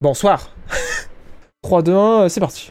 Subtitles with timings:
[0.00, 0.50] Bonsoir.
[1.62, 2.70] 3, 2, 1, c'est parti.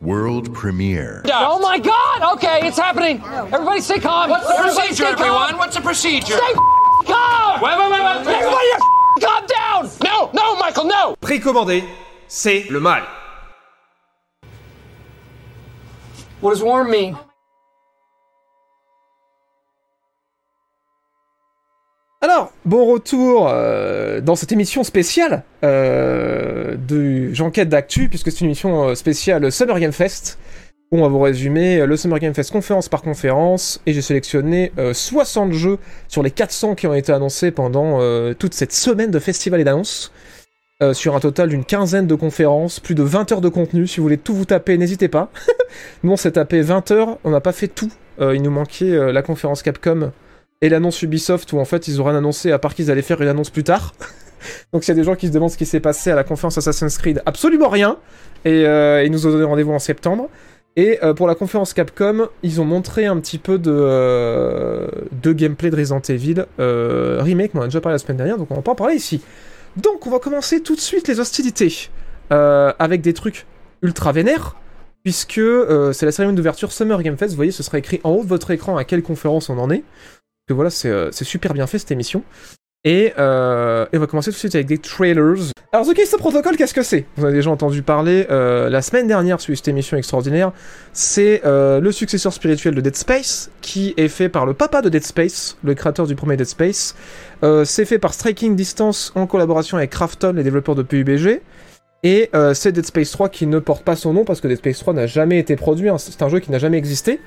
[0.00, 1.22] World premiere.
[1.26, 2.34] Oh my god!
[2.34, 3.20] Okay, it's happening!
[3.52, 4.30] Everybody stay calm!
[4.30, 5.58] What's the Everybody procedure, everyone?
[5.58, 6.36] What's the procedure?
[6.36, 6.52] Stay
[7.06, 7.60] calm!
[7.60, 8.36] Wait, wait, wait, wait.
[8.36, 8.68] Everybody
[9.20, 9.90] calm down!
[10.04, 11.16] No, no, Michael, no!
[11.20, 11.82] Précommandé,
[12.28, 13.02] c'est le mal.
[16.40, 17.18] What does warm mean?
[22.28, 28.46] Alors, bon retour euh, dans cette émission spéciale euh, de J'enquête d'actu, puisque c'est une
[28.46, 30.36] émission euh, spéciale Summer Game Fest.
[30.90, 34.92] on va vous résumer le Summer Game Fest conférence par conférence, et j'ai sélectionné euh,
[34.92, 38.00] 60 jeux sur les 400 qui ont été annoncés pendant
[38.34, 40.10] toute cette semaine de festival et d'annonces.
[40.94, 43.86] sur un total d'une quinzaine de conférences, plus de 20 heures de contenu.
[43.86, 45.30] Si vous voulez tout vous taper, n'hésitez pas.
[46.02, 47.92] nous, on s'est tapé 20 heures, on n'a pas fait tout.
[48.20, 50.10] Il nous manquait la conférence Capcom
[50.62, 53.28] et l'annonce Ubisoft où en fait ils auraient annoncé à part qu'ils allaient faire une
[53.28, 53.94] annonce plus tard.
[54.72, 56.24] Donc s'il y a des gens qui se demandent ce qui s'est passé à la
[56.24, 57.98] conférence Assassin's Creed, absolument rien.
[58.44, 60.28] Et euh, ils nous ont donné rendez-vous en septembre.
[60.76, 64.86] Et euh, pour la conférence Capcom, ils ont montré un petit peu de, euh,
[65.22, 67.52] de gameplay de Resident Evil remake.
[67.54, 69.22] On en a déjà parlé la semaine dernière, donc on va pas en parler ici.
[69.76, 71.90] Donc on va commencer tout de suite les hostilités
[72.30, 73.46] avec des trucs
[73.82, 74.56] ultra vénères.
[75.02, 75.40] Puisque
[75.92, 78.28] c'est la cérémonie d'ouverture Summer Game Fest, vous voyez, ce sera écrit en haut de
[78.28, 79.84] votre écran à quelle conférence on en est
[80.46, 82.22] que voilà, c'est euh, c'est super bien fait cette émission.
[82.84, 85.50] Et, euh, et on va commencer tout de suite avec des trailers.
[85.72, 87.04] Alors, The Callisto Protocol, qu'est-ce que c'est?
[87.16, 90.52] Vous en avez déjà entendu parler euh, la semaine dernière sur cette émission extraordinaire.
[90.92, 95.02] C'est le successeur spirituel de Dead Space, qui est fait par le papa de Dead
[95.02, 96.94] Space, le créateur du premier Dead Space.
[97.64, 101.42] C'est fait par Striking Distance en collaboration avec Krafton, les développeurs de PUBG.
[102.04, 104.78] Et c'est Dead Space 3 qui ne porte pas son nom parce que Dead Space
[104.78, 105.98] 3 n'a jamais été produit, hein.
[105.98, 107.20] c'est un jeu qui n'a jamais existé.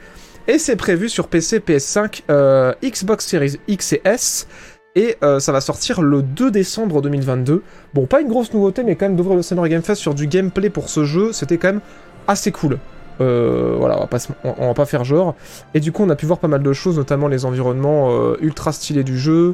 [0.50, 4.48] Et c'est prévu sur PC, PS5, euh, Xbox Series X et S.
[4.96, 7.62] Et euh, ça va sortir le 2 décembre 2022.
[7.94, 10.26] Bon, pas une grosse nouveauté, mais quand même d'ouvrir le Summer Game Fest sur du
[10.26, 11.82] gameplay pour ce jeu, c'était quand même
[12.28, 12.80] assez cool.
[13.22, 15.36] Euh, voilà, on va, pas, faire genre.
[15.76, 18.72] Et du coup, on a pu voir pas mal de choses, notamment les environnements ultra
[18.72, 19.54] stylés du jeu,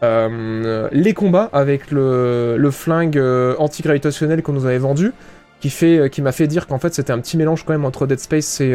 [0.00, 3.20] les combats avec le, le flingue
[3.58, 5.12] antigravitationnel qu'on nous avait vendu,
[5.58, 5.72] qui,
[6.12, 8.60] qui m'a fait dire qu'en fait c'était un petit mélange quand même entre Dead Space
[8.60, 8.72] et,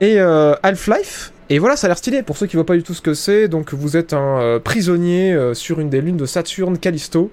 [0.00, 1.32] et euh, Half-Life.
[1.50, 3.14] Et voilà, ça a l'air stylé pour ceux qui voient pas du tout ce que
[3.14, 3.48] c'est.
[3.48, 7.30] Donc vous êtes un euh, prisonnier euh, sur une des lunes de Saturne, Callisto.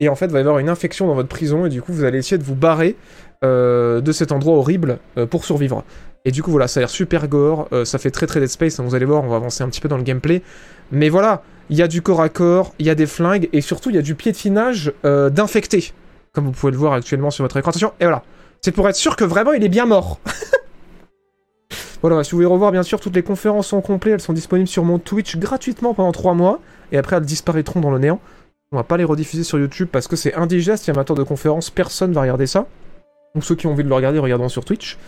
[0.00, 1.92] Et en fait, il va y avoir une infection dans votre prison et du coup
[1.92, 2.96] vous allez essayer de vous barrer
[3.42, 4.98] de cet endroit horrible
[5.28, 5.84] pour survivre.
[6.24, 8.78] Et du coup voilà, ça a l'air super gore, ça fait très très Dead Space,
[8.78, 10.42] hein, vous allez voir, on va avancer un petit peu dans le gameplay.
[10.92, 13.60] Mais voilà, il y a du corps à corps, il y a des flingues et
[13.60, 15.92] surtout il y a du piétinage d'infectés.
[16.32, 17.70] Comme vous pouvez le voir actuellement sur votre écran.
[17.70, 18.22] Attention, et voilà.
[18.60, 20.20] C'est pour être sûr que vraiment il est bien mort.
[22.00, 24.68] Voilà, si vous voulez revoir, bien sûr, toutes les conférences en complet, elles sont disponibles
[24.68, 26.60] sur mon Twitch gratuitement pendant 3 mois,
[26.92, 28.20] et après elles disparaîtront dans le néant.
[28.70, 31.70] On va pas les rediffuser sur YouTube parce que c'est indigeste, a amateur de conférences,
[31.70, 32.66] personne va regarder ça.
[33.34, 34.98] Donc ceux qui ont envie de le regarder, regarderont sur Twitch.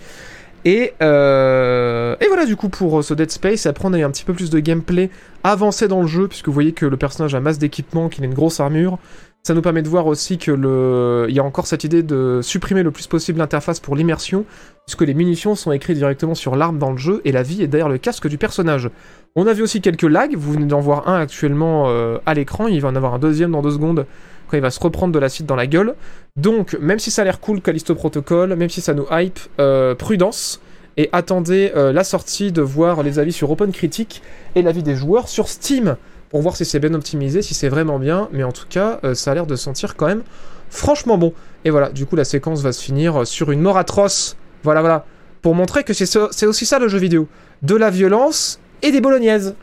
[0.65, 4.03] Et, euh, et voilà du coup pour euh, ce Dead Space, après on a eu
[4.03, 5.09] un petit peu plus de gameplay
[5.43, 8.27] avancé dans le jeu, puisque vous voyez que le personnage a masse d'équipement, qu'il a
[8.27, 8.99] une grosse armure.
[9.43, 11.27] Ça nous permet de voir aussi que le...
[11.31, 14.45] il y a encore cette idée de supprimer le plus possible l'interface pour l'immersion,
[14.87, 17.67] puisque les munitions sont écrites directement sur l'arme dans le jeu, et la vie est
[17.67, 18.91] derrière le casque du personnage.
[19.37, 22.67] On a vu aussi quelques lags, vous venez d'en voir un actuellement euh, à l'écran,
[22.67, 24.05] il va en avoir un deuxième dans deux secondes,
[24.49, 25.95] quand il va se reprendre de l'acide dans la gueule.
[26.37, 29.95] Donc, même si ça a l'air cool, Callisto Protocol, même si ça nous hype, euh,
[29.95, 30.61] prudence,
[30.99, 34.23] et attendez euh, la sortie de voir les avis sur Open Critique
[34.55, 35.97] et l'avis des joueurs sur Steam,
[36.31, 39.15] pour voir si c'est bien optimisé, si c'est vraiment bien, mais en tout cas, euh,
[39.15, 40.23] ça a l'air de sentir quand même
[40.71, 41.35] franchement bon.
[41.65, 44.37] Et voilà, du coup, la séquence va se finir sur une mort atroce.
[44.63, 45.05] Voilà, voilà.
[45.43, 47.29] Pour montrer que c'est aussi ça le jeu vidéo.
[47.63, 49.55] De la violence et des bolognaises.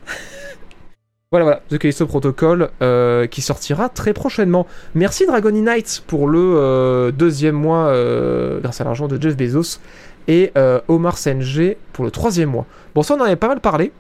[1.32, 1.62] voilà, voilà.
[1.70, 4.68] The Callisto Protocol euh, qui sortira très prochainement.
[4.96, 9.80] Merci Dragony Knight pour le euh, deuxième mois euh, grâce à l'argent de Jeff Bezos.
[10.28, 12.66] Et euh, Omar Senj pour le troisième mois.
[12.94, 13.92] Bon, ça, on en avait pas mal parlé.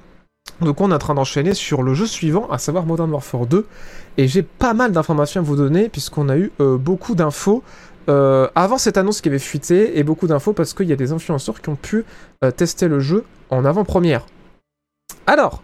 [0.61, 3.65] Donc on est en train d'enchaîner sur le jeu suivant, à savoir Modern Warfare 2.
[4.17, 7.63] Et j'ai pas mal d'informations à vous donner, puisqu'on a eu euh, beaucoup d'infos
[8.09, 11.11] euh, avant cette annonce qui avait fuité, et beaucoup d'infos parce qu'il y a des
[11.11, 12.05] influenceurs qui ont pu
[12.43, 14.25] euh, tester le jeu en avant-première.
[15.27, 15.61] Alors,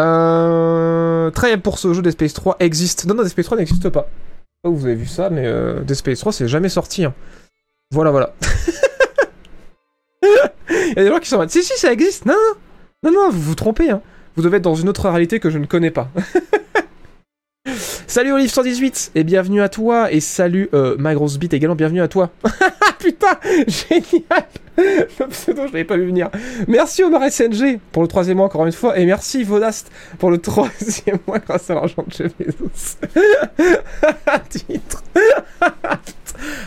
[0.00, 3.06] euh, très pour ce jeu Dead Space 3 existe.
[3.06, 4.08] Non, non, Space 3 n'existe pas.
[4.64, 7.04] Oh, vous avez vu ça, mais euh, Space 3 c'est jamais sorti.
[7.04, 7.14] hein.
[7.90, 8.34] Voilà, voilà.
[10.22, 12.24] Il y a des gens qui sont en si, si, ça existe.
[12.24, 12.54] Non, non,
[13.04, 13.90] non, non, vous vous trompez.
[13.90, 14.00] Hein.
[14.34, 16.08] Vous devez être dans une autre réalité que je ne connais pas.
[18.06, 20.10] salut Olive118 et bienvenue à toi.
[20.10, 22.30] Et salut euh, ma grosse bite également, bienvenue à toi.
[22.98, 24.46] Putain, génial.
[24.78, 26.30] Le pseudo, je l'avais pas vu venir.
[26.66, 28.98] Merci Omar SNG pour le troisième mois encore une fois.
[28.98, 32.96] Et merci Vodast pour le troisième mois grâce à l'argent de Jeff Bezos.
[34.48, 35.04] Titre.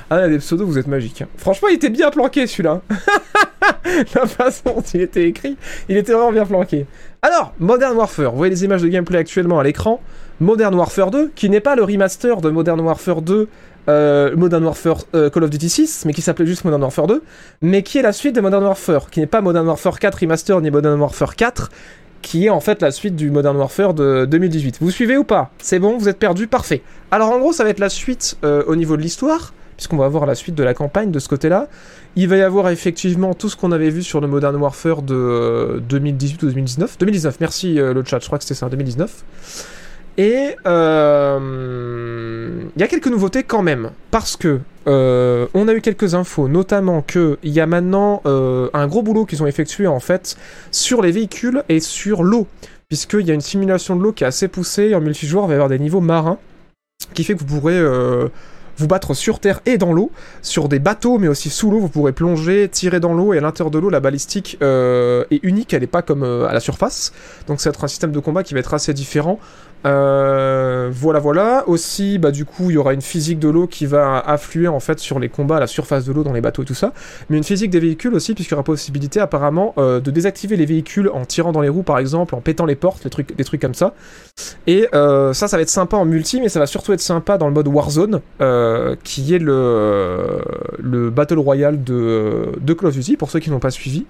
[0.10, 1.22] Ah, là, des pseudos, vous êtes magiques.
[1.22, 1.28] hein.
[1.38, 2.82] Franchement, il était bien planqué celui-là.
[4.16, 5.58] La façon dont il était écrit,
[5.90, 6.86] il était vraiment bien planqué.
[7.22, 10.02] Alors, Modern Warfare, vous voyez les images de gameplay actuellement à l'écran.
[10.40, 13.48] Modern Warfare 2, qui n'est pas le remaster de Modern Warfare 2,
[13.90, 17.24] euh, Modern Warfare euh, Call of Duty 6, mais qui s'appelait juste Modern Warfare 2,
[17.62, 20.62] mais qui est la suite de Modern Warfare, qui n'est pas Modern Warfare 4 Remaster
[20.62, 21.70] ni Modern Warfare 4,
[22.22, 24.78] qui est en fait la suite du Modern Warfare de 2018.
[24.82, 25.52] Vous suivez ou pas?
[25.60, 26.82] C'est bon, vous êtes perdu Parfait.
[27.12, 30.10] Alors en gros, ça va être la suite euh, au niveau de l'histoire, puisqu'on va
[30.10, 31.68] voir la suite de la campagne de ce côté-là.
[32.16, 35.16] Il va y avoir effectivement tout ce qu'on avait vu sur le Modern Warfare de
[35.16, 36.98] euh, 2018 ou 2019.
[36.98, 39.24] 2019, merci euh, le chat, je crois que c'était ça, 2019.
[40.18, 41.40] Et euh,
[42.76, 46.48] il y a quelques nouveautés quand même, parce que euh, on a eu quelques infos,
[46.48, 50.36] notamment que il y a maintenant euh, un gros boulot qu'ils ont effectué en fait
[50.72, 52.48] sur les véhicules et sur l'eau,
[52.88, 54.96] puisqu'il y a une simulation de l'eau qui est assez poussée.
[54.96, 56.40] En multijoueur, il va y avoir des niveaux marins,
[57.14, 58.28] qui fait que vous pourrez euh,
[58.78, 61.80] vous battre sur terre et dans l'eau, sur des bateaux, mais aussi sous l'eau.
[61.80, 65.40] Vous pourrez plonger, tirer dans l'eau, et à l'intérieur de l'eau, la balistique euh, est
[65.44, 67.14] unique, elle n'est pas comme euh, à la surface.
[67.48, 69.40] Donc ça va être un système de combat qui va être assez différent.
[69.86, 71.64] Euh, voilà, voilà.
[71.68, 74.80] Aussi, bah du coup, il y aura une physique de l'eau qui va affluer en
[74.80, 76.94] fait sur les combats à la surface de l'eau dans les bateaux et tout ça.
[77.30, 80.66] Mais une physique des véhicules aussi, puisqu'il y aura possibilité apparemment euh, de désactiver les
[80.66, 83.44] véhicules en tirant dans les roues par exemple, en pétant les portes, les trucs, des
[83.44, 83.94] trucs comme ça.
[84.66, 87.38] Et euh, ça, ça va être sympa en multi, mais ça va surtout être sympa
[87.38, 88.22] dans le mode Warzone,
[89.04, 90.42] qui est le,
[90.80, 94.06] le Battle Royale de, de Call of Duty, pour ceux qui n'ont pas suivi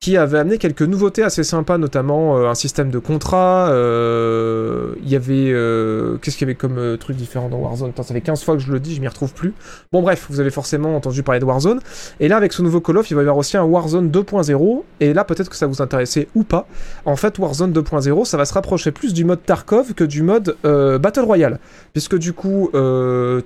[0.00, 3.68] qui avait amené quelques nouveautés assez sympas, notamment euh, un système de contrat.
[3.70, 5.52] euh, Il y avait.
[5.52, 7.90] euh, Qu'est-ce qu'il y avait comme truc différent dans Warzone?
[7.90, 9.52] Attends, Ça fait 15 fois que je le dis, je m'y retrouve plus.
[9.92, 11.80] Bon, bref, vous avez forcément entendu parler de Warzone.
[12.18, 14.82] Et là, avec ce nouveau Call of, il va y avoir aussi un Warzone 2.0.
[15.00, 16.66] Et là, peut-être que ça vous intéressait ou pas.
[17.04, 20.56] En fait, Warzone 2.0, ça va se rapprocher plus du mode Tarkov que du mode
[20.62, 21.58] Battle Royale.
[21.92, 22.70] Puisque du coup,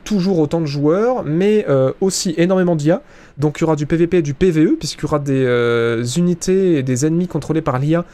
[0.04, 1.66] toujours autant de joueurs, mais
[2.00, 3.02] aussi énormément d'IA.
[3.38, 6.78] Donc il y aura du PVP et du PVE, puisqu'il y aura des euh, unités
[6.78, 8.04] et des ennemis contrôlés par l'IA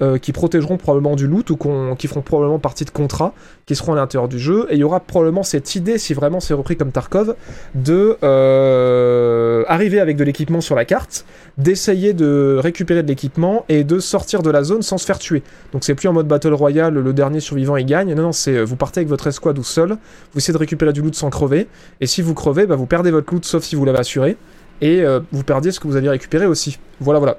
[0.00, 1.58] euh, qui protégeront probablement du loot ou
[1.98, 3.34] qui feront probablement partie de contrats
[3.66, 4.66] qui seront à l'intérieur du jeu.
[4.70, 7.34] Et il y aura probablement cette idée, si vraiment c'est repris comme Tarkov,
[7.74, 11.26] de euh, arriver avec de l'équipement sur la carte,
[11.58, 15.42] d'essayer de récupérer de l'équipement et de sortir de la zone sans se faire tuer.
[15.72, 18.14] Donc c'est plus en mode Battle Royale, le dernier survivant il gagne.
[18.14, 19.90] Non, non, c'est vous partez avec votre escouade ou seul,
[20.32, 21.68] vous essayez de récupérer du loot sans crever,
[22.00, 24.36] et si vous crevez, bah, vous perdez votre loot sauf si vous l'avez assuré
[24.80, 26.78] et euh, vous perdiez ce que vous aviez récupéré aussi.
[27.00, 27.38] Voilà, voilà.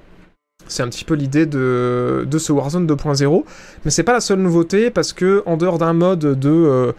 [0.68, 3.44] C'est un petit peu l'idée de, de ce Warzone 2.0.
[3.84, 6.50] Mais c'est pas la seule nouveauté parce que, en dehors d'un mode de.
[6.50, 6.92] euh,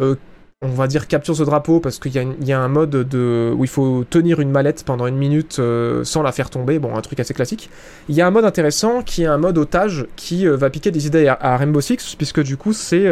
[0.00, 0.14] euh,
[0.62, 3.64] on va dire capture ce drapeau parce qu'il y, y a un mode de, où
[3.64, 5.58] il faut tenir une mallette pendant une minute
[6.04, 7.70] sans la faire tomber, bon un truc assez classique.
[8.10, 11.06] Il y a un mode intéressant qui est un mode otage qui va piquer des
[11.06, 13.10] idées à, Rainbow Six puisque du coup c'est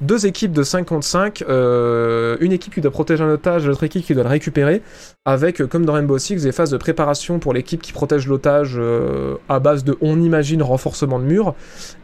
[0.00, 3.84] deux équipes de 5 contre 5, euh, une équipe qui doit protéger un otage, l'autre
[3.84, 4.80] équipe qui doit le récupérer
[5.26, 8.76] avec, euh, comme dans Rainbow Six, des phases de préparation pour l'équipe qui protège l'otage
[8.78, 11.54] euh, à base de, on imagine, renforcement de mur,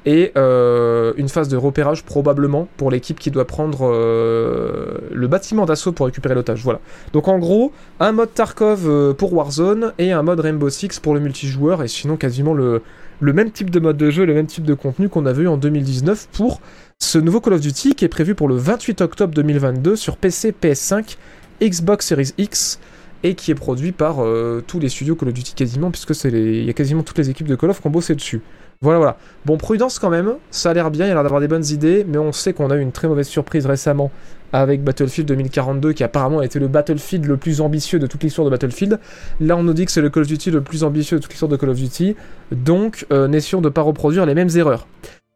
[0.04, 5.92] et euh, une phase de repérage probablement pour l'équipe qui doit prendre le bâtiment d'assaut
[5.92, 6.64] pour récupérer l'otage.
[6.64, 6.80] Voilà.
[7.12, 11.20] Donc en gros, un mode Tarkov pour Warzone et un mode Rainbow Six pour le
[11.20, 12.82] multijoueur, et sinon quasiment le,
[13.20, 15.46] le même type de mode de jeu, le même type de contenu qu'on a vu
[15.46, 16.60] en 2019 pour
[16.98, 20.52] ce nouveau Call of Duty qui est prévu pour le 28 octobre 2022 sur PC,
[20.60, 21.16] PS5,
[21.60, 22.80] Xbox Series X
[23.22, 26.30] et qui est produit par euh, tous les studios Call of Duty quasiment, puisque c'est
[26.30, 28.40] il y a quasiment toutes les équipes de Call of qui ont bossé dessus.
[28.80, 29.16] Voilà, voilà.
[29.46, 32.04] Bon, prudence quand même, ça a l'air bien, il a l'air d'avoir des bonnes idées,
[32.08, 34.10] mais on sait qu'on a eu une très mauvaise surprise récemment
[34.52, 38.44] avec Battlefield 2042, qui apparemment a été le Battlefield le plus ambitieux de toute l'histoire
[38.44, 38.98] de Battlefield.
[39.40, 41.30] Là, on nous dit que c'est le Call of Duty le plus ambitieux de toute
[41.30, 42.16] l'histoire de Call of Duty,
[42.50, 44.88] donc euh, n'essayons de ne pas reproduire les mêmes erreurs.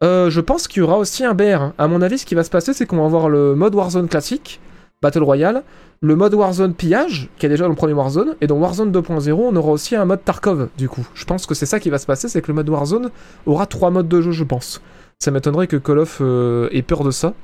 [0.05, 1.62] Euh, je pense qu'il y aura aussi un BR.
[1.62, 1.73] hein.
[1.78, 4.09] À mon avis, ce qui va se passer, c'est qu'on va avoir le mode Warzone
[4.09, 4.61] classique,
[5.03, 5.62] Battle Royale,
[6.00, 9.33] le mode Warzone pillage, qui est déjà dans le premier Warzone, et dans Warzone 2.0,
[9.33, 11.07] on aura aussi un mode Tarkov, du coup.
[11.15, 13.11] Je pense que c'est ça qui va se passer, c'est que le mode Warzone
[13.47, 14.81] aura trois modes de jeu, je pense.
[15.19, 17.35] Ça m'étonnerait que Call of euh, ait peur de ça.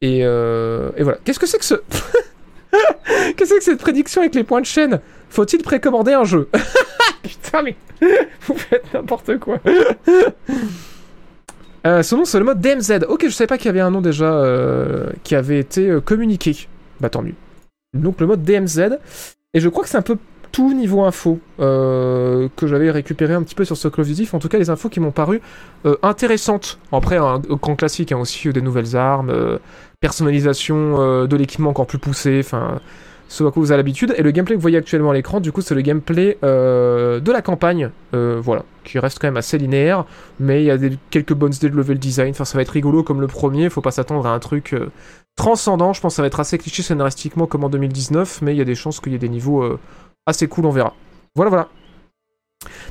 [0.00, 1.18] Et, euh, et voilà.
[1.24, 1.74] Qu'est-ce que c'est que ce...
[3.36, 5.00] Qu'est-ce que c'est que cette prédiction avec les points de chaîne?
[5.28, 6.48] Faut-il précommander un jeu?
[7.22, 7.76] Putain, mais
[8.46, 9.58] vous faites n'importe quoi.
[11.86, 13.04] Euh, ce nom, c'est le mode DMZ.
[13.08, 16.68] Ok, je savais pas qu'il y avait un nom déjà euh, qui avait été communiqué.
[17.02, 17.34] Bah tant mieux.
[17.92, 18.98] Donc le mode DMZ.
[19.52, 20.16] Et je crois que c'est un peu
[20.52, 24.34] tout niveau info euh, que j'avais récupéré un petit peu sur ce Call of.
[24.34, 25.40] En tout cas, les infos qui m'ont paru
[25.86, 26.78] euh, intéressantes.
[26.92, 29.58] Après, un grand classique, hein, aussi euh, des nouvelles armes,
[30.00, 32.40] personnalisation de l'équipement encore plus poussée.
[32.44, 32.80] Enfin,
[33.28, 34.14] ce à quoi vous avez l'habitude.
[34.18, 37.32] Et le gameplay que vous voyez actuellement à l'écran, du coup, c'est le gameplay de
[37.32, 40.04] la campagne, voilà, qui reste quand même assez linéaire,
[40.38, 40.76] mais il y a
[41.10, 42.30] quelques bonnes idées de level design.
[42.30, 44.74] Enfin, ça va être rigolo comme le premier, faut pas s'attendre à un truc
[45.36, 45.92] transcendant.
[45.92, 48.60] Je pense que ça va être assez cliché scénaristiquement comme en 2019, mais il y
[48.60, 49.78] a des chances qu'il y ait des niveaux euh,
[50.26, 50.94] assez cool, on verra.
[51.34, 51.68] Voilà, voilà.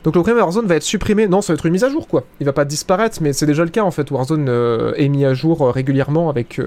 [0.03, 1.27] Donc le premier Warzone va être supprimé.
[1.27, 2.24] Non, ça va être une mise à jour, quoi.
[2.39, 4.12] Il va pas disparaître, mais c'est déjà le cas en fait.
[4.12, 6.60] Warzone euh, est mis à jour euh, régulièrement avec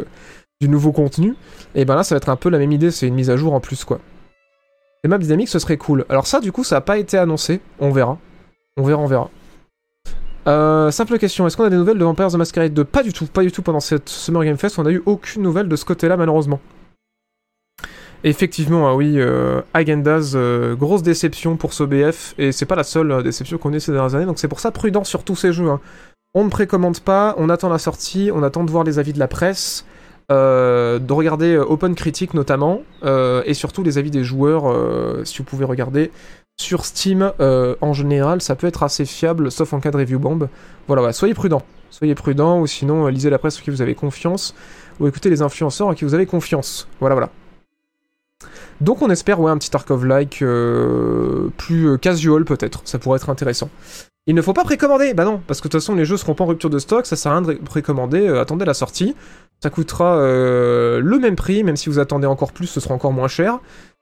[0.61, 1.35] du nouveau contenu.
[1.75, 2.91] Et ben là, ça va être un peu la même idée.
[2.91, 4.01] C'est une mise à jour en plus, quoi.
[5.03, 6.07] Les maps dynamiques, ce serait cool.
[6.09, 7.61] Alors ça, du coup, ça a pas été annoncé.
[7.79, 8.19] On verra.
[8.79, 9.31] On verra, on verra.
[10.47, 13.13] Euh, simple question, est-ce qu'on a des nouvelles de Vampires the Masquerade 2 Pas du
[13.13, 15.77] tout, pas du tout pendant cette Summer Game Fest, on a eu aucune nouvelle de
[15.77, 16.61] ce côté-là malheureusement.
[18.25, 22.85] Effectivement, ah oui, euh, Agendas, euh, grosse déception pour ce BF, et c'est pas la
[22.85, 25.53] seule déception qu'on ait ces dernières années, donc c'est pour ça prudent sur tous ces
[25.53, 25.69] jeux.
[25.69, 25.81] hein.
[26.35, 29.19] On ne précommande pas, on attend la sortie, on attend de voir les avis de
[29.19, 29.85] la presse,
[30.31, 34.65] de regarder Open Critic notamment, et surtout les avis des joueurs,
[35.25, 36.11] si vous pouvez regarder
[36.57, 40.19] sur Steam euh, en général, ça peut être assez fiable, sauf en cas de review
[40.19, 40.49] bomb.
[40.87, 43.83] Voilà, voilà, soyez prudents, soyez prudents, ou sinon euh, lisez la presse en qui vous
[43.83, 44.55] avez confiance,
[45.01, 46.87] ou écoutez les influenceurs en qui vous avez confiance.
[47.01, 47.31] Voilà, voilà.
[48.81, 53.31] Donc on espère ouais un petit Tarkov-like euh, plus euh, casual peut-être, ça pourrait être
[53.31, 53.71] intéressant.
[54.27, 56.35] Il ne faut pas précommander, bah non, parce que de toute façon les jeux seront
[56.35, 59.15] pas en rupture de stock, ça sert à rien de ré- précommander, attendez la sortie,
[59.63, 63.29] ça coûtera le même prix, même si vous attendez encore plus, ce sera encore moins
[63.29, 63.59] cher.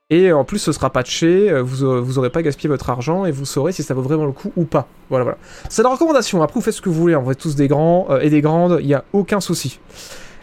[0.09, 3.25] Et en plus, ce sera patché, euh, vous, aurez- vous aurez pas gaspillé votre argent
[3.25, 4.87] et vous saurez si ça vaut vraiment le coup ou pas.
[5.09, 5.37] Voilà, voilà.
[5.69, 6.43] C'est la recommandation.
[6.43, 7.15] Après, vous faites ce que vous voulez.
[7.15, 9.79] On est tous des grands euh, et des grandes, il y a aucun souci.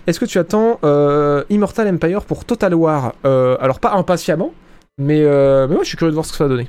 [0.06, 3.12] Est-ce que tu attends euh, Immortal Empire pour Total War?
[3.22, 4.52] Alors, pas impatiemment,
[4.98, 6.68] mais, euh, mais ouais, je suis curieux de voir ce que ça va donner.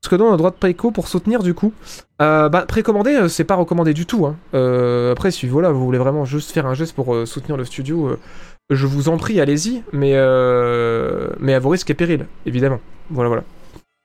[0.00, 1.74] Parce que non, on a droit de préco pour soutenir du coup.
[2.22, 4.24] Euh, bah, précommander, c'est pas recommandé du tout.
[4.24, 4.36] Hein.
[4.54, 8.16] Euh, après, si voilà, vous voulez vraiment juste faire un geste pour soutenir le studio,
[8.70, 12.80] je vous en prie, allez-y, mais, euh, mais à vos risques et périls, évidemment.
[13.10, 13.44] Voilà, voilà.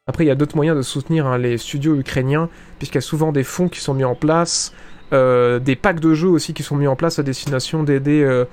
[0.07, 3.01] Après, il y a d'autres moyens de soutenir hein, les studios ukrainiens, puisqu'il y a
[3.01, 4.73] souvent des fonds qui sont mis en place,
[5.13, 8.45] euh, des packs de jeux aussi qui sont mis en place à destination d'aider euh,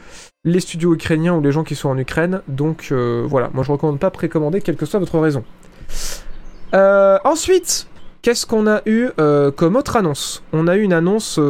[0.44, 2.42] les studios ukrainiens ou les gens qui sont en Ukraine.
[2.46, 5.44] Donc voilà, moi je recommande pas précommander, quelle que soit votre raison.
[6.74, 7.86] Ensuite,
[8.20, 9.08] qu'est-ce qu'on a eu
[9.56, 10.42] comme autre annonce?
[10.52, 11.40] On a eu une annonce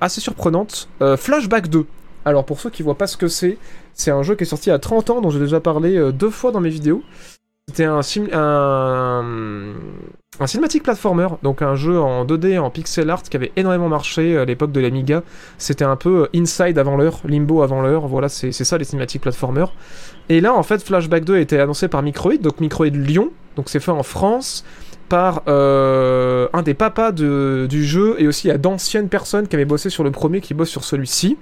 [0.00, 1.86] assez surprenante, Flashback 2.
[2.24, 3.58] Alors pour ceux qui voient pas ce que c'est,
[3.94, 6.30] c'est un jeu qui est sorti à 30 ans, dont j'ai déjà parlé euh, deux
[6.30, 7.02] fois dans mes vidéos.
[7.68, 8.00] C'était un,
[10.38, 14.36] un, cinématique platformer, donc un jeu en 2D, en pixel art, qui avait énormément marché
[14.36, 15.22] à l'époque de l'Amiga.
[15.56, 19.22] C'était un peu euh, Inside avant l'heure, Limbo avant l'heure, voilà, c'est ça les cinématiques
[19.22, 19.64] platformer.
[20.28, 23.70] Et là, en fait, Flashback 2 a été annoncé par Microïd, donc Microïd Lyon, donc
[23.70, 24.64] c'est fait en France
[25.08, 29.90] par euh, un des papas du jeu et aussi a d'anciennes personnes qui avaient bossé
[29.90, 31.36] sur le premier qui bossent sur celui-ci.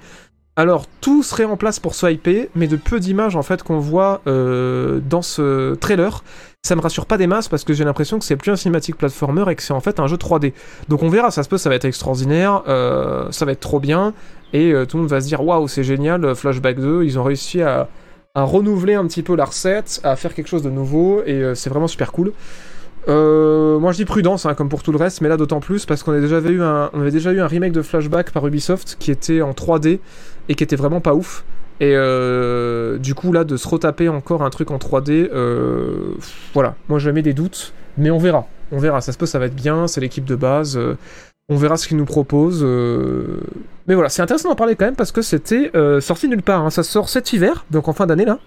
[0.55, 4.21] Alors tout serait en place pour swiper, mais de peu d'images en fait qu'on voit
[4.27, 6.23] euh, dans ce trailer,
[6.63, 8.99] ça me rassure pas des masses parce que j'ai l'impression que c'est plus un cinématique
[8.99, 10.53] platformer et que c'est en fait un jeu 3D.
[10.91, 13.81] Donc on verra, ça se peut, ça va être extraordinaire, euh, ça va être trop
[13.81, 14.13] bien
[14.53, 17.25] et euh, tout le monde va se dire waouh c'est génial, Flashback 2, ils ont
[17.25, 17.89] réussi à,
[18.35, 21.71] à renouveler un petit peu la recette, à faire quelque chose de nouveau et c'est
[21.71, 22.35] vraiment super cool.
[23.09, 25.87] Euh, moi je dis prudence hein, comme pour tout le reste, mais là d'autant plus
[25.87, 29.99] parce qu'on avait déjà eu un, remake de Flashback par Ubisoft qui était en 3D
[30.49, 31.45] et qui était vraiment pas ouf.
[31.81, 36.15] Et euh, du coup là de se retaper encore un truc en 3D, euh,
[36.55, 39.01] voilà, moi je mets des doutes, mais on verra, on verra.
[39.01, 40.79] Ça se peut, ça va être bien, c'est l'équipe de base.
[41.49, 42.65] on verra ce qu'ils nous proposent.
[43.89, 46.65] Mais voilà, c'est intéressant d'en parler quand même parce que c'était sorti nulle part.
[46.65, 46.71] hein.
[46.71, 48.39] Ça sort cet hiver, donc en fin d'année là.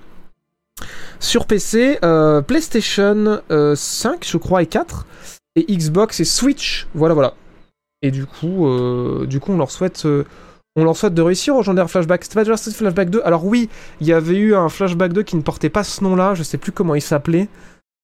[1.19, 5.05] Sur PC, euh, PlayStation euh, 5, je crois, et 4,
[5.55, 6.87] et Xbox et Switch.
[6.93, 7.33] Voilà, voilà.
[8.01, 10.25] Et du coup, euh, du coup, on leur souhaite, euh,
[10.75, 12.23] on leur souhaite de réussir au genre Flashback.
[12.23, 13.69] C'était pas Flashback 2 Alors oui,
[14.01, 16.35] il y avait eu un Flashback 2 qui ne portait pas ce nom-là.
[16.35, 17.47] Je sais plus comment il s'appelait.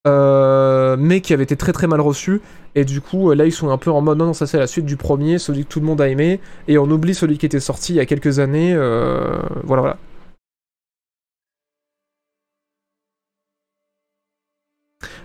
[0.07, 2.41] euh, mais qui avait été très très mal reçu
[2.75, 4.57] et du coup euh, là ils sont un peu en mode non non ça c'est
[4.57, 7.37] la suite du premier celui que tout le monde a aimé et on oublie celui
[7.37, 9.97] qui était sorti il y a quelques années euh, voilà voilà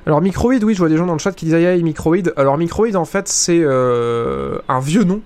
[0.07, 2.33] Alors Microïd, oui, je vois des gens dans le chat qui disent aïe aïe Microïd.
[2.37, 5.21] Alors Microïd, en fait, c'est euh, un vieux nom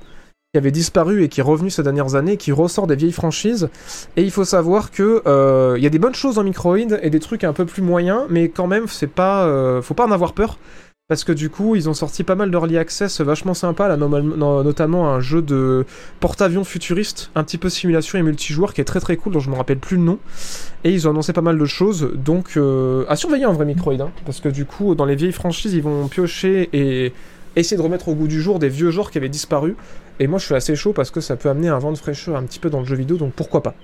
[0.52, 3.68] qui avait disparu et qui est revenu ces dernières années, qui ressort des vieilles franchises.
[4.16, 7.10] Et il faut savoir que euh, il y a des bonnes choses dans Microïd et
[7.10, 10.12] des trucs un peu plus moyens, mais quand même, c'est pas, euh, faut pas en
[10.12, 10.58] avoir peur.
[11.10, 15.12] Parce que du coup, ils ont sorti pas mal d'early access vachement sympa, là, notamment
[15.12, 15.84] un jeu de
[16.20, 19.50] porte-avions futuriste, un petit peu simulation et multijoueur qui est très très cool, dont je
[19.50, 20.20] me rappelle plus le nom.
[20.84, 24.00] Et ils ont annoncé pas mal de choses, donc euh, à surveiller en vrai Microïd,
[24.00, 27.12] hein, parce que du coup, dans les vieilles franchises, ils vont piocher et
[27.56, 29.74] essayer de remettre au goût du jour des vieux genres qui avaient disparu.
[30.20, 32.36] Et moi, je suis assez chaud parce que ça peut amener un vent de fraîcheur
[32.36, 33.74] un petit peu dans le jeu vidéo, donc pourquoi pas.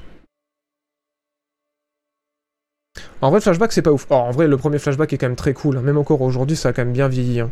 [3.23, 4.07] En vrai, flashback, c'est pas ouf.
[4.11, 5.77] Oh, en vrai, le premier flashback est quand même très cool.
[5.77, 5.83] hein.
[5.83, 7.41] Même encore aujourd'hui, ça a quand même bien vieilli.
[7.41, 7.51] hein.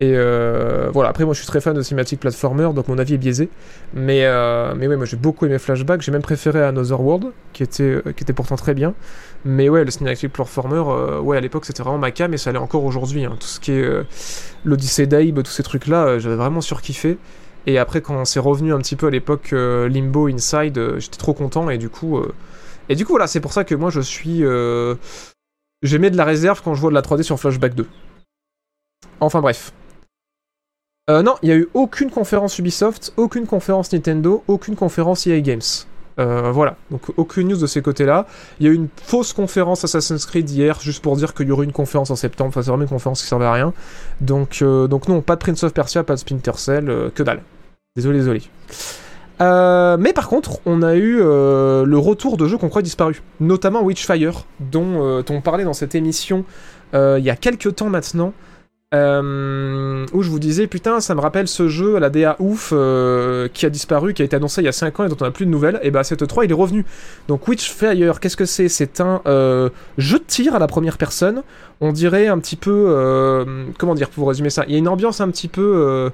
[0.00, 3.14] Et euh, voilà, après, moi, je suis très fan de cinématique platformer, donc mon avis
[3.14, 3.48] est biaisé.
[3.94, 6.02] Mais, euh, mais ouais, moi, j'ai beaucoup aimé Flashback.
[6.02, 8.92] J'ai même préféré Another World, qui était, euh, qui était pourtant très bien.
[9.44, 10.80] Mais ouais, le cinématique platformer,
[11.20, 13.24] ouais, à l'époque, c'était vraiment ma cam, et ça l'est encore aujourd'hui.
[13.24, 13.36] hein.
[13.38, 13.88] Tout ce qui est
[14.64, 17.16] l'Odyssée d'Aib, tous ces trucs-là, j'avais vraiment surkiffé.
[17.66, 21.70] Et après, quand c'est revenu un petit peu à l'époque Limbo Inside, j'étais trop content,
[21.70, 22.20] et du coup...
[22.88, 24.44] et du coup, voilà, c'est pour ça que moi, je suis...
[24.44, 24.94] euh,
[25.82, 27.86] J'aimais de la réserve quand je vois de la 3D sur Flashback 2.
[29.20, 29.72] Enfin bref.
[31.10, 35.40] Euh, non, il n'y a eu aucune conférence Ubisoft, aucune conférence Nintendo, aucune conférence EA
[35.42, 35.60] Games.
[36.18, 38.26] Euh, voilà, donc aucune news de ces côtés-là.
[38.60, 41.50] Il y a eu une fausse conférence Assassin's Creed hier, juste pour dire qu'il y
[41.50, 42.48] aurait une conférence en septembre.
[42.48, 43.74] Enfin, c'est vraiment une conférence qui servait à rien.
[44.22, 47.42] Donc, euh, non, pas de Prince of Persia, pas de Splinter Cell, que dalle.
[47.94, 48.42] Désolé, désolé.
[49.40, 53.22] Euh, mais par contre, on a eu euh, le retour de jeux qu'on croit disparus,
[53.40, 56.44] notamment Witchfire, dont euh, on parlait dans cette émission
[56.96, 58.32] il y a quelques temps maintenant,
[58.92, 58.96] où
[60.22, 63.68] je vous disais putain, ça me rappelle ce jeu à la DA ouf qui a
[63.68, 65.44] disparu, qui a été annoncé il y a 5 ans et dont on n'a plus
[65.44, 65.80] de nouvelles.
[65.82, 66.86] Et bah, cette 3 il est revenu.
[67.26, 68.68] Donc Witchfire, qu'est-ce que c'est?
[68.68, 69.22] C'est un
[69.98, 71.42] jeu de tir à la première personne.
[71.80, 73.44] On dirait un petit peu,
[73.76, 74.62] comment dire pour résumer ça?
[74.68, 76.12] Il y a une ambiance un petit peu.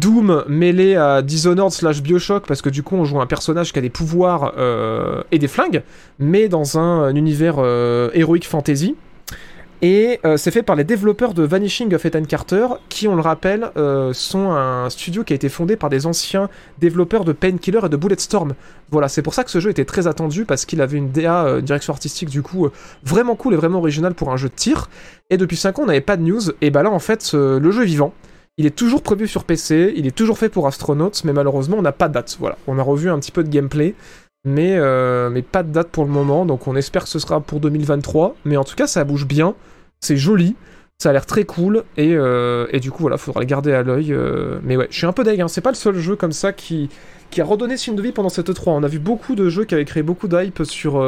[0.00, 3.78] Doom mêlé à Dishonored slash Bioshock parce que du coup on joue un personnage qui
[3.78, 5.82] a des pouvoirs euh, et des flingues
[6.18, 8.94] mais dans un, un univers euh, héroïque fantasy.
[9.82, 13.20] Et euh, c'est fait par les développeurs de Vanishing of Ethan Carter qui on le
[13.20, 13.70] rappelle
[14.12, 16.48] sont un studio qui a été fondé par des anciens
[16.78, 18.54] développeurs de Painkiller et de Bulletstorm.
[18.90, 21.60] Voilà c'est pour ça que ce jeu était très attendu parce qu'il avait une DA
[21.60, 22.68] direction artistique du coup
[23.04, 24.88] vraiment cool et vraiment originale pour un jeu de tir.
[25.30, 26.42] Et depuis 5 ans on n'avait pas de news.
[26.60, 28.12] Et bah là en fait le jeu est vivant
[28.58, 31.82] il est toujours prévu sur PC, il est toujours fait pour Astronauts, mais malheureusement on
[31.82, 32.36] n'a pas de date.
[32.40, 33.94] Voilà, on a revu un petit peu de gameplay,
[34.44, 37.60] mais, euh, pas de date pour le moment, donc on espère que ce sera pour
[37.60, 38.36] 2023.
[38.44, 39.54] Mais en tout cas, ça bouge bien,
[40.00, 40.56] c'est joli,
[40.98, 43.82] ça a l'air très cool, et, euh, et du coup voilà, faudra le garder à
[43.82, 44.12] l'œil.
[44.12, 46.32] euh, mais ouais, je suis un peu deg, hein, c'est pas le seul jeu comme
[46.32, 46.88] ça qui,
[47.30, 48.70] qui a redonné signe de vie pendant cette E3.
[48.70, 51.02] On a vu beaucoup de jeux qui avaient créé beaucoup d'hype sur,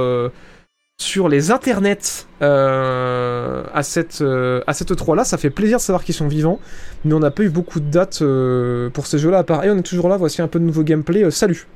[1.01, 5.25] sur les internets euh, à cette, euh, à cette E3 là.
[5.25, 6.59] Ça fait plaisir de savoir qu'ils sont vivants,
[7.05, 9.65] mais on n'a pas eu beaucoup de dates euh, pour ces jeux-là à part.
[9.65, 11.23] Et on est toujours là, voici un peu de nouveau gameplay.
[11.25, 11.67] euh, salut!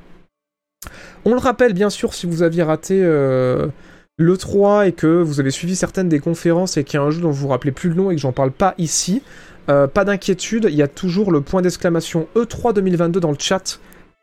[1.25, 5.51] On le rappelle bien sûr si vous aviez raté le 3 et que vous avez
[5.51, 7.87] suivi certaines des conférences et qu'il y a un jeu dont vous vous rappelez plus
[7.87, 9.23] le nom et que j'en parle pas ici,
[9.67, 13.79] pas d'inquiétude, il y a toujours le point d'exclamation E3 2022 dans le chat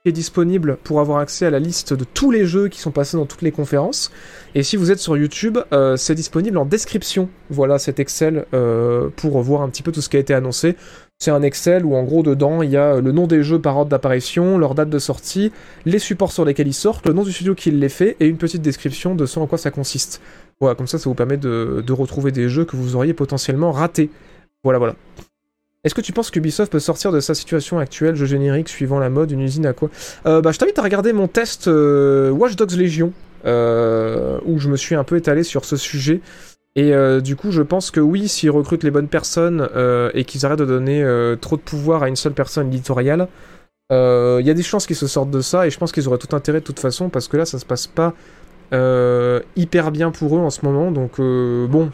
[0.06, 3.18] est disponible pour avoir accès à la liste de tous les jeux qui sont passés
[3.18, 4.10] dans toutes les conférences.
[4.54, 7.28] Et si vous êtes sur YouTube, euh, c'est disponible en description.
[7.50, 10.76] Voilà cet Excel euh, pour voir un petit peu tout ce qui a été annoncé.
[11.18, 13.76] C'est un Excel où en gros dedans il y a le nom des jeux par
[13.76, 15.52] ordre d'apparition, leur date de sortie,
[15.84, 18.38] les supports sur lesquels ils sortent, le nom du studio qui les fait et une
[18.38, 20.22] petite description de ce en quoi ça consiste.
[20.60, 24.08] Voilà, comme ça ça vous permet de retrouver des jeux que vous auriez potentiellement ratés.
[24.64, 24.94] Voilà, voilà.
[25.82, 29.08] Est-ce que tu penses qu'Ubisoft peut sortir de sa situation actuelle, jeu générique suivant la
[29.08, 29.88] mode, une usine à quoi?
[30.26, 33.14] Euh, Bah je t'invite à regarder mon test euh, Watch Dogs Legion,
[33.46, 36.20] euh, où je me suis un peu étalé sur ce sujet.
[36.76, 39.68] Et euh, du coup, je pense que oui, s'ils recrutent les bonnes personnes
[40.12, 41.02] et qu'ils arrêtent de donner
[41.40, 43.26] trop de pouvoir à une seule personne éditoriale,
[43.90, 46.18] il y a des chances qu'ils se sortent de ça et je pense qu'ils auraient
[46.18, 48.12] tout intérêt de toute façon parce que là, ça se passe pas
[49.56, 50.90] hyper bien pour eux en ce moment.
[50.92, 51.90] Donc bon,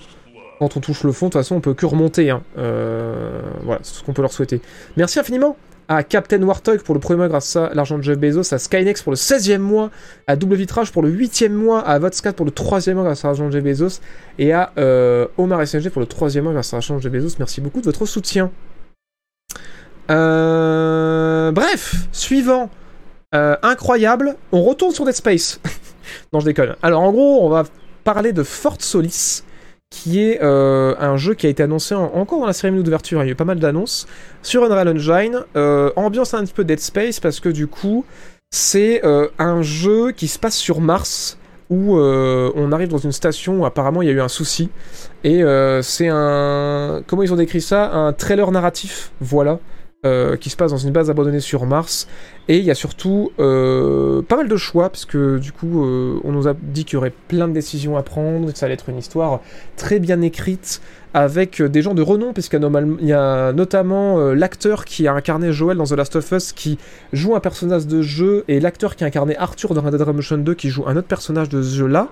[0.59, 2.31] quand on touche le fond, de toute façon, on peut que remonter.
[2.31, 2.43] Hein.
[2.59, 4.61] Euh, voilà, c'est ce qu'on peut leur souhaiter.
[4.97, 5.57] Merci infiniment
[5.89, 9.03] à Captain Warthog pour le premier mois grâce à l'argent de Jeff Bezos, à Skynex
[9.03, 9.91] pour le 16e mois,
[10.27, 13.29] à Double Vitrage pour le 8e mois, à Votscat pour le 3e mois grâce à
[13.29, 14.01] l'argent de Jeff Bezos,
[14.39, 17.37] et à euh, Omar SNG pour le 3e mois grâce à l'argent de Jeff Bezos.
[17.39, 18.51] Merci beaucoup de votre soutien.
[20.11, 22.71] Euh, bref, suivant.
[23.63, 25.61] Incroyable, on retourne sur Dead Space.
[26.33, 26.75] non, je déconne.
[26.81, 27.65] Alors en gros, on va
[28.03, 29.43] parler de Fort Solis,
[29.91, 33.23] qui est euh, un jeu qui a été annoncé en- encore dans la cérémonie d'ouverture.
[33.23, 34.07] Il y a eu pas mal d'annonces
[34.43, 35.45] sur Unreal Engine.
[35.57, 38.05] Euh, ambiance un petit peu Dead Space parce que du coup,
[38.51, 43.63] c'est euh, un jeu qui se passe sur Mars où on arrive dans une station
[43.63, 44.71] où apparemment il y a eu un souci
[45.25, 45.43] et
[45.83, 47.91] c'est un comment ils ont décrit ça?
[47.91, 49.59] Un trailer narratif voilà
[50.07, 52.07] euh, qui se passe dans une base abandonnée sur Mars.
[52.49, 56.31] Et il y a surtout euh, pas mal de choix puisque du coup euh, on
[56.31, 58.89] nous a dit qu'il y aurait plein de décisions à prendre que ça allait être
[58.89, 59.41] une histoire
[59.77, 60.81] très bien écrite
[61.13, 62.61] avec des gens de renom puisqu'il
[63.01, 66.79] y a, notamment l'acteur qui a incarné Joel dans The Last of Us qui
[67.13, 70.39] joue un personnage de jeu et l'acteur qui a incarné Arthur dans Red Dead Redemption
[70.39, 72.09] 2 qui joue un autre personnage de ce jeu là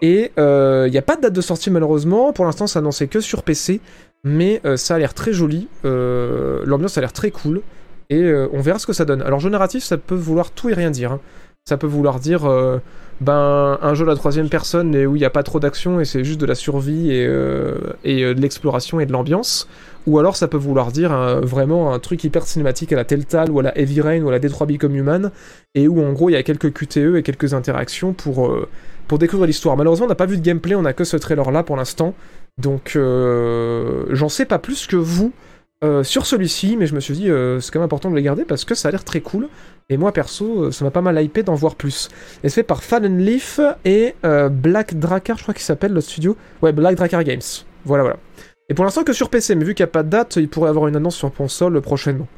[0.00, 2.32] et il n'y a pas de date de sortie malheureusement.
[2.32, 3.80] Pour l'instant c'est annoncé que sur PC
[4.24, 7.62] mais euh, ça a l'air très joli euh, l'ambiance a l'air très cool
[8.10, 10.68] et euh, on verra ce que ça donne alors jeu narratif ça peut vouloir tout
[10.68, 11.20] et rien dire hein.
[11.68, 12.50] Ça peut vouloir dire
[13.20, 16.00] ben, un jeu à la troisième personne et où il n'y a pas trop d'action
[16.00, 19.68] et c'est juste de la survie et, de l'exploration et de l'ambiance.
[20.06, 23.60] Ou alors ça peut vouloir dire vraiment un truc hyper cinématique à la Telltale ou
[23.60, 25.30] à la Heavy Rain ou à la Detroit Become Human
[25.74, 28.50] et où en gros il y a quelques QTE et quelques interactions pour,
[29.06, 29.76] pour découvrir l'histoire.
[29.76, 32.14] Malheureusement on n'a pas vu de gameplay, on n'a que ce trailer là pour l'instant.
[32.58, 35.32] Donc euh, j'en sais pas plus que vous
[35.82, 38.20] euh, sur celui-ci, mais je me suis dit euh, c'est quand même important de le
[38.20, 39.48] garder parce que ça a l'air très cool.
[39.88, 42.08] Et moi perso, ça m'a pas mal hypé d'en voir plus.
[42.44, 46.36] Et c'est fait par Fallen Leaf et Black Drakkar, je crois qu'il s'appelle le studio.
[46.62, 47.40] Ouais, Black Drakkar Games.
[47.84, 48.18] Voilà, voilà.
[48.68, 50.48] Et pour l'instant que sur PC, mais vu qu'il n'y a pas de date, il
[50.48, 52.28] pourrait avoir une annonce sur console prochainement.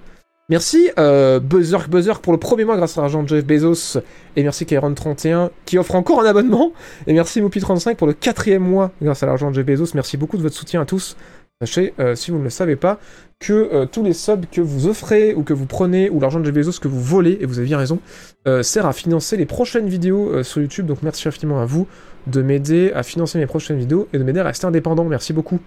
[0.48, 4.00] Merci euh, Buzzerk Buzzerk pour le premier mois grâce à l'argent de Jeff Bezos.
[4.36, 6.72] Et merci Kairon31 qui offre encore un abonnement.
[7.06, 9.92] Et merci Moupi35 pour le quatrième mois grâce à l'argent de Jeff Bezos.
[9.94, 11.16] Merci beaucoup de votre soutien à tous.
[11.62, 12.98] Sachez, euh, si vous ne le savez pas,
[13.38, 16.44] que euh, tous les subs que vous offrez ou que vous prenez ou l'argent de
[16.44, 18.00] Jeff Bezos que vous volez, et vous avez bien raison,
[18.48, 20.86] euh, sert à financer les prochaines vidéos sur YouTube.
[20.86, 21.86] Donc merci infiniment à vous
[22.26, 25.04] de m'aider à financer mes prochaines vidéos et de m'aider à rester indépendant.
[25.04, 25.60] Merci beaucoup.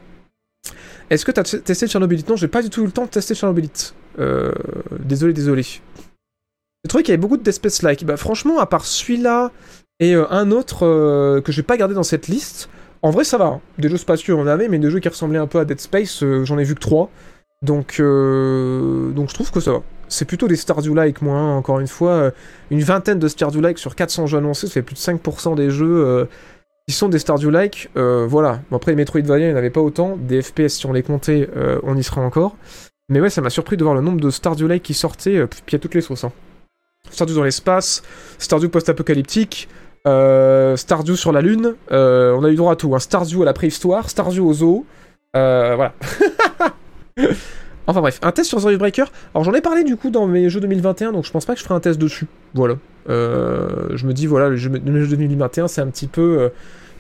[1.10, 3.10] Est-ce que tu as testé Chernobylite Non, j'ai pas du tout eu le temps de
[3.10, 3.94] tester Chernobylite.
[4.20, 4.52] Euh,
[5.00, 5.64] désolé, désolé.
[5.64, 8.06] J'ai trouvé qu'il y avait beaucoup de Dead Space-like.
[8.06, 9.52] Bah, franchement, à part celui-là
[10.00, 12.70] et euh, un autre euh, que j'ai pas gardé dans cette liste,
[13.02, 13.46] en vrai, ça va.
[13.46, 13.62] hein.
[13.78, 16.24] Des jeux spatiaux, on avait, mais des jeux qui ressemblaient un peu à Dead Space,
[16.24, 17.10] euh, j'en ai vu que 3.
[17.62, 19.82] Donc, donc je trouve que ça va.
[20.08, 22.32] C'est plutôt des Stardew-like, moi, hein, encore une fois.
[22.70, 26.28] une vingtaine de Stardew-like sur 400 jeux annoncés, ça fait plus de 5% des jeux
[26.88, 27.90] qui sont des Stardew-like.
[27.98, 28.62] Euh, voilà.
[28.70, 30.18] Bon, après, les Metroidvania, il n'y en avait pas autant.
[30.18, 32.56] Des FPS, si on les comptait, euh, on y serait encore.
[33.10, 35.76] Mais ouais, ça m'a surpris de voir le nombre de Stardew-like qui sortaient, euh, puis
[35.76, 36.24] a toutes les sauces.
[36.24, 36.32] Hein.
[37.12, 38.02] Stardew dans l'espace,
[38.40, 39.70] Stardew post-apocalyptique,
[40.08, 42.96] euh, Stardew sur la Lune, on a eu droit à tout.
[42.96, 43.00] Hein.
[43.00, 44.86] Stardew à la préhistoire, Stardew au zoo,
[45.36, 45.94] euh, voilà.
[47.88, 49.06] enfin bref, un test sur The Breaker.
[49.34, 51.60] Alors j'en ai parlé du coup dans mes jeux 2021, donc je pense pas que
[51.60, 52.28] je ferai un test dessus.
[52.54, 52.76] Voilà.
[53.10, 56.50] Euh, je me dis, voilà, le jeu, le jeu 2021, c'est un petit peu euh,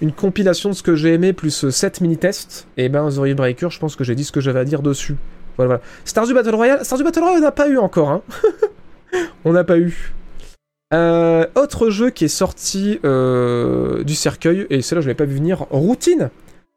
[0.01, 2.67] une compilation de ce que j'ai aimé, plus 7 mini-tests.
[2.77, 5.15] Et ben, The Breaker, je pense que j'ai dit ce que j'avais à dire dessus.
[5.57, 5.81] Voilà, voilà.
[6.03, 8.21] Stardew Battle Royale, Stardew Battle Royale, on n'a pas eu encore, hein.
[9.45, 10.13] on n'a pas eu.
[10.93, 15.35] Euh, autre jeu qui est sorti euh, du cercueil, et celle-là je l'avais pas vu
[15.35, 16.29] venir, Routine.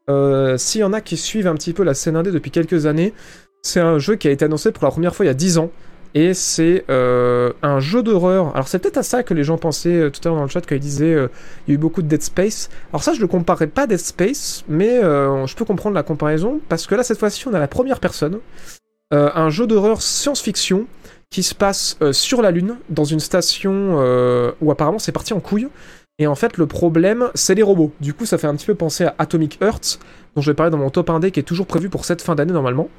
[0.09, 2.85] Euh, S'il y en a qui suivent un petit peu la scène indé depuis quelques
[2.85, 3.13] années,
[3.61, 5.57] c'est un jeu qui a été annoncé pour la première fois il y a 10
[5.57, 5.71] ans,
[6.15, 8.51] et c'est euh, un jeu d'horreur.
[8.55, 10.49] Alors c'est peut-être à ça que les gens pensaient euh, tout à l'heure dans le
[10.49, 11.27] chat quand ils disaient euh,
[11.67, 12.69] il y a eu beaucoup de Dead Space.
[12.91, 16.59] Alors ça je le comparerais pas à Dead Space, mais je peux comprendre la comparaison,
[16.69, 18.39] parce que là cette fois-ci on a la première personne,
[19.11, 20.85] un jeu d'horreur science-fiction
[21.29, 23.97] qui se passe sur la Lune, dans une station
[24.61, 25.67] où apparemment c'est parti en couille.
[26.21, 27.93] Et en fait, le problème, c'est les robots.
[28.01, 29.99] Du coup, ça fait un petit peu penser à Atomic Heart,
[30.35, 32.35] dont je vais parler dans mon top 1D, qui est toujours prévu pour cette fin
[32.35, 32.89] d'année normalement.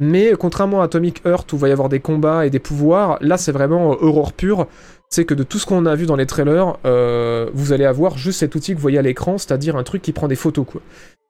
[0.00, 3.18] Mais contrairement à Atomic Heart, où il va y avoir des combats et des pouvoirs,
[3.20, 4.66] là, c'est vraiment euh, horreur pure.
[5.10, 8.16] C'est que de tout ce qu'on a vu dans les trailers, euh, vous allez avoir
[8.16, 10.64] juste cet outil que vous voyez à l'écran, c'est-à-dire un truc qui prend des photos,
[10.66, 10.80] quoi.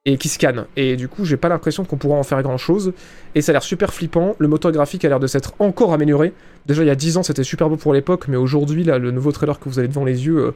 [0.06, 0.66] Et qui scanne.
[0.76, 2.92] Et du coup, j'ai pas l'impression qu'on pourra en faire grand-chose.
[3.34, 4.36] Et ça a l'air super flippant.
[4.38, 6.32] Le moteur graphique a l'air de s'être encore amélioré.
[6.66, 9.10] Déjà, il y a 10 ans, c'était super beau pour l'époque, mais aujourd'hui, là, le
[9.10, 10.54] nouveau trailer que vous avez devant les yeux, euh,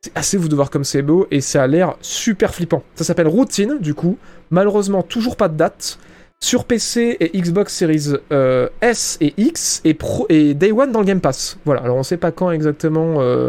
[0.00, 2.82] c'est assez vous de voir comme c'est beau, et ça a l'air super flippant.
[2.94, 4.16] Ça s'appelle Routine, du coup.
[4.50, 5.98] Malheureusement, toujours pas de date.
[6.40, 11.20] Sur PC et Xbox Series euh, S et X, et, Day One dans le Game
[11.20, 11.58] Pass.
[11.64, 13.48] Voilà, alors on sait pas quand exactement euh,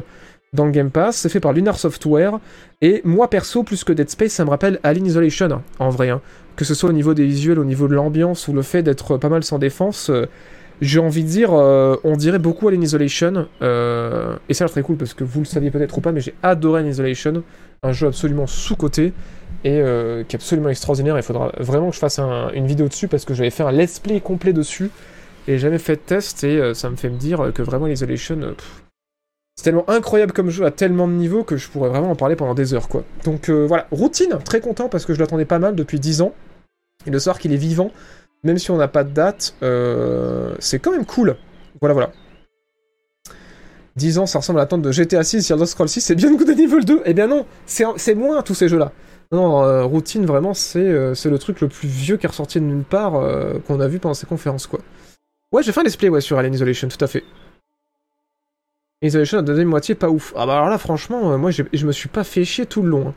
[0.54, 1.17] dans le Game Pass.
[1.17, 2.39] C'est fait par Lunar Software.
[2.82, 6.10] Et moi, perso, plus que Dead Space, ça me rappelle Alien Isolation, hein, en vrai.
[6.10, 6.21] hein.
[6.56, 9.17] Que ce soit au niveau des visuels, au niveau de l'ambiance, ou le fait d'être
[9.17, 10.10] pas mal sans défense.
[10.10, 10.28] euh,
[10.82, 15.13] j'ai envie de dire, on dirait beaucoup Alien Isolation, et ça a très cool parce
[15.13, 17.43] que vous le saviez peut-être ou pas, mais j'ai adoré Alien Isolation,
[17.82, 19.13] un jeu absolument sous-coté
[19.65, 21.17] et euh, qui est absolument extraordinaire.
[21.17, 23.71] Il faudra vraiment que je fasse un- une vidéo dessus parce que j'avais fait un
[23.71, 24.91] let's play complet dessus
[25.47, 27.88] et j'ai jamais fait de test et euh, ça me fait me dire que vraiment
[27.88, 28.54] Isolation, euh,
[29.56, 32.36] c'est tellement incroyable comme jeu à tellement de niveaux que je pourrais vraiment en parler
[32.36, 33.04] pendant des heures quoi.
[33.23, 36.34] Donc voilà, routine, très content parce que je l'attendais pas mal depuis 10 ans
[37.08, 37.91] et de savoir qu'il est vivant
[38.43, 39.56] même si on n'a pas de date,
[40.60, 41.36] c'est quand même cool.
[41.82, 42.12] Voilà, voilà.
[43.95, 46.30] 10 ans, ça ressemble à l'attente de GTA 6, sur Elder Scrolls 6, c'est bien
[46.30, 47.01] le coup de niveau 2.
[47.06, 48.91] Eh bien non, c'est moins tous ces jeux-là.
[49.32, 52.60] Non, euh, Routine, vraiment, c'est euh, c'est le truc le plus vieux qui est ressorti
[52.60, 54.80] de nulle part euh, qu'on a vu pendant ces conférences, quoi.
[55.52, 57.24] Ouais, j'ai fait un display ouais, sur Alien Isolation, tout à fait.
[59.02, 60.34] Isolation, la deuxième moitié, pas ouf.
[60.36, 63.10] Ah bah alors là, franchement, moi, je me suis pas fait chier tout le long.
[63.10, 63.14] hein.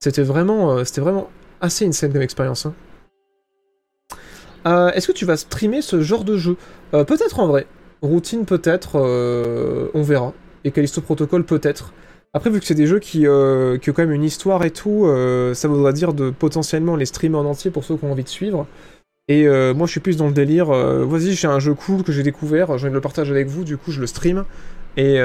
[0.00, 2.66] C'était vraiment, c'était vraiment assez insane comme expérience.
[2.66, 2.74] hein.
[4.94, 6.56] Est-ce que tu vas streamer ce genre de jeu?
[6.90, 7.66] Peut-être en vrai.
[8.02, 8.96] Routine peut-être,
[9.94, 10.32] on verra.
[10.64, 11.92] Et Callisto Protocol peut-être.
[12.34, 14.70] Après, vu que c'est des jeux qui, euh, qui ont quand même une histoire et
[14.70, 18.12] tout, euh, ça voudrait dire de potentiellement les streamer en entier pour ceux qui ont
[18.12, 18.66] envie de suivre.
[19.28, 20.66] Et euh, moi, je suis plus dans le délire.
[20.66, 23.64] Vas-y, j'ai un jeu cool que j'ai découvert, j'ai envie de le partager avec vous,
[23.64, 24.44] du coup, je le stream.
[24.96, 25.16] Et,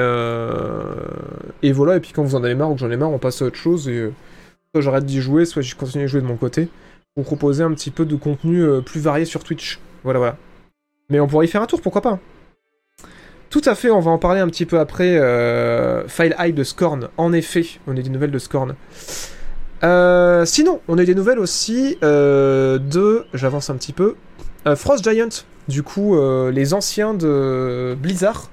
[1.62, 3.18] et voilà, et puis quand vous en avez marre ou que j'en ai marre, on
[3.18, 4.10] passe à autre chose et
[4.72, 6.68] soit j'arrête d'y jouer, soit je continue à jouer de mon côté
[7.14, 9.80] pour proposer un petit peu de contenu plus varié sur Twitch.
[10.04, 10.36] Voilà, voilà.
[11.10, 12.18] Mais on pourrait y faire un tour, pourquoi pas
[13.50, 15.16] Tout à fait, on va en parler un petit peu après.
[15.16, 18.74] euh, File Hype de Scorn, en effet, on a des nouvelles de Scorn.
[19.84, 24.16] Euh, sinon, on a eu des nouvelles aussi euh, de, j'avance un petit peu,
[24.76, 25.28] Frost Giant,
[25.66, 26.14] du coup,
[26.50, 28.50] les anciens de Blizzard,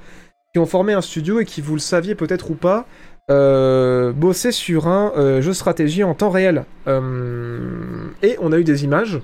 [0.53, 2.85] qui ont formé un studio et qui, vous le saviez peut-être ou pas,
[3.27, 6.63] bossaient sur un jeu stratégie en temps réel.
[6.87, 9.19] Et on a eu des images.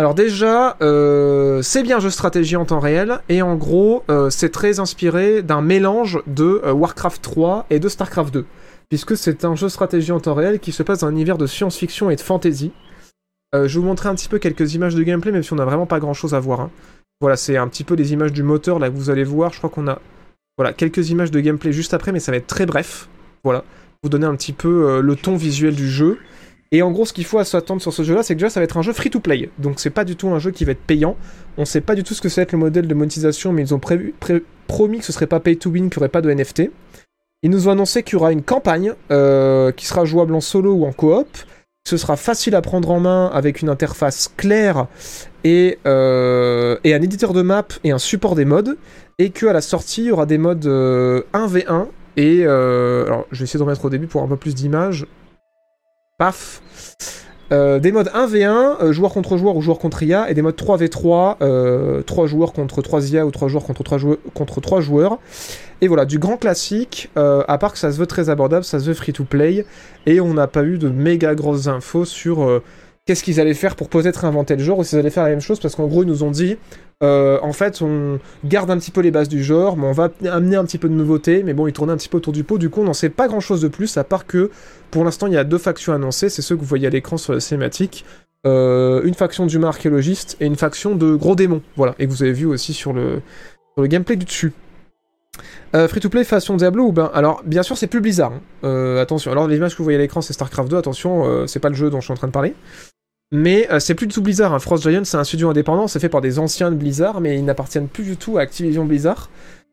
[0.00, 4.30] Alors déjà, euh, c'est bien un jeu stratégie en temps réel, et en gros, euh,
[4.30, 8.46] c'est très inspiré d'un mélange de euh, Warcraft 3 et de Starcraft 2
[8.88, 11.46] puisque c'est un jeu stratégie en temps réel qui se passe dans un univers de
[11.46, 12.72] science-fiction et de fantasy.
[13.52, 15.66] Je vais vous montrer un petit peu quelques images de gameplay, même si on n'a
[15.66, 16.60] vraiment pas grand-chose à voir.
[16.62, 16.70] hein.
[17.20, 19.52] Voilà, c'est un petit peu des images du moteur là que vous allez voir.
[19.52, 20.00] Je crois qu'on a
[20.56, 23.10] voilà quelques images de gameplay juste après, mais ça va être très bref.
[23.44, 23.62] Voilà,
[24.02, 26.18] vous donner un petit peu le ton visuel du jeu.
[26.70, 28.64] Et en gros, ce qu'il faut s'attendre sur ce jeu-là, c'est que déjà ça va
[28.64, 29.48] être un jeu free-to-play.
[29.58, 31.16] Donc c'est pas du tout un jeu qui va être payant.
[31.56, 33.62] On sait pas du tout ce que ça va être le modèle de monétisation, mais
[33.62, 36.30] ils ont prévu- pré- promis que ce serait pas pay-to-win, qu'il n'y aurait pas de
[36.30, 36.70] NFT.
[37.42, 40.72] Ils nous ont annoncé qu'il y aura une campagne euh, qui sera jouable en solo
[40.74, 41.28] ou en coop.
[41.88, 44.88] Ce sera facile à prendre en main avec une interface claire
[45.44, 48.76] et, euh, et un éditeur de map et un support des modes.
[49.18, 51.86] Et qu'à la sortie, il y aura des modes euh, 1v1.
[52.18, 55.06] Et euh, alors, je vais essayer de remettre au début pour un peu plus d'images.
[56.18, 56.60] Paf.
[57.52, 60.56] Euh, des modes 1v1, euh, joueur contre joueur ou joueur contre IA, et des modes
[60.56, 64.80] 3v3, euh, 3 joueurs contre 3 IA ou 3 joueurs contre 3, joueurs, contre 3
[64.80, 65.18] joueurs.
[65.80, 68.80] Et voilà, du grand classique, euh, à part que ça se veut très abordable, ça
[68.80, 69.64] se veut free to play,
[70.06, 72.64] et on n'a pas eu de méga grosses infos sur euh,
[73.06, 75.40] qu'est-ce qu'ils allaient faire pour peut-être inventer le genre, ou s'ils allaient faire la même
[75.40, 76.58] chose, parce qu'en gros, ils nous ont dit,
[77.04, 80.10] euh, en fait, on garde un petit peu les bases du genre, mais on va
[80.28, 82.42] amener un petit peu de nouveauté, mais bon, ils tournaient un petit peu autour du
[82.42, 84.50] pot, du coup, on n'en sait pas grand-chose de plus, à part que,
[84.90, 87.16] pour l'instant, il y a deux factions annoncées, c'est ceux que vous voyez à l'écran
[87.16, 88.04] sur la cinématique,
[88.46, 92.24] euh, une faction d'humains archéologistes et une faction de gros démons, voilà, et que vous
[92.24, 93.20] avez vu aussi sur le,
[93.78, 94.52] gameplay du dessus.
[95.76, 98.32] Euh, free to play façon Diablo ou ben alors bien sûr c'est plus Blizzard
[98.64, 98.98] hein.
[98.98, 99.30] Attention.
[99.30, 101.88] Alors l'image que vous voyez à l'écran c'est Starcraft 2 attention c'est pas le jeu
[101.88, 102.54] dont je suis en train de parler
[103.30, 104.58] mais euh, c'est plus du tout Blizzard hein.
[104.58, 107.44] Frost Giant c'est un studio indépendant c'est fait par des anciens de Blizzard mais ils
[107.44, 109.28] n'appartiennent plus du tout à Activision Blizzard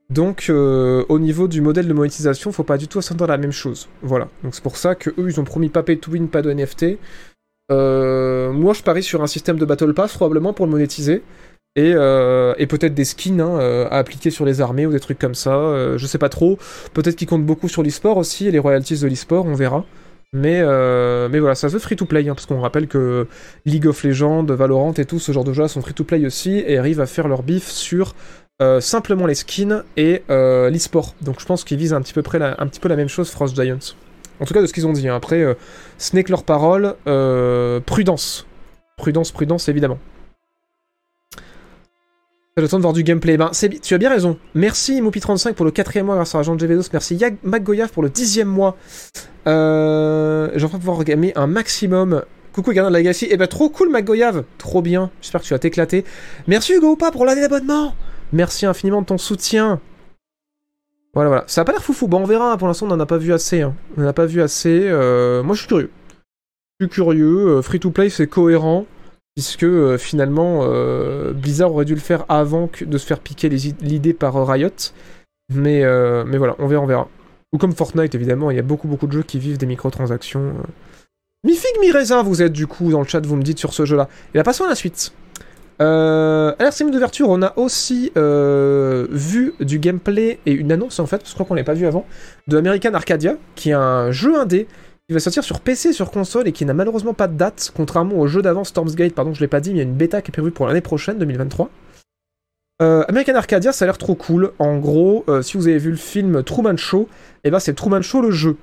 [0.10, 3.38] donc euh, au niveau du modèle de monétisation faut pas du tout s'attendre à la
[3.38, 6.12] même chose voilà donc c'est pour ça que eux ils ont promis pas pay to
[6.12, 6.98] win pas de NFT
[7.72, 11.24] Euh, moi je parie sur un système de Battle Pass probablement pour le monétiser
[11.78, 15.98] et, peut-être des skins hein, à appliquer sur les armées ou des trucs comme ça.
[15.98, 16.58] je sais pas trop.
[16.94, 19.84] Peut-être qu'ils comptent beaucoup sur l'e-sport aussi, et les royalties de l'e-sport, on verra.
[20.36, 23.26] Mais, euh, mais voilà, ça se veut free-to-play, hein, parce qu'on rappelle que
[23.66, 27.00] League of Legends, Valorant et tout ce genre de jeux sont free-to-play aussi, et arrivent
[27.00, 28.14] à faire leur bif sur
[28.62, 31.16] euh, simplement les skins et euh, l'e-sport.
[31.22, 33.96] Donc je pense qu'ils visent un petit, peu la, même chose, Frost Giants.
[34.42, 35.08] En tout cas, de ce qu'ils ont dit.
[35.08, 35.16] hein.
[35.16, 35.54] Après, euh,
[35.98, 36.96] ce n'est que leur parole.
[37.86, 38.46] prudence.
[38.98, 40.00] Prudence, prudence, évidemment.
[42.58, 43.36] Le temps de voir du gameplay.
[43.36, 44.38] Ben, tu as bien raison.
[44.54, 46.84] Merci Moupi35 pour le quatrième mois grâce à Agent Jevedos.
[46.94, 48.78] Merci Yag McGoyaf pour le dixième mois.
[49.46, 52.24] Euh, J'aimerais pouvoir gamer un maximum.
[52.54, 53.28] Coucou Gardien de Legacy.
[53.30, 54.46] Eh ben trop cool McGoyave.
[54.58, 55.12] Trop bien.
[55.22, 56.06] J'espère que tu vas t'éclater.
[56.48, 57.94] Merci Hugo Opa pour l'année d'abonnement.
[58.32, 59.82] Merci infiniment de ton soutien.
[61.14, 61.44] Voilà, voilà.
[61.48, 62.08] Ça a pas l'air foufou.
[62.08, 62.54] Bon, on verra.
[62.54, 62.58] hein.
[62.58, 63.64] Pour l'instant, on en a pas vu assez.
[63.64, 63.76] hein.
[63.98, 64.80] On en a pas vu assez.
[64.86, 65.90] Euh, moi, je suis curieux.
[66.80, 67.62] Je suis curieux.
[67.62, 68.86] Free to play, c'est cohérent
[69.36, 73.50] puisque euh, finalement euh, Blizzard aurait dû le faire avant que de se faire piquer
[73.50, 74.70] l'idée par euh, Riot.
[75.54, 75.84] Mais,
[76.26, 77.08] mais voilà, on verra, on verra.
[77.54, 80.40] Ou comme Fortnite, évidemment, il y a beaucoup, beaucoup de jeux qui vivent des microtransactions.
[80.40, 80.64] euh.
[81.44, 84.10] Mi-figue, mi-raisin, vous êtes du coup dans le chat, vous me dites sur ce jeu-là.
[84.34, 85.14] Et là, passons à la suite.
[85.78, 91.26] À l'RCM d'ouverture, on a aussi vu du gameplay et une annonce en fait, parce
[91.26, 92.08] que je crois qu'on l'avait pas vu avant,
[92.48, 94.68] de American Arcadia, qui est un jeu indé
[95.08, 98.18] qui va sortir sur PC sur console et qui n'a malheureusement pas de date, contrairement
[98.18, 100.22] au jeu d'avant Stormsgate, pardon, je l'ai pas dit, mais il y a une bêta
[100.22, 101.70] qui est prévue pour l'année prochaine, 2023.
[102.82, 104.52] Euh, American Arcadia, ça a l'air trop cool.
[104.60, 107.08] En gros, euh, si vous avez vu le film Truman Show,
[107.44, 108.58] et ben c'est Truman Show le jeu.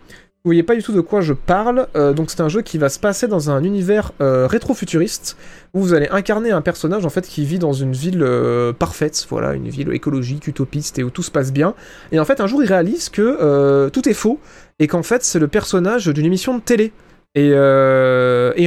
[0.45, 2.77] Vous voyez pas du tout de quoi je parle, euh, donc c'est un jeu qui
[2.77, 5.37] va se passer dans un univers euh, rétro-futuriste
[5.73, 9.25] où vous allez incarner un personnage en fait qui vit dans une ville euh, parfaite,
[9.31, 11.75] voilà, une ville écologique, utopiste et où tout se passe bien.
[12.11, 14.41] Et en fait, un jour, il réalise que euh, tout est faux
[14.81, 16.93] et qu'en fait, c'est le personnage d'une émission de télé.
[17.37, 17.57] Et,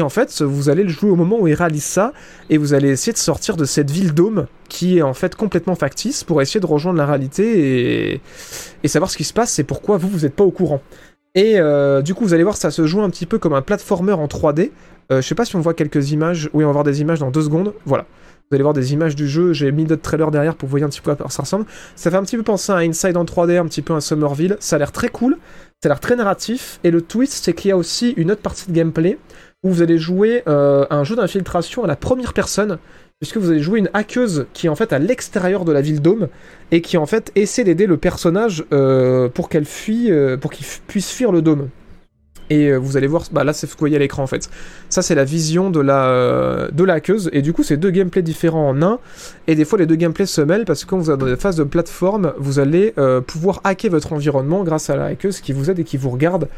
[0.01, 2.13] en fait, vous allez le jouer au moment où il réalise ça,
[2.49, 5.75] et vous allez essayer de sortir de cette ville dôme qui est en fait complètement
[5.75, 8.21] factice pour essayer de rejoindre la réalité et,
[8.81, 10.81] et savoir ce qui se passe et pourquoi vous, vous n'êtes pas au courant.
[11.36, 13.62] Et euh, du coup, vous allez voir, ça se joue un petit peu comme un
[13.62, 14.71] platformer en 3D.
[15.12, 16.50] Euh, je sais pas si on voit quelques images.
[16.54, 17.74] Oui, on va voir des images dans deux secondes.
[17.86, 18.06] Voilà.
[18.50, 19.54] Vous allez voir des images du jeu.
[19.54, 21.65] J'ai mis d'autres trailers derrière pour vous voyez un petit peu à quoi ça ressemble.
[21.95, 24.56] Ça fait un petit peu penser à Inside en 3D, un petit peu à Summerville.
[24.60, 25.38] Ça a l'air très cool.
[25.84, 26.80] Ça a l'air très narratif.
[26.84, 29.17] Et le twist, c'est qu'il y a aussi une autre partie de gameplay
[29.63, 32.78] où vous allez jouer euh, un jeu d'infiltration à la première personne
[33.21, 36.01] puisque vous allez jouer une hackeuse qui est en fait à l'extérieur de la ville
[36.01, 36.28] Dôme
[36.71, 40.65] et qui en fait essaie d'aider le personnage euh, pour qu'elle fuit, euh, pour qu'il
[40.88, 41.69] puisse fuir le dôme.
[42.49, 44.28] Et euh, vous allez voir, bah là c'est ce que vous voyez à l'écran en
[44.28, 44.49] fait.
[44.89, 48.21] Ça c'est la vision de la, de la hackeuse et du coup c'est deux gameplays
[48.21, 48.99] différents en un.
[49.47, 51.38] Et des fois les deux gameplays se mêlent parce que quand vous êtes dans des
[51.38, 52.93] phases de plateforme, vous allez
[53.25, 56.49] pouvoir hacker votre environnement grâce à la hackeuse qui vous aide et qui vous regarde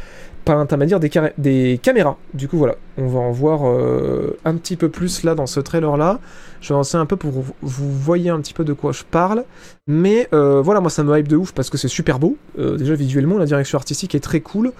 [0.48, 2.18] par l'intermédiaire des, des, caméras.
[2.34, 5.60] Du coup, voilà, on va en voir euh, un petit peu plus là dans ce
[5.60, 6.20] trailer-là.
[6.62, 9.04] Je vais lancer un peu pour vous, vous voyez un petit peu de quoi je
[9.04, 9.44] parle.
[9.88, 12.38] Mais euh, voilà, moi ça me hype de ouf parce que c'est super beau.
[12.58, 14.72] Euh, déjà visuellement, la direction artistique est très cool.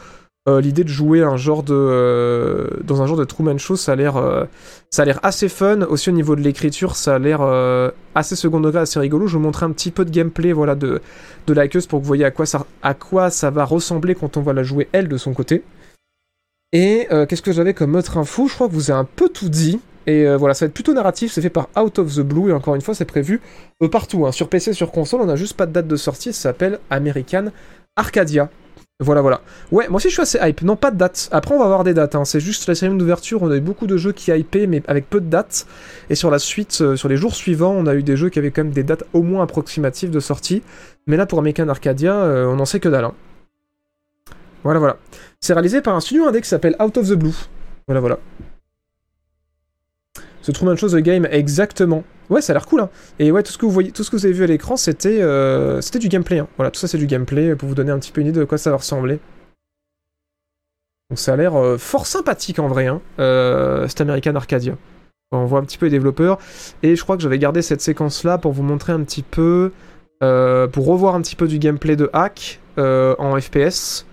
[0.48, 3.92] Euh, l'idée de jouer un genre de euh, dans un genre de Truman Show, ça
[3.92, 4.46] a l'air euh,
[4.90, 5.82] ça a l'air assez fun.
[5.82, 7.42] Aussi au niveau de l'écriture, ça a l'air
[8.16, 9.28] assez second degré, assez rigolo.
[9.28, 11.02] Je vous montrer un petit peu de gameplay, voilà, de
[11.48, 14.16] de la queue pour que vous voyez à quoi ça à quoi ça va ressembler
[14.16, 15.64] quand on va la jouer elle de son côté.
[16.72, 18.48] Et qu'est-ce que j'avais comme autre info?
[18.48, 19.80] Je crois que vous avez un peu tout dit.
[20.06, 22.54] Et voilà, ça va être plutôt narratif, c'est fait par Out of the Blue, et
[22.54, 23.42] encore une fois, c'est prévu
[23.92, 24.32] partout, hein.
[24.32, 27.48] sur PC, sur console, on a juste pas de date de sortie, ça s'appelle American
[27.98, 28.50] Arcadia.
[29.00, 29.42] Voilà, voilà.
[29.72, 30.64] Ouais, moi aussi je suis assez hype.
[30.64, 31.30] Non, pas de date.
[31.32, 32.16] Après, on va avoir des dates.
[32.16, 32.26] Hein.
[32.26, 33.44] C'est juste la série d'ouverture.
[33.44, 35.68] On a eu beaucoup de jeux qui hypaient, mais avec peu de dates.
[36.10, 38.40] Et sur la suite, euh, sur les jours suivants, on a eu des jeux qui
[38.40, 40.64] avaient quand même des dates au moins approximatives de sortie.
[41.06, 43.06] Mais là, pour American Arcadia, euh, on n'en sait que dalle.
[43.06, 43.14] Hein.
[44.64, 44.98] Voilà, voilà.
[45.42, 47.36] C'est réalisé par un studio indé qui s'appelle Out of the Blue.
[47.86, 48.18] Voilà, voilà.
[50.42, 52.04] The Truman Show The Game, exactement.
[52.30, 52.82] Ouais, ça a l'air cool.
[52.82, 52.90] Hein.
[53.20, 54.76] Et ouais, tout ce que vous voyez, tout ce que vous avez vu à l'écran,
[54.76, 56.40] c'était euh, c'était du gameplay.
[56.40, 56.48] Hein.
[56.58, 58.46] Voilà, tout ça c'est du gameplay pour vous donner un petit peu une idée de
[58.46, 59.20] quoi ça va ressembler.
[61.10, 64.76] Donc ça a l'air euh, fort sympathique en vrai, hein, euh, American Arcadia.
[65.32, 66.38] On voit un petit peu les développeurs.
[66.84, 69.72] Et je crois que j'avais gardé cette séquence-là pour vous montrer un petit peu...
[70.22, 74.06] pour revoir un petit peu du gameplay de hack en FPS.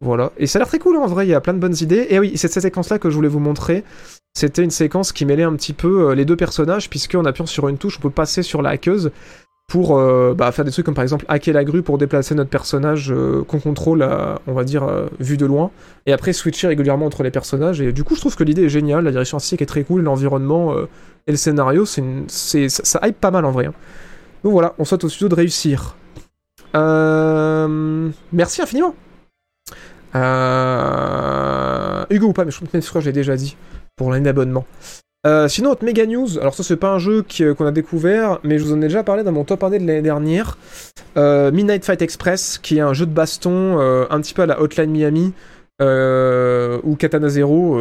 [0.00, 0.30] Voilà.
[0.36, 2.06] Et ça a l'air très cool en vrai, il y a plein de bonnes idées.
[2.10, 3.82] Et oui, c'est cette séquence-là que je voulais vous montrer.
[4.36, 7.68] C'était une séquence qui mêlait un petit peu euh, les deux personnages, puisqu'en appuyant sur
[7.68, 9.10] une touche, on peut passer sur la hackeuse
[9.66, 12.50] pour euh, bah, faire des trucs comme par exemple hacker la grue pour déplacer notre
[12.50, 14.06] personnage euh, qu'on contrôle,
[14.46, 14.86] on va dire,
[15.20, 15.70] vu de loin,
[16.04, 17.80] et après switcher régulièrement entre les personnages.
[17.80, 20.02] Et du coup, je trouve que l'idée est géniale, la direction artistique est très cool,
[20.02, 20.74] l'environnement
[21.26, 23.64] et le scénario, ça, hype pas mal en vrai.
[23.64, 23.74] Hein.
[24.44, 25.96] Donc voilà, on souhaite au studio de réussir.
[26.74, 28.94] Merci infiniment.
[32.10, 33.56] Hugo ou pas, mais je crois que je l'ai déjà dit
[33.96, 34.64] pour l'année d'abonnement.
[35.26, 38.38] Euh, sinon, autre méga news, alors ça c'est pas un jeu euh, qu'on a découvert,
[38.44, 40.56] mais je vous en ai déjà parlé dans mon top 1 de l'année dernière.
[41.16, 44.60] Euh, Midnight Fight Express, qui est un jeu de baston un petit peu à la
[44.60, 45.32] Hotline Miami,
[45.80, 47.80] ou Katana Zero,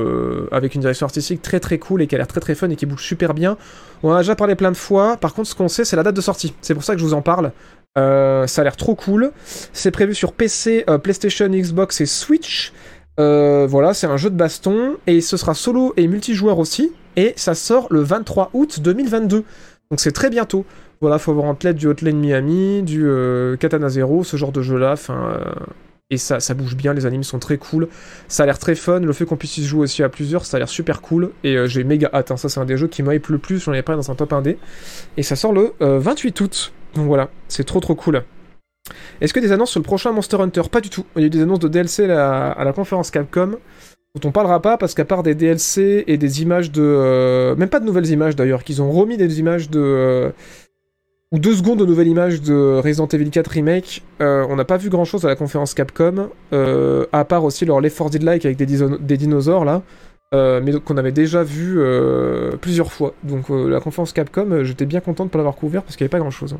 [0.51, 2.75] avec une direction artistique très très cool et qui a l'air très très fun et
[2.75, 3.57] qui bouge super bien.
[4.01, 6.03] On en a déjà parlé plein de fois, par contre ce qu'on sait c'est la
[6.03, 7.51] date de sortie, c'est pour ça que je vous en parle.
[7.95, 9.31] ça a l'air trop cool.
[9.71, 12.73] C'est prévu sur PC, PlayStation, Xbox et Switch.
[13.19, 16.91] Euh, voilà, c'est un jeu de baston et ce sera solo et multijoueur aussi.
[17.15, 19.43] Et ça sort le 23 août 2022.
[19.91, 20.65] Donc c'est très bientôt.
[21.01, 24.61] Voilà, faut avoir en tête du Hotline Miami, du euh, Katana Zero, ce genre de
[24.61, 24.93] jeu-là.
[24.93, 25.53] Enfin, euh,
[26.09, 27.87] et ça, ça bouge bien, les animes sont très cool.
[28.27, 28.99] Ça a l'air très fun.
[28.99, 31.31] Le fait qu'on puisse y jouer aussi à plusieurs, ça a l'air super cool.
[31.43, 32.31] Et j'ai méga hâte.
[32.31, 32.37] Hein.
[32.37, 33.59] Ça, c'est un des jeux qui m'hype le plus.
[33.59, 34.57] J'en ai parlé dans un top 1D.
[35.17, 36.73] Et ça sort le 28 août.
[36.95, 38.23] Donc voilà, c'est trop trop cool.
[39.21, 40.63] Est-ce que des annonces sur le prochain Monster Hunter?
[40.71, 41.05] Pas du tout.
[41.15, 43.57] Il y a eu des annonces de DLC à la, conférence Capcom
[44.15, 46.81] dont on parlera pas parce qu'à part des DLC et des images de...
[46.81, 49.81] Euh, même pas de nouvelles images d'ailleurs, qu'ils ont remis des images de...
[49.81, 50.29] Euh,
[51.31, 54.77] ou deux secondes de nouvelles images de Resident Evil 4 Remake, euh, on n'a pas
[54.77, 58.45] vu grand chose à la conférence Capcom, à part aussi leur Left 4 Dead Like
[58.45, 59.81] avec des, dinosaures là,
[60.31, 61.77] mais qu'on avait déjà vu
[62.61, 63.15] plusieurs fois.
[63.23, 66.17] Donc la conférence Capcom, j'étais bien content de pas l'avoir couvert parce qu'il n'y avait
[66.17, 66.55] pas grand chose.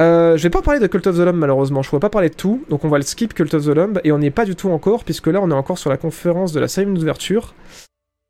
[0.00, 2.28] Euh, je vais pas parler de Cult of the Lamb malheureusement, je ne pas parler
[2.28, 4.32] de tout, donc on va le skip Cult of the Lamb, et on n'y est
[4.32, 6.98] pas du tout encore, puisque là on est encore sur la conférence de la cérémonie
[6.98, 7.54] d'ouverture,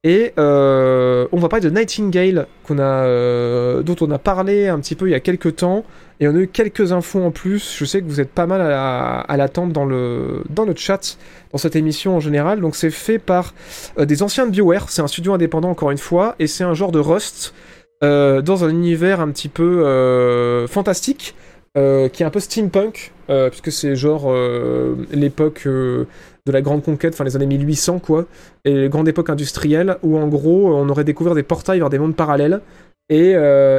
[0.02, 5.08] et euh, on va parler de Nightingale, euh, dont on a parlé un petit peu
[5.08, 5.86] il y a quelques temps,
[6.20, 8.60] et on a eu quelques infos en plus, je sais que vous êtes pas mal
[8.60, 11.16] à l'attendre dans, le, dans le chat,
[11.52, 13.54] dans cette émission en général, donc c'est fait par
[13.98, 16.74] euh, des anciens de BioWare, c'est un studio indépendant encore une fois, et c'est un
[16.74, 17.54] genre de Rust,
[18.02, 21.34] dans un univers un petit peu fantastique,
[21.76, 26.06] euh, qui est un peu steampunk, euh, puisque c'est genre euh, l'époque de
[26.46, 28.26] la grande conquête, enfin les années 1800 quoi,
[28.64, 32.14] et grande époque industrielle, où en gros on aurait découvert des portails vers des mondes
[32.14, 32.60] parallèles,
[33.08, 33.34] et,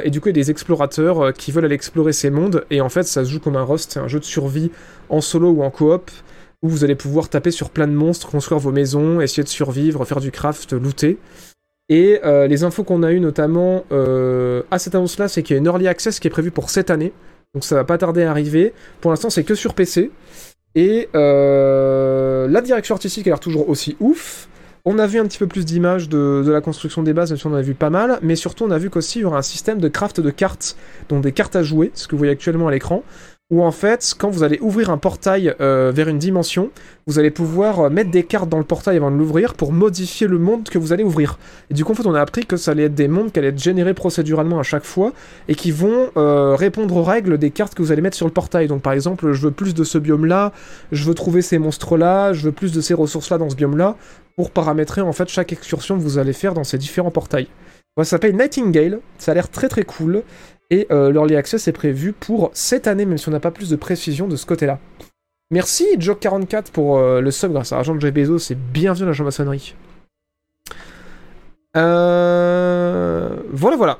[0.09, 2.89] du coup il y a des explorateurs qui veulent aller explorer ces mondes, et en
[2.89, 4.71] fait ça se joue comme un Rust, c'est un jeu de survie
[5.07, 6.11] en solo ou en coop,
[6.63, 10.03] où vous allez pouvoir taper sur plein de monstres, construire vos maisons, essayer de survivre,
[10.03, 11.17] faire du craft, looter.
[11.87, 15.67] Et les infos qu'on a eues notamment à cette annonce-là, c'est qu'il y a une
[15.67, 17.13] early access qui est prévue pour cette année.
[17.55, 18.73] Donc ça va pas tarder à arriver.
[19.01, 20.11] Pour l'instant, c'est que sur PC.
[20.75, 24.49] Et euh, la direction artistique a l'air toujours aussi ouf.
[24.83, 27.39] On a vu un petit peu plus d'images de, de la construction des bases, même
[27.39, 28.19] si on en a vu pas mal.
[28.21, 30.75] Mais surtout, on a vu qu'aussi il y aura un système de craft de cartes,
[31.09, 33.03] donc des cartes à jouer, ce que vous voyez actuellement à l'écran
[33.51, 36.71] où en fait, quand vous allez ouvrir un portail euh, vers une dimension,
[37.05, 40.25] vous allez pouvoir euh, mettre des cartes dans le portail avant de l'ouvrir pour modifier
[40.25, 41.37] le monde que vous allez ouvrir.
[41.69, 43.37] Et du coup, en fait, on a appris que ça allait être des mondes qui
[43.37, 45.13] allaient être générés procéduralement à chaque fois
[45.47, 48.33] et qui vont euh, répondre aux règles des cartes que vous allez mettre sur le
[48.33, 48.67] portail.
[48.67, 50.51] Donc, par exemple, je veux plus de ce biome-là,
[50.91, 53.95] je veux trouver ces monstres-là, je veux plus de ces ressources-là dans ce biome-là,
[54.35, 57.47] pour paramétrer en fait chaque excursion que vous allez faire dans ces différents portails.
[57.97, 60.23] ça s'appelle Nightingale, ça a l'air très très cool.
[60.69, 63.69] Et euh, l'Early Access est prévu pour cette année, même si on n'a pas plus
[63.69, 64.79] de précision de ce côté-là.
[65.51, 69.13] Merci Joke44 pour euh, le sub grâce à l'argent de Jeff Bezos, c'est bienvenu à
[69.13, 69.75] la maçonnerie.
[71.77, 73.35] Euh...
[73.51, 73.99] Voilà, voilà.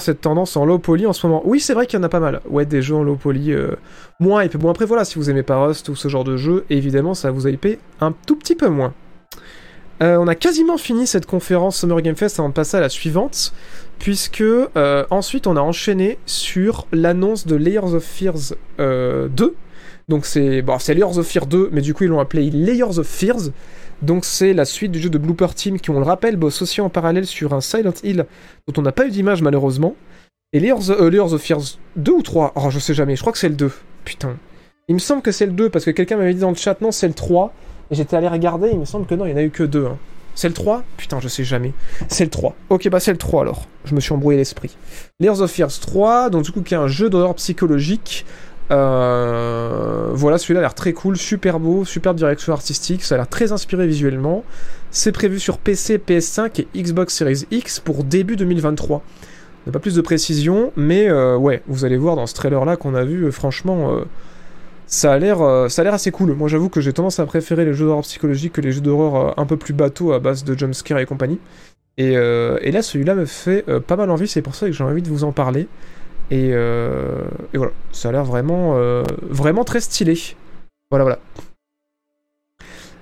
[0.00, 1.42] cette tendance en low poly en ce moment.
[1.44, 2.40] Oui, c'est vrai qu'il y en a pas mal.
[2.48, 3.52] Ouais, des jeux en low poly.
[3.52, 3.76] Euh,
[4.20, 4.56] moins hype.
[4.56, 7.30] Bon, après, voilà, si vous aimez pas Rust ou ce genre de jeu, évidemment, ça
[7.30, 8.94] vous a hypé un tout petit peu moins.
[10.00, 12.88] Euh, on a quasiment fini cette conférence Summer Game Fest avant de passer à la
[12.88, 13.52] suivante
[13.98, 18.54] puisque euh, ensuite on a enchaîné sur l'annonce de Layers of Fears 2.
[18.80, 19.28] Euh,
[20.08, 23.06] Donc c'est bon, Layers of Fear 2, mais du coup ils l'ont appelé Layers of
[23.06, 23.50] Fears.
[24.00, 26.80] Donc c'est la suite du jeu de Blooper Team qui, on le rappelle, bosse aussi
[26.80, 28.26] en parallèle sur un Silent Hill
[28.68, 29.96] dont on n'a pas eu d'image malheureusement.
[30.52, 33.38] Et Layers, Layers of Fears 2 ou 3 Oh, je sais jamais, je crois que
[33.38, 33.72] c'est le 2.
[34.04, 34.36] Putain.
[34.86, 36.80] Il me semble que c'est le 2 parce que quelqu'un m'avait dit dans le chat
[36.80, 37.52] non, c'est le 3.
[37.90, 39.62] Et j'étais allé regarder, il me semble que non, il n'y en a eu que
[39.62, 39.86] 2.
[39.86, 39.96] Hein.
[40.34, 41.72] C'est le 3 Putain, je sais jamais.
[42.06, 42.54] C'est le 3.
[42.70, 43.66] Ok, bah c'est le 3 alors.
[43.84, 44.76] Je me suis embrouillé l'esprit.
[45.18, 48.24] Layers of Fears 3, donc du coup qui est un jeu d'horreur psychologique.
[48.70, 53.28] Euh, voilà, celui-là a l'air très cool, super beau, super direction artistique, ça a l'air
[53.28, 54.44] très inspiré visuellement.
[54.90, 58.98] C'est prévu sur PC, PS5 et Xbox Series X pour début 2023.
[58.98, 59.02] On
[59.66, 62.94] n'a pas plus de précision, mais euh, ouais, vous allez voir dans ce trailer-là qu'on
[62.94, 64.02] a vu, euh, franchement,
[64.88, 66.32] ça a l'air euh, ça a l'air assez cool.
[66.32, 69.16] Moi j'avoue que j'ai tendance à préférer les jeux d'horreur psychologique que les jeux d'horreur
[69.16, 71.38] euh, un peu plus bateaux à base de jumpscare et compagnie.
[71.98, 75.02] Et, euh, là celui-là me fait pas mal envie, c'est pour ça que j'ai envie
[75.02, 75.68] de vous en parler.
[76.30, 76.50] Et,
[77.54, 78.78] voilà, ça a l'air vraiment,
[79.22, 80.16] vraiment très stylé.
[80.90, 81.18] Voilà, voilà.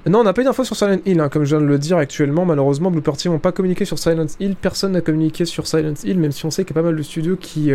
[0.06, 1.78] Non, on n'a pas eu d'infos sur Silent Hill, hein, comme je viens de le
[1.78, 2.44] dire actuellement.
[2.44, 4.54] Malheureusement, Blue Team n'ont pas communiqué sur Silent Hill.
[4.54, 6.96] Personne n'a communiqué sur Silent Hill, même si on sait qu'il y a pas mal
[6.96, 7.72] de studios qui,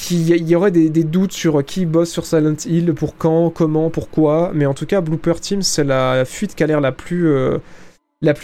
[0.00, 4.52] qu'il y aurait des, doutes sur qui bosse sur Silent Hill, pour quand, comment, pourquoi.
[4.54, 7.58] Mais en tout cas, Blooper Team, c'est la fuite qui a l'air la plus euh,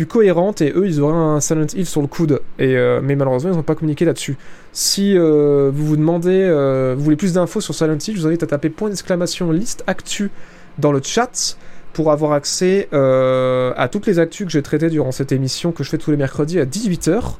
[0.08, 2.40] cohérente et eux, ils auraient un Silent Hill sur le coude.
[2.60, 4.36] Euh, mais malheureusement, ils n'ont pas communiqué là-dessus.
[4.72, 6.48] Si euh, vous vous demandez,
[6.96, 9.84] vous voulez plus d'infos sur Silent Hill, je vous invite à taper point d'exclamation liste
[9.86, 10.30] actu
[10.78, 11.56] dans le chat
[11.94, 15.88] pour avoir accès à toutes les actus que j'ai traitées durant cette émission que je
[15.88, 17.36] fais tous les mercredis à 18h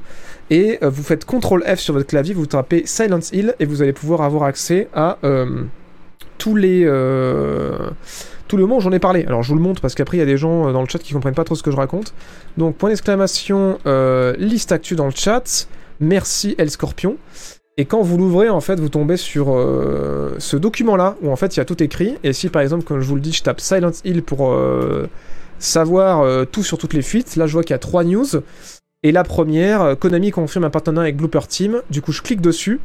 [0.49, 3.81] et euh, vous faites CTRL F sur votre clavier, vous tapez Silent Hill et vous
[3.81, 5.63] allez pouvoir avoir accès à euh,
[6.37, 7.89] tous les euh,
[8.47, 9.25] tout le moment où j'en ai parlé.
[9.25, 10.99] Alors je vous le montre parce qu'après il y a des gens dans le chat
[10.99, 12.13] qui comprennent pas trop ce que je raconte.
[12.57, 13.79] Donc point d'exclamation
[14.37, 15.67] liste actu dans le chat.
[15.99, 17.17] Merci El Scorpion.
[17.77, 19.47] Et quand vous l'ouvrez, en fait, vous tombez sur
[20.37, 22.15] ce document-là, où en fait il y a tout écrit.
[22.23, 24.57] Et si par exemple, comme je vous le dis, je tape Silent Hill pour
[25.59, 28.27] savoir tout sur toutes les fuites, là je vois qu'il y a trois news.
[29.05, 31.83] Et la première, euh, Konami confirme un partenariat avec Blooper Team.
[31.91, 32.79] Du coup, je clique dessus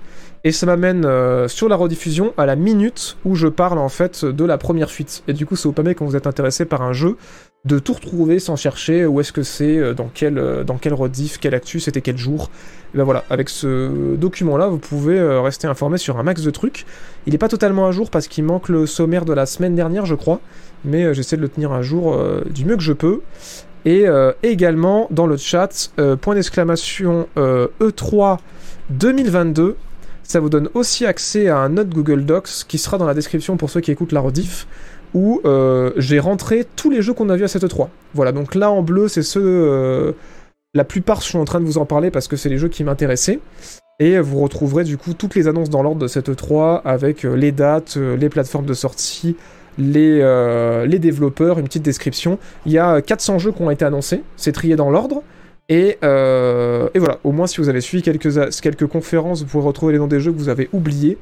[0.45, 4.27] et ça m'amène euh, sur la rediffusion à la minute où je parle en fait
[4.27, 5.23] de la première fuite.
[5.29, 7.17] Et du coup, ça vous permet quand vous êtes intéressé par un jeu
[7.65, 11.39] de tout retrouver sans chercher où est-ce que c'est, euh, dans quel, dans quel rediff,
[11.45, 12.51] actu, c'était quel jour.
[12.95, 16.87] Ben voilà, avec ce document-là, vous pouvez rester informé sur un max de trucs.
[17.27, 20.07] Il n'est pas totalement à jour parce qu'il manque le sommaire de la semaine dernière,
[20.07, 20.41] je crois.
[20.85, 22.19] Mais j'essaie de le tenir à jour
[22.51, 23.21] du mieux que je peux.
[23.85, 28.39] Et euh, également dans le chat, euh, point d'exclamation E3 euh, e
[28.91, 29.77] 2022.
[30.23, 33.57] Ça vous donne aussi accès à un autre Google Docs qui sera dans la description
[33.57, 34.69] pour ceux qui écoutent la rediff,
[35.15, 35.41] où
[35.97, 37.89] j'ai rentré tous les jeux qu'on a vus à cette E3.
[38.15, 40.15] Voilà, donc là en bleu, c'est ceux.
[40.75, 42.69] la plupart, je suis en train de vous en parler parce que c'est les jeux
[42.69, 43.41] qui m'intéressaient.
[43.99, 47.53] Et vous retrouverez du coup toutes les annonces dans l'ordre de cette E3 avec les
[47.53, 49.37] dates, les plateformes de sortie,
[49.79, 52.39] les, euh, développeurs, une petite description.
[52.67, 55.23] Il y a 400 jeux qui ont été annoncés, c'est trié dans l'ordre.
[55.69, 59.93] Et, euh, voilà, au moins si vous avez suivi quelques, quelques conférences, vous pourrez retrouver
[59.93, 61.17] les noms des jeux que vous avez oubliés.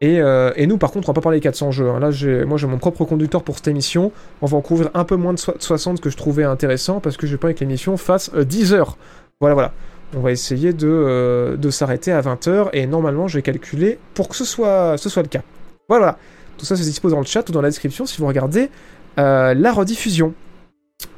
[0.00, 1.88] Et, euh, et nous, par contre, on va pas parler des 400 jeux.
[1.88, 2.00] Hein.
[2.00, 2.10] Là,
[2.44, 4.12] moi, j'ai mon propre conducteur pour cette émission.
[4.42, 7.26] On va en couvrir un peu moins de 60 que je trouvais intéressant parce que
[7.26, 8.98] je pas que l'émission fasse 10 heures.
[9.40, 9.72] Voilà, voilà.
[10.14, 14.36] On va essayer de, de s'arrêter à 20 heures et normalement, j'ai calculé pour que
[14.36, 15.42] ce soit, le cas.
[15.88, 16.18] Voilà.
[16.58, 18.70] Tout ça, c'est dispo dans le chat ou dans la description si vous regardez
[19.18, 20.34] euh, la rediffusion.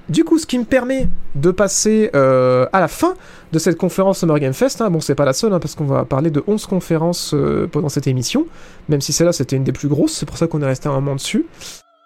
[0.08, 3.14] Du coup, ce qui me permet de passer euh, à la fin
[3.52, 4.80] de cette conférence Summer Game Fest.
[4.80, 4.90] Hein.
[4.90, 7.90] Bon, c'est pas la seule, hein, parce qu'on va parler de 11 conférences euh, pendant
[7.90, 8.46] cette émission,
[8.88, 10.92] même si celle-là, c'était une des plus grosses, c'est pour ça qu'on est resté un
[10.92, 11.46] moment dessus.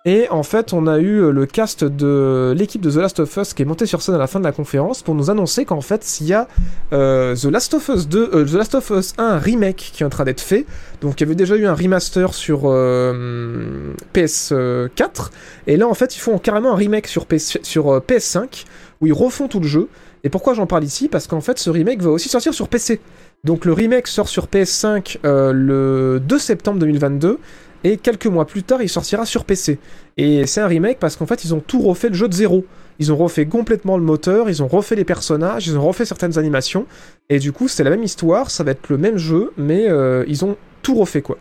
[0.04, 3.36] Et en fait, on a eu euh, le cast de l'équipe de The Last of
[3.36, 5.64] Us qui est monté sur scène à la fin de la conférence pour nous annoncer
[5.64, 6.48] qu'en fait, il y a
[6.92, 10.06] euh, The Last of Us 2, euh, The Last of Us 1 remake qui est
[10.06, 10.66] en train d'être fait.
[11.02, 15.30] Donc, il y avait déjà eu un remaster sur euh, PS4.
[15.68, 18.64] Et là, en fait, ils font carrément un remake sur, PS, sur euh, PS5
[19.00, 19.88] où ils refont tout le jeu.
[20.24, 21.08] Et pourquoi j'en parle ici?
[21.08, 23.00] Parce qu'en fait, ce remake va aussi sortir sur PC.
[23.44, 27.38] Donc, le remake sort sur PS5 euh, le 2 septembre 2022
[27.84, 29.78] et quelques mois plus tard il sortira sur PC.
[30.16, 32.64] Et c'est un remake parce qu'en fait ils ont tout refait le jeu de zéro.
[32.98, 36.38] Ils ont refait complètement le moteur, ils ont refait les personnages, ils ont refait certaines
[36.38, 36.86] animations,
[37.30, 40.24] et du coup c'est la même histoire, ça va être le même jeu, mais euh,
[40.28, 41.38] ils ont tout refait quoi.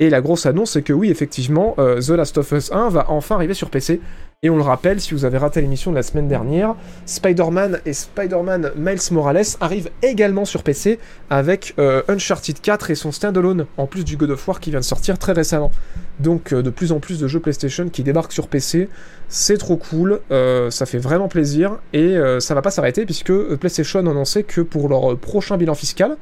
[0.00, 3.10] Et la grosse annonce c'est que oui effectivement euh, The Last of Us 1 va
[3.10, 4.00] enfin arriver sur PC.
[4.44, 6.76] Et on le rappelle, si vous avez raté l'émission de la semaine dernière,
[7.06, 13.10] Spider-Man et Spider-Man Miles Morales arrivent également sur PC avec euh, Uncharted 4 et son
[13.10, 15.72] standalone, en plus du God of War qui vient de sortir très récemment.
[16.20, 18.88] Donc euh, de plus en plus de jeux PlayStation qui débarquent sur PC,
[19.28, 23.98] c'est trop cool, euh, ça fait vraiment plaisir, et ça va pas s'arrêter puisque PlayStation
[23.98, 26.16] a annoncé que pour leur prochain bilan fiscal,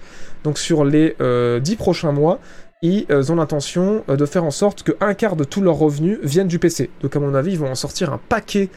[0.46, 2.38] donc sur les euh, 10 prochains mois,
[2.86, 5.76] ils euh, ont l'intention euh, de faire en sorte que un quart de tous leurs
[5.76, 6.88] revenus viennent du PC.
[7.02, 8.68] Donc à mon avis, ils vont en sortir un paquet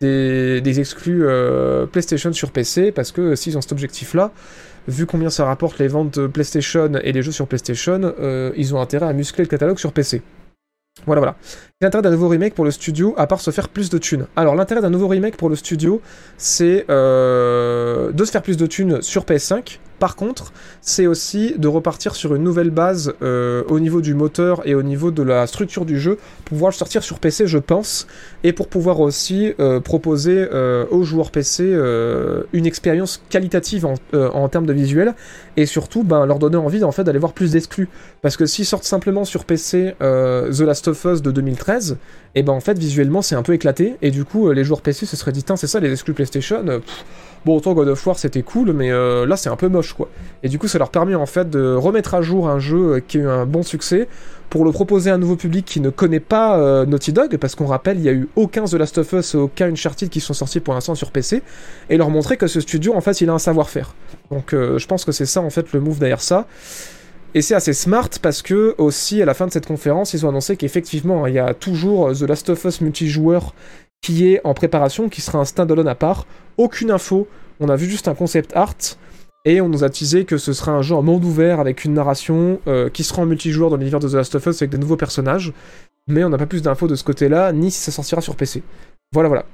[0.00, 4.30] des, exclus euh, PlayStation sur PC, parce que s'ils ont cet objectif-là,
[4.88, 8.14] vu combien ça rapporte les ventes de PlayStation et les jeux sur PlayStation,
[8.54, 10.22] ils ont intérêt à muscler le catalogue sur PC.
[11.06, 11.36] Voilà, voilà.
[11.80, 14.26] L'intérêt d'un nouveau remake pour le studio, à part se faire plus de thunes.
[14.36, 16.00] Alors, l'intérêt d'un nouveau remake pour le studio,
[16.36, 19.78] c'est de se faire plus de thunes sur PS5.
[19.98, 24.66] Par contre, c'est aussi de repartir sur une nouvelle base euh, au niveau du moteur
[24.66, 27.58] et au niveau de la structure du jeu pour pouvoir le sortir sur PC, je
[27.58, 28.06] pense,
[28.44, 31.64] et pour pouvoir aussi euh, proposer euh, aux joueurs PC
[32.52, 35.14] une expérience qualitative en, termes de visuel
[35.56, 37.88] et surtout ben, leur donner envie en fait d'aller voir plus d'exclus.
[38.22, 41.96] Parce que s'ils sortent simplement sur PC The Last of Us de 2013,
[42.34, 45.06] et ben en fait visuellement c'est un peu éclaté et du coup les joueurs PC
[45.06, 46.64] se seraient dit c'est ça les exclus PlayStation
[47.44, 50.08] Bon autant God of War c'était cool mais euh, là c'est un peu moche quoi.
[50.42, 53.00] Et du coup ça leur permet en fait de remettre à jour un jeu euh,
[53.00, 54.08] qui a eu un bon succès
[54.50, 57.54] pour le proposer à un nouveau public qui ne connaît pas euh, Naughty Dog parce
[57.54, 60.34] qu'on rappelle il y a eu aucun The Last of Us aucun Uncharted qui sont
[60.34, 61.42] sortis pour l'instant sur PC
[61.88, 63.94] et leur montrer que ce studio en fait il a un savoir-faire.
[64.30, 66.46] Donc je pense que c'est ça en fait le move derrière ça.
[67.34, 70.30] Et c'est assez smart parce que aussi à la fin de cette conférence, ils ont
[70.30, 73.52] annoncé qu'effectivement, il y a toujours The Last of Us multijoueur
[74.02, 76.26] qui est en préparation, qui sera un standalone à part.
[76.56, 77.28] Aucune info,
[77.60, 78.76] on a vu juste un concept art
[79.44, 81.94] et on nous a teasé que ce sera un jeu en monde ouvert avec une
[81.94, 84.78] narration euh, qui sera en multijoueur dans l'univers de The Last of Us avec des
[84.78, 85.52] nouveaux personnages.
[86.08, 88.62] Mais on n'a pas plus d'infos de ce côté-là, ni si ça sortira sur PC.
[89.12, 89.44] Voilà, voilà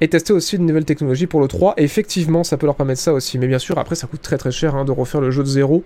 [0.00, 1.74] et tester aussi une nouvelle technologie pour le 3.
[1.76, 3.38] Et effectivement, ça peut leur permettre ça aussi.
[3.38, 5.48] Mais bien sûr, après, ça coûte très très cher hein, de refaire le jeu de
[5.48, 5.84] zéro.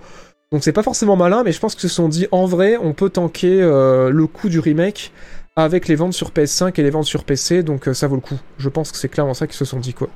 [0.52, 2.92] Donc c'est pas forcément malin, mais je pense qu'ils se sont dit, en vrai, on
[2.92, 5.12] peut tanker euh, le coût du remake
[5.56, 8.20] avec les ventes sur PS5 et les ventes sur PC, donc euh, ça vaut le
[8.20, 8.38] coup.
[8.58, 10.08] Je pense que c'est clairement ça qu'ils se sont dit, quoi.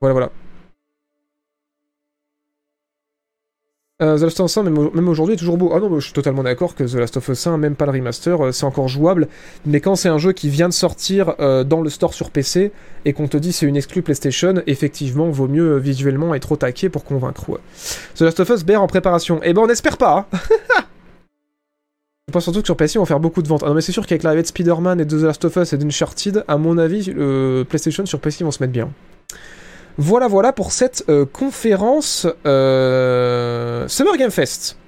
[0.00, 0.30] Voilà, voilà.
[4.00, 5.72] Euh, The Last of Us 1, même, aujourd'hui, toujours beau.
[5.74, 7.92] Ah non, je suis totalement d'accord que The Last of Us 1, même pas le
[7.92, 9.28] remaster, euh, c'est encore jouable.
[9.64, 12.72] Mais quand c'est un jeu qui vient de sortir dans le store sur PC
[13.04, 16.88] et qu'on te dit c'est une exclue PlayStation, effectivement, vaut mieux visuellement être au taquet
[16.88, 17.60] pour convaincre.
[18.16, 19.38] The Last of Us BR en préparation.
[19.44, 20.28] Eh ben, on espère pas.
[20.32, 20.38] Hein
[22.32, 23.60] Je pense surtout que sur PC, on va faire beaucoup de ventes.
[23.62, 25.74] Ah non, mais c'est sûr qu'avec l'arrivée de Spider-Man et de The Last of Us
[25.74, 28.88] et d'Uncharted, à mon avis, le PlayStation sur PC vont se mettre bien.
[29.98, 34.78] Voilà, voilà pour cette euh, conférence euh, Summer Game Fest.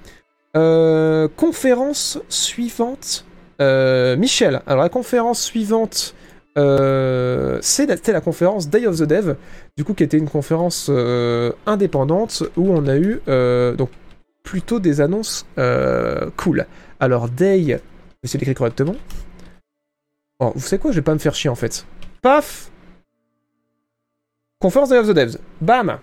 [0.57, 3.25] Euh, conférence suivante.
[3.61, 6.15] Euh, Michel, alors la conférence suivante,
[6.57, 9.35] euh, c'est la- c'était la conférence Day of the Dev,
[9.77, 13.89] du coup qui était une conférence euh, indépendante où on a eu euh, donc
[14.41, 16.65] plutôt des annonces euh, cool.
[16.99, 17.81] Alors Day, je vais
[18.23, 18.95] essayer correctement.
[20.39, 21.85] Oh, vous savez quoi, je vais pas me faire chier en fait.
[22.21, 22.71] Paf
[24.59, 25.37] Conférence Day of the Devs.
[25.61, 25.99] Bam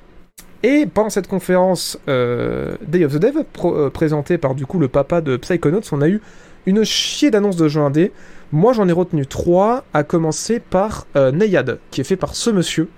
[0.63, 4.79] Et pendant cette conférence euh, Day of the Dev, pro- euh, présentée par du coup
[4.79, 6.21] le papa de Psychonauts, on a eu
[6.67, 8.13] une chier d'annonces de jeux indés.
[8.53, 12.51] Moi j'en ai retenu trois, à commencer par euh, Neyad, qui est fait par ce
[12.51, 12.89] monsieur.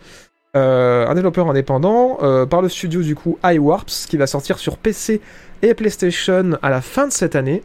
[0.57, 4.77] Euh, un développeur indépendant, euh, par le studio du coup iWarps, qui va sortir sur
[4.77, 5.21] PC
[5.63, 7.63] et PlayStation à la fin de cette année.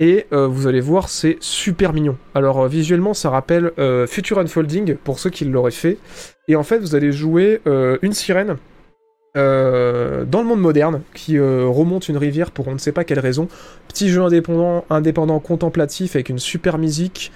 [0.00, 2.16] Et euh, vous allez voir, c'est super mignon.
[2.34, 3.72] Alors visuellement, ça rappelle
[4.08, 5.98] Future Unfolding, pour ceux qui l'auraient fait.
[6.48, 7.60] Et en fait, vous allez jouer
[8.02, 8.56] une sirène
[9.36, 9.40] dans
[10.40, 13.46] le monde moderne, qui remonte une rivière pour on ne sait pas quelle raison.
[13.86, 17.30] Petit jeu indépendant, indépendant contemplatif avec une super musique,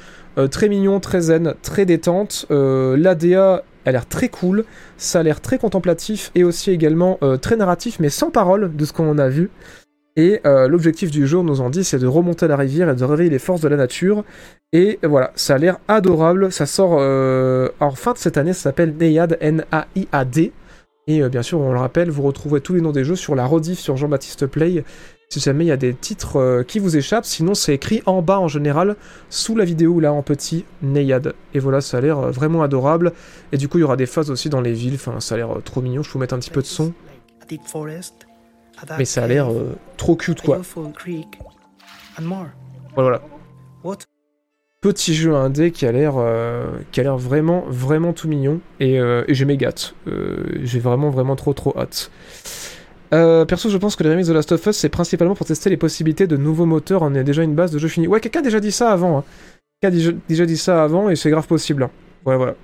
[0.50, 2.46] très mignon, très zen, très détente.
[2.50, 4.64] L'ADA a l'air très cool,
[4.96, 8.92] ça a l'air très contemplatif et aussi également très narratif, mais sans parole de ce
[8.92, 9.50] qu'on a vu.
[10.16, 13.30] Et l'objectif du jeu, nous en dit, c'est de remonter la rivière et de réveiller
[13.30, 14.24] les forces de la nature.
[14.72, 16.50] Et voilà, ça a l'air adorable.
[16.50, 16.92] Ça sort
[17.80, 20.52] en fin de cette année, ça s'appelle Naiad, N-A-I-A-D.
[21.08, 23.34] Et euh, bien sûr, on le rappelle, vous retrouverez tous les noms des jeux sur
[23.34, 24.84] la rediff sur Jean-Baptiste Play.
[25.30, 28.22] Si jamais il y a des titres euh, qui vous échappent, sinon c'est écrit en
[28.22, 28.96] bas en général,
[29.28, 31.34] sous la vidéo là en petit, Neyad.
[31.52, 33.12] Et voilà, ça a l'air euh, vraiment adorable.
[33.52, 35.38] Et du coup, il y aura des phases aussi dans les villes, enfin ça a
[35.38, 36.92] l'air trop mignon, je vais vous mettre un petit peu de son.
[38.96, 39.50] Mais ça a l'air
[39.96, 40.58] trop cute quoi.
[42.94, 43.22] Voilà
[44.80, 49.34] petit jeu indé qui a l'air euh, qui vraiment vraiment tout mignon et, euh, et
[49.34, 49.94] j'ai mes gâtes.
[50.06, 52.10] Euh, j'ai vraiment vraiment trop trop hâte.
[53.10, 55.76] Perso, je pense que les remix de Last of Us, c'est principalement pour tester les
[55.76, 57.02] possibilités de nouveaux moteurs.
[57.02, 58.06] On a déjà une base de jeu fini.
[58.06, 59.18] Ouais, quelqu'un a déjà dit ça avant.
[59.18, 59.24] Hein.
[59.80, 61.84] Quelqu'un a déjà, dit ça avant et c'est grave possible.
[61.84, 61.90] Hein.
[62.24, 62.54] Voilà, voilà.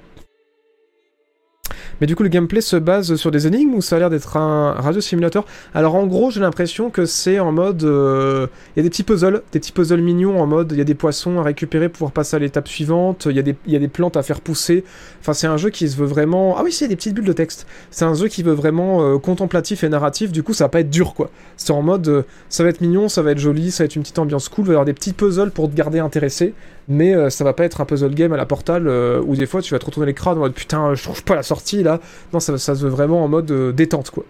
[2.01, 4.37] Mais du coup, le gameplay se base sur des énigmes ou ça a l'air d'être
[4.37, 5.45] un radio simulateur?
[5.75, 7.85] Alors en gros, j'ai l'impression que c'est en mode.
[7.85, 10.81] Euh, il y a des petits puzzles, des petits puzzles mignons en mode il y
[10.81, 13.89] a des poissons à récupérer pour pouvoir passer à l'étape suivante, il y, a des,
[13.89, 14.85] plantes à faire pousser.
[15.21, 16.57] Enfin, c'est un jeu qui se veut vraiment.
[16.59, 17.67] Ah oui, c'est des petites bulles de texte.
[17.91, 20.81] C'est un jeu qui veut vraiment euh, contemplatif et narratif, du coup, ça va pas
[20.81, 21.31] être dur quoi.
[21.57, 23.97] C'est en mode euh, ça va être mignon, ça va être joli, ça va être
[23.97, 26.55] une petite ambiance cool, il va y avoir des petits puzzles pour te garder intéressé
[26.89, 29.47] mais euh, ça va pas être un puzzle game à la Portal euh, où des
[29.47, 31.83] fois tu vas te retourner les crânes en mode putain, je trouve pas la sortie
[31.83, 32.01] là.
[32.33, 34.25] Non, ça, se veut vraiment en mode euh, détente quoi.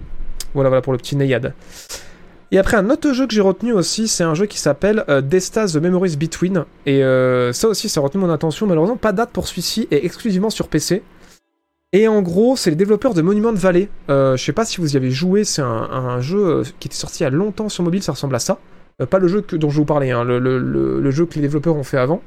[0.55, 1.53] Voilà, voilà pour le petit Nayad.
[2.53, 5.73] Et après, un autre jeu que j'ai retenu aussi, c'est un jeu qui s'appelle Destas
[5.73, 6.65] The Memories Between.
[6.87, 7.01] Et
[7.53, 8.69] ça aussi, ça a retenu mon attention.
[8.69, 11.03] Malheureusement, pas date pour celui-ci, et exclusivement sur PC.
[11.93, 13.89] Et en gros, c'est les développeurs de Monument Valley.
[14.09, 17.23] je sais pas si vous y avez joué, c'est un, jeu qui était sorti il
[17.25, 18.61] y a longtemps sur mobile, ça ressemble à ça.
[19.01, 21.83] Euh, pas le jeu dont je vous parlais, hein, le, jeu que les développeurs ont
[21.83, 22.23] fait avant.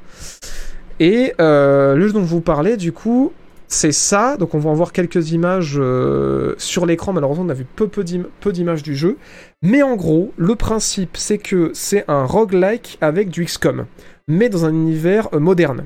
[0.99, 3.31] Et euh, le jeu dont je vous parlais, du coup,
[3.67, 4.37] c'est ça.
[4.37, 7.13] Donc on va en voir quelques images euh, sur l'écran.
[7.13, 8.03] Malheureusement, on a vu peu, peu
[8.51, 9.17] d'images du jeu.
[9.61, 13.85] Mais en gros, le principe, c'est que c'est un roguelike avec du XCOM,
[14.27, 15.85] mais dans un univers moderne.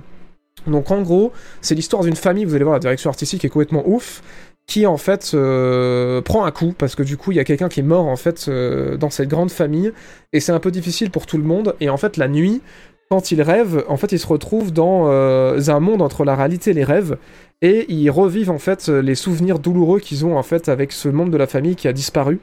[0.67, 3.83] Donc en gros, c'est l'histoire d'une famille, vous allez voir la direction artistique est complètement
[3.87, 4.21] ouf,
[4.71, 7.67] qui en fait euh, prend un coup parce que du coup il y a quelqu'un
[7.67, 9.91] qui est mort en fait euh, dans cette grande famille
[10.31, 12.61] et c'est un peu difficile pour tout le monde et en fait la nuit
[13.09, 16.71] quand ils rêvent en fait ils se retrouvent dans euh, un monde entre la réalité
[16.71, 17.17] et les rêves
[17.61, 21.31] et ils revivent en fait les souvenirs douloureux qu'ils ont en fait avec ce monde
[21.31, 22.39] de la famille qui a disparu.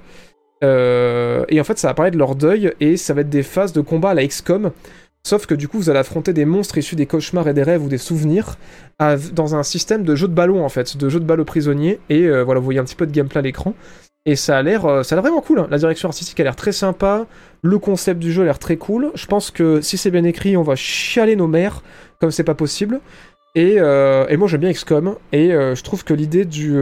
[0.61, 3.81] Et en fait ça apparaît de leur deuil et ça va être des phases de
[3.81, 4.71] combat à la XCOM
[5.25, 7.85] Sauf que du coup, vous allez affronter des monstres issus des cauchemars et des rêves
[7.85, 8.57] ou des souvenirs
[8.99, 12.01] dans un système de jeu de ballon en fait, de jeu de balle prisonnier.
[12.09, 13.75] Et euh, voilà, vous voyez un petit peu de gameplay à l'écran.
[14.27, 15.61] Et ça a l'air, euh, ça a vraiment cool.
[15.61, 15.69] Hein.
[15.71, 17.27] La direction artistique a l'air très sympa.
[17.63, 19.11] Le concept du jeu a l'air très cool.
[19.15, 21.83] Je pense que si c'est bien écrit, on va chialer nos mères
[22.21, 23.01] comme c'est pas possible.
[23.55, 25.17] Et, euh, moi j'aime bien XCOM.
[25.33, 26.75] Et je trouve que l'idée du,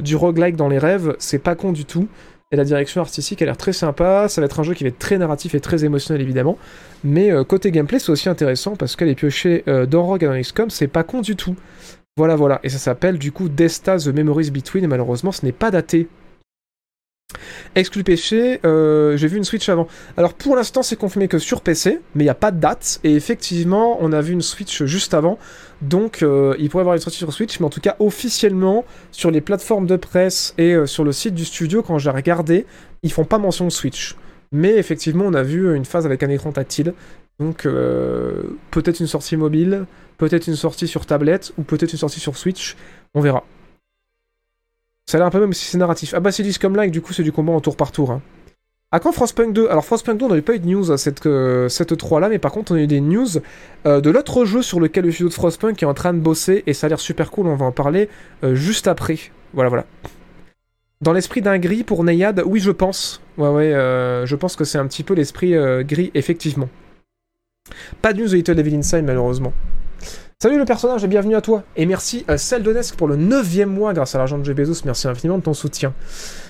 [0.00, 2.08] du roguelike dans les rêves, c'est pas con du tout.
[2.52, 4.28] Et la direction artistique a l'air très sympa.
[4.28, 6.58] Ça va être un jeu qui va être très narratif et très émotionnel évidemment.
[7.02, 10.70] Mais euh, côté gameplay, c'est aussi intéressant parce que les piochés euh, d'Orog dans XCOM,
[10.70, 11.56] c'est pas con du tout.
[12.16, 12.60] Voilà, voilà.
[12.62, 14.84] Et ça s'appelle du coup Desta The Memories Between.
[14.84, 16.08] Et malheureusement, ce n'est pas daté.
[17.74, 19.88] Exclu péché, euh, j'ai vu une Switch avant.
[20.16, 23.00] Alors pour l'instant c'est confirmé que sur PC, mais il n'y a pas de date.
[23.02, 25.38] Et effectivement on a vu une Switch juste avant.
[25.82, 28.84] Donc euh, il pourrait y avoir une sortie sur Switch, mais en tout cas officiellement
[29.12, 32.66] sur les plateformes de presse et euh, sur le site du studio, quand j'ai regardé,
[33.02, 34.16] ils font pas mention de Switch.
[34.52, 36.94] Mais effectivement on a vu une phase avec un écran tactile.
[37.38, 37.64] Donc
[38.70, 39.84] peut-être une sortie mobile,
[40.16, 42.76] peut-être une sortie sur tablette, ou peut-être une sortie sur Switch.
[43.14, 43.44] On verra.
[45.04, 46.14] Ça a l'air un peu même si c'est narratif.
[46.14, 48.10] Ah bah c'est comme like, du coup c'est du combat en tour par tour.
[48.10, 48.22] Hein.
[48.92, 51.26] À quand Frostpunk 2 Alors Frostpunk 2 on n'avait pas eu de news à cette,
[51.26, 53.26] euh, cette 3 là, mais par contre on a eu des news
[53.84, 56.62] euh, de l'autre jeu sur lequel le studio de Frostpunk est en train de bosser,
[56.68, 58.08] et ça a l'air super cool, on va en parler
[58.44, 59.18] euh, juste après.
[59.54, 59.86] Voilà voilà.
[61.00, 63.20] Dans l'esprit d'un gris pour Neyad, oui je pense.
[63.38, 63.72] Ouais ouais,
[64.24, 66.68] je pense que c'est un petit peu l'esprit gris, effectivement.
[68.00, 69.52] Pas de news de Little Devil Inside malheureusement.
[70.40, 71.64] Salut le personnage et bienvenue à toi.
[71.76, 74.82] Et merci à Seldonesque pour le 9 mois grâce à l'argent de Jeff Bezos.
[74.84, 75.94] Merci infiniment de ton soutien.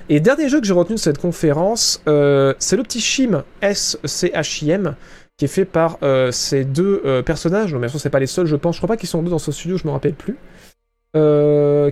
[0.09, 4.95] Et dernier jeu que j'ai retenu de cette conférence, euh, c'est le petit Shim, S-C-H-I-M,
[5.37, 7.73] qui est fait par euh, ces deux euh, personnages.
[7.75, 8.77] Non, bien sûr, c'est pas les seuls, je pense.
[8.77, 10.37] Je crois pas qu'ils sont deux dans ce studio, je me rappelle plus.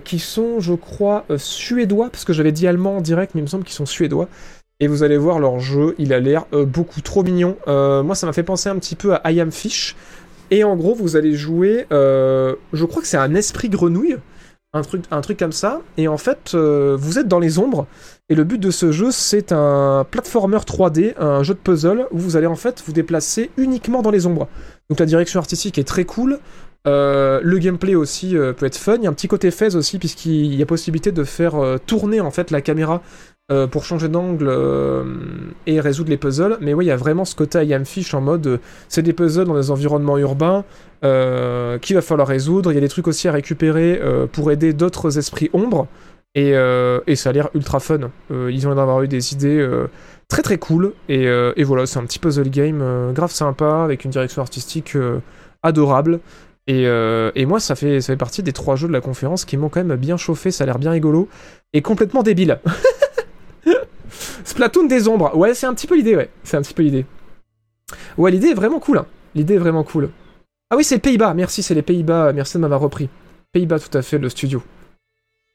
[0.03, 3.49] qui sont, je crois, suédois, parce que j'avais dit allemand en direct, mais il me
[3.49, 4.29] semble qu'ils sont suédois.
[4.79, 7.57] Et vous allez voir leur jeu, il a l'air beaucoup trop mignon.
[7.67, 9.95] moi, ça m'a fait penser un petit peu à I Fish.
[10.51, 14.17] Et en gros, vous allez jouer, je crois que c'est un esprit grenouille,
[14.75, 15.81] un truc, comme ça.
[15.97, 17.87] Et en fait, euh, vous êtes dans les ombres.
[18.29, 22.17] Et le but de ce jeu, c'est un platformer 3D, un jeu de puzzle, où
[22.17, 24.47] vous allez en fait vous déplacer uniquement dans les ombres.
[24.89, 26.39] Donc la direction artistique est très cool.
[26.87, 28.97] Euh, le gameplay aussi euh, peut être fun.
[28.97, 31.55] Il y a un petit côté fez aussi, puisqu'il y a possibilité de faire
[31.85, 33.01] tourner en fait la caméra
[33.51, 35.03] euh, pour changer d'angle euh,
[35.67, 36.57] et résoudre les puzzles.
[36.61, 38.57] Mais oui, il y a vraiment ce côté I am Fish en mode euh,
[38.89, 40.65] c'est des puzzles dans des environnements urbains
[41.03, 42.71] qu'il va falloir résoudre.
[42.71, 45.85] Il y a des trucs aussi à récupérer pour aider d'autres esprits ombres.
[46.33, 46.53] Et,
[47.15, 48.09] ça a l'air ultra fun.
[48.31, 49.63] Ils ont l'air d'avoir eu des idées
[50.27, 50.93] très très cool.
[51.07, 54.97] Et, voilà, c'est un petit puzzle game grave sympa avec une direction artistique
[55.61, 56.21] adorable.
[56.65, 56.85] Et,
[57.35, 59.69] et moi, ça fait, ça fait partie des trois jeux de la conférence qui m'ont
[59.69, 60.49] quand même bien chauffé.
[60.49, 61.29] Ça a l'air bien rigolo
[61.73, 62.59] et complètement débile.
[64.43, 65.35] Splatoon des ombres.
[65.35, 66.29] Ouais, c'est un petit peu l'idée, ouais.
[66.43, 67.05] C'est un petit peu l'idée.
[68.17, 68.99] Ouais, l'idée est vraiment cool.
[68.99, 69.05] hein.
[69.35, 70.09] L'idée est vraiment cool.
[70.69, 71.33] Ah oui, c'est Pays-Bas.
[71.33, 72.33] Merci, c'est les Pays-Bas.
[72.33, 73.09] Merci de m'avoir repris.
[73.51, 74.63] Pays-Bas, tout à fait, le studio.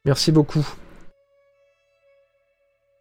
[0.04, 0.66] Merci beaucoup.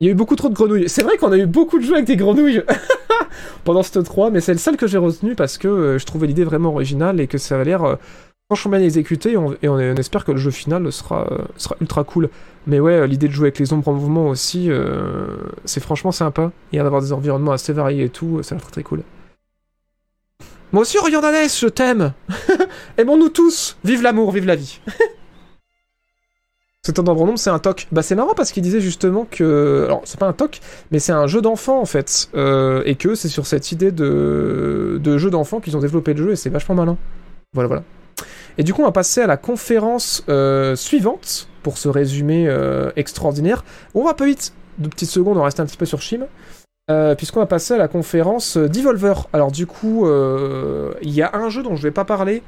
[0.01, 0.87] Il y a eu beaucoup trop de grenouilles.
[0.87, 2.63] C'est vrai qu'on a eu beaucoup de jeux avec des grenouilles
[3.65, 6.27] pendant ce 3, mais c'est le seul que j'ai retenu parce que euh, je trouvais
[6.27, 7.95] l'idée vraiment originale et que ça a l'air euh,
[8.49, 11.45] franchement bien exécuté et, on, et espère que le jeu final sera, euh,
[11.81, 12.29] ultra cool.
[12.65, 16.11] Mais ouais, euh, l'idée de jouer avec les ombres en mouvement aussi, euh, c'est franchement
[16.11, 16.51] sympa.
[16.73, 19.03] A d'avoir des environnements assez variés et tout, ça a l'air très très cool.
[20.71, 22.13] Moi aussi, Orion Danès, je t'aime
[22.97, 24.81] Aimons-nous tous Vive l'amour, vive la vie
[26.81, 27.87] C'est un nombre c'est un toc.
[27.91, 29.83] Bah c'est marrant parce qu'il disait justement que...
[29.85, 32.31] Alors c'est pas un toc, mais c'est un jeu d'enfant en fait.
[32.33, 36.35] Et que c'est sur cette idée de jeu d'enfant qu'ils ont développé le jeu et
[36.35, 36.97] c'est vachement malin.
[37.53, 37.83] Voilà, voilà.
[38.59, 42.91] Et du coup on va passer à la conférence euh, suivante pour ce résumé euh,
[42.95, 43.65] extraordinaire.
[43.95, 46.27] On va peu vite, deux petites secondes, on reste un petit peu sur Shim.
[46.91, 49.27] Euh, puisqu'on va passer à la conférence d'Evolver.
[49.33, 52.43] Alors du coup, il y a un jeu dont je vais pas parler,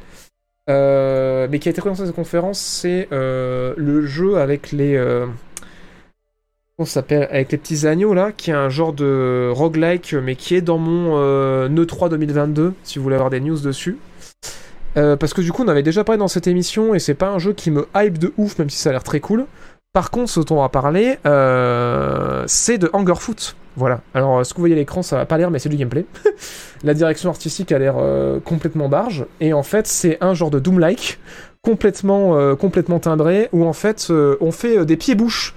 [0.67, 4.97] mais qui a été présenté à cette conférence, c'est le jeu avec les...
[6.85, 10.55] Ça s'appelle Avec les petits agneaux là, qui est un genre de roguelike, mais qui
[10.55, 13.97] est dans mon euh, E3 2022, si vous voulez avoir des news dessus.
[14.97, 17.29] Euh, parce que du coup, on avait déjà parlé dans cette émission, et c'est pas
[17.29, 19.45] un jeu qui me hype de ouf, même si ça a l'air très cool.
[19.93, 23.55] Par contre, ce dont on va parler, euh, c'est de Hungerfoot.
[23.75, 24.01] Voilà.
[24.13, 25.77] Alors, euh, ce que vous voyez à l'écran, ça va pas l'air, mais c'est du
[25.77, 26.05] gameplay.
[26.83, 27.95] La direction artistique a l'air
[28.43, 29.25] complètement barge.
[29.39, 31.19] Et en fait, c'est un genre de Doom-like,
[31.61, 35.53] complètement, euh, complètement timbré, où en fait, euh, on fait euh, des pieds-bouches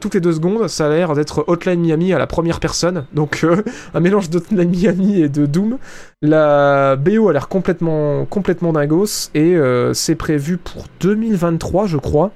[0.00, 0.68] toutes les deux secondes.
[0.68, 3.06] Ça a l'air d'être Hotline Miami à la première personne.
[3.12, 3.44] Donc,
[3.94, 5.78] un mélange d'Hotline Miami et de Doom.
[6.22, 9.30] La BO a l'air complètement, complètement dingos.
[9.34, 9.56] Et
[9.92, 12.30] c'est prévu pour 2023, je crois.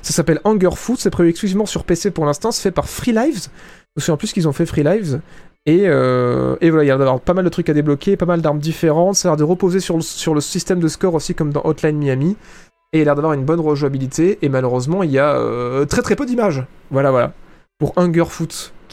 [0.00, 3.48] Ça s'appelle Hungerfoot, c'est prévu exclusivement sur PC pour l'instant, c'est fait par Free Lives.
[3.96, 5.20] Je me souviens en plus qu'ils ont fait Free Lives.
[5.66, 8.26] Et, euh, et voilà, il y a d'avoir pas mal de trucs à débloquer, pas
[8.26, 11.52] mal d'armes différentes, ça a l'air de reposer sur le, système de score aussi comme
[11.52, 12.36] dans Hotline Miami.
[12.92, 16.02] Et il a l'air d'avoir une bonne rejouabilité, et malheureusement il y a euh, très
[16.02, 16.64] très peu d'images.
[16.90, 17.32] Voilà, voilà.
[17.78, 17.92] Pour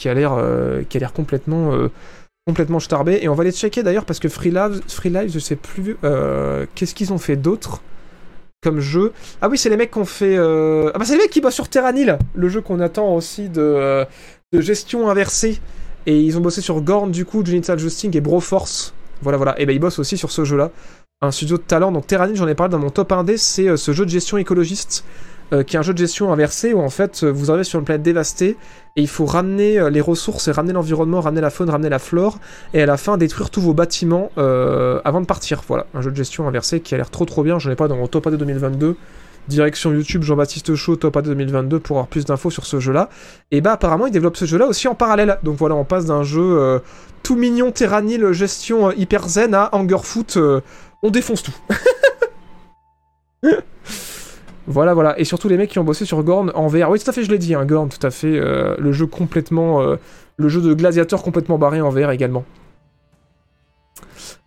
[0.09, 1.71] a l'air euh, qui a l'air complètement,
[2.45, 2.79] complètement.
[3.07, 5.97] Et on va les checker d'ailleurs parce que Free Lives, Free Lives je sais plus,
[6.75, 7.81] qu'est-ce qu'ils ont fait d'autre
[8.61, 9.13] comme jeu.
[9.41, 10.37] Ah oui, c'est les mecs qui ont fait.
[10.37, 14.05] Ah bah c'est les mecs qui bossent sur Terranil, le jeu qu'on attend aussi de
[14.53, 15.59] gestion inversée.
[16.07, 18.93] Et ils ont bossé sur Gorn du coup, Genital Justing et Broforce.
[19.21, 19.59] Voilà, voilà.
[19.59, 20.71] Et ben ils bossent aussi sur ce jeu-là.
[21.21, 21.91] Un studio de talent.
[21.91, 24.37] Donc Terranil, j'en ai parlé dans mon top 1D, c'est euh, ce jeu de gestion
[24.37, 25.03] écologiste.
[25.53, 27.79] euh, qui est un jeu de gestion inversé où en fait euh, vous arrivez sur
[27.79, 28.57] une planète dévastée
[28.97, 32.39] et il faut ramener les ressources et ramener l'environnement, ramener la faune, ramener la flore
[32.73, 35.61] et à la fin détruire tous vos bâtiments avant de partir.
[35.67, 37.59] Voilà, un jeu de gestion inversé qui a l'air trop trop bien.
[37.59, 38.95] J'en ai pas dans mon top AD 2022.
[39.47, 43.09] Direction YouTube Jean-Baptiste Chaud, top AD 2022 pour avoir plus d'infos sur ce jeu-là.
[43.51, 45.39] Et bah apparemment il développe ce jeu-là aussi en parallèle.
[45.43, 46.79] Donc voilà, on passe d'un jeu euh,
[47.23, 50.61] tout mignon, terranil, gestion euh, hyper zen à Hungerfoot, euh,
[51.03, 51.55] on défonce tout.
[54.69, 55.17] Voilà, voilà.
[55.17, 56.89] Et surtout les mecs qui ont bossé sur Gorn en VR.
[56.89, 58.37] Oui, tout à fait, je l'ai dit, hein, Gorn, tout à fait.
[58.37, 59.81] le jeu complètement.
[60.35, 62.43] le jeu de gladiateur complètement barré en VR également.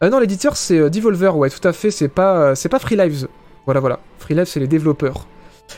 [0.03, 1.91] Euh, non, l'éditeur c'est Devolver, ouais, tout à fait.
[1.91, 3.29] C'est pas, c'est pas Free Lives.
[3.65, 4.01] Voilà, voilà.
[4.19, 5.27] Free Lives, c'est les développeurs.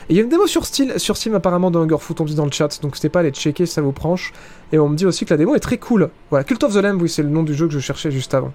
[0.09, 2.51] Il y a une démo sur Steam, apparemment de Hungerfoot, on me dit dans le
[2.51, 4.33] chat, donc n'hésitez pas à aller checker ça vous branche.
[4.71, 6.09] Et on me dit aussi que la démo est très cool.
[6.29, 8.33] Voilà, Cult of the Lamb, oui, c'est le nom du jeu que je cherchais juste
[8.33, 8.53] avant.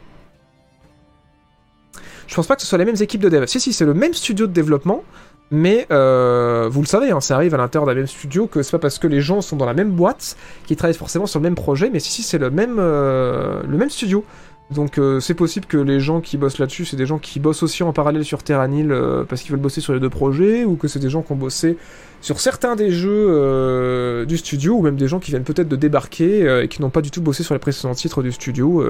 [2.27, 3.47] Je pense pas que ce soit les mêmes équipes de dev.
[3.47, 5.03] Si, si, c'est le même studio de développement,
[5.51, 8.73] mais euh, vous le savez, hein, ça arrive à l'intérieur d'un même studio que c'est
[8.73, 11.45] pas parce que les gens sont dans la même boîte qu'ils travaillent forcément sur le
[11.45, 14.25] même projet, mais si, si, c'est le même, euh, le même studio.
[14.71, 17.63] Donc euh, c'est possible que les gens qui bossent là-dessus, c'est des gens qui bossent
[17.63, 20.77] aussi en parallèle sur Terranil euh, parce qu'ils veulent bosser sur les deux projets, ou
[20.77, 21.79] que c'est des gens qui ont bossé
[22.21, 25.77] sur certains des jeux euh, du studio, ou même des gens qui viennent peut-être de
[25.77, 28.85] débarquer euh, et qui n'ont pas du tout bossé sur les précédents titres du studio.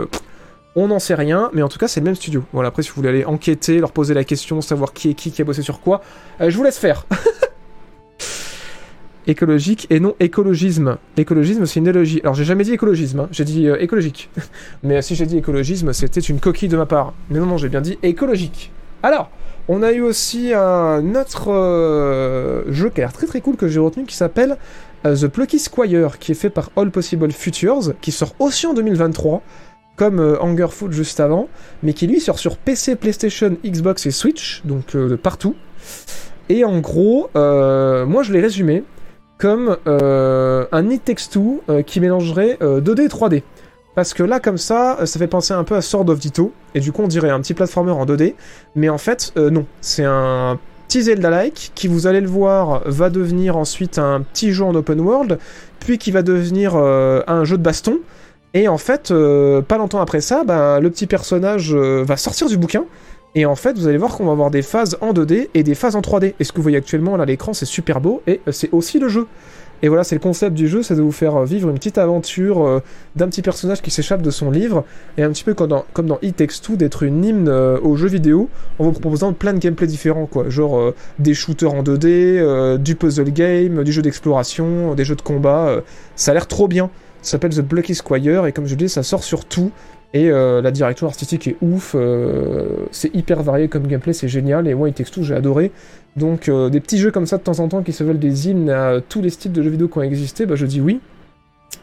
[0.75, 2.43] on n'en sait rien, mais en tout cas c'est le même studio.
[2.53, 5.31] Voilà, après si vous voulez aller enquêter, leur poser la question, savoir qui est qui,
[5.31, 6.03] qui a bossé sur quoi,
[6.41, 7.07] je vous laisse faire.
[9.29, 10.97] Écologique et non écologisme.
[11.17, 12.21] Écologisme, c'est une élogie.
[12.23, 13.29] Alors, j'ai jamais dit écologisme, hein.
[13.31, 14.31] j'ai dit euh, écologique.
[14.83, 17.15] Mais si j'ai dit écologisme, c'était une coquille de ma part.
[17.31, 18.73] Mais non, non, j'ai bien dit écologique.
[19.03, 19.31] Alors,
[19.71, 23.69] on a eu aussi un autre euh, jeu qui a l'air très très cool que
[23.69, 24.57] j'ai retenu qui s'appelle
[25.05, 28.73] euh, The Plucky Squire, qui est fait par All Possible Futures, qui sort aussi en
[28.73, 29.43] 2023,
[29.97, 31.51] comme euh, Hungerfood juste avant,
[31.83, 35.55] mais qui lui sort sur PC, PlayStation, Xbox et Switch, donc de partout.
[36.49, 38.85] Et en gros, moi je l'ai résumé
[39.39, 43.43] comme un It Takes Two qui mélangerait 2D et 3D.
[43.99, 46.79] Parce que là, comme ça, ça fait penser un peu à Sword of Ditto, et
[46.79, 48.37] du coup, on dirait un petit platformer en 2D,
[48.77, 49.67] mais en fait, euh, non.
[49.81, 54.63] C'est un petit Zelda-like qui, vous allez le voir, va devenir ensuite un petit jeu
[54.63, 55.41] en open world,
[55.81, 57.99] puis qui va devenir euh, un jeu de baston.
[58.55, 62.57] Et en fait, euh, pas longtemps après ça, ben, le petit personnage va sortir du
[62.57, 62.85] bouquin.
[63.39, 65.77] Et en fait, vous allez voir qu'on va avoir des phases en 2D et des
[65.77, 66.35] phases en 3D.
[66.41, 68.99] Et ce que vous voyez actuellement là à l'écran, c'est super beau et c'est aussi
[68.99, 69.29] le jeu.
[69.81, 71.99] Et voilà, c'est le concept du jeu, c'est de vous faire euh, vivre une petite
[71.99, 72.81] aventure euh,
[73.15, 74.85] d'un petit personnage qui s'échappe de son livre,
[75.17, 78.49] et un petit peu comme dans, comme dans d'être une hymne euh, aux jeux vidéo,
[78.81, 80.49] en vous proposant plein de gameplay différents, quoi.
[80.49, 85.81] Genre des shooters en 2D, du puzzle game, du jeu d'exploration, des jeux de combat.
[86.17, 86.91] ça a l'air trop bien.
[87.23, 89.71] Ça s'appelle The Blocky Squire, et comme je dis, ça sort sur tout.
[90.15, 91.95] Et la direction artistique est ouf,
[92.93, 95.71] c'est hyper varié comme gameplay, c'est génial, et moi It Takes Two j'ai adoré.
[96.19, 98.49] Donc euh, des petits jeux comme ça de temps en temps qui se veulent des
[98.49, 101.01] hymnes à tous les styles de jeux vidéo qui ont existé, bah je dis oui.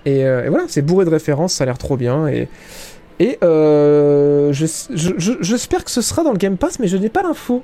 [0.06, 2.28] Et, euh, voilà, c'est bourré de références, ça a l'air trop bien.
[2.28, 2.48] Et,
[3.44, 7.64] euh, j'espère que ce sera dans le Game Pass, mais je n'ai pas l'info.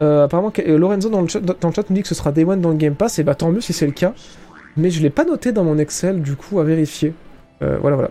[0.00, 2.60] apparemment, Lorenzo dans le, chat, dans le, chat, nous dit que ce sera Day One
[2.60, 4.12] dans le Game Pass, et bah tant mieux si c'est le cas.
[4.76, 7.14] Mais je l'ai pas noté dans mon Excel, du coup, à vérifier.
[7.60, 8.10] voilà, voilà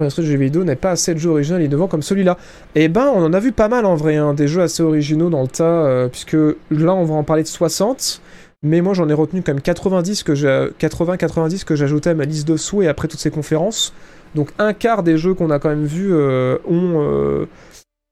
[0.00, 2.36] de jeux vidéo n'est pas assez de jeux originaux innovants comme celui-là.
[2.74, 4.82] Et eh ben, on en a vu pas mal en vrai, hein, des jeux assez
[4.82, 6.36] originaux dans le tas, euh, puisque
[6.70, 8.20] là, on va en parler de 60,
[8.62, 12.46] mais moi, j'en ai retenu quand même 90 que 80-90 que j'ajoutais à ma liste
[12.46, 13.92] de souhaits après toutes ces conférences.
[14.34, 17.46] Donc un quart des jeux qu'on a quand même vus euh, ont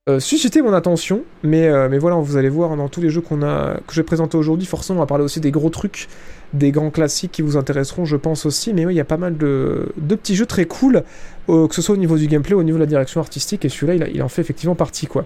[0.09, 3.43] euh, suscité mon attention, mais, mais voilà, vous allez voir dans tous les jeux qu'on
[3.43, 6.07] a que j'ai présentés aujourd'hui, forcément, on va parler aussi des gros trucs
[6.57, 8.73] des grands classiques qui vous intéresseront, je pense aussi.
[8.73, 11.03] Mais oui, il y a pas mal de, petits jeux très cool,
[11.47, 13.65] que ce soit au niveau du gameplay au niveau de la direction artistique.
[13.65, 15.25] Et celui-là, il, en fait effectivement partie, quoi.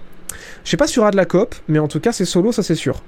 [0.64, 2.62] Je sais pas sur aura de la coop, mais en tout cas, c'est solo, ça
[2.62, 3.02] c'est sûr.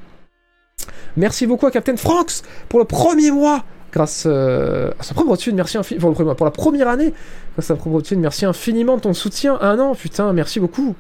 [1.17, 5.55] Merci beaucoup à Captain Franks pour le premier mois grâce euh, à sa propre étude,
[5.55, 6.13] merci infiniment.
[6.13, 7.13] Pour, pour la première année,
[7.55, 9.59] grâce à sa propre étude, merci infiniment de ton soutien.
[9.61, 10.97] Un an, putain, merci beaucoup.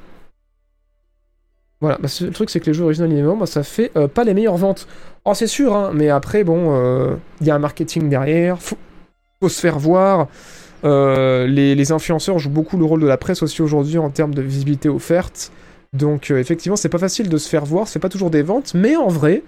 [1.83, 4.35] Voilà, bah, le truc c'est que les jeux originaux bah, ça fait euh, pas les
[4.35, 4.87] meilleures ventes.
[5.24, 8.76] Oh, c'est sûr, hein, mais après, bon, euh, il y a un marketing derrière, faut,
[9.41, 10.28] faut se faire voir.
[10.85, 14.43] Euh, les, influenceurs jouent beaucoup le rôle de la presse aussi aujourd'hui en termes de
[14.43, 15.53] visibilité offerte.
[15.93, 18.74] Donc, euh, effectivement, c'est pas facile de se faire voir, c'est pas toujours des ventes,
[18.74, 19.43] mais en vrai,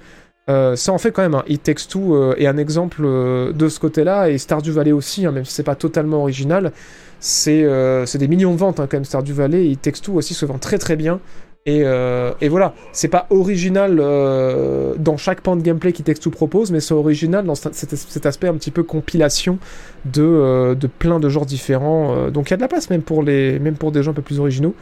[0.46, 4.72] ça en fait quand même un Two et un exemple de ce côté-là, et Stardew
[4.72, 6.72] Valley aussi, hein, même si c'est pas totalement original,
[7.18, 10.58] c'est des millions de ventes hein, quand même Stardew Valley, et Two aussi se vend
[10.58, 11.20] très très bien.
[11.66, 16.70] Euh, et, voilà, c'est pas original euh, dans chaque pan de gameplay qui Textu propose,
[16.70, 19.58] mais c'est original dans cet, aspect un petit peu compilation
[20.04, 22.28] de, euh, plein de genres différents.
[22.30, 23.58] donc il y a de la place même pour, des
[24.02, 24.74] gens un peu plus originaux.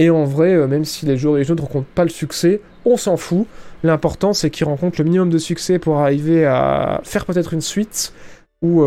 [0.00, 3.16] Et en vrai, même si les jeux originaux ne rencontrent pas le succès, on s'en
[3.16, 3.48] fout.
[3.82, 8.12] L'important c'est qu'ils rencontrent le minimum de succès pour arriver à faire peut-être une suite
[8.62, 8.84] ou,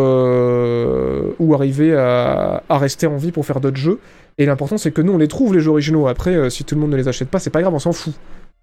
[1.54, 3.99] arriver à rester en vie pour faire d'autres jeux.
[4.38, 6.07] Et l'important, c'est que nous, on les trouve, les jeux originaux.
[6.07, 7.93] Après, euh, si tout le monde ne les achète pas, c'est pas grave, on s'en
[7.93, 8.13] fout.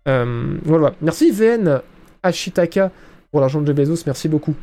[0.09, 0.93] Euh, voilà.
[1.03, 1.81] Merci VN
[2.23, 2.91] Ashitaka
[3.31, 4.55] pour l'argent de Bezos, merci beaucoup.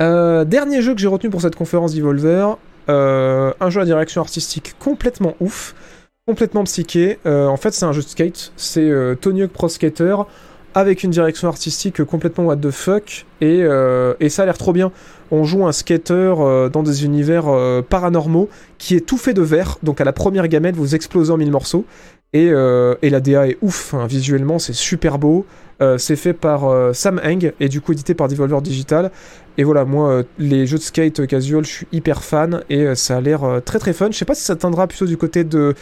[0.00, 2.56] Euh, dernier jeu que j'ai retenu pour cette conférence d'Evolver,
[2.88, 5.74] un jeu à direction artistique complètement ouf,
[6.26, 7.18] complètement psyché.
[7.24, 10.16] en fait, c'est un jeu de skate, c'est Tony Hawk Pro Skater
[10.76, 13.64] avec une direction artistique complètement what the fuck, et,
[14.20, 14.92] et ça a l'air trop bien
[15.30, 18.48] on joue un skater euh, dans des univers euh, paranormaux
[18.78, 19.78] qui est tout fait de verre.
[19.82, 21.84] Donc à la première gamelle, vous explosez en mille morceaux.
[22.36, 24.06] Et, euh, la DA est ouf, hein.
[24.06, 25.46] visuellement c'est super beau.
[25.98, 29.10] c'est fait par Sam Heng et du coup édité par Devolver Digital.
[29.58, 33.20] Et voilà, moi, les jeux de skate casual, je suis hyper fan et ça a
[33.20, 34.08] l'air très très fun.
[34.10, 35.74] Je sais pas si ça tendra plutôt du côté de,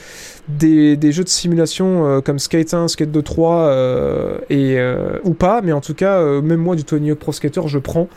[0.49, 4.79] des, jeux de simulation comme Skate 1, Skate 2, 3 et,
[5.25, 8.09] ou pas, mais en tout cas, même moi du Tony Pro Skater, je prends.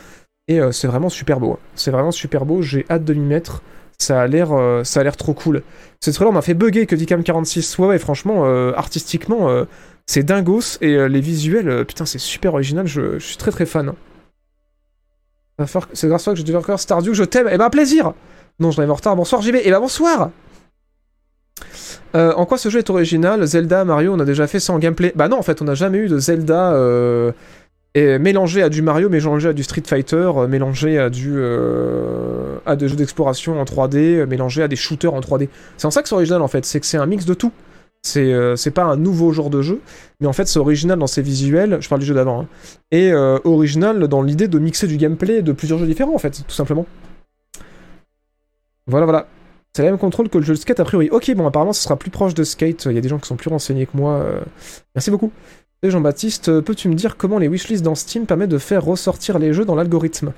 [0.48, 1.52] Et euh, c'est vraiment super beau.
[1.52, 1.58] Hein.
[1.74, 2.62] C'est vraiment super beau.
[2.62, 3.62] J'ai hâte de m'y mettre.
[4.00, 5.62] Ça a l'air, euh, ça a l'air trop cool.
[6.00, 7.78] Ce trailer m'a fait bugger que Dicam 46.
[7.78, 9.48] Ouais, ouais, franchement, euh, artistiquement,
[10.06, 12.86] c'est dingos et les visuels, putain, c'est super original.
[12.86, 13.92] Je, suis très très fan.
[15.92, 17.12] C'est grâce à toi que je devais encore Stardew.
[17.12, 17.48] Je t'aime.
[17.50, 18.12] Eh ben plaisir.
[18.60, 19.16] Non, je en retard.
[19.16, 19.56] Bonsoir JB.
[19.64, 20.30] Eh ben bonsoir.
[22.14, 23.44] en quoi ce jeu est original?
[23.44, 25.12] Zelda, Mario, on a déjà fait sans gameplay.
[25.16, 26.74] Bah non, en fait, on n'a jamais eu de Zelda
[27.94, 32.37] Et mélangé à du Mario, mélangé à du Street Fighter, euh, mélangé à du euh,
[32.66, 35.48] à des jeux d'exploration en 3D, euh, mélangé à des shooters en 3D.
[35.76, 37.52] C'est en ça que c'est original en fait, c'est que c'est un mix de tout.
[38.02, 39.80] C'est euh, c'est pas un nouveau genre de jeu,
[40.20, 42.46] mais en fait c'est original dans ses visuels, je parle du jeu d'avant, hein,
[42.92, 46.44] et euh, original dans l'idée de mixer du gameplay de plusieurs jeux différents en fait,
[46.46, 46.86] tout simplement.
[48.86, 49.26] Voilà, voilà.
[49.74, 51.10] C'est la même contrôle que le jeu de skate a priori.
[51.10, 53.28] Ok, bon, apparemment ce sera plus proche de skate, il y a des gens qui
[53.28, 54.12] sont plus renseignés que moi.
[54.14, 54.40] euh.
[54.94, 55.30] Merci beaucoup.
[55.84, 59.64] Jean-Baptiste, peux-tu me dire comment les wishlists dans Steam permettent de faire ressortir les jeux
[59.64, 60.32] dans l'algorithme?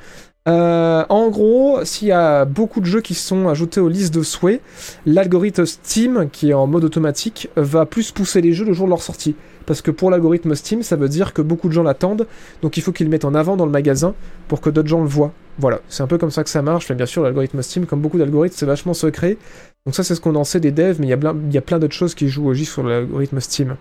[0.49, 4.23] Euh, En gros, s'il y a beaucoup de jeux qui sont ajoutés aux listes de
[4.23, 4.61] souhaits,
[5.07, 8.91] l'algorithme Steam, qui est en mode automatique, va plus pousser les jeux le jour de
[8.91, 9.35] leur sortie.
[9.65, 12.27] Parce que pour l'algorithme Steam, ça veut dire que beaucoup de gens l'attendent,
[12.61, 14.15] donc il faut qu'ils le mettent en avant dans le magasin
[14.47, 15.33] pour que d'autres gens le voient.
[15.59, 18.03] Voilà, c'est un peu comme ça que ça marche, mais bien sûr, l'algorithme Steam, comme
[18.03, 19.39] beaucoup d'algorithmes, c'est vachement secret.
[19.87, 21.79] Donc ça, c'est ce qu'on en sait des devs, mais il y a plein, plein
[21.79, 23.77] d'autres choses qui jouent au sur l'algorithme Steam.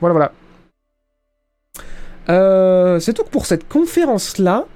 [0.00, 0.32] Voilà, voilà.
[2.28, 4.66] Euh, c'est tout pour cette conférence-là.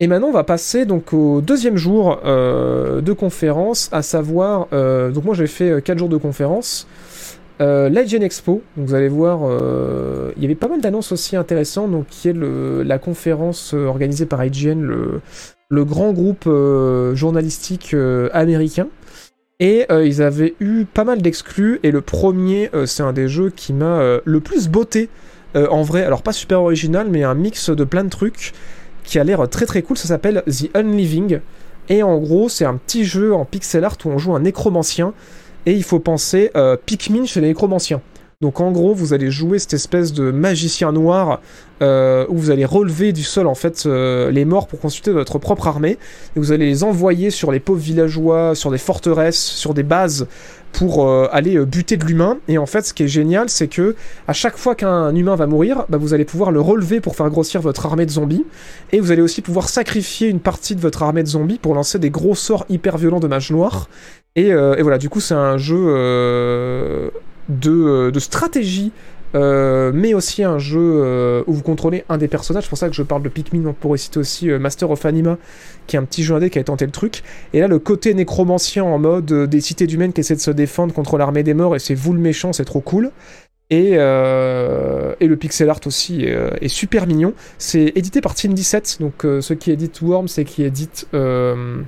[0.00, 5.10] Et maintenant, on va passer donc au deuxième jour euh, de conférence, à savoir, euh,
[5.10, 6.86] donc moi j'ai fait 4 jours de conférence.
[7.60, 9.40] Euh, Expo, donc vous allez voir,
[10.36, 14.44] il y avait pas mal d'annonces aussi intéressantes, donc qui est la conférence organisée par
[14.44, 15.20] IGN, le,
[15.68, 16.48] le grand groupe
[17.14, 17.96] journalistique
[18.32, 18.86] américain.
[19.58, 23.72] Et ils avaient eu pas mal d'exclus, et le premier, c'est un des jeux qui
[23.72, 25.08] m'a le plus botté
[25.56, 26.04] euh, en vrai.
[26.04, 28.52] Alors pas super original, mais un mix de plein de trucs
[29.04, 29.96] qui a l'air très très cool.
[29.96, 31.40] Ça s'appelle The Unliving.
[31.88, 35.14] Et en gros, c'est un petit jeu en pixel art où on joue un nécromancien.
[35.66, 38.00] Et il faut penser euh, Pikmin chez les nécromanciens.
[38.40, 41.40] Donc en gros, vous allez jouer cette espèce de magicien noir
[41.82, 45.40] euh, où vous allez relever du sol en fait euh, les morts pour consulter votre
[45.40, 45.98] propre armée.
[46.36, 50.28] Et vous allez les envoyer sur les pauvres villageois, sur des forteresses, sur des bases
[50.72, 52.38] pour euh, aller euh, buter de l'humain.
[52.48, 53.96] Et en fait, ce qui est génial, c'est que
[54.26, 57.28] à chaque fois qu'un humain va mourir, bah, vous allez pouvoir le relever pour faire
[57.30, 58.44] grossir votre armée de zombies.
[58.92, 61.98] Et vous allez aussi pouvoir sacrifier une partie de votre armée de zombies pour lancer
[61.98, 63.88] des gros sorts hyper violents de mage noir.
[64.36, 65.76] Et, euh, voilà, du coup, c'est un jeu
[67.48, 68.92] de stratégie.
[69.34, 72.88] Euh, mais aussi un jeu euh, où vous contrôlez un des personnages, c'est pour ça
[72.88, 75.38] que je parle de Pikmin, on pourrait citer aussi euh, Master of Anima,
[75.86, 77.22] qui est un petit jeu indé qui a tenté le truc.
[77.52, 80.94] Et là, le côté nécromancien en mode des cités d'humaines qui essaient de se défendre
[80.94, 83.10] contre l'armée des morts, et c'est vous le méchant, c'est trop cool.
[83.70, 87.34] Et, et le pixel art aussi est, super mignon.
[87.58, 91.82] C'est édité par Team 17, donc euh, ceux qui éditent Worms et qui éditent euh,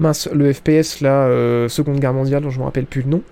[0.00, 1.28] mince, le FPS là,
[1.68, 3.22] Seconde Guerre mondiale, dont je me rappelle plus le nom.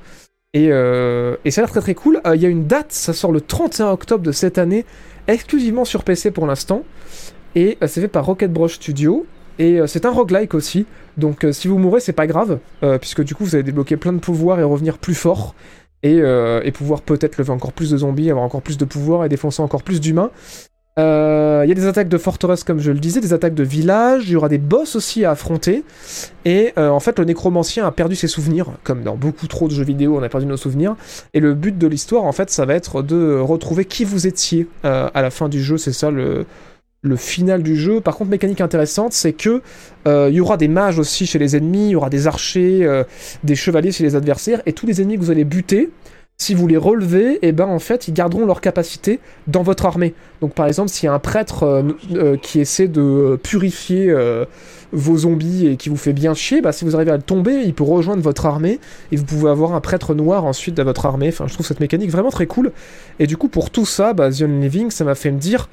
[0.53, 2.21] Et, euh, et ça a l'air très très cool.
[2.27, 4.85] Euh, Il y a une date, ça sort le 31 octobre de cette année,
[5.29, 6.83] exclusivement sur PC pour l'instant.
[7.55, 9.27] Et euh, c'est fait par Rocket Brush Studio.
[9.59, 10.87] Et euh, c'est un roguelike aussi.
[11.17, 12.59] Donc si vous mourrez, c'est pas grave.
[13.01, 15.55] puisque du coup, vous allez débloquer plein de pouvoirs et revenir plus fort.
[16.03, 19.29] Et, et pouvoir peut-être lever encore plus de zombies, avoir encore plus de pouvoirs et
[19.29, 20.31] défoncer encore plus d'humains.
[20.99, 23.63] Euh, Il y a des attaques de forteresse, comme je le disais, des attaques de
[23.63, 24.25] village.
[24.29, 25.85] Il y aura des boss aussi à affronter.
[26.45, 29.73] Et euh, en fait, le nécromancien a perdu ses souvenirs, comme dans beaucoup trop de
[29.73, 30.97] jeux vidéo, on a perdu nos souvenirs.
[31.33, 34.67] Et le but de l'histoire, en fait, ça va être de retrouver qui vous étiez
[34.85, 35.79] euh, à la fin du jeu.
[35.79, 36.45] C'est ça le,
[37.03, 38.01] le final du jeu.
[38.01, 39.63] Par contre, mécanique intéressante, c'est que
[40.07, 42.81] euh, il y aura des mages aussi chez les ennemis, il y aura des archers,
[42.85, 43.05] euh,
[43.45, 45.91] des chevaliers chez les adversaires, et tous les ennemis que vous allez buter.
[46.41, 50.15] Si vous les relevez, et ben en fait, ils garderont leur capacité dans votre armée.
[50.41, 51.83] Donc par exemple, s'il y a un prêtre euh,
[52.15, 54.11] euh, qui essaie de euh, purifier
[54.91, 57.61] vos zombies et qui vous fait bien chier, bah, si vous arrivez à le tomber,
[57.63, 58.81] il peut rejoindre votre armée
[59.13, 61.29] et vous pouvez avoir un prêtre noir ensuite dans votre armée.
[61.29, 62.73] Enfin, je trouve cette mécanique vraiment très cool.
[63.19, 65.69] Et du coup, pour tout ça, bah, The Unliving, ça m'a fait me dire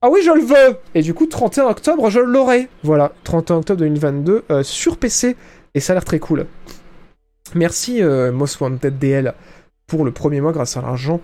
[0.00, 2.70] Ah oui, je le veux Et du coup, 31 octobre, je l'aurai.
[2.82, 5.36] Voilà, 31 octobre 2022 euh, sur PC
[5.74, 6.46] et ça a l'air très cool.
[7.54, 8.98] Merci Most Wanted
[9.88, 11.20] pour le premier mois grâce à l'argent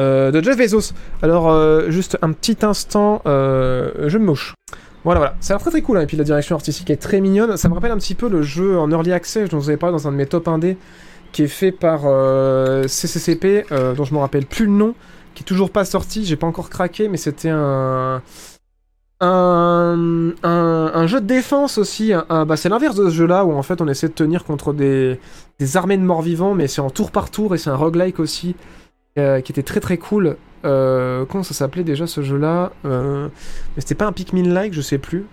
[0.00, 0.94] euh, de Jeff Bezos.
[1.22, 4.54] Alors, euh, juste un petit instant, euh, je me moche.
[5.04, 5.34] Voilà, voilà.
[5.40, 6.00] Ça a l'air très très cool, hein.
[6.00, 7.56] et puis la direction artistique est très mignonne.
[7.56, 9.76] Ça me rappelle un petit peu le jeu en early access dont je vous avais
[9.76, 10.76] parlé dans un de mes top 1D,
[11.32, 12.02] qui est fait par
[12.88, 14.94] CCCP, dont je me rappelle plus le nom,
[15.34, 18.22] qui est toujours pas sorti, j'ai pas encore craqué, mais c'était un...
[19.20, 23.80] Un, un, jeu de défense aussi, bah c'est l'inverse de ce jeu-là où en fait
[23.80, 25.18] on essaie de tenir contre des,
[25.58, 28.18] des armées de morts vivants, mais c'est en tour par tour et c'est un roguelike
[28.18, 28.54] aussi
[29.18, 30.36] euh, qui était très très cool.
[30.64, 33.28] Euh, comment ça s'appelait déjà ce jeu-là Euh,
[33.76, 35.26] Mais c'était pas un Pikmin-like, je sais plus.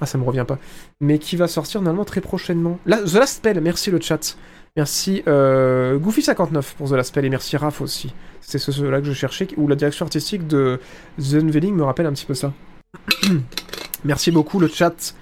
[0.00, 0.58] Ah, ça me revient pas.
[1.00, 2.78] Mais qui va sortir normalement très prochainement.
[2.86, 4.36] The Last Spell, merci le chat.
[4.76, 8.14] Merci euh, Goofy59 pour The Last Spell et merci Raph aussi.
[8.40, 10.78] C'est ce jeu-là que je cherchais, où la direction artistique de
[11.18, 12.52] The Unveiling me rappelle un petit peu ça.
[14.04, 15.14] merci beaucoup le chat.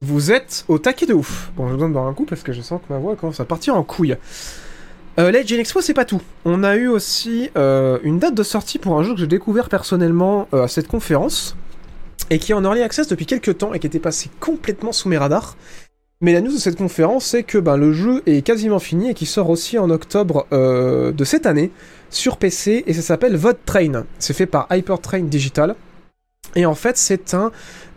[0.00, 1.50] Vous êtes au taquet de ouf.
[1.56, 3.40] Bon, j'ai besoin de boire un coup parce que je sens que ma voix commence
[3.40, 4.16] à partir en couille.
[5.18, 6.20] Euh, la Gen Expo, c'est pas tout.
[6.44, 9.68] On a eu aussi euh, une date de sortie pour un jeu que j'ai découvert
[9.68, 11.56] personnellement euh, à cette conférence.
[12.30, 15.08] et qui est en early access depuis quelques temps et qui était passé complètement sous
[15.08, 15.56] mes radars.
[16.20, 19.14] Mais la news de cette conférence, c'est que ben, le jeu est quasiment fini et
[19.14, 21.70] qu'il sort aussi en octobre euh, de cette année
[22.10, 24.04] sur PC et ça s'appelle Vote Train.
[24.18, 25.76] C'est fait par Hypertrain Digital.
[26.56, 27.50] Et en fait, c'est un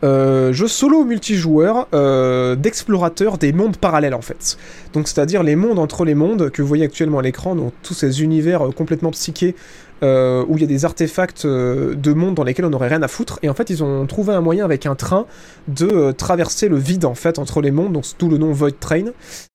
[0.04, 4.58] euh, jeu solo multijoueur euh, d'explorateur des mondes parallèles en fait.
[4.94, 7.96] Donc c'est-à-dire les mondes entre les mondes que vous voyez actuellement à l'écran, donc tous
[7.96, 9.56] ces univers euh, complètement psychés
[10.04, 13.08] euh, où il y a des artefacts de mondes dans lesquels on n'aurait rien à
[13.08, 13.40] foutre.
[13.42, 15.26] Et en fait, ils ont trouvé un moyen avec un train
[15.68, 19.06] de traverser le vide en fait entre les mondes, donc tout le nom Void Train.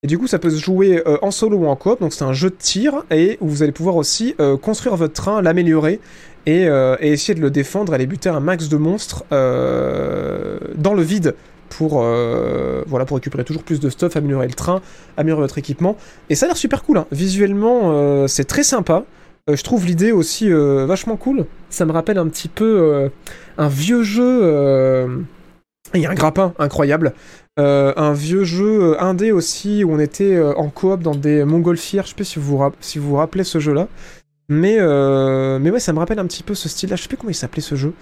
[0.02, 2.00] Et du coup, ça peut se jouer en solo ou en coop.
[2.00, 5.42] Donc c'est un jeu de tir et où vous allez pouvoir aussi construire votre train,
[5.42, 6.00] l'améliorer
[6.46, 10.94] et, euh, et essayer de le défendre, aller buter un max de monstres euh, dans
[10.94, 11.34] le vide
[11.68, 14.82] pour, euh, voilà, pour récupérer toujours plus de stuff, améliorer le train,
[15.16, 15.96] améliorer votre équipement.
[16.28, 16.98] Et ça a l'air super cool.
[16.98, 17.06] hein.
[17.12, 19.04] Visuellement, c'est très sympa.
[19.48, 21.46] Je trouve l'idée aussi vachement cool.
[21.70, 23.10] Ça me rappelle un petit peu
[23.56, 25.24] un vieux jeu.
[25.94, 27.14] Il y a un grappin incroyable.
[27.56, 32.04] Un vieux jeu indé aussi où on était en coop dans des montgolfières.
[32.04, 33.88] Je sais pas si vous si vous vous rappelez ce jeu-là.
[34.52, 36.96] Mais, euh, mais ouais, ça me rappelle un petit peu ce style-là.
[36.96, 37.94] Je sais plus comment il s'appelait ce jeu.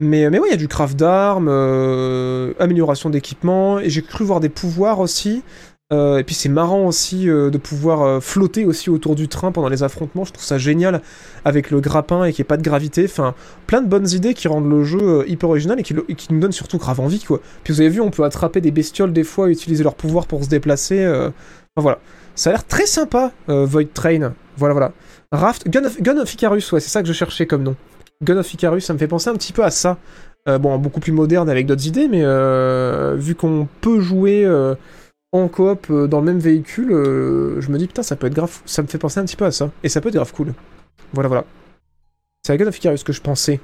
[0.00, 3.78] Mais, mais ouais, il y a du craft d'armes, euh, amélioration d'équipement.
[3.78, 5.42] Et j'ai cru voir des pouvoirs aussi.
[5.90, 9.52] Euh, et puis c'est marrant aussi euh, de pouvoir euh, flotter aussi autour du train
[9.52, 10.24] pendant les affrontements.
[10.24, 11.00] Je trouve ça génial
[11.46, 13.04] avec le grappin et qu'il n'y ait pas de gravité.
[13.06, 13.34] Enfin,
[13.66, 16.52] plein de bonnes idées qui rendent le jeu euh, hyper original et qui, nous donnent
[16.52, 17.40] surtout grave envie, quoi.
[17.64, 20.26] Puis vous avez vu, on peut attraper des bestioles des fois et utiliser leurs pouvoirs
[20.26, 21.00] pour se déplacer.
[21.00, 21.30] euh.
[21.76, 21.98] Enfin voilà.
[22.34, 24.32] Ça a l'air très sympa, euh, Void Train.
[24.56, 24.92] Voilà, voilà.
[25.32, 27.76] Raft, Gun of, Gun of Icarus, ouais, c'est ça que je cherchais comme nom.
[28.22, 29.98] Gun of Icarus, ça me fait penser un petit peu à ça.
[30.48, 34.74] Euh, bon, beaucoup plus moderne avec d'autres idées, mais euh, vu qu'on peut jouer euh,
[35.32, 38.60] en coop dans le même véhicule, je me dis putain, ça peut être grave.
[38.64, 39.70] Ça me fait penser un petit peu à ça.
[39.82, 40.54] Et ça peut être grave cool.
[41.12, 41.44] Voilà, voilà.
[42.44, 43.60] C'est à Gun of Icarus que je pensais.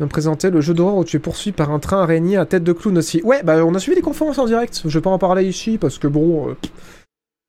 [0.00, 2.64] Me présentait le jeu d'horreur où tu es poursuivi par un train araignée à tête
[2.64, 3.20] de clown aussi.
[3.22, 4.82] Ouais, bah on a suivi les conférences en direct.
[4.86, 6.56] Je vais pas en parler ici parce que bon.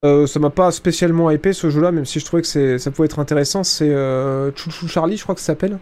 [0.04, 3.06] Euh, ça m'a pas spécialement épais ce jeu-là, même si je trouvais que ça pouvait
[3.06, 3.64] être intéressant.
[3.64, 5.78] C'est euh, Chou Chou Charlie, je crois que ça s'appelle.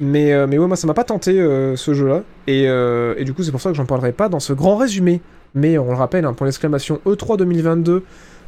[0.00, 2.22] Mais, euh, mais ouais, moi ça m'a pas tenté euh, ce jeu-là.
[2.46, 4.76] Et, euh, et du coup, c'est pour ça que j'en parlerai pas dans ce grand
[4.76, 5.20] résumé.
[5.54, 8.04] Mais on le rappelle, hein, pour l'exclamation E3 2022,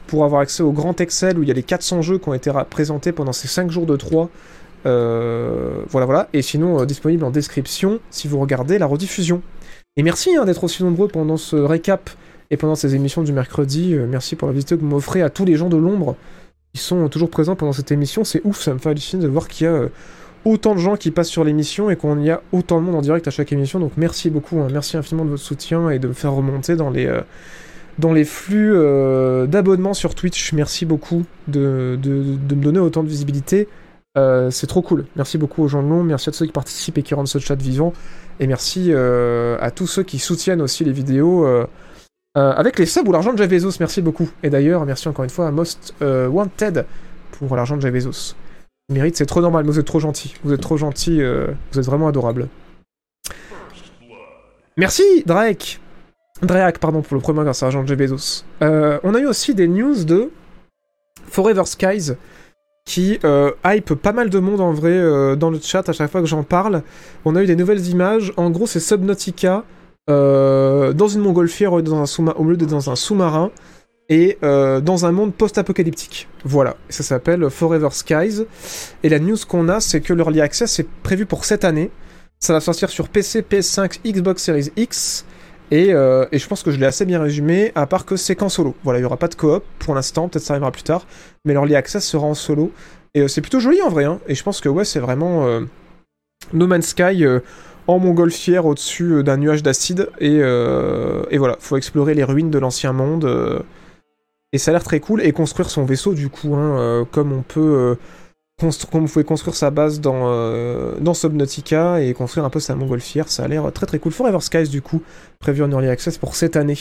[0.06, 2.34] pour avoir accès au grand Excel où il y a les 400 jeux qui ont
[2.34, 4.30] été présentés pendant ces 5 jours de 3.
[4.86, 6.28] Euh, voilà, voilà.
[6.32, 9.42] Et sinon, euh, disponible en description si vous regardez la rediffusion.
[9.96, 12.10] Et merci hein, d'être aussi nombreux pendant ce récap
[12.52, 13.94] et pendant ces émissions du mercredi.
[13.94, 16.14] Euh, merci pour la visite que vous m'offrez à tous les gens de l'ombre
[16.74, 18.24] qui sont toujours présents pendant cette émission.
[18.24, 19.88] C'est ouf, ça me fait halluciner de voir qu'il y a euh,
[20.44, 23.00] autant de gens qui passent sur l'émission et qu'on y a autant de monde en
[23.00, 23.80] direct à chaque émission.
[23.80, 24.68] Donc merci beaucoup, hein.
[24.70, 27.22] merci infiniment de votre soutien et de me faire remonter dans les, euh,
[27.98, 28.74] dans les flux
[29.48, 30.52] d'abonnements sur Twitch.
[30.52, 33.68] Merci beaucoup de, de, de me donner autant de visibilité.
[34.50, 35.06] C'est trop cool.
[35.16, 37.28] Merci beaucoup aux gens de l'ombre, merci à tous ceux qui participent et qui rendent
[37.28, 37.94] ce chat vivant.
[38.40, 41.46] Et merci à tous ceux qui soutiennent aussi les vidéos.
[42.38, 44.28] Euh, avec les subs ou l'argent de Jeff merci beaucoup.
[44.42, 46.86] Et d'ailleurs, merci encore une fois à Most euh, Wanted
[47.32, 48.34] pour l'argent de Jeff Bezos.
[48.88, 50.34] Mérite, c'est trop normal, mais vous êtes trop gentil.
[50.42, 52.48] Vous êtes trop gentil, euh, vous êtes vraiment adorable.
[54.78, 55.78] Merci, Drake.
[56.40, 59.68] Drake, pardon, pour le premier grâce à l'argent de Jeff on a eu aussi des
[59.68, 60.30] news de
[61.28, 62.12] Forever Skies
[62.84, 63.18] qui
[63.64, 66.42] hype pas mal de monde en vrai dans le chat à chaque fois que j'en
[66.42, 66.82] parle.
[67.24, 68.32] On a eu des nouvelles images.
[68.36, 69.64] En gros, c'est Subnautica
[70.08, 73.50] dans une montgolfière au lieu, d'être dans un sous-marin
[74.08, 76.28] et euh, dans un monde post-apocalyptique.
[76.44, 78.44] Voilà, ça s'appelle Forever Skies.
[79.02, 81.90] Et la news qu'on a, c'est que l'Early Access est prévu pour cette année.
[82.38, 85.24] Ça va sortir sur PC, PS5, Xbox Series X.
[85.70, 88.36] Et, euh, et je pense que je l'ai assez bien résumé, à part que c'est
[88.36, 88.74] qu'en solo.
[88.84, 91.06] Voilà, il n'y aura pas de coop pour l'instant, peut-être ça arrivera plus tard.
[91.46, 92.72] Mais l'Early Access sera en solo.
[93.14, 94.04] Et euh, c'est plutôt joli en vrai.
[94.04, 94.18] hein.
[94.26, 95.60] Et je pense que ouais, c'est vraiment euh,
[96.52, 97.40] No Man's Sky euh,
[97.86, 100.08] en montgolfière au-dessus euh, d'un nuage d'acide.
[100.20, 103.24] Et, euh, et voilà, faut explorer les ruines de l'ancien monde.
[103.24, 103.60] euh,
[104.52, 105.22] et ça a l'air très cool.
[105.22, 107.96] Et construire son vaisseau, du coup, hein, euh, comme on peut.
[108.58, 110.28] construire sa base dans,
[111.00, 114.12] dans Subnautica et construire un peu sa montgolfière, ça a l'air très très cool.
[114.12, 115.02] Forever Skies, du coup,
[115.40, 116.78] prévu en Early Access pour cette année.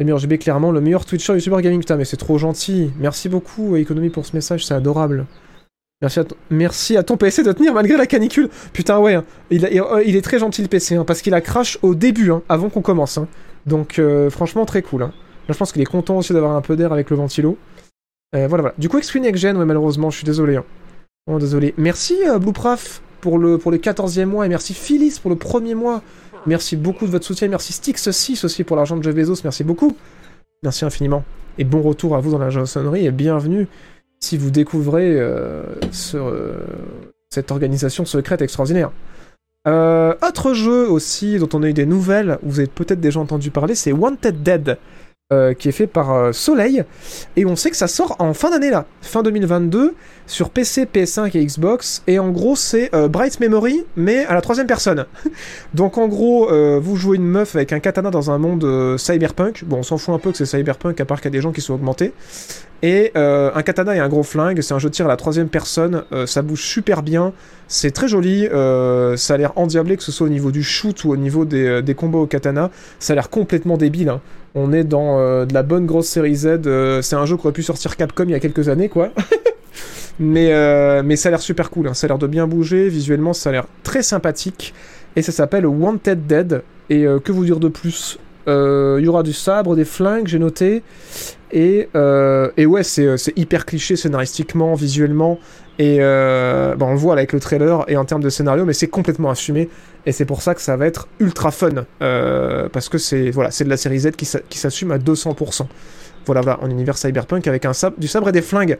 [0.00, 1.78] Et RGB, clairement, le meilleur Twitcher YouTuber gaming.
[1.78, 2.90] Putain, mais c'est trop gentil.
[2.98, 5.26] Merci beaucoup, Economy, pour ce message, c'est adorable.
[6.50, 7.16] Merci à, ton...
[7.16, 8.48] PC de tenir malgré la canicule.
[8.72, 9.24] Putain, ouais, hein.
[9.52, 12.42] euh, il est très gentil le PC, hein, parce qu'il a crash au début, hein,
[12.48, 13.18] avant qu'on commence.
[13.66, 15.08] Donc, euh, franchement, très cool.
[15.48, 17.56] je pense qu'il est content aussi d'avoir un peu d'air avec le ventilo.
[18.34, 18.74] Euh, voilà, voilà.
[18.78, 20.58] Du coup, XP Next Gen, malheureusement, je suis désolé.
[21.26, 21.74] Vraiment désolé.
[21.78, 25.74] Merci, euh, Bluepraf, pour le, pour le 14e mois, et merci Phyllis pour le premier
[25.74, 26.02] mois.
[26.46, 27.48] Merci beaucoup de votre soutien.
[27.48, 29.40] Merci Stix6 aussi pour l'argent de Jeff Bezos.
[29.44, 29.96] Merci beaucoup.
[30.62, 31.24] Merci infiniment.
[31.56, 33.68] Et bon retour à vous dans la jansonnerie et bienvenue
[34.20, 35.62] si vous découvrez euh,
[36.14, 36.58] euh,
[37.30, 38.90] cette organisation secrète extraordinaire.
[39.66, 43.50] Euh, autre jeu aussi dont on a eu des nouvelles, vous avez peut-être déjà entendu
[43.50, 44.78] parler, c'est Wanted Dead.
[45.34, 46.84] Euh, qui est fait par euh, Soleil
[47.36, 49.94] et on sait que ça sort en fin d'année là, fin 2022
[50.26, 54.40] sur PC, PS5 et Xbox et en gros c'est euh, Bright Memory mais à la
[54.40, 55.06] troisième personne.
[55.74, 56.48] Donc en gros
[56.80, 59.64] vous jouez une meuf avec un katana dans un monde cyberpunk.
[59.64, 61.42] Bon on s'en fout un peu que c'est cyberpunk à part qu'il y a des
[61.42, 62.12] gens qui sont augmentés.
[62.82, 65.48] Et un katana et un gros flingue, c'est un jeu de tir à la troisième
[65.48, 67.32] personne, ça bouge super bien,
[67.66, 68.46] c'est très joli,
[69.16, 71.94] ça a l'air endiablé que ce soit au niveau du shoot ou au niveau des,
[71.96, 74.10] combos au katana, ça a l'air complètement débile.
[74.10, 74.20] hein.
[74.54, 77.52] On est dans euh, de la bonne grosse série Z, euh, c'est un jeu qu'aurait
[77.52, 79.10] pu sortir Capcom il y a quelques années quoi.
[80.20, 81.94] mais, euh, mais ça a l'air super cool, hein.
[81.94, 84.72] ça a l'air de bien bouger, visuellement ça a l'air très sympathique,
[85.16, 88.18] et ça s'appelle Wanted Dead, et euh, que vous dire de plus?
[88.48, 90.82] Euh, Il y aura du sabre, des flingues, j'ai noté.
[91.52, 95.38] Et, euh, et ouais, c'est hyper cliché scénaristiquement, visuellement.
[95.78, 98.72] Et euh, bon, on le voit avec le trailer et en termes de scénario, mais
[98.72, 99.68] c'est complètement assumé.
[100.06, 101.86] Et c'est pour ça que ça va être ultra fun.
[102.02, 105.66] Euh, parce que c'est voilà, de la série Z qui s'a- qui s'assume à 200%.
[106.26, 108.78] Voilà, voilà, en univers cyberpunk avec un sabre, du sabre et des flingues.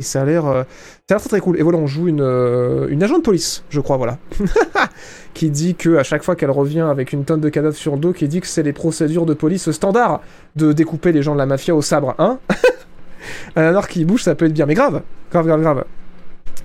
[0.00, 0.64] Et ça a l'air euh,
[1.06, 1.58] très très cool.
[1.58, 4.18] Et voilà, on joue une, euh, une agent de police, je crois, voilà.
[5.34, 7.98] qui dit que à chaque fois qu'elle revient avec une tonne de cadavres sur le
[7.98, 10.20] dos, qui dit que c'est les procédures de police standard
[10.56, 12.38] de découper les gens de la mafia au sabre, hein
[13.56, 15.84] Un qui bouge, ça peut être bien, mais grave, grave, grave, grave.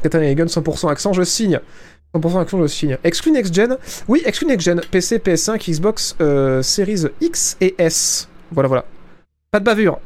[0.02, 1.60] Katana et Gun 100% accent, je signe.
[2.15, 2.98] 100% accent, je signe.
[3.03, 3.77] Exclu Next Gen,
[4.07, 8.27] oui, exclu Next Gen, PC, PS5, Xbox, euh, Series X et S.
[8.52, 8.86] Voilà, voilà.
[9.52, 9.99] Pas de bavure.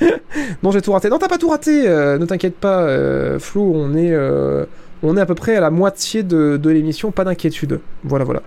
[0.62, 1.08] non, j'ai tout raté.
[1.08, 1.88] Non, t'as pas tout raté.
[1.88, 3.72] euh, ne t'inquiète pas, euh, Flo.
[3.74, 4.64] On est, euh,
[5.02, 7.10] on est à peu près à la moitié de, l'émission.
[7.10, 7.80] Pas d'inquiétude.
[8.04, 8.42] Voilà, voilà.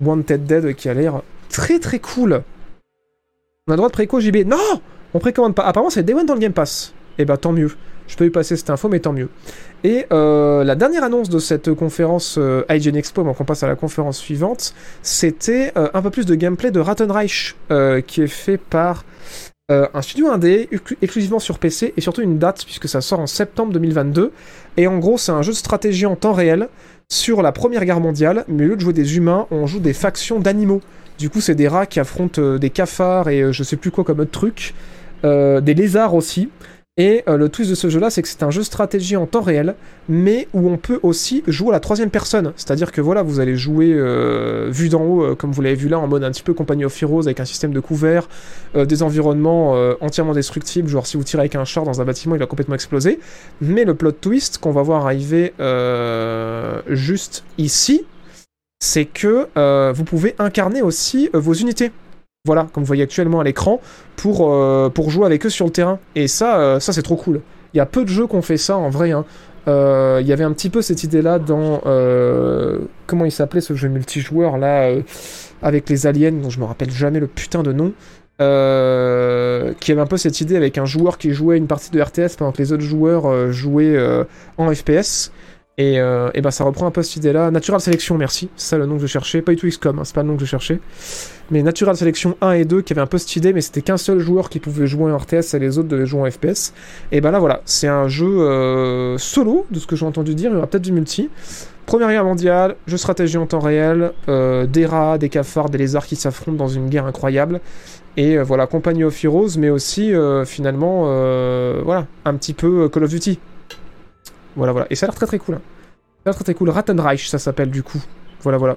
[0.00, 2.42] Wanted Dead qui a l'air très très cool.
[3.66, 4.46] On a le droit de préco JB.
[4.46, 4.80] Non,
[5.14, 5.64] on précommande pas.
[5.64, 6.94] Apparemment, c'est Day One dans le Game Pass.
[7.18, 7.70] Eh bah, tant mieux.
[8.08, 9.28] Je peux y passer cette info, mais tant mieux.
[9.84, 13.68] Et euh, la dernière annonce de cette conférence euh, IGN Expo, avant qu'on passe à
[13.68, 17.54] la conférence suivante, c'était euh, un peu plus de gameplay de Rattenreich,
[18.06, 19.04] qui est fait par
[19.70, 23.26] un studio indé, exclu- exclusivement sur PC, et surtout une date, puisque ça sort en
[23.26, 24.32] septembre 2022.
[24.78, 26.68] Et en gros, c'est un jeu de stratégie en temps réel
[27.10, 29.92] sur la Première Guerre mondiale, mais au lieu de jouer des humains, on joue des
[29.92, 30.80] factions d'animaux.
[31.18, 34.20] Du coup, c'est des rats qui affrontent des cafards et je sais plus quoi comme
[34.20, 34.72] autre truc.
[35.24, 36.48] Des lézards aussi.
[36.98, 39.40] Et euh, le twist de ce jeu-là, c'est que c'est un jeu stratégie en temps
[39.40, 39.76] réel,
[40.08, 42.52] mais où on peut aussi jouer à la troisième personne.
[42.56, 45.88] C'est-à-dire que voilà, vous allez jouer euh, vu d'en haut, euh, comme vous l'avez vu
[45.88, 48.28] là, en mode un petit peu Company of Heroes, avec un système de couvert,
[48.74, 52.38] des environnements entièrement destructibles, genre si vous tirez avec un char dans un bâtiment, il
[52.38, 53.20] va complètement exploser.
[53.60, 55.52] Mais le plot twist qu'on va voir arriver
[56.88, 58.04] juste ici,
[58.80, 59.48] c'est que
[59.92, 61.92] vous pouvez incarner aussi vos unités.
[62.48, 63.78] Voilà, comme vous voyez actuellement à l'écran,
[64.16, 65.98] pour, euh, pour jouer avec eux sur le terrain.
[66.14, 67.42] Et ça, euh, ça c'est trop cool.
[67.74, 69.10] Il y a peu de jeux qui ont fait ça en vrai.
[69.12, 69.26] hein.
[69.68, 71.82] Euh, Il y avait un petit peu cette idée-là dans...
[73.06, 74.90] comment il s'appelait ce jeu multijoueur là
[75.60, 77.92] Avec les aliens, dont je me rappelle jamais le putain de nom.
[78.38, 82.36] Qui avait un peu cette idée avec un joueur qui jouait une partie de RTS
[82.38, 83.98] pendant que les autres joueurs jouaient
[84.56, 85.32] en FPS.
[85.78, 87.52] Et, euh, ben ça reprend un peu cette idée-là.
[87.52, 88.50] Natural Selection, merci.
[88.56, 89.42] C'est ça le nom que je cherchais.
[89.42, 90.80] Pas du tout XCOM, hein, c'est pas le nom que je cherchais.
[91.52, 93.96] Mais Natural Selection 1 et 2 qui avait un peu cette idée, mais c'était qu'un
[93.96, 96.74] seul joueur qui pouvait jouer en RTS et les autres devaient jouer en FPS.
[97.12, 100.50] Et ben là voilà, c'est un jeu euh, solo, de ce que j'ai entendu dire.
[100.50, 101.30] Il y aura peut-être du multi.
[101.86, 106.06] Première guerre mondiale, jeu stratégie en temps réel, euh, des rats, des cafards, des lézards
[106.06, 107.60] qui s'affrontent dans une guerre incroyable.
[108.16, 110.12] Et euh, voilà, Company of Heroes, mais aussi
[110.44, 111.04] finalement,
[111.84, 113.38] voilà, un petit peu Call of Duty.
[114.58, 114.86] Voilà, voilà.
[114.90, 115.54] Et ça a l'air très très cool.
[115.54, 115.60] hein.
[115.62, 116.68] Ça a l'air très très cool.
[116.68, 118.02] Rattenreich, ça s'appelle du coup.
[118.42, 118.76] Voilà, voilà.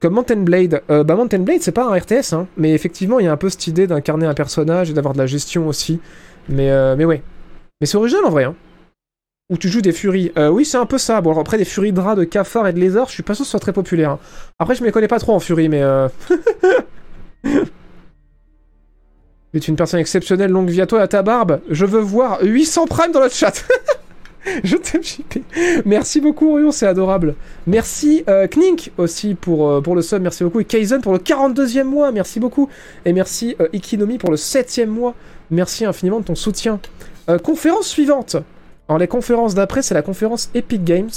[0.00, 0.82] Comme Mountain Blade.
[0.90, 2.48] Euh, bah, Mountain Blade, c'est pas un RTS, hein.
[2.56, 5.18] Mais effectivement, il y a un peu cette idée d'incarner un personnage et d'avoir de
[5.18, 6.00] la gestion aussi.
[6.48, 7.22] Mais, euh, mais ouais.
[7.80, 8.54] Mais c'est original en vrai, hein.
[9.50, 10.32] Où tu joues des furies.
[10.38, 11.20] Euh, oui, c'est un peu ça.
[11.20, 13.34] Bon, alors après, des furies de rats, de cafards et de lézards, je suis pas
[13.34, 14.12] sûr que ce soit très populaire.
[14.12, 14.18] hein.
[14.58, 15.82] Après, je me connais pas trop en furie, mais.
[19.54, 21.60] Tu es une personne exceptionnelle, longue vie à toi à ta barbe.
[21.70, 23.64] Je veux voir 800 primes dans le chat.
[24.64, 25.38] Je t'aime, JP.
[25.86, 27.36] Merci beaucoup, Orion, c'est adorable.
[27.68, 30.20] Merci, euh, Knink, aussi, pour, euh, pour le sub.
[30.22, 30.58] Merci beaucoup.
[30.58, 32.10] Et Kaizen pour le 42e mois.
[32.10, 32.68] Merci beaucoup.
[33.04, 35.14] Et merci, euh, Ikinomi, pour le 7e mois.
[35.52, 36.80] Merci infiniment de ton soutien.
[37.42, 38.36] Conférence suivante.
[38.88, 41.08] Alors, les conférences d'après, c'est la conférence Epic Games.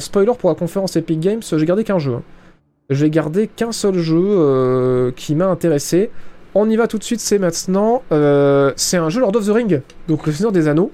[0.00, 2.14] Spoiler pour la conférence Epic Games, j'ai gardé qu'un jeu.
[2.14, 2.22] hein.
[2.90, 6.10] J'ai gardé qu'un seul jeu qui m'a intéressé.
[6.54, 8.02] On y va tout de suite, c'est maintenant.
[8.12, 10.92] Euh, c'est un jeu Lord of the Ring, donc le Seigneur des Anneaux,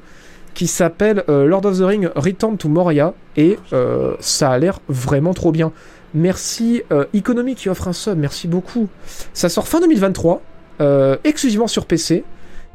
[0.54, 4.80] qui s'appelle euh, Lord of the Ring Return to Moria, et euh, ça a l'air
[4.88, 5.72] vraiment trop bien.
[6.14, 6.82] Merci
[7.12, 8.88] Economy qui offre un sub, merci beaucoup.
[9.32, 10.42] Ça sort fin 2023,
[10.80, 12.22] euh, exclusivement sur PC,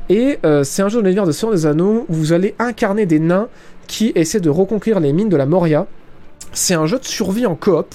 [0.10, 3.19] et c'est un jeu de l'univers de Seigneur des Anneaux où vous allez incarner des
[3.19, 3.47] nains
[3.88, 5.88] qui essaient de reconquérir les mines de la Moria.
[6.51, 7.93] C'est un jeu de survie en coop,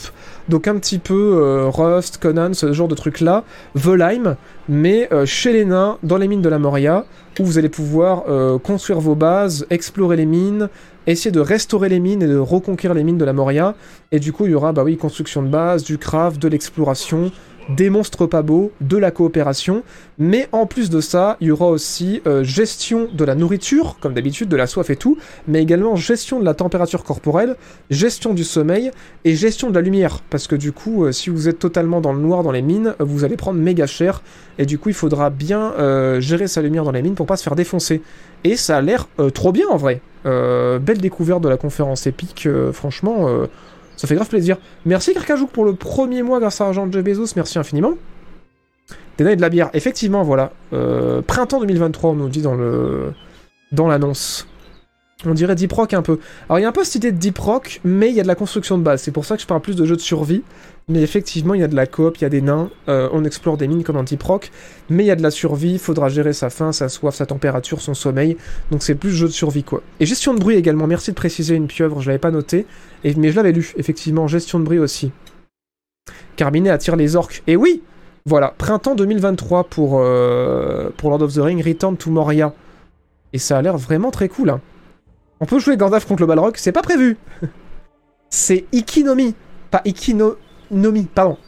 [0.49, 3.45] donc un petit peu euh, Rust, Conan, ce genre de truc-là,
[3.75, 4.37] Volheim,
[4.69, 7.05] mais euh, chez les nains, dans les mines de la Moria,
[7.41, 10.69] où vous allez pouvoir euh, construire vos bases, explorer les mines,
[11.07, 13.75] essayer de restaurer les mines et de reconquérir les mines de la Moria.
[14.13, 17.31] Et du coup, il y aura, bah oui, construction de base, du craft, de l'exploration,
[17.69, 19.83] des monstres pas beaux, de la coopération,
[20.19, 24.15] mais en plus de ça, il y aura aussi euh, gestion de la nourriture, comme
[24.15, 25.17] d'habitude, de la soif et tout,
[25.49, 27.57] mais également gestion de la température corporelle,
[27.91, 28.91] gestion du sommeil
[29.25, 32.13] et gestion de la lumière, parce que du coup, euh, si vous êtes totalement dans
[32.13, 34.23] le noir dans les mines, vous allez prendre méga cher,
[34.59, 37.37] et du coup, il faudra bien euh, gérer sa lumière dans les mines pour pas
[37.37, 38.03] se faire défoncer.
[38.45, 40.03] Et ça a l'air trop bien en vrai.
[40.25, 43.27] belle découverte de la conférence épique, franchement
[43.97, 44.59] ça fait grave plaisir.
[44.85, 47.95] Merci Karkajouk pour le premier mois grâce à Argent de Bezos, merci infiniment.
[49.19, 50.53] Des et de la bière, effectivement, voilà.
[50.73, 53.13] Euh, printemps 2023, on nous dit dans le
[53.71, 54.49] dans l'annonce.
[55.27, 56.19] On dirait Deep Rock un peu.
[56.49, 58.23] Alors il y a un peu cette idée de Deep Rock, mais il y a
[58.23, 59.03] de la construction de base.
[59.03, 60.43] C'est pour ça que je parle plus de jeux de survie.
[60.89, 63.25] Mais effectivement, il y a de la coop, il y a des nains, euh, on
[63.25, 64.51] explore des mines comme Rock,
[64.91, 67.25] mais il y a de la survie, il faudra gérer sa faim, sa soif, sa
[67.25, 68.37] température, son sommeil.
[68.71, 69.83] Donc c'est plus jeu de survie quoi.
[69.99, 72.67] Et gestion de bruit également, merci de préciser une pieuvre, je l'avais pas noté,
[73.03, 75.11] mais je l'avais lu, effectivement, gestion de bruit aussi.
[76.37, 77.43] Carminet attire les orques.
[77.47, 77.83] Et oui
[78.27, 82.53] Voilà, printemps 2023 pour, euh, pour Lord of the Ring, Return to Moria.
[83.33, 84.51] Et ça a l'air vraiment très cool.
[84.51, 84.61] Hein.
[85.41, 87.17] On peut jouer Gandalf contre le Balrog, c'est pas prévu.
[88.29, 89.35] c'est Ikinomi,
[89.71, 89.83] pas
[90.71, 91.39] Ikinomi, pardon.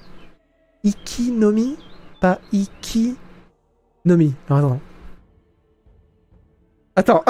[0.84, 1.76] Ikinomi,
[2.20, 3.16] pas Ikinomi.
[4.50, 4.80] Non, attends.
[6.96, 7.24] Attends.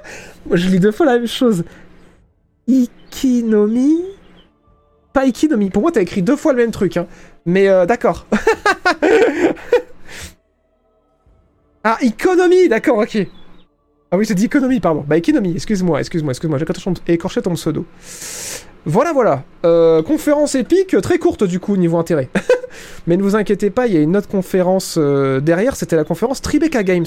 [0.52, 1.64] je lis deux fois la même chose.
[2.66, 4.04] Ikinomi
[5.12, 5.70] Pas Ikinomi.
[5.70, 6.96] Pour moi, t'as écrit deux fois le même truc.
[6.96, 7.06] Hein.
[7.46, 8.26] Mais euh, d'accord.
[11.84, 13.26] ah, Economy D'accord, ok.
[14.10, 15.04] Ah oui, c'est dit économie, pardon.
[15.06, 17.84] Bah, économie, excuse-moi, excuse-moi, excuse-moi, j'ai écorché ton pseudo.
[18.86, 19.42] Voilà, voilà.
[19.64, 22.28] Euh, conférence épique, très courte du coup, niveau intérêt.
[23.06, 26.04] Mais ne vous inquiétez pas, il y a une autre conférence euh, derrière, c'était la
[26.04, 27.06] conférence Tribeca Games,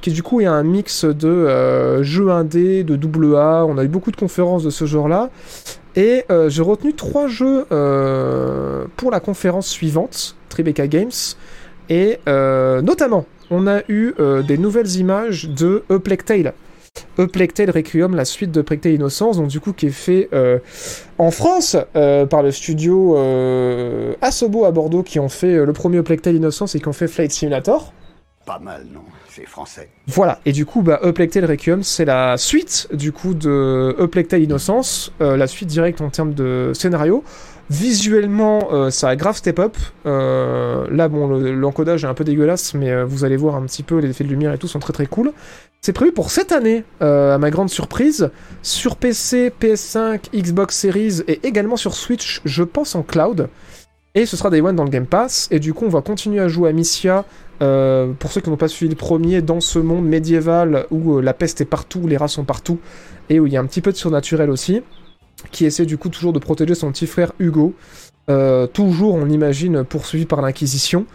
[0.00, 3.84] qui du coup est un mix de euh, jeux indés, de double A, on a
[3.84, 5.30] eu beaucoup de conférences de ce genre-là.
[5.96, 7.64] Et j'ai retenu trois jeux
[8.96, 11.10] pour la conférence suivante, Tribeca Games,
[11.90, 16.52] et notamment on a eu euh, des nouvelles images de A.
[17.32, 20.58] Plague Tale Requiem, la suite de Tale Innocence, donc du coup qui est fait euh,
[21.18, 23.16] en France euh, par le studio
[24.20, 27.30] Asobo à Bordeaux qui ont fait le premier Tale Innocence et qui ont fait Flight
[27.32, 27.92] Simulator.
[28.46, 29.90] Pas mal, non C'est français.
[30.06, 33.94] Voilà, et du coup, bah, Tale Requiem, c'est la suite du coup de
[34.28, 37.24] Tale Innocence, la suite directe en termes de scénario.
[37.70, 39.76] Visuellement, euh, ça a grave step up.
[40.06, 43.82] Euh, là, bon, l'encodage est un peu dégueulasse, mais euh, vous allez voir un petit
[43.82, 45.32] peu, les effets de lumière et tout sont très très cool.
[45.80, 48.30] C'est prévu pour cette année, à ma grande surprise,
[48.62, 53.48] sur PC, PS5, Xbox Series et également sur Switch, je pense en cloud.
[54.14, 55.48] Et ce sera Day One dans le Game Pass.
[55.50, 57.24] Et du coup, on va continuer à jouer à Missia.
[57.60, 61.60] pour ceux qui n'ont pas suivi le premier, dans ce monde médiéval où la peste
[61.60, 62.80] est partout, les rats sont partout,
[63.30, 64.82] et où il y a un petit peu de surnaturel aussi
[65.50, 67.74] qui essaie du coup toujours de protéger son petit frère Hugo,
[68.28, 71.06] euh, toujours on l'imagine poursuivi par l'Inquisition.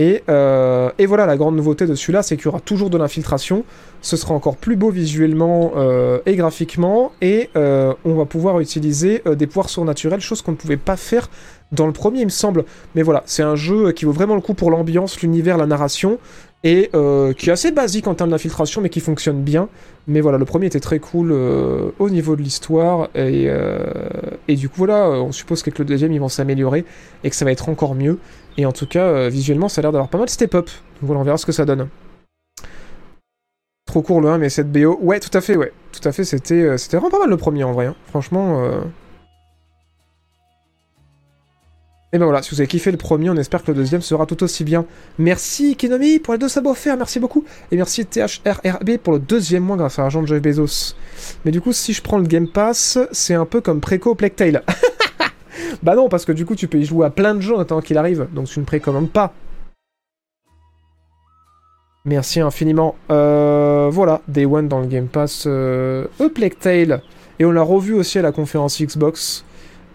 [0.00, 2.96] Et, euh, et, voilà, la grande nouveauté de celui-là, c'est qu'il y aura toujours de
[2.96, 3.64] l'infiltration.
[4.00, 7.12] Ce sera encore plus beau visuellement euh, et graphiquement.
[7.20, 11.28] Et on va pouvoir utiliser des pouvoirs surnaturels, chose qu'on ne pouvait pas faire
[11.70, 12.64] dans le premier, il me semble.
[12.94, 16.18] Mais voilà, c'est un jeu qui vaut vraiment le coup pour l'ambiance, l'univers, la narration
[16.62, 19.68] et euh, qui est assez basique en termes d'infiltration, mais qui fonctionne bien.
[20.06, 23.86] Mais voilà, le premier était très cool euh, au niveau de l'histoire, et, euh,
[24.48, 26.84] et, du coup voilà, on suppose qu'avec le deuxième ils vont s'améliorer,
[27.24, 28.18] et que ça va être encore mieux.
[28.56, 30.68] Et en tout cas, visuellement, ça a l'air d'avoir pas mal de step-up.
[31.02, 31.88] Voilà, on verra ce que ça donne.
[33.86, 35.72] Trop court le 1, mais cette BO, ouais, tout à fait, ouais.
[35.92, 37.86] Tout à fait, c'était c'était vraiment pas mal le premier en vrai.
[37.86, 37.96] Hein.
[38.08, 38.82] Franchement,
[42.12, 44.26] Et ben voilà, si vous avez kiffé le premier, on espère que le deuxième sera
[44.26, 44.84] tout aussi bien.
[45.18, 47.44] Merci Kenomi pour les deux sabots offerts, merci beaucoup.
[47.70, 50.96] Et merci THRRB pour le deuxième mois grâce à l'argent de Jeff Bezos.
[51.44, 54.34] Mais du coup, si je prends le Game Pass, c'est un peu comme Préco Plague
[54.34, 54.64] Tale.
[55.82, 57.60] bah non, parce que du coup, tu peux y jouer à plein de jeux en
[57.60, 59.32] attendant qu'il arrive, donc tu ne précommandes pas.
[62.04, 62.96] Merci infiniment.
[63.10, 67.00] Euh, voilà, Day One dans le Game Pass, euh, A Plague.
[67.38, 69.44] Et on l'a revu aussi à la conférence Xbox.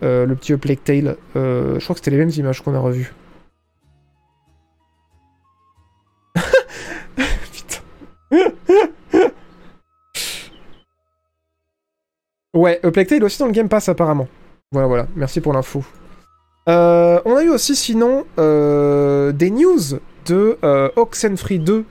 [0.03, 1.15] Euh, le petit Tale.
[1.35, 3.13] Euh, je crois que c'était les mêmes images qu'on a revues.
[7.15, 7.79] Putain.
[12.53, 14.27] ouais, A Plague aussi dans le Game Pass apparemment.
[14.75, 15.07] Voilà, voilà.
[15.15, 15.85] Merci pour l'info.
[16.67, 19.79] Euh, on a eu aussi sinon des news
[20.25, 20.57] de
[20.97, 21.85] Oxenfree 2.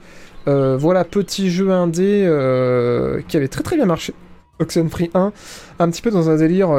[0.77, 2.21] voilà, petit jeu indé
[3.27, 4.13] qui avait très très bien marché.
[4.59, 5.33] Oxenfree 1,
[5.79, 6.69] un petit peu dans un délire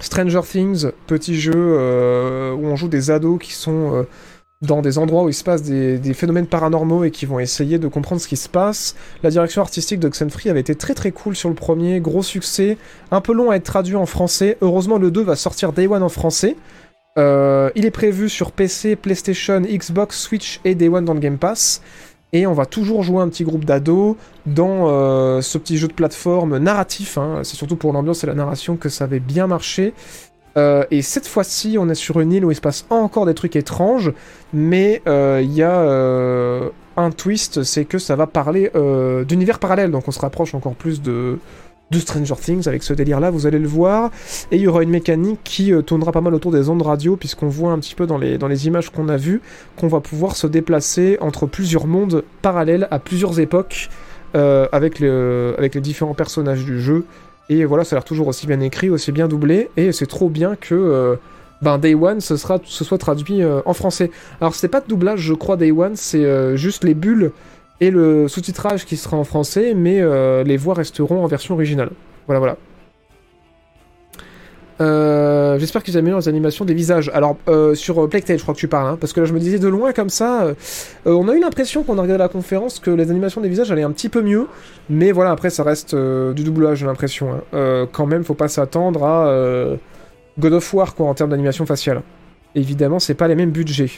[0.00, 4.02] Stranger Things, petit jeu euh, où on joue des ados qui sont euh,
[4.62, 7.88] dans des endroits où il se passe des, phénomènes paranormaux et qui vont essayer de
[7.88, 8.94] comprendre ce qui se passe.
[9.22, 12.76] La direction artistique de Xenfree avait été très très cool sur le premier, gros succès,
[13.10, 14.58] un peu long à être traduit en français.
[14.60, 16.56] Heureusement, le 2 va sortir Day One en français.
[17.18, 21.38] Euh, il est prévu sur PC, PlayStation, Xbox, Switch et Day One dans le Game
[21.38, 21.80] Pass.
[22.32, 24.14] Et on va toujours jouer un petit groupe d'ados
[24.46, 27.18] dans euh, ce petit jeu de plateforme narratif.
[27.18, 27.40] hein.
[27.42, 29.94] C'est surtout pour l'ambiance et la narration que ça avait bien marché.
[30.56, 33.34] Euh, et cette fois-ci, on est sur une île où il se passe encore des
[33.34, 34.12] trucs étranges,
[34.52, 38.70] mais euh, il y a euh, un twist, c'est que ça va parler
[39.26, 41.38] d'univers parallèle, donc on se rapproche encore plus de,
[41.92, 44.10] Stranger Things avec ce délire-là, vous allez le voir.
[44.52, 47.48] Et il y aura une mécanique qui tournera pas mal autour des ondes radio, puisqu'on
[47.48, 49.40] voit un petit peu dans les, images qu'on a vues
[49.76, 53.88] qu'on va pouvoir se déplacer entre plusieurs mondes parallèles à plusieurs époques
[54.34, 57.06] avec les différents personnages du jeu.
[57.50, 60.28] Et voilà, ça a l'air toujours aussi bien écrit, aussi bien doublé, et c'est trop
[60.28, 61.16] bien que euh,
[61.62, 64.12] ben Day One ce, sera, soit traduit euh, en français.
[64.40, 67.32] Alors c'est pas de doublage, je crois, Day One, c'est euh, juste les bulles
[67.80, 70.00] et le sous-titrage qui sera en français, mais
[70.44, 71.90] les voix resteront en version originale.
[72.26, 72.56] Voilà, voilà.
[74.80, 77.10] Euh, J'espère qu'ils améliorent les animations des visages.
[77.12, 79.32] Alors, euh, sur euh, Plectel, je crois que tu parles, hein, parce que là, je
[79.34, 80.54] me disais de loin comme ça, euh,
[81.04, 83.82] on a eu l'impression, qu'on a regardé la conférence, que les animations des visages allaient
[83.82, 84.46] un petit peu mieux,
[84.88, 87.42] mais voilà, après, ça reste du doublage, j'ai l'impression.
[87.52, 87.86] hein.
[87.92, 89.76] Quand même, faut pas s'attendre à
[90.38, 92.02] God of War, quoi, en termes d'animation faciale.
[92.54, 93.90] Évidemment, c'est pas les mêmes budgets.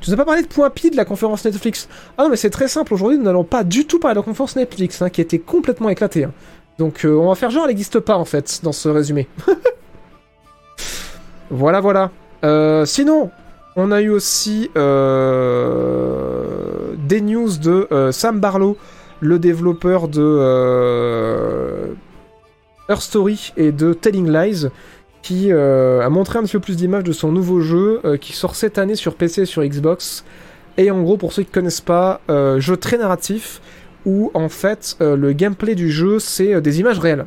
[0.00, 1.88] Tu nous as pas parlé de point pi de la conférence Netflix?
[2.16, 4.24] Ah non, mais c'est très simple, aujourd'hui, nous n'allons pas du tout parler de la
[4.24, 6.24] conférence Netflix, hein, qui était complètement éclatée.
[6.24, 6.32] hein.
[6.78, 9.28] Donc, euh, on va faire genre, elle n'existe pas, en fait, dans ce résumé.
[11.50, 12.10] Voilà, voilà.
[12.44, 13.30] Euh, sinon,
[13.74, 16.44] on a eu aussi euh,
[16.98, 18.76] des news de Sam Barlow,
[19.20, 21.88] le développeur de
[22.90, 24.66] Her Story et de Telling Lies,
[25.22, 28.76] qui a montré un petit peu plus d'images de son nouveau jeu qui sort cette
[28.76, 30.26] année sur PC et sur Xbox.
[30.76, 32.20] Et en gros, pour ceux qui connaissent pas,
[32.58, 33.62] jeu très narratif
[34.06, 37.26] où en fait euh, le gameplay du jeu c'est euh, des images réelles.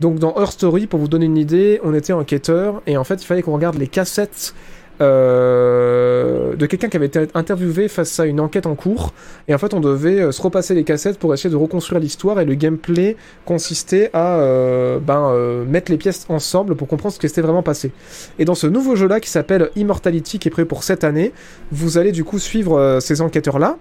[0.00, 3.22] Donc dans Her Story, pour vous donner une idée, on était enquêteur et en fait
[3.22, 4.54] il fallait qu'on regarde les cassettes
[5.00, 9.12] euh, de quelqu'un qui avait été interviewé face à une enquête en cours
[9.48, 12.38] et en fait on devait euh, se repasser les cassettes pour essayer de reconstruire l'histoire
[12.40, 15.32] et le gameplay consistait à euh, ben,
[15.66, 17.92] mettre les pièces ensemble pour comprendre ce qui s'était vraiment passé.
[18.38, 21.32] Et dans ce nouveau jeu là qui s'appelle Immortality qui est prévu pour cette année,
[21.72, 23.78] vous allez du coup suivre ces enquêteurs là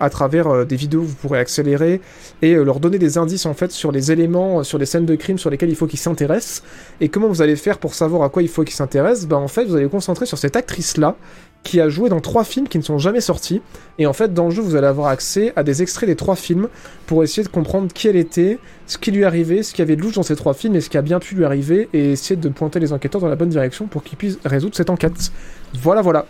[0.00, 2.00] à travers des vidéos vous pourrez accélérer
[2.42, 5.38] et leur donner des indices en fait sur les éléments, sur les scènes de crime
[5.38, 6.62] sur lesquelles il faut qu'ils s'intéressent.
[7.00, 9.26] Et comment vous allez faire pour savoir à quoi il faut qu'ils s'intéressent?
[9.26, 11.16] Ben en fait, vous allez concentrer sur cette actrice-là
[11.62, 13.62] qui a joué dans trois films qui ne sont jamais sortis.
[13.98, 16.36] Et en fait, dans le jeu, vous allez avoir accès à des extraits des trois
[16.36, 16.68] films
[17.06, 19.96] pour essayer de comprendre qui elle était, ce qui lui arrivait, ce qu'il y avait
[19.96, 22.12] de louche dans ces trois films et ce qui a bien pu lui arriver et
[22.12, 25.32] essayer de pointer les enquêteurs dans la bonne direction pour qu'ils puissent résoudre cette enquête.
[25.72, 26.26] Voilà, voilà.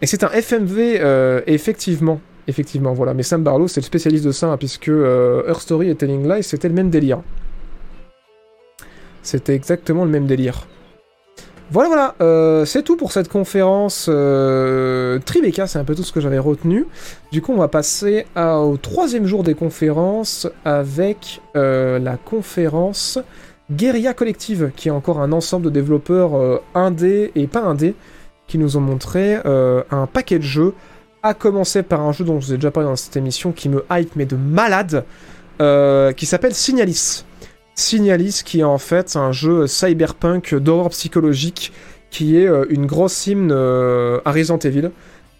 [0.00, 2.20] Et c'est un FMV, euh, effectivement.
[2.46, 3.14] Effectivement, voilà.
[3.14, 6.28] Mais Sam Barlow, c'est le spécialiste de ça, hein, puisque euh, Her Story et Telling
[6.28, 7.20] Lies, c'était le même délire.
[9.22, 10.68] C'était exactement le même délire.
[11.70, 16.12] Voilà, voilà, euh, c'est tout pour cette conférence euh, Tribeca, c'est un peu tout ce
[16.12, 16.86] que j'avais retenu.
[17.30, 23.18] Du coup, on va passer au troisième jour des conférences avec euh, la conférence
[23.70, 27.94] Guerilla Collective, qui est encore un ensemble de développeurs indés et pas indés,
[28.46, 30.72] qui nous ont montré un paquet de jeux,
[31.22, 33.68] à commencer par un jeu dont je vous ai déjà parlé dans cette émission, qui
[33.68, 35.04] me hype mais de malade,
[35.58, 37.24] qui s'appelle Signalis.
[37.78, 41.72] Signalis, qui est en fait un jeu cyberpunk d'horreur psychologique,
[42.10, 44.90] qui est euh, une grosse hymne euh, à Resident Evil.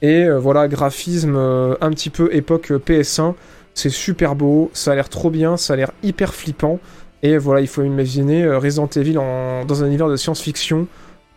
[0.03, 3.35] Et euh, voilà, graphisme un petit peu époque euh, PS1.
[3.75, 6.79] C'est super beau, ça a l'air trop bien, ça a l'air hyper flippant.
[7.23, 10.87] Et voilà, il faut imaginer Resident Evil dans un univers de science-fiction,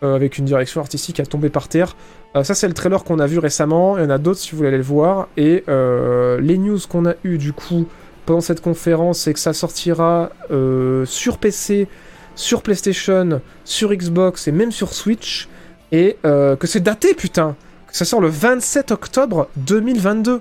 [0.00, 1.96] avec une direction artistique à tomber par terre.
[2.42, 3.98] Ça, c'est le trailer qu'on a vu récemment.
[3.98, 5.28] Il y en a d'autres si vous voulez aller le voir.
[5.36, 7.86] Et les news qu'on a eu du coup
[8.26, 11.88] pendant cette conférence, c'est que ça sortira euh, sur PC,
[12.34, 15.48] sur PlayStation, sur Xbox et même sur Switch.
[15.92, 17.54] Et euh, que c'est daté, putain
[17.86, 20.40] Que ça sort le 27 octobre 2022.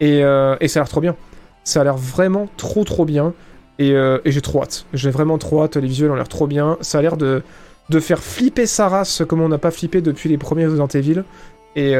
[0.00, 1.16] Et, euh, et ça a l'air trop bien.
[1.64, 3.32] Ça a l'air vraiment trop trop bien.
[3.78, 4.86] Et, euh, et j'ai trop hâte.
[4.92, 5.76] J'ai vraiment trop hâte.
[5.76, 6.76] Les visuels ont l'air trop bien.
[6.80, 7.42] Ça a l'air de,
[7.90, 11.22] de faire flipper sa race comme on n'a pas flippé depuis les premiers Resident Evil.
[11.76, 11.92] Et,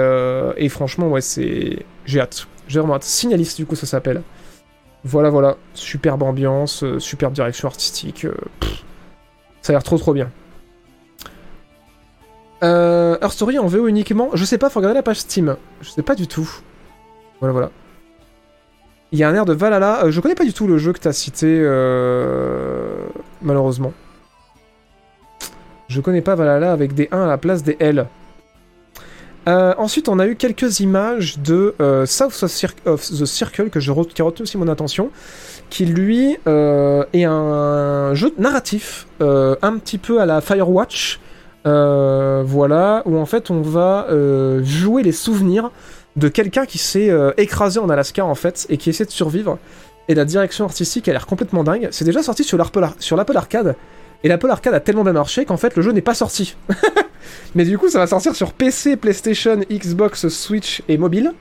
[0.57, 1.87] et franchement, ouais, c'est.
[2.05, 2.49] J'ai hâte.
[2.67, 3.05] J'ai vraiment hâte.
[3.05, 4.23] Signaliste, du coup, ça s'appelle.
[5.05, 5.57] Voilà, voilà.
[5.75, 8.25] Superbe ambiance, euh, superbe direction artistique.
[8.25, 8.35] euh,
[9.62, 10.31] ça a l'air trop trop bien.
[12.62, 14.31] Euh, en VO uniquement.
[14.35, 15.57] Je sais pas, faut regarder la page Steam.
[15.81, 16.51] Je sais pas du tout.
[17.41, 17.70] Voilà, voilà.
[19.12, 20.05] Il y a un air de Valhalla.
[20.05, 21.61] Euh, je connais pas du tout le jeu que t'as cité.
[23.43, 23.93] Malheureusement.
[25.87, 28.07] Je connais pas Valhalla avec des 1 à la place des L.
[29.49, 32.43] Euh, ensuite, on a eu quelques images de euh, South
[32.85, 35.11] of the Circle que je qui a retenu aussi mon attention,
[35.70, 41.20] qui lui euh, est un jeu narratif, un petit peu à la Firewatch,
[41.65, 44.07] voilà, où en fait on va
[44.62, 45.70] jouer les souvenirs
[46.16, 49.59] de quelqu'un qui s'est écrasé en Alaska en fait et qui essaie de survivre.
[50.09, 51.89] Et la direction artistique a l'air complètement dingue.
[51.91, 53.77] C'est déjà sorti sur l'Apple Arcade.
[54.24, 56.57] Et l'Apple Arcade a tellement bien marché qu'en fait le jeu n'est pas sorti.
[57.55, 61.32] Mais du coup ça va sortir sur PC, PlayStation, Xbox, Switch et mobile.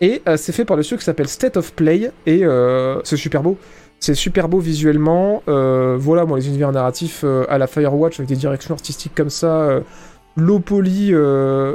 [0.00, 2.10] Et euh, c'est fait par le studio qui s'appelle State of Play.
[2.26, 3.56] Et euh, c'est super beau.
[4.00, 5.42] C'est super beau visuellement.
[5.48, 9.80] Euh, voilà, moi les univers narratifs à la Firewatch avec des directions artistiques comme ça.
[10.36, 11.14] low poly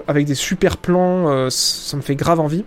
[0.08, 1.50] avec des super plans.
[1.50, 2.66] ça me fait grave envie.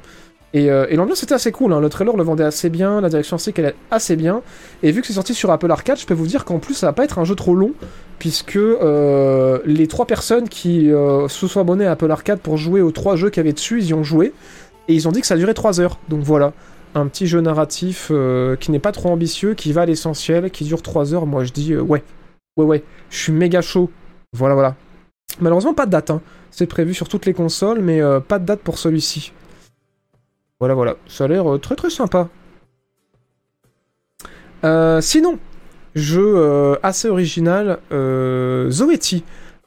[0.56, 1.80] Euh, et, l'ambiance était assez cool, hein.
[1.80, 4.42] le trailer le vendait assez bien, la direction artistique elle est assez bien.
[4.82, 6.86] Et vu que c'est sorti sur Apple Arcade, je peux vous dire qu'en plus ça
[6.86, 7.72] va pas être un jeu trop long,
[8.18, 12.80] puisque euh, les trois personnes qui euh, se sont abonnées à Apple Arcade pour jouer
[12.80, 14.32] aux trois jeux qu'il y avait dessus, ils y ont joué.
[14.88, 16.00] Et ils ont dit que ça durait 3 heures.
[16.08, 16.52] Donc voilà,
[16.96, 18.10] un petit jeu narratif
[18.58, 21.26] qui n'est pas trop ambitieux, qui va à l'essentiel, qui dure 3 heures.
[21.26, 22.02] Moi je dis ouais,
[22.56, 23.88] ouais, ouais, je suis méga chaud.
[24.32, 24.74] Voilà, voilà.
[25.40, 26.22] Malheureusement pas de date, hein.
[26.50, 29.32] c'est prévu sur toutes les consoles, mais pas de date pour celui-ci.
[30.60, 30.96] Voilà, voilà.
[31.08, 32.28] Ça a l'air euh, très très sympa.
[34.62, 35.38] Euh, sinon,
[35.94, 38.70] jeu euh, assez original, euh.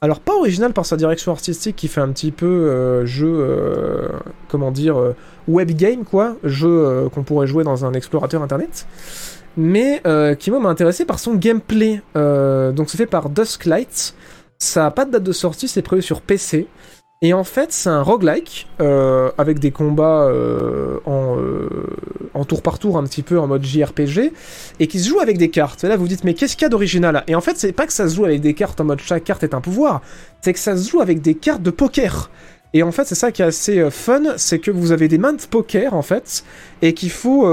[0.01, 4.11] Alors pas original par sa direction artistique qui fait un petit peu jeu,
[4.49, 4.97] comment dire,
[5.47, 8.85] web game quoi, jeu qu'on pourrait jouer dans un explorateur internet,
[9.55, 10.01] mais
[10.39, 12.01] qui m'a intéressé par son gameplay.
[12.15, 14.13] donc c'est fait par Dusklight.
[14.59, 16.67] Ça a pas de date de sortie, c'est prévu sur PC.
[17.23, 21.69] Et en fait, c'est un roguelike euh, avec des combats euh, en, euh,
[22.33, 24.33] en, tour par tour, un petit peu en mode JRPG,
[24.81, 25.85] et qui se joue avec des cartes.
[25.85, 27.23] Et là, vous vous dites, mais qu'est-ce qu'il y a d'original?
[27.27, 29.23] Et en fait, c'est pas que ça se joue avec des cartes en mode chaque
[29.23, 30.01] carte est un pouvoir,
[30.41, 32.29] c'est que ça se joue avec des cartes de poker.
[32.73, 35.31] Et en fait, c'est ça qui est assez fun, c'est que vous avez des mains
[35.31, 36.43] de poker en fait,
[36.81, 37.45] et qu'il faut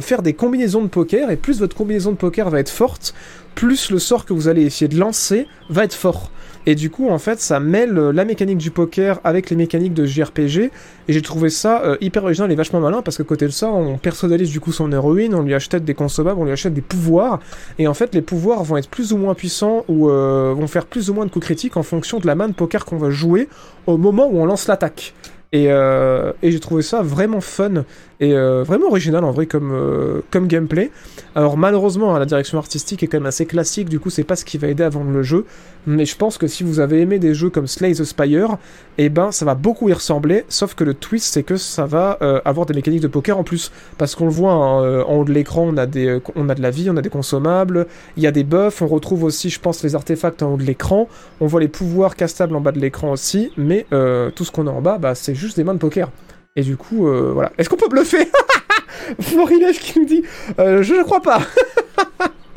[0.00, 3.12] faire des combinaisons de poker, et plus votre combinaison de poker va être forte,
[3.54, 6.30] plus le sort que vous allez essayer de lancer va être fort.
[6.68, 9.94] Et du coup, en fait, ça mêle euh, la mécanique du poker avec les mécaniques
[9.94, 10.70] de JRPG.
[11.08, 13.70] Et j'ai trouvé ça euh, hyper original et vachement malin parce que côté de ça,
[13.70, 16.82] on personnalise du coup son héroïne, on lui achète des consommables, on lui achète des
[16.82, 17.40] pouvoirs.
[17.78, 20.84] Et en fait, les pouvoirs vont être plus ou moins puissants ou euh, vont faire
[20.84, 23.08] plus ou moins de coups critiques en fonction de la main de poker qu'on va
[23.08, 23.48] jouer
[23.86, 25.14] au moment où on lance l'attaque.
[25.52, 27.84] Et, et j'ai trouvé ça vraiment fun
[28.20, 30.90] et euh, vraiment original en vrai comme, euh, comme gameplay.
[31.34, 34.36] Alors malheureusement hein, la direction artistique est quand même assez classique, du coup c'est pas
[34.36, 35.44] ce qui va aider à vendre le jeu,
[35.86, 38.58] mais je pense que si vous avez aimé des jeux comme Slay the Spire,
[38.98, 42.18] eh ben ça va beaucoup y ressembler, sauf que le twist c'est que ça va
[42.22, 45.24] euh, avoir des mécaniques de poker en plus, parce qu'on le voit hein, en haut
[45.24, 47.86] de l'écran, on, a des, on a de la vie, on a des consommables,
[48.16, 50.64] il y a des buffs, on retrouve aussi je pense les artefacts en haut de
[50.64, 51.08] l'écran,
[51.40, 53.86] on voit les pouvoirs castables en bas de l'écran aussi, mais
[54.34, 56.10] tout ce qu'on a en bas, bah, c'est juste des mains de poker.
[56.56, 57.52] Et du coup, euh, voilà.
[57.58, 58.28] Est-ce qu'on peut bluffer?
[59.20, 60.22] Florinev qui nous dit
[60.58, 61.40] euh, Je ne crois pas.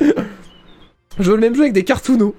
[0.00, 2.34] je veux le même jeu avec des cartoons.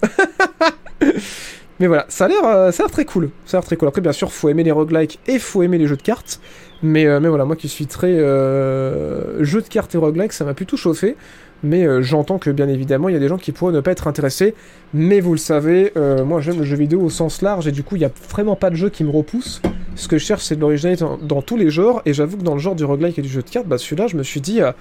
[1.80, 3.30] Mais voilà, ça a l'air euh, ça a l'air très cool.
[3.46, 3.88] Ça a l'air très cool.
[3.88, 6.40] Après, bien sûr, faut aimer les roguelikes et faut aimer les jeux de cartes.
[6.82, 10.76] Mais, mais voilà, moi qui suis très jeu de cartes et roguelike, ça m'a plutôt
[10.76, 11.16] chauffé
[11.64, 13.92] mais euh, j'entends que bien évidemment il y a des gens qui pourraient ne pas
[13.92, 14.54] être intéressés,
[14.94, 17.84] mais vous le savez, euh, moi j'aime le jeu vidéo au sens large et du
[17.84, 19.62] coup il n'y a vraiment pas de jeu qui me repousse.
[19.96, 22.54] Ce que je cherche c'est de l'originalité dans, tous les genres, et j'avoue que dans
[22.54, 24.62] le genre du roguelike et du jeu de cartes, bah celui-là je me suis dit,
[24.62, 24.72] euh,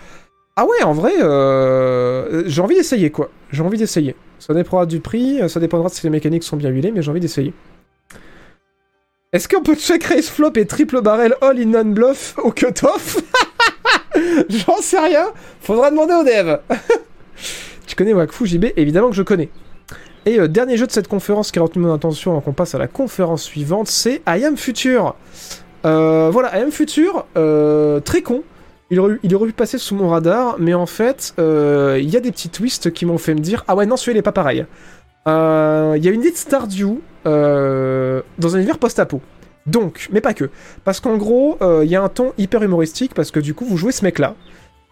[0.56, 1.12] ah ouais en vrai,
[2.46, 4.16] j'ai envie d'essayer quoi, j'ai envie d'essayer.
[4.38, 7.10] Ça dépendra du prix, ça dépendra de si les mécaniques sont bien huilées, mais j'ai
[7.10, 7.54] envie d'essayer.
[9.32, 13.16] Est-ce qu'on peut check race flop et triple barrel all in one bluff au cut-off?
[14.48, 15.26] J'en sais rien.
[15.60, 16.58] Faudra demander au dev.
[17.86, 19.50] tu connais Wakfu JB Évidemment que je connais.
[20.24, 22.74] Et euh, dernier jeu de cette conférence qui a retenu mon attention avant qu'on passe
[22.74, 25.16] à la conférence suivante, c'est I Am Future.
[25.84, 28.42] Euh, voilà, I Am Future, euh, très con.
[28.90, 32.50] Il aurait, pu passer sous mon radar, mais en fait, il y a des petits
[32.50, 34.66] twists qui m'ont fait me dire Ah ouais, non, celui-là, il est pas pareil.
[35.26, 39.22] Il y a une idée de Stardew dans un univers post-apo.
[39.66, 40.50] Donc, mais pas que.
[40.84, 43.64] Parce qu'en gros, il euh, y a un ton hyper humoristique parce que du coup,
[43.64, 44.34] vous jouez ce mec-là,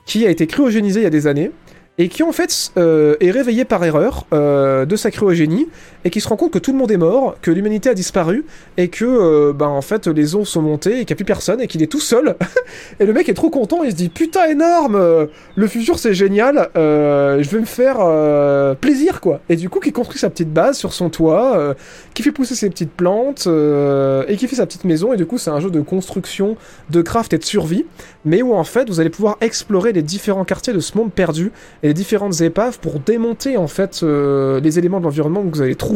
[0.07, 1.51] qui a été cryogénisé il y a des années,
[1.99, 5.69] et qui en fait euh, est réveillé par erreur euh, de sa cryogénie
[6.05, 8.45] et qui se rend compte que tout le monde est mort, que l'humanité a disparu
[8.77, 11.61] et que ben en fait les eaux sont montées et qu'il n'y a plus personne
[11.61, 12.37] et qu'il est tout seul
[13.01, 16.69] et le mec est trop content il se dit putain énorme le futur c'est génial
[16.75, 17.99] je vais me faire
[18.77, 21.75] plaisir quoi et du coup qui construit sa petite base sur son toit
[22.15, 25.39] qui fait pousser ses petites plantes et qui fait sa petite maison et du coup
[25.39, 26.57] c'est un jeu de construction
[26.91, 27.87] de craft et de survie
[28.25, 31.53] mais où en fait vous allez pouvoir explorer les différents quartiers de ce monde perdu
[31.83, 35.63] et les différentes épaves pour démonter en fait euh, les éléments de l'environnement que vous
[35.63, 35.90] allez trouver.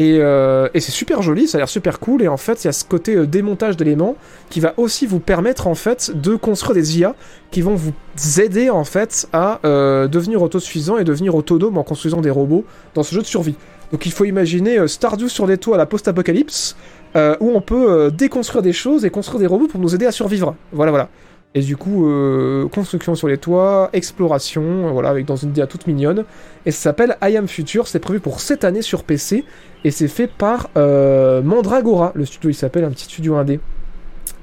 [0.00, 2.22] Et, euh, et c'est super joli, ça a l'air super cool.
[2.22, 4.16] Et en fait, il y a ce côté euh, démontage d'éléments
[4.48, 7.16] qui va aussi vous permettre en fait de construire des IA
[7.50, 7.92] qui vont vous
[8.40, 12.64] aider en fait à euh, devenir autosuffisant et devenir autonome en construisant des robots
[12.94, 13.56] dans ce jeu de survie.
[13.90, 16.76] Donc il faut imaginer Stardew sur des toits à la post-apocalypse
[17.16, 20.54] où on peut déconstruire des choses et construire des robots pour nous aider à survivre.
[20.72, 21.08] Voilà, voilà.
[21.54, 25.66] Et du coup, euh, construction sur les toits, exploration, euh, voilà, avec dans une DA
[25.66, 26.24] toute mignonne.
[26.66, 29.44] Et ça s'appelle I Am Future, c'est prévu pour cette année sur PC,
[29.84, 33.60] et c'est fait par euh, Mandragora, le studio il s'appelle, un petit studio indé.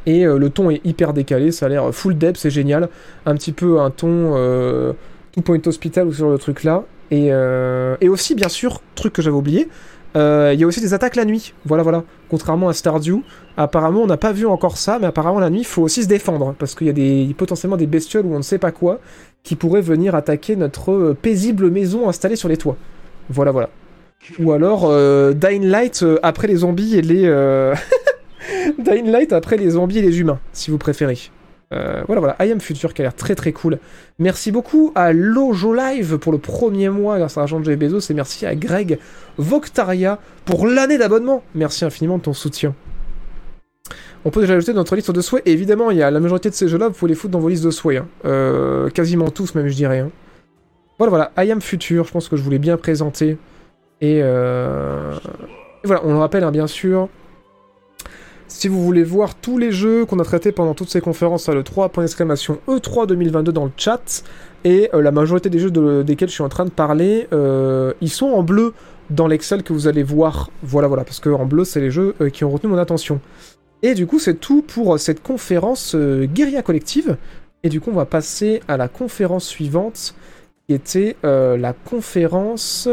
[0.08, 2.90] Et le ton est hyper décalé, ça a l'air full depth, c'est génial.
[3.26, 4.34] Un petit peu un ton
[5.32, 6.84] Two Point Hospital ou sur le truc là.
[7.10, 7.30] Et,
[8.02, 9.68] et aussi, bien sûr, truc que j'avais oublié,
[10.16, 11.54] il y a aussi des attaques la nuit.
[11.66, 12.04] Voilà, voilà.
[12.30, 13.22] Contrairement à Stardew,
[13.58, 16.08] apparemment, on n'a pas vu encore ça, mais apparemment, la nuit, il faut aussi se
[16.08, 16.56] défendre.
[16.58, 19.00] Parce qu'il y a des, potentiellement des bestioles ou on ne sait pas quoi
[19.44, 22.78] qui pourraient venir attaquer notre euh, paisible maison installée sur les toits.
[23.30, 23.70] Voilà, voilà.
[24.40, 27.26] Ou alors euh, euh, après les zombies et les.
[27.26, 27.76] euh,
[29.06, 31.18] Light après les zombies et les humains, si vous préférez.
[31.74, 32.36] Euh, voilà, voilà.
[32.46, 33.80] I Am Future qui a l'air très très cool.
[34.20, 38.12] Merci beaucoup à Lojo Live pour le premier mois grâce à l'argent de Jeff Bezos
[38.12, 39.00] et merci à Greg
[39.38, 41.44] Voctaria pour l'année d'abonnement.
[41.56, 42.76] Merci infiniment de ton soutien.
[44.24, 45.48] On peut déjà ajouter notre liste de souhaits.
[45.48, 47.50] Évidemment, il y a la majorité de ces jeux-là, vous pouvez les foutre dans vos
[47.50, 48.00] listes de souhaits.
[48.02, 48.08] hein.
[48.26, 50.00] Euh, quasiment tous, même, je dirais.
[50.00, 50.10] hein.
[50.98, 51.32] Voilà, voilà.
[51.46, 53.38] I Am Future, je pense que je voulais bien présenter.
[54.02, 55.14] Et, euh...
[55.84, 57.08] voilà, on le rappelle, hein, bien sûr.
[58.48, 61.54] Si vous voulez voir tous les jeux qu'on a traités pendant toutes ces conférences à
[61.56, 64.24] l'E3, point d'exclamation E3 2022 dans le chat,
[64.64, 67.94] et euh, la majorité des jeux de- desquels je suis en train de parler, euh,
[68.02, 68.74] ils sont en bleu
[69.10, 70.52] dans l'Excel que vous allez voir.
[70.64, 73.20] Voilà, voilà, parce que en bleu, c'est les jeux euh, qui ont retenu mon attention.
[73.82, 77.18] Et du coup, c'est tout pour cette conférence Guérilla Collective.
[77.64, 80.16] Et du coup, on va passer à la conférence suivante,
[80.68, 82.88] qui était la conférence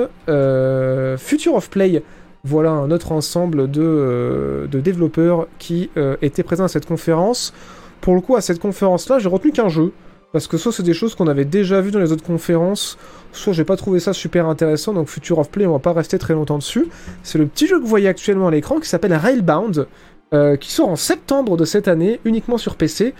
[1.18, 2.02] Future of Play.
[2.44, 7.54] Voilà un autre ensemble de, euh, développeurs qui euh, étaient présents à cette conférence.
[8.00, 9.92] Pour le coup, à cette conférence-là, j'ai retenu qu'un jeu.
[10.32, 12.96] Parce que soit c'est des choses qu'on avait déjà vues dans les autres conférences,
[13.32, 16.18] soit j'ai pas trouvé ça super intéressant, donc Future of Play, on va pas rester
[16.18, 16.88] très longtemps dessus.
[17.22, 19.86] C'est le petit jeu que vous voyez actuellement à l'écran qui s'appelle Railbound,
[20.32, 23.12] euh, qui sort en septembre de cette année, uniquement sur PC.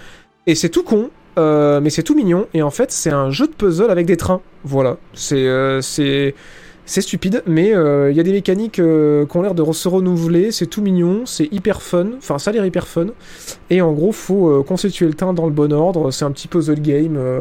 [0.47, 2.47] Et c'est tout con, mais c'est tout mignon.
[2.55, 4.41] Et en fait, c'est un jeu de puzzle avec des trains.
[4.65, 4.97] Voilà.
[5.13, 5.47] C'est
[5.83, 6.35] c'est
[6.85, 9.89] c'est stupide, mais euh, il y a des mécaniques euh, qui ont l'air de se
[9.89, 10.51] renouveler.
[10.51, 12.07] C'est tout mignon, c'est hyper fun.
[12.19, 13.07] Enfin, ça a l'air hyper fun.
[13.71, 16.11] Et en gros, faut euh, constituer le train dans le bon ordre.
[16.11, 17.17] C'est un petit puzzle game.
[17.17, 17.41] euh,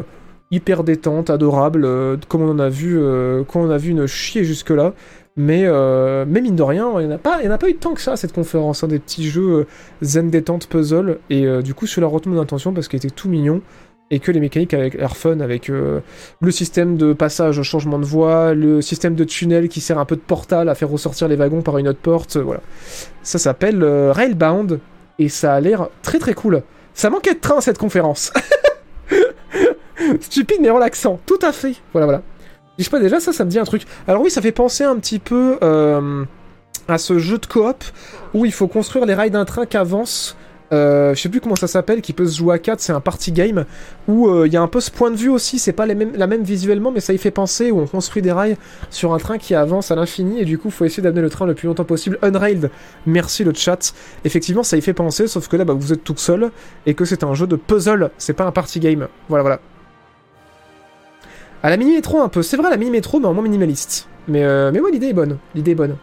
[0.54, 4.06] hyper détente, adorable, euh, comme on en a vu, euh, comme on a vu une
[4.06, 4.92] chier jusque-là.
[5.34, 7.18] Mais, euh, mais mine de rien, il n'y en, a
[7.58, 9.66] pas- eu tant que ça cette conférence, hein, des petits jeux euh,
[10.02, 11.20] zen détente puzzle.
[11.30, 13.62] Et euh, du coup, celui-là retenu mon attention parce qu'il était tout mignon
[14.12, 16.00] et que les mécaniques avaient l'air fun avec euh,
[16.42, 20.04] le système de passage au changement de voie, le système de tunnel qui sert un
[20.04, 22.60] peu de portal à faire ressortir les wagons par une autre porte, euh, voilà.
[23.22, 24.80] Ça s'appelle euh, Railbound
[25.18, 26.62] et ça a l'air très très cool.
[26.92, 28.34] Ça manquait de train cette conférence.
[30.20, 31.76] Stupide mais relaxant, tout à fait.
[31.92, 32.22] Voilà, voilà.
[32.78, 33.86] Je sais pas déjà, ça, ça me dit un truc.
[34.06, 35.58] Alors oui, ça fait penser un petit peu
[36.88, 37.82] à ce jeu de coop
[38.34, 40.36] où il faut construire les rails d'un train qui avance.
[40.72, 43.00] Euh, je sais plus comment ça s'appelle, qui peut se jouer à 4, c'est un
[43.00, 43.64] party game,
[44.08, 45.94] où euh, il y a un peu ce point de vue aussi, c'est pas la
[45.94, 48.56] même visuellement, mais ça y fait penser, où on construit des rails
[48.90, 51.46] sur un train qui avance à l'infini, et du coup, faut essayer d'amener le train
[51.46, 52.18] le plus longtemps possible.
[52.22, 52.70] Unrailed,
[53.06, 53.92] merci le chat.
[54.24, 56.50] Effectivement, ça y fait penser, sauf que là, bah, vous êtes tout seul,
[56.86, 59.08] et que c'est un jeu de puzzle, c'est pas un party game.
[59.28, 59.60] Voilà, voilà.
[61.62, 64.08] À la mini-métro un peu, c'est vrai, la mini-métro, mais en moins minimaliste.
[64.26, 65.96] Mais, euh, mais ouais, l'idée est bonne, l'idée est bonne.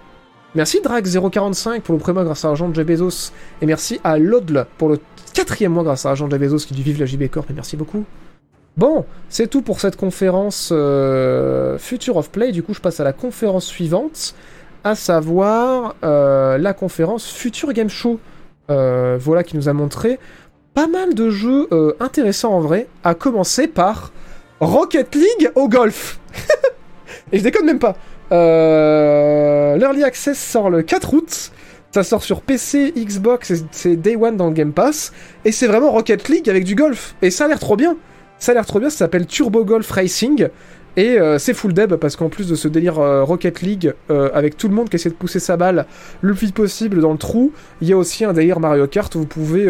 [0.56, 3.32] Merci Drag045 pour le premier mois grâce à l'argent de Jeff.
[3.62, 5.00] Et merci à Lodl pour le
[5.34, 7.52] quatrième mois grâce à l'argent de Jeff qui dit vive la JB Corp.
[7.52, 8.04] Et merci beaucoup.
[8.76, 12.52] Bon, c'est tout pour cette conférence euh, Future of Play.
[12.52, 14.34] Du coup, je passe à la conférence suivante,
[14.84, 18.20] à savoir euh, la conférence Future Game Show.
[18.72, 20.18] Euh, voilà qui nous a montré
[20.74, 21.68] pas mal de jeux
[22.00, 24.12] intéressants en vrai, à commencer par
[24.62, 26.20] Rocket League au golf.
[27.32, 27.96] Et je déconne même pas.
[28.32, 31.52] Euh, L'Early Access sort le 4 août.
[31.92, 35.12] Ça sort sur PC, Xbox, c'est Day One dans le Game Pass.
[35.44, 37.16] Et c'est vraiment Rocket League avec du golf.
[37.22, 37.98] Et ça a l'air trop bien.
[38.38, 40.50] Ça a l'air trop bien, ça s'appelle Turbo Golf Racing.
[40.98, 44.58] Et euh, c'est full deb parce qu'en plus de ce délire euh, Rocket League avec
[44.58, 45.86] tout le monde qui essaie de pousser sa balle
[46.22, 49.14] le plus vite possible dans le trou, il y a aussi un délire Mario Kart
[49.16, 49.70] où vous pouvez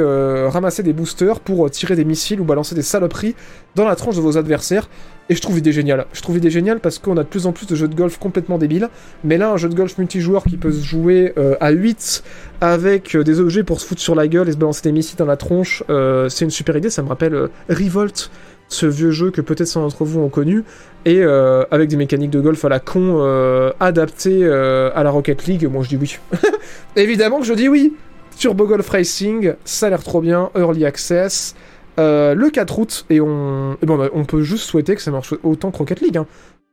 [0.50, 3.36] ramasser des boosters pour tirer des missiles ou balancer des saloperies
[3.76, 4.90] dans la tranche de vos adversaires.
[5.30, 6.06] Et je trouve l'idée géniale.
[6.12, 8.18] Je trouve l'idée géniale parce qu'on a de plus en plus de jeux de golf
[8.18, 8.90] complètement débiles.
[9.24, 12.24] Mais là, un jeu de golf multijoueur qui peut se jouer euh, à 8
[12.62, 15.18] avec euh, des objets pour se foutre sur la gueule et se balancer des missiles
[15.18, 16.90] dans la tronche, euh, c'est une super idée.
[16.90, 18.32] Ça me rappelle Revolt
[18.70, 20.64] ce vieux jeu que peut-être certains d'entre vous ont connu,
[21.04, 25.82] et avec des mécaniques de golf à la con adaptées à la Rocket League, moi
[25.82, 26.20] je dis oui.
[26.96, 27.96] Évidemment que je dis oui
[28.38, 31.56] Turbo Golf Racing, ça a l'air trop bien, Early Access,
[32.00, 35.34] euh, le 4 août, et on, bon, bah, on peut juste souhaiter que ça marche
[35.44, 36.18] autant que League.
[36.18, 36.26] hein.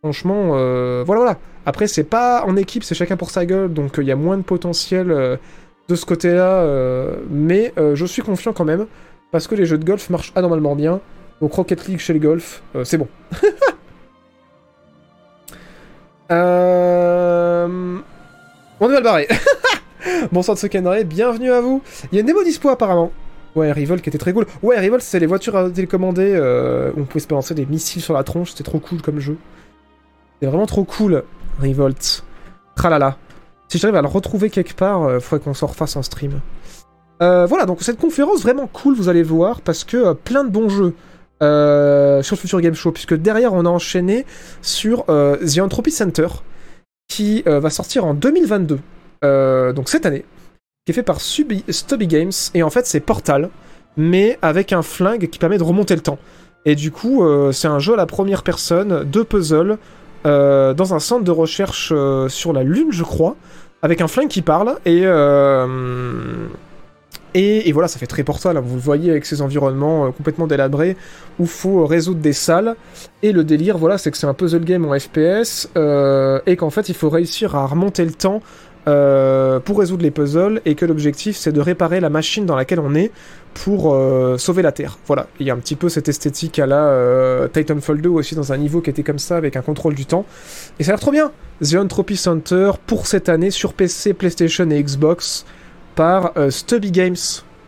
[0.02, 1.38] Franchement, euh, voilà, voilà.
[1.64, 4.36] Après, c'est pas en équipe, c'est chacun pour sa gueule, donc il y a moins
[4.36, 5.36] de potentiel euh,
[5.88, 8.86] de ce côté-là, euh, mais euh, je suis confiant quand même,
[9.32, 11.00] parce que les jeux de golf marchent anormalement bien,
[11.40, 13.08] donc Rocket League chez le golf, euh, c'est bon.
[16.30, 17.98] euh...
[18.78, 19.26] On est mal barré.
[20.32, 21.82] Bonsoir de ce bienvenue à vous.
[22.12, 23.10] Il y a une démo dispo apparemment.
[23.56, 24.46] Ouais, Revolt qui était très cool.
[24.62, 28.14] Ouais, Revolt, c'est les voitures à télécommander euh, on pouvait se balancer des missiles sur
[28.14, 29.36] la tronche, c'était trop cool comme jeu.
[30.34, 31.24] C'était vraiment trop cool,
[31.60, 32.24] Revolt.
[32.76, 33.16] Tralala.
[33.68, 36.40] Si j'arrive à le retrouver quelque part, euh, faudrait qu'on s'en refasse en stream.
[37.22, 40.50] Euh, voilà, donc cette conférence vraiment cool, vous allez voir, parce que euh, plein de
[40.50, 40.94] bons jeux
[41.40, 44.24] sur le Future Game Show, puisque derrière on a enchaîné
[44.62, 46.28] sur The Entropy Center,
[47.08, 48.78] qui va sortir en 2022,
[49.24, 50.24] euh, donc cette année,
[50.86, 53.50] qui est fait par Stubby Games, et en fait c'est Portal,
[53.96, 56.18] mais avec un flingue qui permet de remonter le temps.
[56.64, 59.78] Et du coup, euh, c'est un jeu à la première personne, de puzzle,
[60.26, 63.34] euh, dans un centre de recherche euh, sur la Lune, je crois,
[63.82, 65.02] avec un flingue qui parle, et...
[65.04, 66.46] euh,
[67.38, 70.96] et, voilà, ça fait très portal, hein, vous le voyez avec ces environnements complètement délabrés,
[71.38, 72.76] où faut résoudre des salles,
[73.22, 75.68] et le délire, voilà, c'est que c'est un puzzle game en FPS,
[76.46, 78.40] et qu'en fait, il faut réussir à remonter le temps
[78.88, 82.80] euh, pour résoudre les puzzles, et que l'objectif, c'est de réparer la machine dans laquelle
[82.80, 83.10] on est
[83.54, 84.98] pour euh, sauver la Terre.
[85.06, 88.34] Voilà, il y a un petit peu cette esthétique à la euh, Titanfall 2 aussi
[88.34, 90.24] dans un niveau qui était comme ça, avec un contrôle du temps,
[90.78, 91.32] et ça a l'air trop bien
[91.64, 95.46] The Entropy Center, pour cette année, sur PC, PlayStation et Xbox,
[95.94, 97.16] par euh, Stubby Games.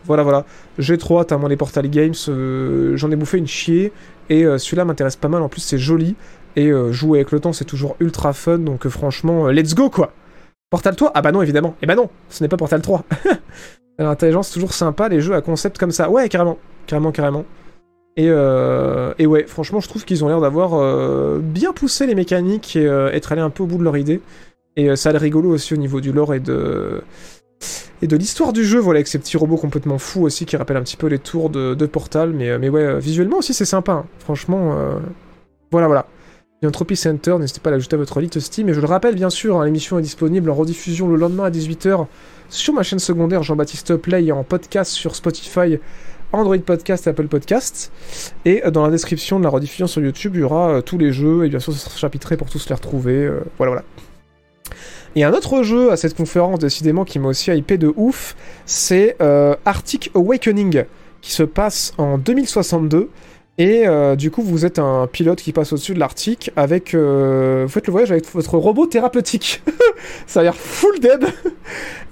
[0.04, 0.44] Voilà, voilà.
[0.78, 2.14] J'ai trop hâte à mon les Portal Games.
[2.28, 3.92] euh, J'en ai bouffé une chier.
[4.30, 5.42] Et celui-là m'intéresse pas mal.
[5.42, 6.14] En plus, c'est joli.
[6.56, 8.58] Et jouer avec le temps, c'est toujours ultra fun.
[8.58, 10.12] Donc, franchement, let's go, quoi.
[10.70, 11.76] Portal 3 Ah bah non, évidemment.
[11.82, 13.04] Eh bah non, ce n'est pas Portal 3.
[13.98, 16.10] L'intelligence, toujours sympa, les jeux à concept comme ça.
[16.10, 16.58] Ouais, carrément.
[16.86, 17.44] Carrément, carrément.
[18.16, 22.14] Et, euh, et ouais, franchement, je trouve qu'ils ont l'air d'avoir euh, bien poussé les
[22.14, 24.20] mécaniques et euh, être allés un peu au bout de leur idée.
[24.76, 27.02] Et euh, ça a l'air rigolo aussi au niveau du lore et de
[28.00, 30.76] et de l'histoire du jeu, voilà, avec ces petits robots complètement fous aussi qui rappellent
[30.76, 33.92] un petit peu les tours de, Portal, mais, euh, mais ouais, visuellement aussi c'est sympa,
[33.92, 34.06] hein.
[34.20, 34.76] franchement,
[35.72, 36.06] voilà, voilà.
[36.96, 39.60] Center, n'hésitez pas à l'ajouter à votre liste Steam, et je le rappelle bien sûr,
[39.60, 42.06] hein, l'émission est disponible en rediffusion le lendemain à 18h
[42.48, 45.78] sur ma chaîne secondaire Jean-Baptiste Play et en podcast sur Spotify,
[46.32, 47.92] Android Podcast, Apple Podcast,
[48.44, 50.98] et euh, dans la description de la rediffusion sur YouTube, il y aura euh, tous
[50.98, 53.84] les jeux, et bien sûr ça sera chapitré pour tous les retrouver, euh, voilà, voilà.
[55.14, 58.34] Et un autre jeu à cette conférence, décidément, qui m'a aussi hypé de ouf,
[58.66, 59.16] c'est
[59.64, 60.84] Arctic Awakening,
[61.22, 63.08] qui se passe en 2062.
[63.58, 66.94] Et euh, du coup, vous êtes un pilote qui passe au-dessus de l'Arctique avec.
[66.94, 69.62] euh, vous faites le voyage avec votre robot thérapeutique.
[70.28, 71.26] Ça a l'air full dead.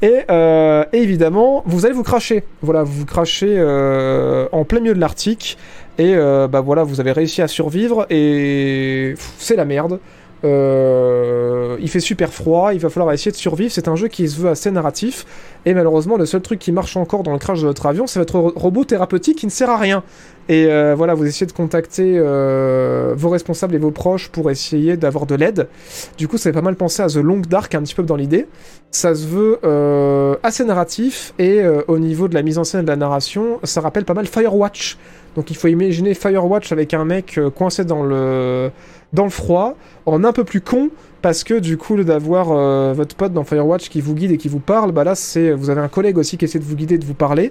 [0.03, 2.43] Et, euh, et évidemment, vous allez vous cracher.
[2.63, 3.61] Voilà, vous vous crachez
[4.53, 5.57] en plein milieu de l'Arctique.
[5.99, 8.07] Et bah voilà, vous avez réussi à survivre.
[8.11, 10.01] Et c'est la merde.
[10.45, 13.73] Euh, il fait super froid, il va falloir essayer de survivre.
[13.73, 15.25] C'est un jeu qui se veut assez narratif.
[15.65, 18.19] Et malheureusement, le seul truc qui marche encore dans le crash de votre avion, c'est
[18.19, 20.05] votre ro- robot thérapeutique qui ne sert à rien.
[20.49, 24.97] Et euh, voilà, vous essayez de contacter euh, vos responsables et vos proches pour essayer
[24.97, 25.69] d'avoir de l'aide.
[26.19, 28.17] Du coup, ça fait pas mal penser à The Long Dark, un petit peu dans
[28.17, 28.47] l'idée.
[28.93, 29.59] Ça se veut
[30.45, 31.35] assez narratif.
[31.41, 34.15] Et au niveau de la mise en scène et de la narration, ça rappelle pas
[34.15, 34.99] mal Firewatch.
[35.37, 38.71] Donc il faut imaginer Firewatch avec un mec euh, coincé dans le
[39.13, 40.91] dans le froid, en un peu plus con,
[41.27, 44.49] parce que du coup, d'avoir euh, votre pote dans Firewatch qui vous guide et qui
[44.49, 46.99] vous parle, bah là, c'est vous avez un collègue aussi qui essaie de vous guider,
[46.99, 47.51] de vous parler,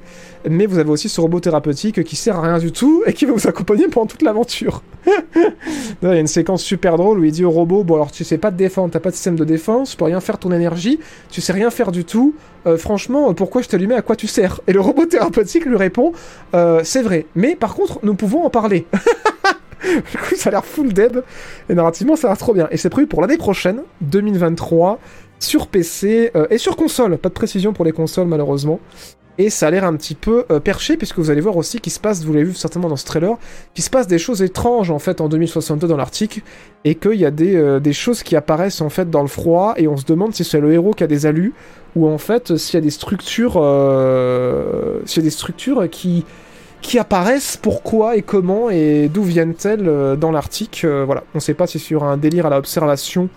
[0.49, 3.25] mais vous avez aussi ce robot thérapeutique qui sert à rien du tout et qui
[3.25, 4.81] va vous accompagner pendant toute l'aventure.
[5.35, 8.23] il y a une séquence super drôle où il dit au robot, bon alors tu
[8.23, 10.53] sais pas te défendre, t'as pas de système de défense, tu peux rien faire ton
[10.53, 12.33] énergie, tu sais rien faire du tout,
[12.67, 14.61] euh, franchement, pourquoi je t'allumais, à quoi tu sers?
[14.67, 16.13] Et le robot thérapeutique lui répond,
[16.53, 18.87] euh, c'est vrai, mais par contre, nous pouvons en parler.
[20.11, 21.23] Du coup, ça a l'air full dead.
[21.69, 22.67] Et narrativement, ça a l'air trop bien.
[22.71, 24.99] Et c'est prévu pour l'année prochaine, 2023,
[25.39, 27.17] sur PC euh, et sur console.
[27.17, 28.79] Pas de précision pour les consoles, malheureusement.
[29.37, 31.91] Et ça a l'air un petit peu euh, perché, puisque vous allez voir aussi qu'il
[31.91, 33.35] se passe, vous l'avez vu certainement dans ce trailer,
[33.73, 36.41] qu'il se passe des choses étranges en fait en 2062 dans l'Arctique,
[36.85, 39.73] et qu'il y a des, euh, des choses qui apparaissent en fait dans le froid,
[39.75, 41.53] et on se demande si c'est le héros qui a des alus,
[41.97, 43.53] ou en fait s'il y a des structures,
[45.05, 46.23] s'il y a des structures qui
[46.85, 50.83] qui apparaissent, pourquoi et comment et d'où viennent-elles euh, dans l'Arctique.
[50.85, 53.29] euh, voilà, on sait pas si sur un délire à la observation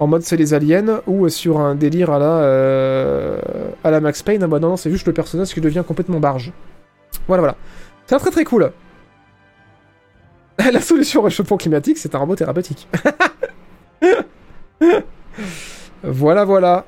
[0.00, 3.40] en mode c'est les aliens ou sur un délire à la euh,
[3.84, 4.42] à la Max Payne.
[4.42, 6.52] Ah bah non, non, c'est juste le personnage qui devient complètement barge.
[7.26, 7.56] Voilà, voilà.
[8.06, 8.72] C'est très très cool.
[10.72, 12.88] la solution au réchauffement climatique, c'est un robot thérapeutique.
[16.02, 16.84] voilà, voilà.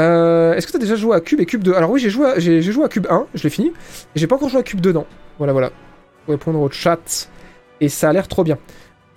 [0.00, 2.10] Euh, Est-ce que tu as déjà joué à Cube et Cube 2 Alors oui, j'ai
[2.10, 3.68] joué, j'ai joué à Cube 1, je l'ai fini.
[4.14, 5.06] Et j'ai pas encore joué à Cube 2, non.
[5.38, 5.70] Voilà, voilà.
[6.24, 7.28] Pour répondre au chat.
[7.80, 8.58] Et ça a l'air trop bien.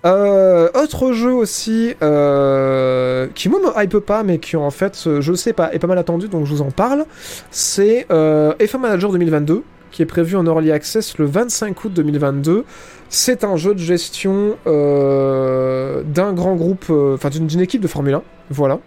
[0.05, 5.33] Euh, autre jeu aussi, euh, qui moi me hype pas, mais qui en fait, je
[5.33, 7.05] sais pas, est pas mal attendu, donc je vous en parle.
[7.51, 12.65] C'est euh, F1 Manager 2022, qui est prévu en Early Access le 25 août 2022.
[13.07, 18.79] C'est un jeu de gestion d'un grand groupe, enfin d'une équipe de Formule 1, voilà.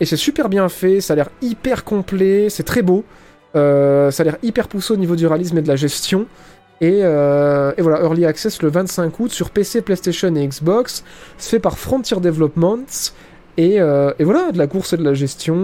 [0.00, 3.04] Et c'est super bien fait, ça a l'air hyper complet, c'est très beau.
[3.54, 6.26] Euh, ça a l'air hyper poussé au niveau du réalisme et de la gestion.
[6.80, 11.04] Et, euh, et voilà, Early Access le 25 août sur PC, PlayStation et Xbox.
[11.38, 13.12] C'est fait par Frontier Developments.
[13.56, 15.56] Et, euh, et voilà, de la course et de la gestion.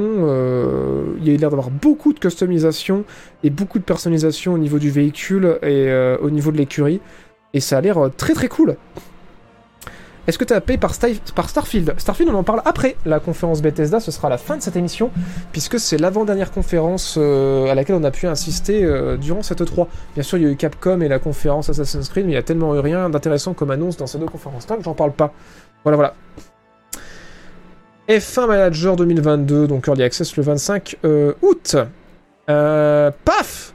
[1.18, 3.04] il y a l'air d'avoir beaucoup de customisation
[3.42, 5.92] et beaucoup de personnalisation au niveau du véhicule et
[6.22, 7.00] au niveau de l'écurie.
[7.52, 8.76] Et ça a l'air très très cool.
[10.26, 11.94] Est-ce que tu as payé par, Starfield?
[11.98, 14.00] Starfield, on en parle après la conférence Bethesda.
[14.00, 15.10] Ce sera la fin de cette émission,
[15.52, 19.88] puisque c'est l'avant-dernière conférence euh, à laquelle on a pu insister euh, durant cette 3.
[20.14, 22.38] Bien sûr, il y a eu Capcom et la conférence Assassin's Creed, mais il y
[22.38, 25.32] a tellement eu rien d'intéressant comme annonce dans ces deux conférences-là que j'en parle pas.
[25.84, 26.14] Voilà, voilà.
[28.08, 31.76] F1 Manager 2022, donc Early Access le 25 euh, août.
[32.46, 33.72] Paf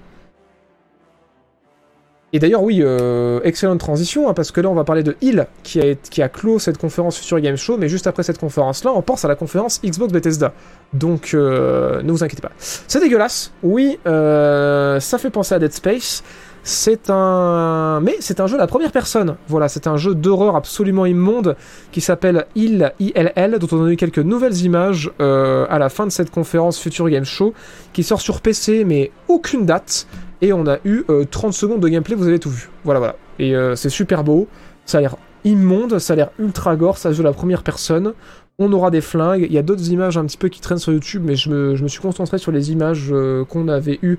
[2.35, 5.47] Et d'ailleurs, oui, euh, excellente transition, hein, parce que là, on va parler de Hill,
[5.63, 9.23] qui a, clos cette conférence Future Game Show, mais juste après cette conférence-là, on pense
[9.23, 10.51] à la conférence Xbox Bethesda.
[10.91, 12.51] Donc, euh, ne vous inquiétez pas.
[12.57, 16.25] C'est dégueulasse, oui, euh, ça fait penser à Dead Space.
[16.61, 18.01] C'est un...
[18.01, 19.37] Mais c'est un jeu à la première personne.
[19.47, 21.55] Voilà, c'est un jeu d'horreur absolument immonde
[21.93, 26.11] qui s'appelle ILL, ILL, dont on a eu quelques nouvelles images à la fin de
[26.11, 27.53] cette conférence Future Game Show,
[27.93, 30.07] qui sort sur PC, mais aucune date.
[30.41, 32.69] Et on a eu euh, 30 secondes de gameplay, vous avez tout vu.
[32.83, 33.15] Voilà, voilà.
[33.39, 34.47] Et euh, c'est super beau,
[34.85, 38.13] ça a l'air immonde, ça a l'air ultra gore, ça joue la première personne.
[38.57, 40.93] On aura des flingues, il y a d'autres images un petit peu qui traînent sur
[40.93, 44.17] YouTube, mais je me, suis concentré sur les images euh, qu'on avait eues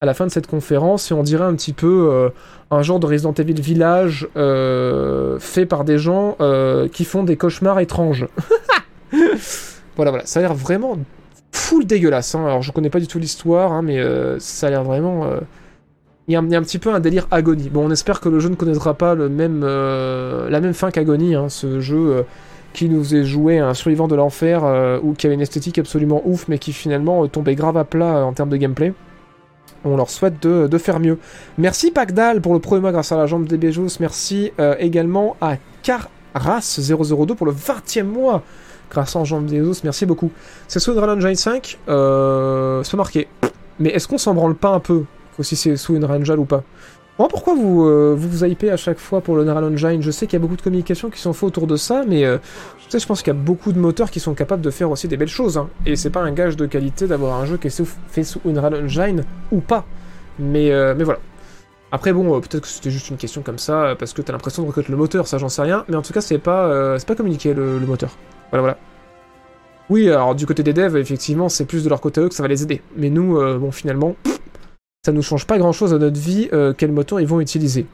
[0.00, 2.28] à la fin de cette conférence, et on dirait un petit peu euh,
[2.70, 7.36] un genre de Resident Evil Village euh, fait par des gens euh, qui font des
[7.36, 8.26] cauchemars étranges.
[9.96, 10.96] voilà, voilà, ça a l'air vraiment
[11.52, 12.34] full dégueulasse.
[12.34, 12.44] hein.
[12.46, 15.24] Alors je connais pas du tout l'histoire, hein, mais euh, ça a l'air vraiment...
[15.24, 15.40] euh,
[16.28, 17.68] Il y, a un- petit peu un délire Agony.
[17.70, 20.90] Bon, on espère que le jeu ne connaîtra pas le même, euh, la même fin
[20.90, 22.24] qu'Agony, hein, ce jeu
[22.74, 24.62] qui nous est joué un survivant de l'enfer,
[25.02, 28.32] ou qui avait une esthétique absolument ouf, mais qui finalement tombait grave à plat en
[28.34, 28.92] termes de gameplay.
[29.84, 31.18] On leur souhaite de, faire mieux.
[31.56, 33.96] Merci Pacdal pour le premier mois grâce à la jambe des Béjos.
[34.00, 38.42] Merci également à Carras002 pour le 20e mois
[38.90, 39.80] grâce à des Béjos.
[39.84, 40.30] Merci beaucoup.
[40.66, 43.28] C'est sous Unreal Engine 5 euh, C'est marqué.
[43.78, 45.04] Mais est-ce qu'on s'en branle pas un peu
[45.40, 46.62] si c'est sous Unreal Engine ou pas?
[47.18, 50.10] Moi, pourquoi vous, euh, vous vous hypez à chaque fois pour le Unreal Engine Je
[50.12, 52.38] sais qu'il y a beaucoup de communications qui sont faites autour de ça, mais euh,
[52.92, 55.16] je pense qu'il y a beaucoup de moteurs qui sont capables de faire aussi des
[55.16, 55.58] belles choses.
[55.58, 55.68] hein.
[55.84, 58.84] Et c'est pas un gage de qualité d'avoir un jeu qui est fait sous Unreal
[58.84, 59.84] Engine ou pas.
[60.38, 61.18] Mais, euh, mais voilà.
[61.90, 64.62] Après, bon, euh, peut-être que c'était juste une question comme ça, parce que t'as l'impression
[64.62, 65.84] de reconnaître le moteur, ça j'en sais rien.
[65.88, 68.16] Mais en tout cas, c'est pas, communiqué le moteur.
[68.50, 68.78] Voilà, voilà.
[69.90, 72.34] Oui, alors du côté des devs, effectivement, c'est plus de leur côté à eux que
[72.34, 72.82] ça va les aider.
[72.96, 74.16] Mais nous, euh, bon, finalement,
[75.04, 77.86] ça nous change pas grand-chose à notre vie euh, quel moteur ils vont utiliser.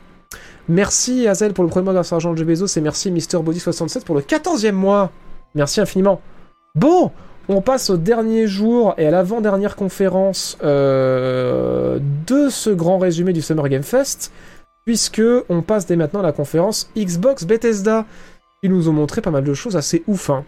[0.69, 4.15] Merci Hazel pour le premier mois grâce à l'argent de Bezos et merci MrBody67 pour
[4.15, 5.13] le 14e mois.
[5.55, 6.21] Merci infiniment.
[6.75, 7.13] Bon,
[7.49, 13.43] on passe au dernier jour et à l'avant-dernière conférence euh, de ce grand résumé du
[13.43, 14.33] Summer Game Fest,
[14.87, 18.07] puisque on passe dès maintenant à la conférence Xbox Bethesda.
[18.65, 20.31] Ils nous ont montré pas mal de choses assez ouf.
[20.31, 20.43] hein.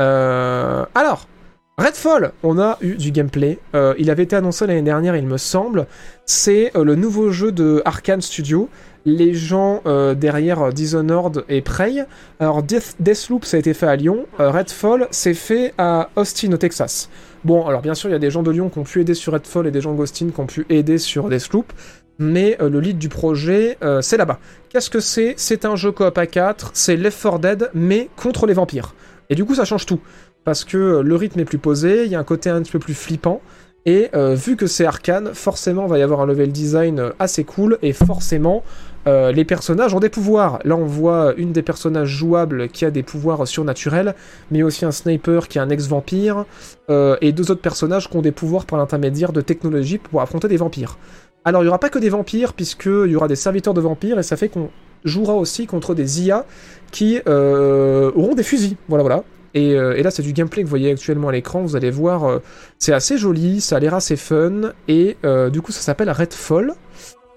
[0.00, 1.28] Euh, alors,
[1.76, 3.58] Redfall, on a eu du gameplay.
[3.74, 5.86] Euh, il avait été annoncé l'année dernière, il me semble.
[6.24, 8.68] C'est euh, le nouveau jeu de Arkane Studio.
[9.06, 9.80] Les gens
[10.14, 12.04] derrière Dishonored et Prey.
[12.38, 14.26] Alors, Death- Deathloop, ça a été fait à Lyon.
[14.38, 17.08] Redfall, c'est fait à Austin, au Texas.
[17.42, 19.14] Bon, alors bien sûr, il y a des gens de Lyon qui ont pu aider
[19.14, 21.72] sur Redfall et des gens d'Austin qui ont pu aider sur Deathloop.
[22.20, 24.38] Mais euh, le lead du projet, euh, c'est là-bas.
[24.68, 25.32] Qu'est-ce que c'est?
[25.38, 28.94] C'est un jeu coop à 4, c'est Left 4 Dead, mais contre les vampires.
[29.30, 30.00] Et du coup, ça change tout.
[30.44, 32.72] Parce que euh, le rythme est plus posé, il y a un côté un petit
[32.72, 33.40] peu plus flippant.
[33.86, 37.78] Et vu que c'est arcane, forcément, il va y avoir un level design assez cool.
[37.80, 38.62] Et forcément,
[39.06, 40.58] les personnages ont des pouvoirs.
[40.64, 44.14] Là, on voit une des personnages jouables qui a des pouvoirs surnaturels,
[44.50, 46.44] mais aussi un sniper qui est un ex-vampire,
[46.90, 50.58] et deux autres personnages qui ont des pouvoirs par l'intermédiaire de technologies pour affronter des
[50.58, 50.98] vampires.
[51.44, 54.18] Alors, il n'y aura pas que des vampires, puisqu'il y aura des serviteurs de vampires,
[54.18, 54.70] et ça fait qu'on
[55.04, 56.44] jouera aussi contre des IA
[56.92, 58.76] qui euh, auront des fusils.
[58.88, 59.24] Voilà, voilà.
[59.54, 61.62] Et, euh, et là, c'est du gameplay que vous voyez actuellement à l'écran.
[61.62, 62.38] Vous allez voir, euh,
[62.78, 64.72] c'est assez joli, ça a l'air assez fun.
[64.86, 65.16] Et
[65.50, 66.74] du coup, ça s'appelle Redfall.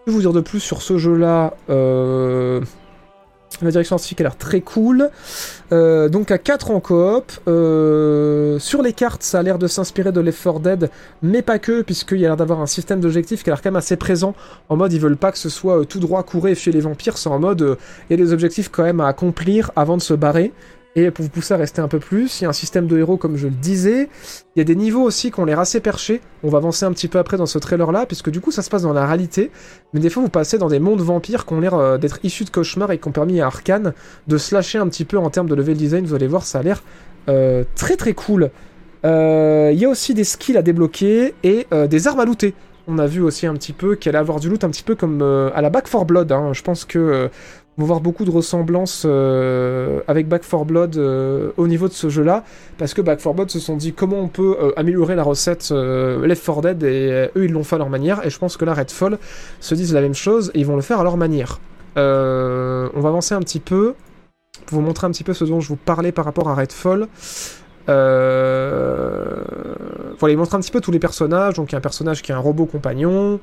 [0.05, 1.53] Que vous dire de plus sur ce jeu-là
[3.63, 5.09] La direction artistique a l'air très cool.
[5.71, 7.31] Euh, donc à 4 en coop.
[7.47, 10.89] Euh, sur les cartes, ça a l'air de s'inspirer de Left 4 Dead,
[11.21, 13.69] mais pas que, puisqu'il y a l'air d'avoir un système d'objectifs qui a l'air quand
[13.69, 14.35] même assez présent.
[14.69, 16.81] En mode, ils veulent pas que ce soit euh, tout droit, courir et fuir les
[16.81, 17.17] vampires.
[17.17, 17.77] C'est en mode,
[18.09, 20.51] il y des objectifs quand même à accomplir avant de se barrer.
[20.95, 22.99] Et pour vous pousser à rester un peu plus, il y a un système de
[22.99, 24.09] héros comme je le disais.
[24.55, 26.21] Il y a des niveaux aussi qui ont l'air assez perchés.
[26.43, 28.61] On va avancer un petit peu après dans ce trailer là, puisque du coup ça
[28.61, 29.49] se passe dans la réalité.
[29.93, 32.43] Mais des fois vous passez dans des mondes vampires qui ont l'air euh, d'être issus
[32.43, 33.93] de cauchemars et qui ont permis à Arkane
[34.27, 36.05] de se lâcher un petit peu en termes de level design.
[36.05, 36.83] Vous allez voir, ça a l'air
[37.27, 38.51] euh, très très cool.
[39.03, 42.53] Euh, Il y a aussi des skills à débloquer et euh, des armes à looter.
[42.85, 44.95] On a vu aussi un petit peu qu'elle allait avoir du loot un petit peu
[44.95, 46.31] comme euh, à la Back 4 Blood.
[46.33, 46.51] hein.
[46.53, 47.27] Je pense que euh,
[47.77, 51.93] on va voir beaucoup de ressemblances euh, avec Back 4 Blood euh, au niveau de
[51.93, 52.43] ce jeu-là,
[52.77, 55.71] parce que Back 4 Blood se sont dit comment on peut euh, améliorer la recette
[55.71, 58.65] Left 4 Dead, et eux ils l'ont fait à leur manière, et je pense que
[58.65, 59.17] là Redfall
[59.59, 61.59] se disent la même chose, et ils vont le faire à leur manière.
[61.95, 63.95] On va avancer un petit peu,
[64.67, 67.07] pour vous montrer un petit peu ce dont je vous parlais par rapport à Redfall.
[67.87, 68.01] Voilà,
[70.31, 72.31] il montre un petit peu tous les personnages, donc il y a un personnage qui
[72.31, 73.39] est un robot compagnon,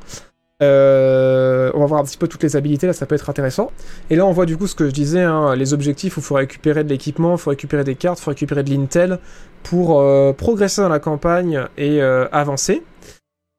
[0.63, 3.71] euh, on va voir un petit peu toutes les habilités, là ça peut être intéressant.
[4.11, 6.23] Et là on voit du coup ce que je disais, hein, les objectifs où il
[6.23, 9.19] faut récupérer de l'équipement, il faut récupérer des cartes, il faut récupérer de l'intel
[9.63, 12.83] pour euh, progresser dans la campagne et euh, avancer.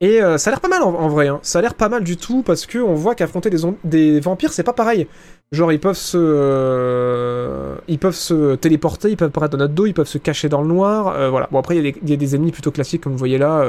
[0.04, 1.38] Et ça a l'air pas mal en, vrai, hein.
[1.44, 3.52] ça a l'air pas mal du tout parce que on voit qu'affronter
[3.84, 5.06] des, vampires c'est pas pareil.
[5.52, 9.94] Genre ils peuvent se, ils peuvent se téléporter, ils peuvent apparaître dans notre dos, ils
[9.94, 11.30] peuvent se cacher dans le noir.
[11.30, 11.50] voilà.
[11.52, 13.64] Bon après il y, y a des ennemis plutôt classiques comme vous voyez là.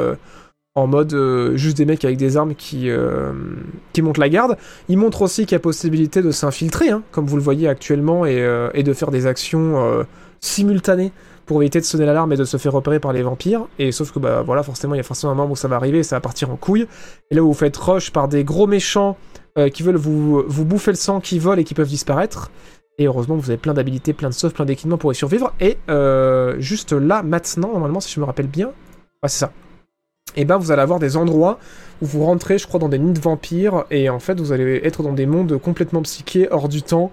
[0.75, 3.33] En mode euh, juste des mecs avec des armes qui, euh,
[3.93, 4.57] qui montent la garde.
[4.89, 8.25] Il montre aussi qu'il y a possibilité de s'infiltrer, hein, comme vous le voyez actuellement,
[8.25, 10.05] et, euh, de faire des actions
[10.41, 11.13] simultanées
[11.47, 13.67] pour éviter de sonner l'alarme et de se faire repérer par les vampires.
[13.79, 15.77] Et sauf que bah voilà, forcément, il y a forcément un moment où ça va
[15.77, 16.89] arriver et ça va partir en couille.
[17.31, 19.17] Et là où vous faites rush par des gros méchants
[19.73, 22.51] qui veulent vous, bouffer le sang, qui volent et qui peuvent disparaître.
[22.99, 25.53] Et heureusement, vous avez plein d'habilités, plein de sauves, plein d'équipements pour y survivre.
[25.61, 25.77] Et
[26.59, 29.53] juste là, maintenant, normalement, si je me rappelle bien, ouais, c'est ça
[30.37, 31.59] et ben vous allez avoir des endroits
[32.01, 34.81] où vous rentrez, je crois, dans des nids de vampires, et en fait vous allez
[34.85, 37.13] être dans des mondes complètement psychés, hors du temps.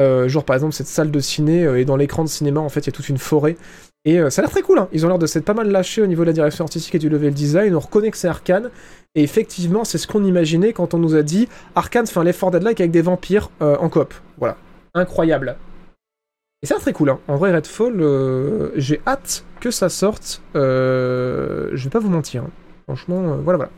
[0.00, 2.70] Euh, genre par exemple cette salle de ciné, euh, et dans l'écran de cinéma en
[2.70, 3.56] fait il y a toute une forêt.
[4.06, 4.88] Et euh, ça a l'air très cool, hein.
[4.92, 6.98] ils ont l'air de s'être pas mal lâchés au niveau de la direction artistique et
[6.98, 8.70] du level design, on reconnaît que c'est Arkane,
[9.14, 12.40] et effectivement c'est ce qu'on imaginait quand on nous a dit Arkane fait un Left
[12.40, 14.14] 4 Dead-like avec des vampires en coop.
[14.38, 14.56] Voilà,
[14.94, 15.56] incroyable.
[16.62, 17.18] Et l'air très cool, hein.
[17.26, 22.42] en vrai Redfall, euh, j'ai hâte que ça sorte, euh, je vais pas vous mentir.
[22.42, 22.50] hein.
[22.84, 23.70] Franchement, euh, voilà, voilà.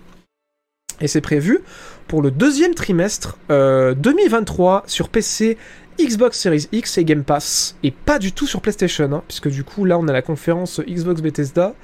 [1.00, 1.60] Et c'est prévu
[2.08, 5.58] pour le deuxième trimestre euh, 2023 sur PC,
[6.00, 9.62] Xbox Series X et Game Pass, et pas du tout sur PlayStation, hein, puisque du
[9.62, 11.74] coup là on a la conférence Xbox Bethesda,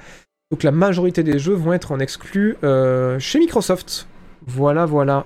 [0.51, 4.07] donc la majorité des jeux vont être en exclu euh, chez Microsoft.
[4.45, 5.25] Voilà, voilà.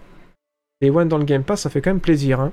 [0.82, 2.42] Et One dans le Game Pass, ça fait quand même plaisir.
[2.42, 2.52] Hein.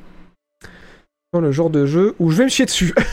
[1.38, 2.94] Le genre de jeu où je vais me chier dessus.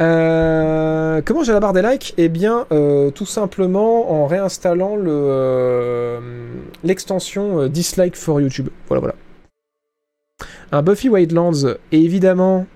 [0.00, 2.14] Euh, comment j'ai la barre des likes?
[2.18, 6.20] Eh bien, euh, tout simplement en réinstallant euh,
[6.84, 8.68] l'extension Dislike for YouTube.
[8.86, 9.16] Voilà, voilà.
[10.70, 12.68] Un Buffy Wildlands, et évidemment...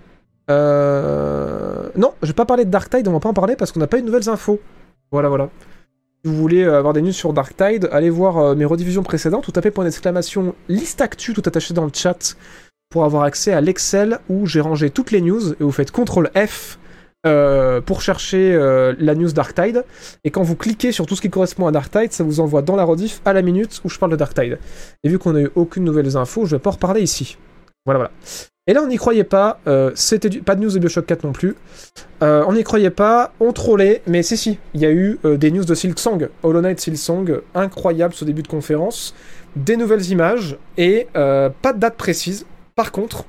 [0.49, 3.79] Non, je vais pas parler de Dark Tide, on va pas en parler parce qu'on
[3.79, 4.59] n'a pas eu de nouvelles infos.
[5.13, 5.49] Voilà, voilà.
[6.25, 9.53] Si vous voulez avoir des news sur Dark Tide, allez voir mes rediffusions précédentes, tout
[9.53, 12.37] tapez point d'exclamation liste actu tout attaché dans le chat
[12.93, 16.31] pour avoir accès à l'Excel où j'ai rangé toutes les news et vous faites CTRL
[16.47, 16.79] F
[17.25, 19.85] euh, pour chercher euh, la news Dark Tide.
[20.25, 22.61] Et quand vous cliquez sur tout ce qui correspond à Dark Tide, ça vous envoie
[22.61, 24.59] dans la rediff à la minute où je parle de Dark Tide.
[25.03, 27.39] Et vu qu'on n'a eu aucune nouvelle info, je vais pas en reparler ici.
[27.87, 28.11] Voilà, voilà.
[28.67, 29.59] Et là, on n'y croyait pas.
[29.67, 30.43] euh, c'était du...
[30.43, 31.57] pas de news de Bioshock 4 non plus.
[32.21, 33.33] On n'y croyait pas.
[33.41, 34.03] On trollait.
[34.07, 34.59] Mais si, si.
[34.75, 36.29] Il y a eu des news de Silksong.
[36.43, 37.41] Hollow Knight Silksong.
[37.55, 39.15] Incroyable ce début de conférence.
[39.57, 40.57] Des nouvelles images.
[40.77, 42.47] Et pas de date précise.
[42.75, 43.25] Par contre,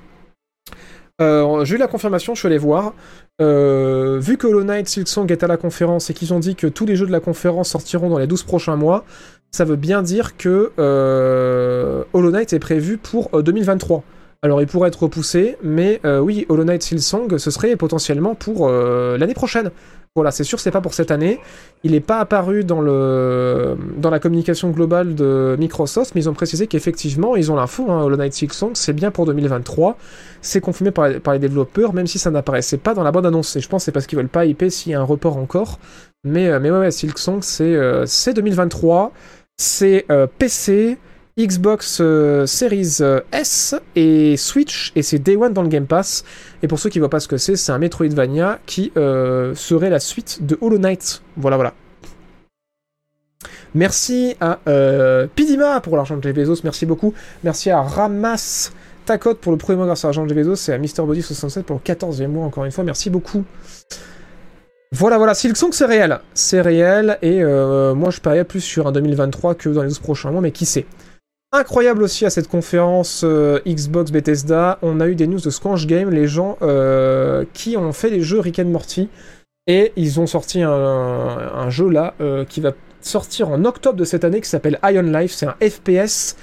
[1.22, 2.94] euh, j'ai eu la confirmation, je suis allé voir.
[3.42, 6.68] Euh, vu que Hollow Knight Silksong est à la conférence et qu'ils ont dit que
[6.68, 9.06] tous les jeux de la conférence sortiront dans les 12 prochains mois,
[9.52, 14.04] ça veut bien dire que euh, Hollow Knight est prévu pour euh, 2023.
[14.42, 19.34] Alors il pourrait être repoussé, mais oui, Hollow Knight Silksong, ce serait potentiellement pour l'année
[19.34, 19.72] prochaine.
[20.16, 21.40] Voilà, c'est sûr, c'est pas pour cette année.
[21.84, 26.36] Il n'est pas apparu dans, le, dans la communication globale de Microsoft, mais ils ont
[26.36, 29.98] précisé qu'effectivement, ils ont l'info, hein, Hollow Knight Silksong, c'est bien pour 2023.
[30.44, 33.56] C'est confirmé par, les développeurs, même si ça n'apparaissait pas dans la bande annonce.
[33.56, 35.38] Et je pense que c'est parce qu'ils veulent pas hyper s'il y a un report
[35.38, 35.80] encore.
[36.24, 39.12] Mais, euh, mais ouais, ouais Silksong, c'est euh, c'est 2023.
[39.58, 41.00] C'est euh, PC,
[41.38, 46.24] Xbox euh, Series euh, S et Switch, et c'est Day One dans le Game Pass.
[46.62, 49.90] Et pour ceux qui voient pas ce que c'est, c'est un Metroidvania qui euh, serait
[49.90, 51.24] la suite de Hollow Knight.
[51.38, 51.74] Voilà, voilà.
[53.74, 54.60] Merci à
[55.36, 57.16] Pidima pour l'argent de Jeff Bezos, merci beaucoup.
[57.44, 58.72] Merci à Ramas
[59.06, 61.94] ta cote pour le premier mois grâce à Argent GV2, c'est à MrBody67 pour le
[61.94, 62.84] 14e mois, encore une fois.
[62.84, 63.44] Merci beaucoup.
[64.92, 66.20] Voilà, voilà, Silksong c'est réel.
[66.36, 70.30] C'est réel, et moi je pariais plus sur un 2023 que dans les 12 prochains
[70.30, 70.86] mois, mais qui sait?
[71.56, 75.86] Incroyable aussi à cette conférence euh, Xbox Bethesda, on a eu des news de Squanch
[75.86, 79.08] Game, les gens euh, qui ont fait les jeux Rick and Morty,
[79.68, 82.16] et ils ont sorti un, jeu là
[82.50, 86.36] qui va sortir en octobre de cette année qui s'appelle Iron Life, c'est un FPS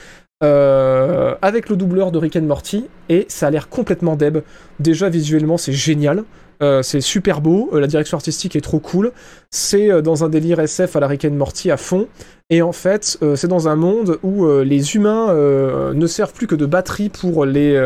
[0.42, 4.38] euh, avec le doubleur de Rick and Morty, et ça a l'air complètement deb.
[4.78, 6.24] Déjà visuellement, c'est génial.
[6.62, 9.12] Euh, c'est super beau, euh, la direction artistique est trop cool.
[9.50, 12.08] C'est dans un délire SF à la Rick and Morty à fond.
[12.50, 16.66] Et en fait, c'est dans un monde où les humains ne servent plus que de
[16.66, 17.78] batterie pour les.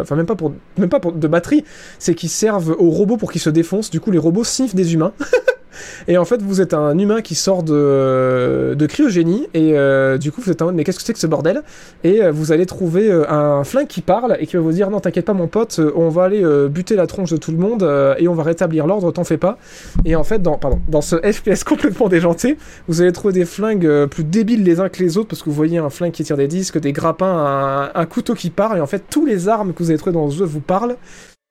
[0.00, 1.64] Enfin, même pas pour, même pas pour de batterie,
[1.98, 3.90] c'est qu'ils servent aux robots pour qu'ils se défoncent.
[3.90, 5.12] Du coup, les robots sniffent des humains.
[6.08, 10.32] Et en fait, vous êtes un humain qui sort de, de cryogénie, et euh, du
[10.32, 11.62] coup, vous êtes en mode, mais qu'est-ce que c'est que ce bordel?
[12.04, 14.90] Et euh, vous allez trouver euh, un flingue qui parle, et qui va vous dire,
[14.90, 17.88] non, t'inquiète pas, mon pote, on va aller buter la tronche de tout le monde,
[18.18, 19.58] et on va rétablir l'ordre, t'en fais pas.
[20.04, 22.56] Et en fait, dans, pardon, dans ce FPS complètement déjanté,
[22.88, 25.56] vous allez trouver des flingues plus débiles les uns que les autres, parce que vous
[25.56, 28.86] voyez un flingue qui tire des disques, des grappins, un, couteau qui parle, et en
[28.86, 30.96] fait, tous les armes que vous avez trouvées dans ce jeu vous parlent.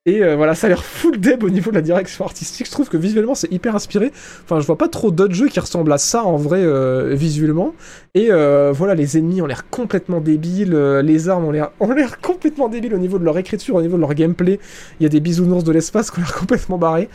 [0.10, 2.65] Et euh, voilà, ça a l'air full deb au niveau de la direction artistique.
[2.65, 4.11] Je trouve que visuellement c'est hyper inspiré.
[4.44, 7.76] Enfin, je vois pas trop d'autres jeux qui ressemblent à ça en vrai euh, visuellement.
[8.15, 10.76] Et euh, voilà, les ennemis ont l'air complètement débiles.
[10.76, 13.98] les armes ont l'air, ont l'air complètement débiles au niveau de leur écriture, au niveau
[13.98, 14.60] de leur gameplay.
[14.99, 17.07] Il y a des bisounours de l'espace qui ont l'air complètement barrés.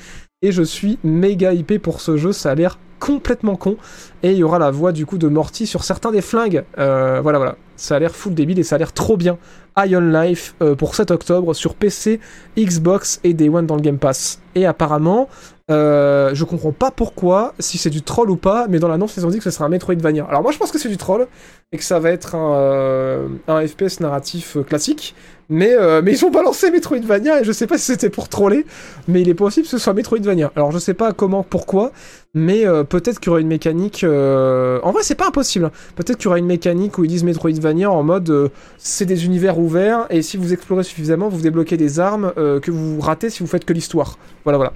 [0.42, 2.30] Et je suis méga hypé pour ce jeu.
[2.30, 3.76] Ça a l'air complètement con.
[4.22, 6.64] Et il y aura la voix du coup de Morty sur certains des flingues.
[6.76, 7.56] voilà, voilà.
[7.76, 9.36] Ça a l'air full débile et ça a l'air trop bien.
[9.76, 12.20] Ion Life euh, pour 7 octobre sur PC,
[12.56, 14.40] Xbox et Day One dans le Game Pass.
[14.54, 15.28] Et apparemment,
[15.70, 19.24] euh, je comprends pas pourquoi, si c'est du troll ou pas, mais dans l'annonce ils
[19.24, 20.26] ont dit que ce sera un Metroidvania.
[20.28, 21.26] Alors moi je pense que c'est du troll
[21.72, 25.14] et que ça va être un, euh, FPS narratif classique.
[25.50, 28.64] Mais, euh, mais ils ont balancé Metroidvania et je sais pas si c'était pour troller,
[29.08, 30.52] mais il est possible que ce soit Metroidvania.
[30.56, 31.92] Alors je sais pas comment, pourquoi,
[32.32, 34.04] mais euh, peut-être qu'il y aura une mécanique.
[34.04, 35.66] Euh, en vrai, c'est pas impossible.
[35.66, 35.72] Hein.
[35.96, 39.58] Peut-être qu'il y aura une mécanique où ils disent Metroidvania en mode c'est des univers
[39.58, 43.48] ouverts et si vous explorez suffisamment, vous débloquez des armes que vous ratez si vous
[43.48, 44.18] faites que l'histoire.
[44.44, 44.72] Voilà, voilà.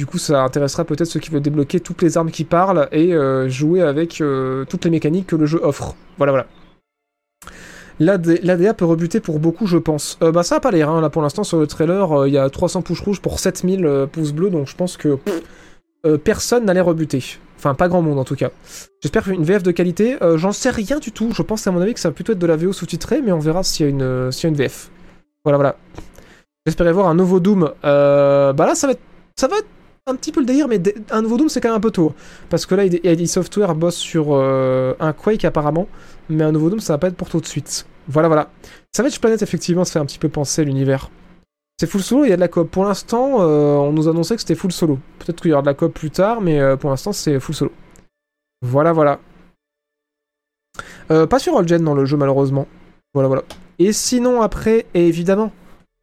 [0.00, 3.12] Du coup, ça intéressera peut-être ceux qui veulent débloquer toutes les armes qui parlent et
[3.50, 4.22] jouer avec
[4.66, 5.94] toutes les mécaniques que le jeu offre.
[6.16, 6.46] Voilà, voilà.
[8.00, 10.18] L'ADA peut rebuter pour beaucoup, je pense.
[10.22, 11.02] Euh, bah, ça a pas l'air, hein.
[11.02, 13.84] là pour l'instant sur le trailer, euh, il y a 300 pouces rouges pour 7000
[13.84, 15.18] euh, pouces bleus, donc je pense que
[16.24, 17.22] personne n'allait rebuter.
[17.58, 18.48] Enfin, pas grand monde en tout cas.
[19.02, 20.16] J'espère une VF de qualité.
[20.36, 21.32] J'en sais rien du tout.
[21.34, 23.32] Je pense à mon avis que ça va plutôt être de la VO sous-titrée, mais
[23.32, 24.90] on verra s'il y, y a une VF.
[25.44, 25.76] Voilà, voilà.
[26.64, 27.70] J'espérais voir un nouveau Doom.
[27.82, 29.02] bah là, ça va être,
[29.36, 29.66] ça va être
[30.06, 32.14] un petit peu le délire, mais un nouveau Doom, c'est quand même un peu tôt.
[32.48, 35.88] Parce que là, ID Software bosse sur un Quake apparemment,
[36.28, 37.86] mais un nouveau Doom, ça va pas être pour tout de suite.
[38.08, 38.50] Voilà, voilà.
[38.92, 41.10] Savage Planet, effectivement, ça fait un petit peu penser l'univers.
[41.80, 42.70] C'est full solo, il y a de la coop.
[42.70, 44.98] Pour l'instant, euh, on nous annonçait que c'était full solo.
[45.18, 47.54] Peut-être qu'il y aura de la coop plus tard, mais euh, pour l'instant, c'est full
[47.54, 47.72] solo.
[48.60, 49.18] Voilà, voilà.
[51.10, 52.66] Euh, pas sur All-Gen dans le jeu, malheureusement.
[53.14, 53.44] Voilà, voilà.
[53.78, 55.52] Et sinon, après, évidemment,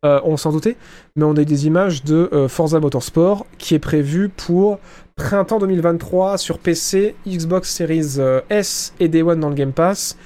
[0.03, 0.77] on s'en doutait,
[1.15, 4.79] mais on a eu des images de Forza Motorsport qui est prévu pour
[5.15, 8.17] printemps 2023 sur PC, Xbox Series
[8.49, 10.17] S et Day One dans le Game Pass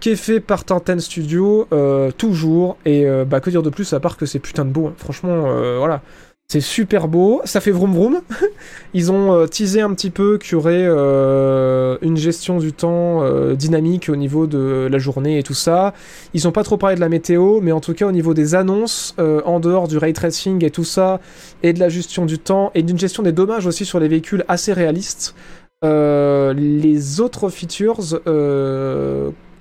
[0.00, 2.76] qui est fait par Tanten Studio, euh, toujours.
[2.84, 4.88] Et euh, bah, que dire de plus à part que c'est putain de beau.
[4.88, 4.94] Hein.
[4.96, 6.02] Franchement, euh, voilà.
[6.48, 8.20] C'est super beau, ça fait vroom vroom.
[8.94, 13.24] Ils ont teasé un petit peu qu'il y aurait une gestion du temps
[13.54, 15.92] dynamique au niveau de la journée et tout ça.
[16.34, 18.54] Ils ont pas trop parlé de la météo, mais en tout cas au niveau des
[18.54, 21.20] annonces, en dehors du ray tracing et tout ça,
[21.64, 24.44] et de la gestion du temps, et d'une gestion des dommages aussi sur les véhicules
[24.46, 25.34] assez réalistes,
[25.82, 27.98] les autres features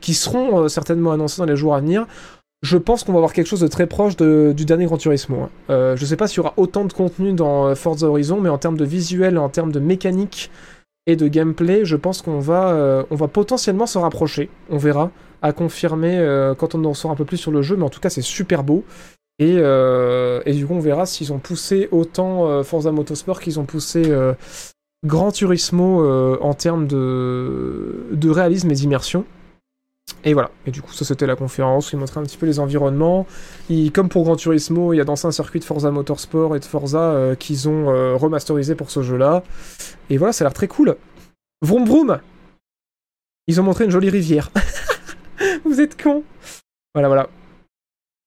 [0.06, 2.06] qui seront euh, certainement annoncés dans les jours à venir,
[2.66, 5.44] je pense qu'on va avoir quelque chose de très proche du dernier Grand Turismo.
[5.44, 5.50] Hein.
[5.70, 8.50] Euh, je sais pas s'il y aura autant de contenu dans euh, Forza Horizon, mais
[8.50, 10.50] en termes de visuel, en termes de mécanique
[11.06, 14.50] et de gameplay, je pense qu'on va, on va potentiellement se rapprocher.
[14.72, 15.12] On verra,
[15.44, 16.18] à confirmer
[16.58, 18.24] quand on en saura un peu plus sur le jeu, mais en tout cas c'est
[18.24, 18.84] super beau.
[19.38, 24.12] Et, et, du coup on verra s'ils ont poussé autant Forza Motorsport qu'ils ont poussé
[25.06, 26.04] Grand Turismo
[26.42, 29.26] en termes de, de réalisme et d'immersion.
[30.28, 32.60] Et voilà, et du coup ça c'était la conférence, il montrait un petit peu les
[32.60, 33.28] environnements.
[33.94, 37.00] comme pour Gran Turismo, il y a d'anciens circuits de Forza Motorsport et de Forza
[37.00, 39.44] euh, qu'ils ont euh, remasterisé pour ce jeu-là.
[40.10, 40.96] Et voilà, ça a l'air très cool.
[41.62, 42.20] Vroom vroom
[43.48, 44.52] Ils ont montré une jolie rivière.
[45.64, 46.24] Vous êtes cons
[46.96, 47.30] Voilà, voilà.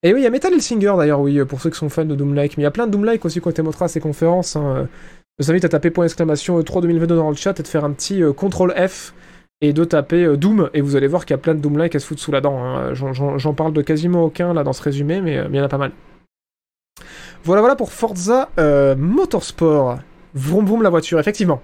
[0.05, 2.15] Et oui, il y a Metal Hellsinger d'ailleurs, oui, pour ceux qui sont fans de
[2.15, 2.57] Doom-like.
[2.57, 4.55] Mais il y a plein de Doom-like aussi qui ont été à ces conférences.
[4.55, 4.89] Hein.
[5.39, 7.85] Je vous invite à taper point exclamation 3 2022 dans le chat et de faire
[7.85, 9.15] un petit euh, CTRL F
[9.61, 11.95] et de taper euh, Doom, et vous allez voir qu'il y a plein de Doom-like
[11.95, 12.59] à se foutre sous la dent.
[12.63, 12.95] hein.
[12.95, 15.67] J'en- parle de quasiment aucun là dans ce résumé, mais euh, mais il y en
[15.67, 15.93] a pas mal.
[17.45, 19.99] Voilà, voilà pour Forza euh, Motorsport.
[20.35, 21.61] Vroom vroom la voiture, effectivement.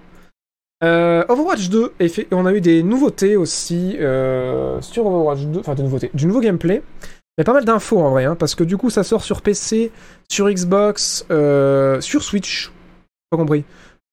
[0.81, 3.93] Overwatch 2, effe- on a eu des nouveautés aussi
[4.81, 6.83] sur Overwatch 2, enfin des nouveautés, du nouveau gameplay.
[7.37, 9.91] Il pas mal d'infos en vrai, hein, parce que du coup ça sort sur PC,
[10.29, 11.25] sur Xbox,
[12.01, 12.71] sur Switch,
[13.31, 13.63] pas compris.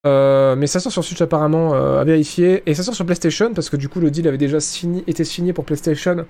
[0.06, 3.54] Euh, mais ça sort sur Switch apparemment euh, à vérifier, et ça sort sur PlayStation,
[3.54, 4.58] parce que du coup le deal avait déjà
[5.06, 6.26] été signé pour PlayStation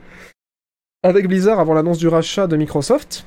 [1.02, 3.24] avec Blizzard avant l'annonce du rachat de Microsoft.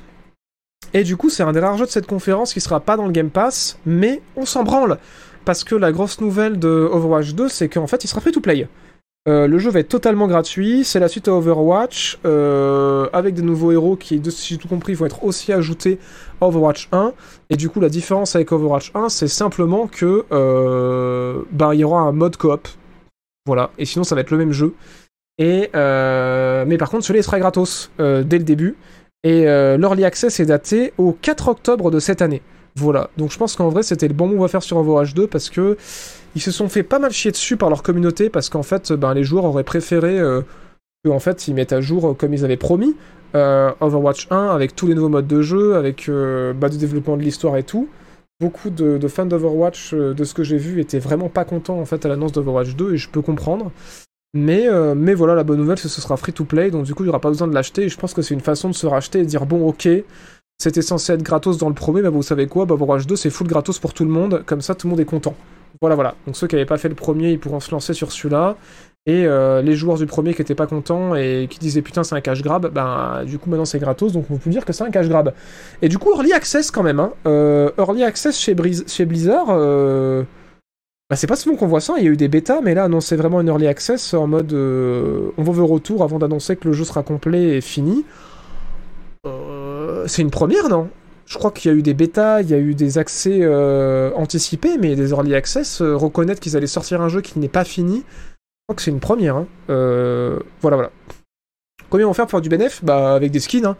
[0.94, 3.06] Et du coup c'est un des rares jeux de cette conférence qui sera pas dans
[3.06, 4.98] le Game Pass, mais on s'en branle
[5.46, 8.40] parce que la grosse nouvelle de Overwatch 2, c'est qu'en fait, il sera free to
[8.40, 8.68] play.
[9.28, 13.42] Euh, le jeu va être totalement gratuit, c'est la suite à Overwatch, euh, avec des
[13.42, 15.98] nouveaux héros qui, si j'ai tout compris, vont être aussi ajoutés
[16.40, 17.12] à Overwatch 1.
[17.50, 21.84] Et du coup, la différence avec Overwatch 1, c'est simplement que euh, bah, il y
[21.84, 22.68] aura un mode coop.
[23.46, 24.74] Voilà, et sinon, ça va être le même jeu.
[25.38, 28.76] Et, mais par contre, celui-là il sera gratos dès le début.
[29.22, 32.42] Et l'Early Access est daté au 4 octobre de cette année.
[32.78, 35.28] Voilà, donc je pense qu'en vrai c'était le bon move à faire sur Overwatch 2
[35.28, 35.78] parce que
[36.36, 39.12] ils se sont fait pas mal chier dessus par leur communauté parce qu'en fait ben,
[39.14, 40.42] les joueurs auraient préféré euh,
[41.18, 42.96] fait ils mettent à jour euh, comme ils avaient promis
[43.34, 47.16] euh, Overwatch 1 avec tous les nouveaux modes de jeu, avec euh, bah, du développement
[47.16, 47.88] de l'histoire et tout.
[48.40, 52.04] Beaucoup de, fans d'Overwatch, de ce que j'ai vu, étaient vraiment pas contents en fait
[52.04, 53.72] à l'annonce d'Overwatch 2 et je peux comprendre.
[54.34, 56.94] Mais, mais voilà, la bonne nouvelle c'est que ce sera free to play, donc du
[56.94, 58.68] coup il n'y aura pas besoin de l'acheter et je pense que c'est une façon
[58.68, 59.88] de se racheter et de dire bon ok,
[60.58, 63.30] c'était censé être gratos dans le premier, bah vous savez quoi, bah Overwatch 2 c'est
[63.30, 65.34] full gratos pour tout le monde, comme ça tout le monde est content.
[65.80, 66.14] Voilà, voilà.
[66.26, 68.56] Donc ceux qui n'avaient pas fait le premier, ils pourront se lancer sur celui-là.
[69.08, 72.16] Et euh, les joueurs du premier qui étaient pas contents et qui disaient putain c'est
[72.16, 74.82] un cash grab, bah du coup maintenant c'est gratos, donc on peut dire que c'est
[74.82, 75.32] un cash grab.
[75.80, 77.12] Et du coup Early Access quand même, hein.
[77.24, 80.24] Euh, Early Access chez, Blizzard, euh,
[81.08, 82.88] bah, c'est pas souvent qu'on voit ça, il y a eu des bêtas, mais là
[82.88, 86.66] non c'est vraiment une Early Access en mode euh, on veut retour avant d'annoncer que
[86.66, 88.04] le jeu sera complet et fini.
[90.06, 90.88] C'est une première, non?
[91.26, 94.12] Je crois qu'il y a eu des bêtas, il y a eu des accès euh,
[94.14, 97.64] anticipés, mais des early access, euh, reconnaître qu'ils allaient sortir un jeu qui n'est pas
[97.64, 99.36] fini, je crois que c'est une première.
[99.36, 99.46] hein.
[99.68, 100.90] Euh, voilà, voilà.
[101.90, 102.84] Combien on faire pour faire du bénéf?
[102.84, 103.76] Bah, avec des skins, hein.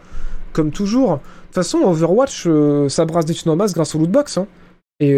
[0.51, 1.15] comme toujours.
[1.15, 2.47] De toute façon, Overwatch,
[2.89, 4.37] ça brasse des thunes grâce au lootbox.
[4.37, 4.47] Hein.
[4.99, 5.17] Et,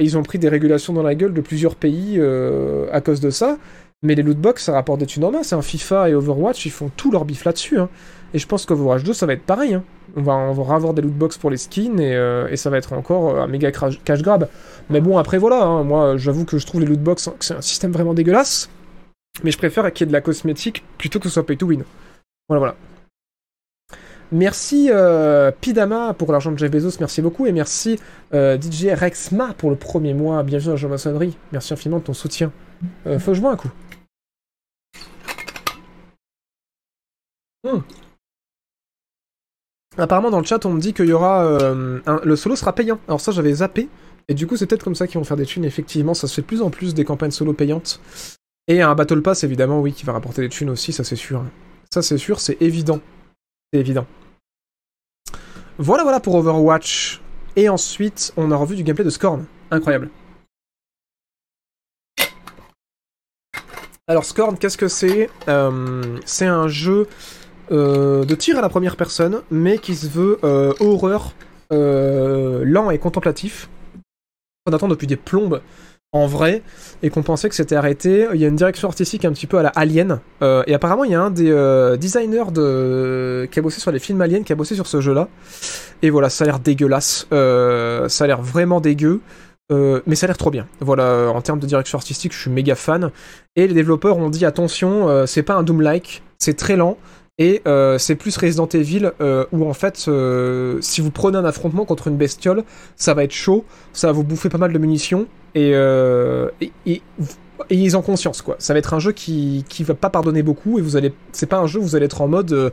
[0.00, 2.20] ils ont pris des régulations dans la gueule de plusieurs pays
[2.92, 3.56] à cause de ça.
[4.02, 5.54] Mais les lootbox, ça rapporte des thunes en masse.
[5.60, 7.78] FIFA et Overwatch, ils font tout leur bif là-dessus.
[8.34, 9.78] Et je pense qu'Overwatch 2, ça va être pareil.
[10.16, 13.36] On, va, on avoir des lootbox pour les skins et, euh, ça va être encore
[13.36, 14.48] euh, un méga cash grab.
[14.90, 15.62] Mais bon, après, voilà.
[15.62, 15.84] hein.
[15.84, 18.70] Moi, j'avoue que je trouve les lootbox, hein, c'est un système vraiment dégueulasse.
[19.44, 21.66] Mais je préfère qu'il y ait de la cosmétique plutôt que ce soit pay to
[21.66, 21.84] win.
[22.48, 22.74] Voilà, voilà.
[24.30, 27.46] Merci euh, Pidama pour l'argent de Jeff Bezos, merci beaucoup.
[27.46, 27.98] Et merci
[28.32, 30.42] DJ Rexma pour le premier mois.
[30.42, 31.36] Bienvenue dans la maçonnerie.
[31.52, 32.52] Merci infiniment de ton soutien.
[33.04, 33.70] Faut que je un coup.
[37.64, 37.82] Hmm.
[39.98, 43.00] Apparemment dans le chat on me dit qu'il y aura euh, le solo sera payant.
[43.08, 43.88] Alors ça j'avais zappé
[44.28, 45.64] et du coup c'est peut-être comme ça qu'ils vont faire des thunes.
[45.64, 48.00] Effectivement ça se fait de plus en plus des campagnes solo payantes
[48.68, 51.44] et un battle pass évidemment oui qui va rapporter des thunes aussi ça c'est sûr.
[51.90, 53.00] Ça c'est sûr c'est évident
[53.72, 54.06] c'est évident.
[55.78, 57.20] Voilà voilà pour Overwatch
[57.56, 60.10] et ensuite on a revu du gameplay de Scorn incroyable.
[64.10, 65.28] Alors Scorn, qu'est-ce que c'est?
[65.48, 67.06] Euh, C'est un jeu
[67.70, 71.32] de tir à la première personne, mais qui se veut euh, horreur,
[71.72, 73.68] euh, lent et contemplatif.
[74.66, 75.60] On attend depuis des plombes
[76.12, 76.62] en vrai,
[77.02, 78.26] et qu'on pensait que c'était arrêté.
[78.32, 81.04] Il y a une direction artistique un petit peu à la Alien, euh, et apparemment
[81.04, 83.46] il y a un des euh, designers de...
[83.50, 85.28] qui a bossé sur les films Alien, qui a bossé sur ce jeu-là.
[86.00, 89.20] Et voilà, ça a l'air dégueulasse, Euh, ça a l'air vraiment dégueu.
[89.70, 90.66] Euh, mais ça a l'air trop bien.
[90.80, 93.10] Voilà, euh, en termes de direction artistique, je suis méga fan.
[93.54, 96.96] Et les développeurs ont dit attention, euh, c'est pas un Doom-like, c'est très lent.
[97.38, 101.44] Et euh, c'est plus Resident Evil euh, où en fait, euh, si vous prenez un
[101.44, 102.64] affrontement contre une bestiole,
[102.96, 106.72] ça va être chaud, ça va vous bouffer pas mal de munitions et, euh, et,
[106.86, 107.02] et-
[107.94, 108.56] en conscience quoi.
[108.58, 111.46] Ça va être un jeu qui qui va pas pardonner beaucoup et vous allez, c'est
[111.46, 112.70] pas un jeu où vous allez être en mode euh,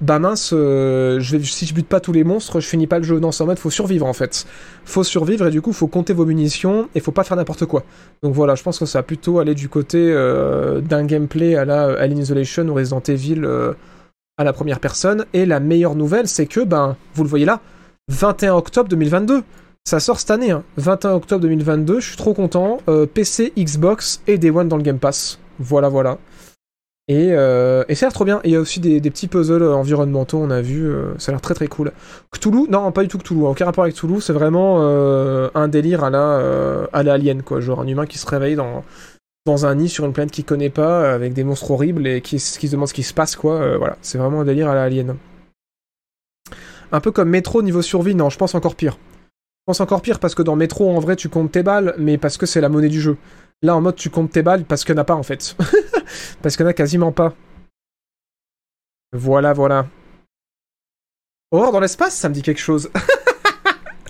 [0.00, 3.04] bah mince, euh, je si je bute pas tous les monstres, je finis pas le
[3.04, 3.18] jeu.
[3.18, 4.46] Non, c'est en mode faut survivre en fait.
[4.84, 7.84] Faut survivre et du coup faut compter vos munitions et faut pas faire n'importe quoi.
[8.22, 11.64] Donc voilà, je pense que ça va plutôt aller du côté euh, d'un gameplay à
[11.64, 13.72] la Alien Isolation ou Resident Evil euh,
[14.38, 15.24] à la première personne.
[15.32, 17.60] Et la meilleure nouvelle, c'est que, ben, vous le voyez là,
[18.08, 19.42] 21 octobre 2022.
[19.84, 20.64] Ça sort cette année, hein.
[20.78, 22.78] 21 octobre 2022, je suis trop content.
[22.88, 25.38] Euh, PC, Xbox et Day One dans le Game Pass.
[25.60, 26.18] Voilà, voilà.
[27.08, 28.40] Et, euh, et ça a l'air trop bien.
[28.42, 30.88] Il y a aussi des, petits puzzles environnementaux, on a vu.
[30.88, 31.92] euh, ça a l'air très très cool.
[32.32, 33.44] Cthulhu Non, pas du tout Cthulhu.
[33.44, 34.20] Aucun rapport avec Cthulhu.
[34.20, 34.80] C'est vraiment
[35.54, 37.60] un délire à la, à la Alien, quoi.
[37.60, 38.82] Genre un humain qui se réveille dans,
[39.46, 42.40] dans un nid sur une planète qu'il connaît pas, avec des monstres horribles et qui,
[42.40, 43.54] se demandent ce qui se passe, quoi.
[43.54, 45.16] Euh, voilà, c'est vraiment un délire à la Alien.
[46.92, 48.98] Un peu comme Metro niveau survie, non, je pense encore pire.
[49.22, 52.18] Je pense encore pire parce que dans Metro, en vrai, tu comptes tes balles, mais
[52.18, 53.16] parce que c'est la monnaie du jeu.
[53.62, 55.56] Là, en mode, tu comptes tes balles parce qu'il n'y en a pas, en fait.
[56.42, 57.32] parce qu'il n'y en a quasiment pas.
[59.12, 59.86] Voilà, voilà.
[61.52, 62.90] Horreur dans l'espace, ça me dit quelque chose.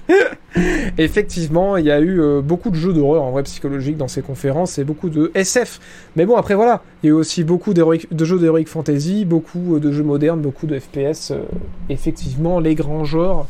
[0.99, 4.23] Effectivement, il y a eu euh, beaucoup de jeux d'horreur en vrai psychologique dans ces
[4.23, 5.81] conférences et beaucoup de SF.
[6.17, 9.77] Mais bon, après voilà, il y a eu aussi beaucoup de jeux d'heroic fantasy, beaucoup
[9.77, 11.33] euh, de jeux modernes, beaucoup de FPS.
[11.33, 11.43] Euh,
[11.89, 13.47] effectivement, les grands genres.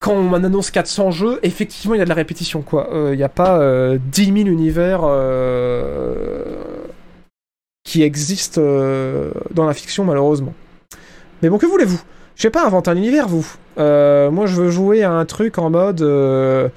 [0.00, 2.90] Quand on annonce 400 jeux, effectivement, il y a de la répétition, quoi.
[3.12, 5.02] Il n'y a pas 10 000 univers
[7.84, 10.54] qui existent dans la fiction, malheureusement.
[11.40, 12.02] Mais bon, que voulez-vous?
[12.34, 13.46] Je sais pas inventer un univers, vous.
[13.78, 16.02] Euh, moi, je veux jouer à un truc en mode.
[16.02, 16.68] Euh,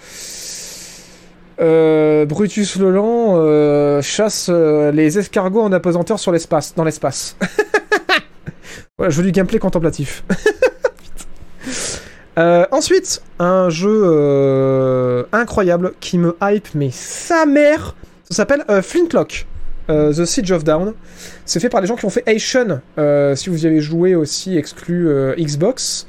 [1.62, 7.38] euh, Brutus le Lent chasse les escargots en apesanteur sur l'espace, dans l'espace.
[9.00, 10.24] je veux du gameplay contemplatif.
[12.72, 17.96] ensuite, un jeu incroyable qui me hype, mais sa mère,
[18.30, 19.46] ça s'appelle Flintlock.
[19.88, 20.94] The Siege of Down.
[21.46, 24.16] C'est fait par des gens qui ont fait Asian, euh, si vous y avez joué
[24.16, 25.08] aussi, exclu
[25.38, 26.08] Xbox.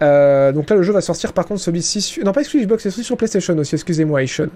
[0.00, 2.20] Donc là, le jeu va sortir par contre celui-ci.
[2.24, 4.48] Non, pas exclu Xbox, c'est sur PlayStation aussi, excusez-moi, Asian.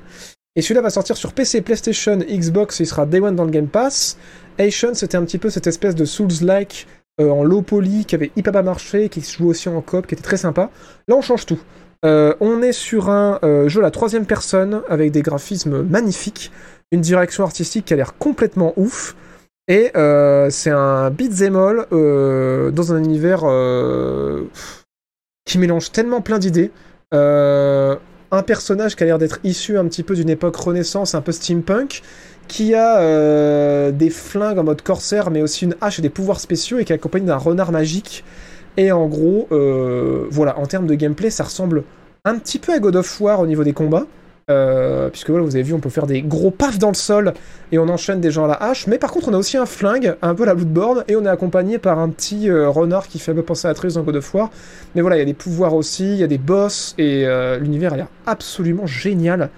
[0.56, 3.66] Et celui-là va sortir sur PC, PlayStation, Xbox, il sera Day One dans le Game
[3.66, 4.16] Pass.
[4.58, 6.86] Asian, c'était un petit peu cette espèce de Souls-like
[7.18, 10.14] en low poly qui avait hyper pas marché, qui se joue aussi en coop, qui
[10.14, 10.70] était très sympa.
[11.08, 11.58] Là, on change tout.
[12.04, 16.50] on est sur un jeu à la troisième personne avec des graphismes magnifiques
[16.94, 19.16] une direction artistique qui a l'air complètement ouf.
[19.66, 24.44] Et euh, c'est un beat'em all euh, dans un univers euh,
[25.44, 26.70] qui mélange tellement plein d'idées.
[27.12, 31.32] un personnage qui a l'air d'être issu un petit peu d'une époque renaissance, un peu
[31.32, 32.02] steampunk,
[32.48, 36.78] qui a des flingues en mode corsaire, mais aussi une hache et des pouvoirs spéciaux,
[36.78, 38.24] et qui est accompagné d'un renard magique.
[38.76, 39.48] Et en gros,
[40.30, 41.84] voilà, en termes de gameplay, ça ressemble
[42.24, 44.06] un petit peu à God of War au niveau des combats.
[44.50, 47.32] Euh, puisque voilà, vous avez vu, on peut faire des gros pafs dans le sol
[47.72, 48.86] et on enchaîne des gens à la hache.
[48.86, 51.28] Mais par contre, on a aussi un flingue, un peu la Bloodborne, et on est
[51.28, 54.16] accompagné par un petit euh, renard qui fait un peu penser à Atreus dans God
[54.16, 54.50] of War.
[54.94, 57.58] Mais voilà, il y a des pouvoirs aussi, il y a des boss, et euh,
[57.58, 59.48] l'univers a l'air absolument génial.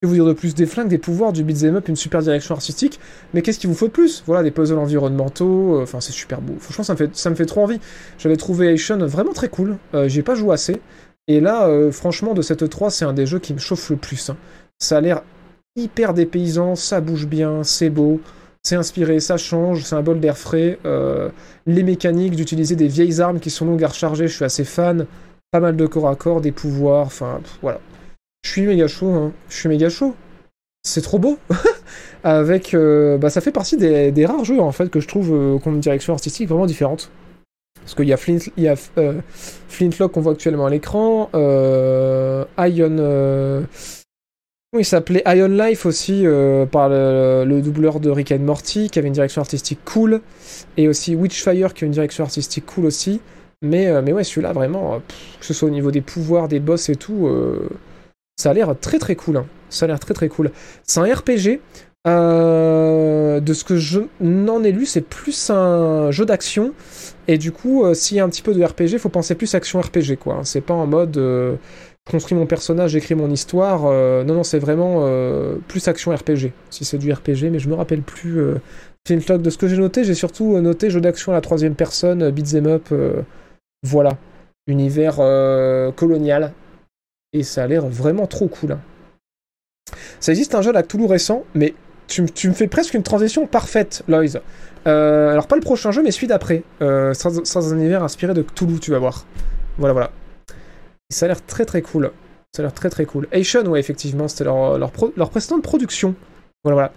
[0.00, 0.54] Que vous dire de plus?
[0.54, 3.00] Des flingues, des pouvoirs, du beat'em up, une super direction artistique.
[3.34, 4.22] Mais qu'est-ce qu'il vous faut de plus?
[4.26, 6.54] Voilà, des puzzles environnementaux, enfin c'est super beau.
[6.60, 7.80] Franchement, ça me fait, trop envie.
[8.16, 9.76] J'avais trouvé Asian vraiment très cool.
[10.06, 10.80] J'ai pas joué assez.
[11.28, 13.96] Et là, euh, franchement, de cette 3, c'est un des jeux qui me chauffe le
[13.96, 14.30] plus.
[14.30, 14.36] Hein.
[14.78, 15.22] Ça a l'air
[15.76, 18.20] hyper dépaysant, ça bouge bien, c'est beau,
[18.62, 20.78] c'est inspiré, ça change, c'est un bol d'air frais.
[20.86, 21.28] Euh,
[21.66, 25.06] les mécaniques d'utiliser des vieilles armes qui sont longues à recharger, je suis assez fan.
[25.50, 27.80] Pas mal de corps à corps, des pouvoirs, enfin voilà.
[28.42, 29.32] Je suis méga chaud, hein.
[29.48, 30.14] je suis méga chaud.
[30.82, 31.38] C'est trop beau.
[32.24, 35.28] Avec, euh, bah, ça fait partie des, rares jeux en fait que je trouve
[35.60, 37.10] qui ont une direction artistique vraiment différente.
[37.88, 39.14] Parce qu'il y a, euh,
[39.68, 42.96] Flintlock qu'on voit actuellement à l'écran, euh, Ion.
[42.98, 43.62] Euh,
[44.78, 45.22] il s'appelait?
[45.26, 46.26] Ion Life aussi,
[46.70, 50.20] par le, doubleur de Rick and Morty, qui avait une direction artistique cool,
[50.76, 53.22] et aussi Witchfire, qui a une direction artistique cool aussi.
[53.62, 55.00] Mais, mais ouais, celui-là, vraiment,
[55.40, 57.26] que ce soit au niveau des pouvoirs, des boss et tout,
[58.36, 59.38] ça a l'air très très cool.
[59.38, 59.46] Hein.
[59.70, 60.50] Ça a l'air très très cool.
[60.84, 61.60] C'est un RPG.
[62.08, 66.72] De ce que je n'en ai lu, c'est plus un jeu d'action
[67.28, 69.54] et du coup, euh, s'il y a un petit peu de RPG, faut penser plus
[69.54, 70.40] action RPG, quoi.
[70.44, 71.56] C'est pas en mode euh,
[72.10, 73.82] construis mon personnage, j'écris mon histoire.
[73.84, 75.06] Euh, non, non, c'est vraiment
[75.68, 76.52] plus action RPG.
[76.70, 78.40] Si c'est du RPG, mais je me rappelle plus.
[79.08, 82.66] De ce que j'ai noté, j'ai surtout noté jeu d'action à la troisième personne, beat'em
[82.66, 82.92] up.
[83.82, 84.18] voilà.
[84.66, 85.16] Univers
[85.96, 86.52] colonial.
[87.34, 88.72] Et ça a l'air vraiment trop cool.
[88.72, 88.80] Hein.
[90.20, 91.74] Ça existe un jeu à Toulouse récent, mais
[92.08, 94.38] tu, me fais presque une transition parfaite, Loïs.
[94.86, 96.62] Euh, alors pas le prochain jeu, mais celui d'après.
[96.82, 99.26] Euh, sans, un univers inspiré de Cthulhu, tu vas voir.
[99.76, 100.10] Voilà, voilà.
[101.10, 102.10] ça a l'air très très cool.
[102.54, 103.28] Ça a l'air très très cool.
[103.32, 106.14] Asian, ouais, effectivement, c'était leur, leur, précédente production.
[106.64, 106.92] Voilà, voilà.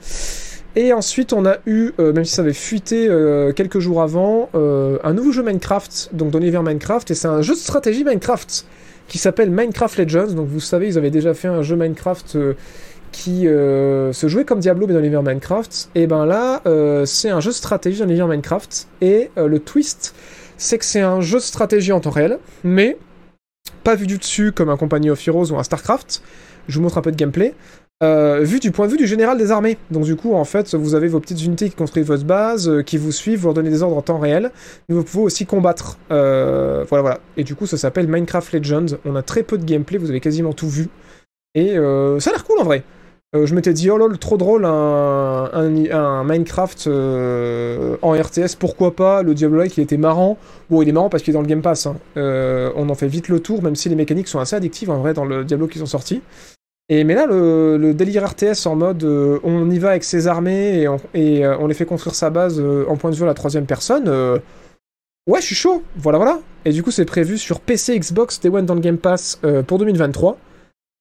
[0.77, 3.07] Et ensuite, on a eu, euh, même si ça avait fuité
[3.55, 7.53] quelques jours avant, un nouveau jeu Minecraft, donc dans l'univers Minecraft, et c'est un jeu
[7.53, 8.65] de stratégie Minecraft
[9.09, 10.31] qui s'appelle Minecraft Legends.
[10.31, 12.38] Donc vous savez, ils avaient déjà fait un jeu Minecraft
[13.11, 17.29] qui euh, se jouait comme Diablo mais dans l'univers Minecraft, et ben là euh, c'est
[17.29, 20.15] un jeu de stratégie dans l'univers Minecraft, et euh, le twist
[20.57, 22.97] c'est que c'est un jeu de stratégie en temps réel, mais
[23.83, 26.21] pas vu du dessus comme un Company of Heroes ou un StarCraft,
[26.67, 27.55] je vous montre un peu de gameplay,
[28.03, 29.77] vu du point de vue du général des armées.
[29.89, 32.97] Donc du coup, en fait, vous avez vos petites unités qui construisent votre base, qui
[32.97, 34.51] vous suivent, vous leur donnez des ordres en temps réel,
[34.88, 35.97] mais vous pouvez aussi combattre.
[36.09, 37.19] voilà, voilà.
[37.38, 38.97] Et du coup, ça s'appelle Minecraft Legends.
[39.03, 40.89] On a très peu de gameplay, vous avez quasiment tout vu.
[41.55, 41.75] Et
[42.19, 42.83] ça a l'air cool en vrai.
[43.34, 48.94] Euh, je m'étais dit, oh lol, trop drôle, un, un, Minecraft euh, en RTS, pourquoi
[48.94, 50.38] pas Le Diablo-like, il était marrant.
[50.70, 51.86] Bon, il est marrant parce qu'il est dans le Game Pass.
[51.86, 51.95] hein.
[52.18, 54.99] Euh, on en fait vite le tour, même si les mécaniques sont assez addictives en
[54.99, 56.22] vrai dans le Diablo qui sont sortis.
[56.90, 60.82] Et mais là, le, le délire RTS en mode on y va avec ses armées
[60.82, 63.34] et on, et, on les fait construire sa base en point de vue à la
[63.34, 64.10] troisième personne.
[64.10, 65.84] ouais, je suis chaud.
[65.95, 66.40] Voilà, voilà.
[66.66, 69.78] Et du coup, c'est prévu sur PC, Xbox, Day One dans le Game Pass pour
[69.80, 70.38] 2023.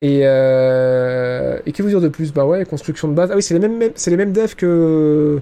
[0.03, 2.33] Et, euh, et que vous dire de plus?
[2.33, 3.31] Bah ouais, construction de base.
[3.33, 5.41] Ah oui, c'est les mêmes, les mêmes devs que.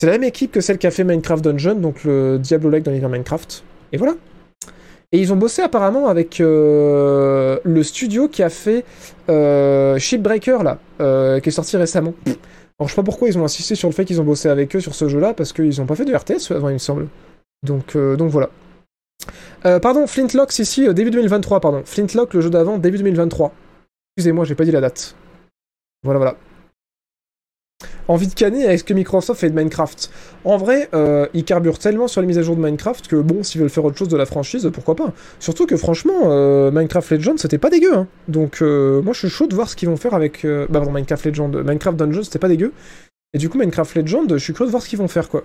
[0.00, 2.90] C'est la même équipe que celle qui a fait Minecraft Dungeon, donc le Diablo-like dans
[2.90, 3.62] l'univers Minecraft.
[3.92, 4.14] Et voilà.
[5.12, 8.84] Et ils ont bossé apparemment avec euh, le studio qui a fait
[9.28, 12.14] euh, Shipbreaker, là, euh, qui est sorti récemment.
[12.78, 14.74] Alors je sais pas pourquoi ils ont insisté sur le fait qu'ils ont bossé avec
[14.76, 17.08] eux sur ce jeu-là, parce qu'ils ont pas fait de RTS avant, il me semble.
[17.64, 18.50] Donc, euh, donc voilà.
[19.62, 21.82] Pardon, Flintlocks ici, début 2023, pardon.
[21.84, 23.52] Flintlock, le jeu d'avant, début 2023.
[24.20, 25.14] Excusez-moi, j'ai pas dit la date.
[26.02, 26.36] Voilà, voilà.
[28.06, 30.10] Envie de canner avec ce que Microsoft fait de Minecraft?
[30.44, 33.42] En vrai, euh, ils carburent tellement sur les mises à jour de Minecraft que bon,
[33.42, 35.14] s'ils veulent faire autre chose de la franchise, pourquoi pas?
[35.38, 37.94] Surtout que franchement, euh, Minecraft Legends, c'était pas dégueu.
[37.94, 38.08] Hein.
[38.28, 40.44] Donc euh, moi, je suis chaud de voir ce qu'ils vont faire avec...
[40.44, 41.48] Bah pardon, Minecraft Legends.
[41.48, 42.74] Minecraft Dungeons, c'était pas dégueu.
[43.32, 45.44] Et du coup, Minecraft Legends, je suis curieux de voir ce qu'ils vont faire, quoi.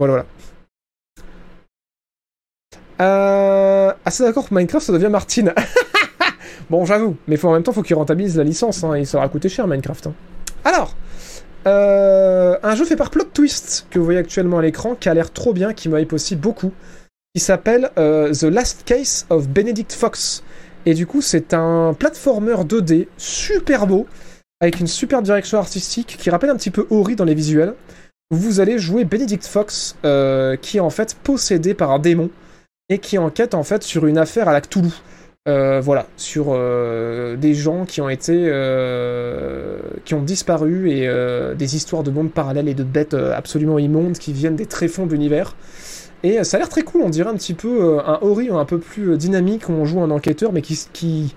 [0.00, 0.26] Voilà, voilà.
[3.00, 3.92] Euh...
[4.04, 5.54] Ah, c'est d'accord, Minecraft, ça devient Martine.
[6.70, 7.16] bon, j'avoue.
[7.26, 8.82] Mais faut, en même temps, faut qu'ils rentabilisent la licence.
[8.84, 8.96] Hein.
[8.96, 10.06] Il sera coûté cher, Minecraft.
[10.06, 10.14] hein.
[10.64, 10.96] Alors...
[11.66, 15.14] Euh, un jeu fait par Plot Twist que vous voyez actuellement à l'écran, qui a
[15.14, 16.72] l'air trop bien, qui me hype aussi beaucoup,
[17.34, 20.42] qui s'appelle euh, The Last Case of Benedict Fox.
[20.86, 24.06] Et du coup, c'est un platformer 2D super beau,
[24.60, 27.74] avec une super direction artistique qui rappelle un petit peu Ori dans les visuels.
[28.30, 32.30] Vous allez jouer Benedict Fox, euh, qui est en fait possédé par un démon
[32.88, 34.90] et qui enquête en fait sur une affaire à la Cthulhu.
[35.48, 41.08] Euh, voilà, sur euh, des gens qui ont été, euh, qui ont disparu et
[41.56, 45.12] des histoires de mondes parallèles et de bêtes absolument immondes qui viennent des tréfonds de
[45.12, 45.56] l'univers.
[46.22, 48.78] Et ça a l'air très cool, on dirait un petit peu un Ori un peu
[48.78, 51.34] plus dynamique où on joue un enquêteur mais qui, qui,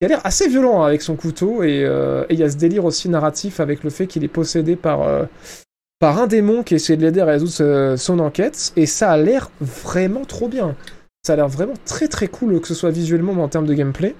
[0.00, 1.88] qui a l'air assez violent avec son couteau et
[2.30, 5.06] il y a ce délire aussi narratif avec le fait qu'il est possédé par,
[6.00, 9.52] par un démon qui essaie de l'aider à résoudre son enquête et ça a l'air
[9.60, 10.74] vraiment trop bien.
[11.26, 13.74] Ça a l'air vraiment très très cool que ce soit visuellement mais en termes de
[13.74, 14.14] gameplay.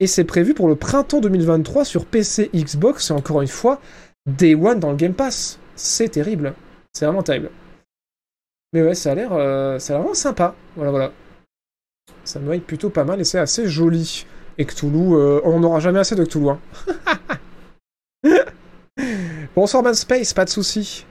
[0.00, 3.80] Et c'est prévu pour le printemps 2023 sur PC, Xbox et encore une fois,
[4.26, 5.58] Day One dans le Game Pass.
[5.76, 6.54] C'est terrible.
[6.92, 7.50] C'est vraiment terrible.
[8.72, 10.54] Mais ouais, ça a l'air euh, vraiment sympa.
[10.76, 11.12] Voilà, voilà.
[12.24, 14.26] Ça me hype plutôt pas mal et c'est assez joli.
[14.58, 16.50] Et Cthulhu, euh, on n'aura jamais assez de Cthulhu.
[16.50, 16.60] Hein.
[19.54, 21.06] Bonsoir Man Space, pas de soucis.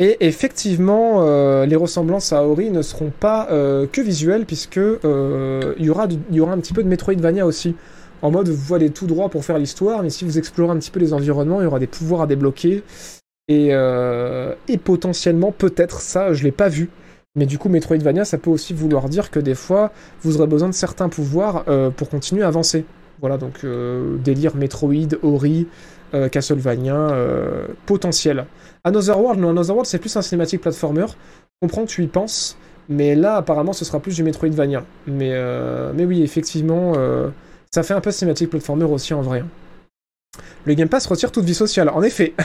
[0.00, 5.74] Et effectivement, euh, les ressemblances à Ori ne seront pas euh, que visuelles, puisque euh,
[5.76, 7.74] il y, aura un petit peu de Metroidvania aussi.
[8.22, 10.92] En mode, vous allez tout droit pour faire l'histoire, mais si vous explorez un petit
[10.92, 12.84] peu les environnements, il y aura des pouvoirs à débloquer.
[13.48, 16.90] Et, et potentiellement, peut-être ça, je l'ai pas vu.
[17.34, 19.92] Mais du coup, Metroidvania, ça peut aussi vouloir dire que des fois,
[20.22, 21.64] vous aurez besoin de certains pouvoirs
[21.96, 22.84] pour continuer à avancer.
[23.20, 23.64] Voilà, donc
[24.22, 25.68] délire Metroid, Ori,
[26.12, 27.16] Castlevania,
[27.86, 28.46] potentiel.
[28.84, 31.06] Another World, non, Another World, c'est plus un cinématique platformer.
[31.08, 32.56] Je comprends tu y penses,
[32.88, 34.84] mais là, apparemment, ce sera plus du Metroidvania.
[35.06, 37.28] Mais, euh, mais oui, effectivement, euh,
[37.70, 39.44] ça fait un peu cinématique platformer aussi en vrai.
[40.64, 42.34] Le Game Pass retire toute vie sociale, en effet.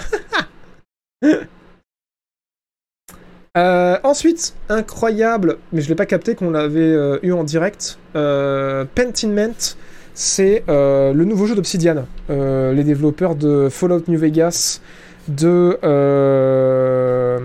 [3.55, 7.99] Euh, ensuite, incroyable, mais je l'ai pas capté qu'on l'avait eu en direct.
[8.13, 9.75] Pentiment,
[10.15, 14.81] c'est le nouveau jeu d'Obsidian, les développeurs de Fallout New Vegas,
[15.27, 17.39] de euh,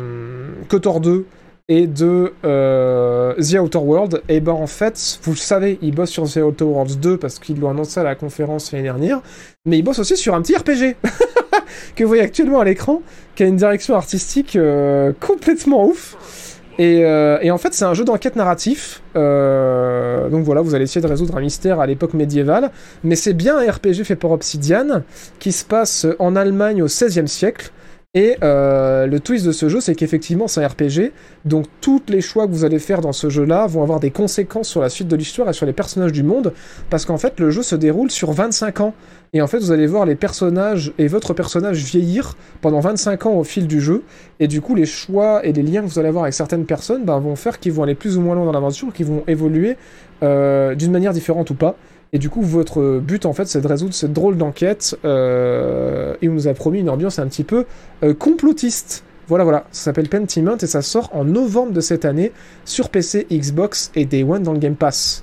[0.69, 1.27] KOTOR 2
[1.69, 4.23] et de euh, The Outer World.
[4.29, 7.39] Et ben en fait, vous le savez, ils bossent sur The Outer Worlds 2 parce
[7.39, 9.21] qu'ils l'ont annoncé à la conférence l'année dernière,
[9.67, 10.97] mais ils bossent aussi sur un petit RPG
[11.97, 13.03] que vous voyez actuellement à l'écran,
[13.35, 16.48] qui a une direction artistique euh, complètement ouf.
[16.79, 19.03] Et, euh, et en fait, c'est un jeu d'enquête narratif.
[19.17, 22.71] Euh, donc voilà, vous allez essayer de résoudre un mystère à l'époque médiévale.
[23.03, 25.03] Mais c'est bien un RPG fait par Obsidian,
[25.41, 27.73] qui se passe en Allemagne au XVIe siècle.
[28.15, 31.13] Et euh, le twist de ce jeu, c'est qu'effectivement, c'est un RPG.
[31.45, 34.67] Donc tous les choix que vous allez faire dans ce jeu-là vont avoir des conséquences
[34.67, 36.55] sur la suite de l'histoire et sur les personnages du monde.
[36.89, 38.95] Parce qu'en fait, le jeu se déroule sur 25 ans.
[39.35, 43.35] Et en fait, vous allez voir les personnages et votre personnage vieillir pendant 25 ans
[43.35, 44.03] au fil du jeu.
[44.41, 47.05] Et du coup, les choix et les liens que vous allez avoir avec certaines personnes
[47.05, 49.77] ben, vont faire qu'ils vont aller plus ou moins loin dans l'aventure, qu'ils vont évoluer
[50.23, 51.77] euh, d'une manière différente ou pas.
[52.13, 54.99] Et du coup, votre but, en fait, c'est de résoudre cette drôle d'enquête.
[55.05, 57.67] Euh, et on nous a promis une ambiance un petit peu
[58.03, 59.05] euh, complotiste.
[59.27, 59.67] Voilà, voilà.
[59.73, 62.33] Ça s'appelle Pentiment et ça sort en novembre de cette année
[62.65, 65.23] sur PC, Xbox et Day One dans le Game Pass.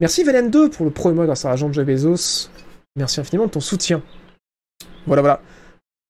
[0.00, 2.48] Merci Velen2 pour le premier mois grâce à l'agent de Jeff Bezos.
[2.96, 4.02] Merci infiniment de ton soutien.
[5.06, 5.40] Voilà, voilà.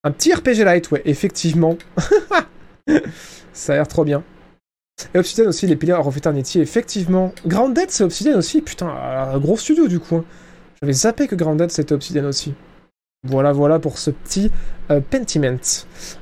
[0.04, 1.76] Un petit RPG light, ouais, effectivement.
[3.52, 4.22] ça a l'air trop bien.
[5.14, 7.32] Et Obsidian aussi, les Pillars of Eternity, effectivement.
[7.46, 10.16] Grounded, c'est Obsidian aussi, putain, un gros studio du coup.
[10.16, 10.24] hein.
[10.80, 12.54] J'avais zappé que Grounded c'était Obsidian aussi.
[13.24, 14.50] Voilà, voilà pour ce petit
[14.90, 15.56] euh, Pentiment.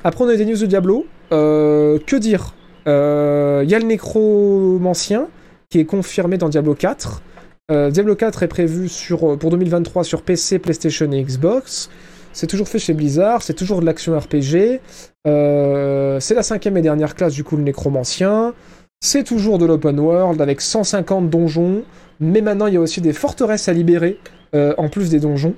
[0.04, 1.06] Après, on a des news de Diablo.
[1.32, 2.54] Euh, que dire?
[2.86, 5.28] Il y a le nécromancien
[5.70, 7.22] qui est confirmé dans Diablo 4.
[7.70, 8.90] Euh, Diablo 4 est prévu
[9.38, 11.88] pour 2023 sur PC, PlayStation et Xbox.
[12.32, 14.80] C'est toujours fait chez Blizzard, c'est toujours de l'action RPG.
[15.26, 18.54] Euh, c'est la cinquième et dernière classe du coup le nécromancien.
[19.00, 21.82] C'est toujours de l'open world avec 150 donjons.
[22.20, 24.18] Mais maintenant il y a aussi des forteresses à libérer
[24.54, 25.54] euh, en plus des donjons.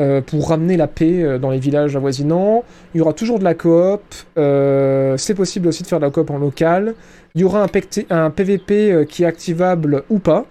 [0.00, 2.62] euh, pour ramener la paix dans les villages avoisinants.
[2.94, 4.02] Il y aura toujours de la coop.
[4.36, 6.94] c'est possible aussi de faire de la coop en local.
[7.34, 7.68] Il y aura un,
[8.10, 10.46] un PVP qui est activable ou pas.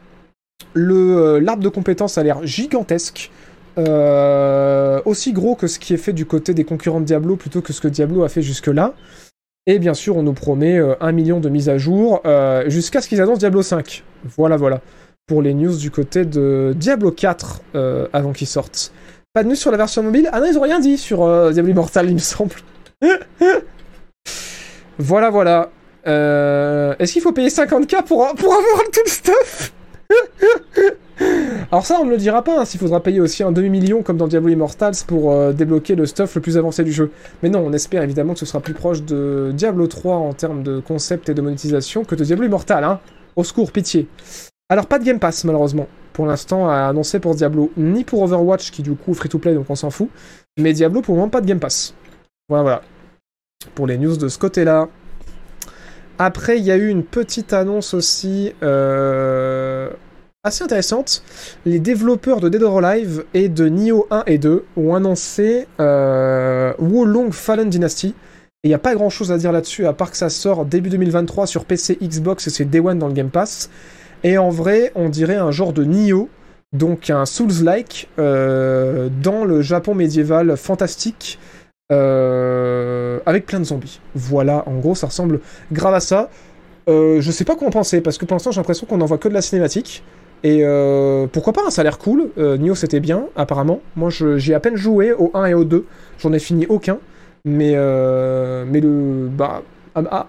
[0.75, 3.31] L'arbre de compétences a l'air gigantesque.
[3.77, 7.61] Euh, aussi gros que ce qui est fait du côté des concurrents de Diablo plutôt
[7.61, 8.93] que ce que Diablo a fait jusque-là.
[9.69, 13.01] Et bien sûr, on nous promet euh, un million de mises à jour euh, jusqu'à
[13.01, 14.03] ce qu'ils annoncent Diablo 5.
[14.37, 14.79] Voilà, voilà.
[15.27, 18.93] Pour les news du côté de Diablo 4 euh, avant qu'ils sortent.
[19.33, 20.29] Pas de news sur la version mobile?
[20.31, 22.55] Ah non, ils ont rien dit sur Diablo Immortal, il me semble.
[24.97, 25.69] voilà, voilà.
[26.05, 29.73] Est-ce qu'il faut payer 50k pour, pour avoir tout le stuff?
[31.71, 34.17] Alors ça, on ne le dira pas, hein, s'il faudra payer aussi un demi-million comme
[34.17, 37.11] dans Diablo Immortals pour euh, débloquer le stuff le plus avancé du jeu.
[37.43, 40.63] Mais non, on espère évidemment que ce sera plus proche de Diablo 3 en termes
[40.63, 42.99] de concept et de monétisation que de Diablo Immortal, hein.
[43.35, 44.07] Au secours, pitié.
[44.69, 45.87] Alors pas de Game Pass, malheureusement.
[46.13, 49.75] Pour l'instant, à annoncer pour Diablo, ni pour Overwatch, qui du coup free-to-play, donc on
[49.75, 50.09] s'en fout.
[50.57, 51.93] Mais Diablo, pour le moment, pas de Game Pass.
[52.49, 52.81] Voilà, voilà.
[53.75, 54.87] Pour les news de ce côté-là.
[56.19, 59.89] Après, il y a eu une petite annonce aussi euh,
[60.43, 61.23] assez intéressante.
[61.65, 66.73] Les développeurs de Dead or Alive et de Nioh 1 et 2 ont annoncé euh,
[66.79, 68.15] Wolong Fallen Dynasty.
[68.63, 70.65] Et il n'y a pas grand chose à dire là-dessus, à part que ça sort
[70.65, 73.69] début 2023 sur PC, Xbox et c'est Day One dans le Game Pass.
[74.23, 76.27] Et en vrai, on dirait un genre de Nioh,
[76.73, 81.37] donc un Souls-like, euh, dans le Japon médiéval fantastique,
[81.91, 83.99] euh, avec plein de zombies.
[84.15, 85.39] Voilà, en gros, ça ressemble
[85.71, 86.29] grave à ça.
[86.89, 89.05] Euh, je sais pas quoi en penser, parce que pour l'instant, j'ai l'impression qu'on n'en
[89.05, 90.03] voit que de la cinématique.
[90.43, 92.29] Et euh, pourquoi pas, hein, ça a l'air cool.
[92.37, 93.81] Euh, Nioh, c'était bien, apparemment.
[93.95, 95.85] Moi, j'ai à peine joué au 1 et au 2.
[96.19, 96.99] J'en ai fini aucun.
[97.45, 99.63] Mais, euh, mais le, bah,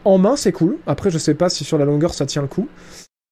[0.04, 0.78] en main, c'est cool.
[0.86, 2.68] Après, je sais pas si sur la longueur, ça tient le coup.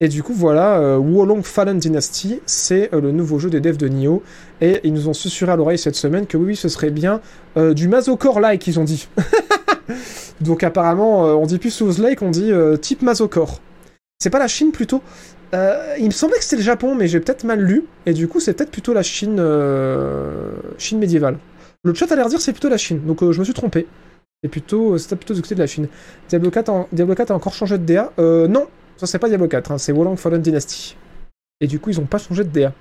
[0.02, 3.78] Et du coup, voilà, euh, Wolong Fallen Dynasty, c'est euh, le nouveau jeu des devs
[3.78, 4.23] de Nioh.
[4.60, 7.23] Et ils nous ont susurré à l'oreille cette semaine que oui, oui, ce serait bien
[7.56, 9.09] euh, du Masocore-like, ils ont dit.
[10.43, 12.52] Donc apparemment, on dit plus Souls-like, on dit
[12.82, 13.60] type Masocore.
[14.18, 15.01] C'est pas la Chine plutôt?
[15.55, 17.85] Il me semblait que c'était le Japon, mais j'ai peut-être mal lu.
[18.05, 19.43] Et du coup, c'est peut-être plutôt la Chine,
[20.77, 21.39] Chine médiévale.
[21.85, 23.86] Le chat a l'air de dire c'est plutôt la Chine, donc je me suis trompé.
[24.43, 25.89] C'est plutôt, c'était plutôt du côté de la Chine.
[26.28, 28.66] Diablo 4, en- Diablo 4 a encore changé de DA Non,
[28.97, 30.97] ça c'est pas Diablo 4, hein, c'est Wolong Fallen Dynasty.
[31.60, 32.73] Et du coup, ils ont pas changé de DA.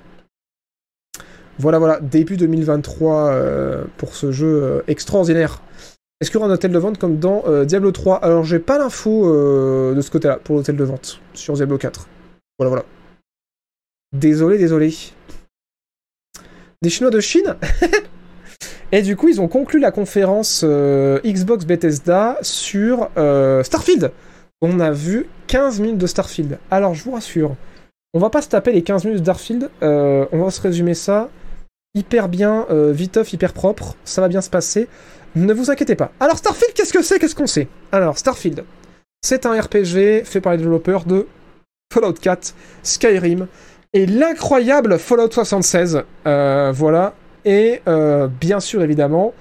[1.58, 5.62] Voilà, voilà, début 2023 euh, pour ce jeu euh, extraordinaire.
[6.20, 8.60] Est-ce qu'il y aura un hôtel de vente comme dans euh, Diablo 3 Alors, j'ai
[8.60, 9.32] pas l'info
[9.94, 12.08] de ce côté-là pour l'hôtel de vente sur Diablo 4.
[12.58, 12.86] Voilà, voilà.
[14.14, 14.94] Désolé, désolé.
[16.82, 17.56] Des Chinois de Chine?
[18.92, 23.10] Et du coup, ils ont conclu la conférence Xbox Bethesda sur
[23.64, 24.12] Starfield.
[24.62, 26.58] On a vu 15 minutes de Starfield.
[26.72, 27.56] Alors, je vous rassure,
[28.14, 29.70] on va pas se taper les 15 minutes de Starfield.
[29.84, 31.30] euh, on va se résumer ça
[31.96, 33.96] hyper bien, euh, viteuf, hyper propre.
[34.04, 34.88] Ça va bien se passer.
[35.36, 36.12] Ne vous inquiétez pas.
[36.20, 37.20] Alors, Starfield, qu'est-ce que c'est?
[37.20, 37.68] Qu'est-ce qu'on sait?
[37.92, 38.64] Alors, Starfield,
[39.22, 41.28] c'est un RPG fait par les développeurs de
[41.94, 42.54] Fallout 4,
[42.84, 43.48] Skyrim
[43.94, 46.04] et l'incroyable Fallout 76.
[46.28, 47.14] Euh, voilà.
[47.46, 49.34] Et euh, bien sûr, évidemment,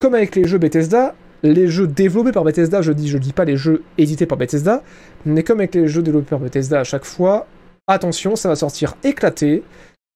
[0.00, 3.44] comme avec les jeux Bethesda, les jeux développés par Bethesda, je dis, je dis pas
[3.44, 4.82] les jeux édités par Bethesda,
[5.24, 7.46] mais comme avec les jeux développés par Bethesda à chaque fois,
[7.86, 9.62] attention, ça va sortir éclaté.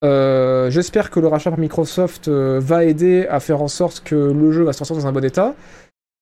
[0.05, 4.15] Euh, J'espère que le rachat par Microsoft euh, va aider à faire en sorte que
[4.15, 5.55] le jeu va sortir dans un bon état.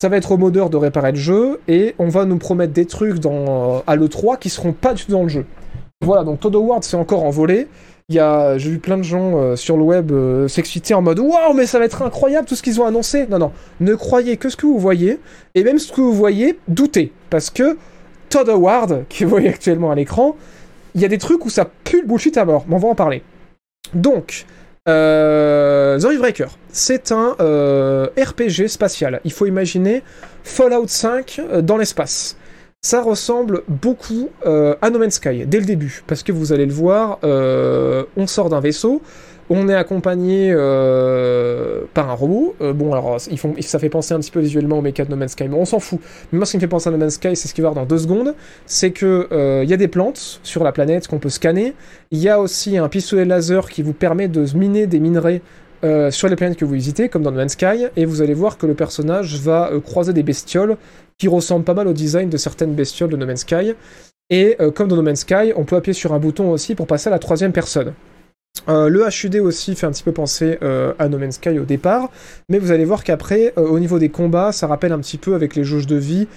[0.00, 2.86] Ça va être au modeur de réparer le jeu et on va nous promettre des
[2.86, 5.46] trucs dans, euh, à l'E3 qui seront pas du tout dans le jeu.
[6.02, 7.68] Voilà, donc Todd Howard s'est encore envolé.
[8.10, 11.00] Il y a, j'ai vu plein de gens euh, sur le web euh, s'exciter en
[11.00, 13.28] mode waouh, mais ça va être incroyable tout ce qu'ils ont annoncé.
[13.28, 15.20] Non, non, ne croyez que ce que vous voyez
[15.54, 17.78] et même ce que vous voyez, doutez parce que
[18.28, 20.36] Todd Howard, qui vous voyez actuellement à l'écran,
[20.96, 22.64] il y a des trucs où ça pue le bullshit à mort.
[22.68, 23.22] Mais on va en parler.
[23.94, 24.44] Donc,
[24.88, 29.20] euh, The Breaker, c'est un euh, RPG spatial.
[29.24, 30.02] Il faut imaginer
[30.42, 32.36] Fallout 5 euh, dans l'espace.
[32.82, 36.64] Ça ressemble beaucoup euh, à No Man's Sky dès le début, parce que vous allez
[36.64, 39.02] le voir, euh, on sort d'un vaisseau,
[39.50, 42.54] On est accompagné euh, par un robot.
[42.62, 45.32] Euh, bon, alors, ça fait penser un petit peu visuellement au mecha de No Man's
[45.32, 45.98] Sky, mais on s'en fout.
[46.32, 47.68] Mais moi, ce qui me fait penser à No Man's Sky, c'est ce qu'il va
[47.68, 48.34] y avoir dans deux secondes.
[48.64, 49.28] C'est que
[49.62, 51.74] il y a des plantes sur la planète qu'on peut scanner.
[52.12, 55.42] Il y a aussi un pistolet laser qui vous permet de miner des minerais
[56.10, 58.58] sur les planètes que vous visitez, comme dans No Man's Sky, et vous allez voir
[58.58, 60.76] que le personnage va croiser des bestioles
[61.18, 63.74] qui ressemblent pas mal au design de certaines bestioles de No Man's Sky.
[64.30, 67.08] Et comme dans No Man's Sky, on peut appuyer sur un bouton aussi pour passer
[67.08, 67.94] à la troisième personne.
[68.68, 71.64] Euh, le HUD aussi fait un petit peu penser euh, à No Man's Sky au
[71.64, 72.10] départ,
[72.48, 75.34] mais vous allez voir qu'après, euh, au niveau des combats, ça rappelle un petit peu
[75.34, 76.28] avec les jauges de vie,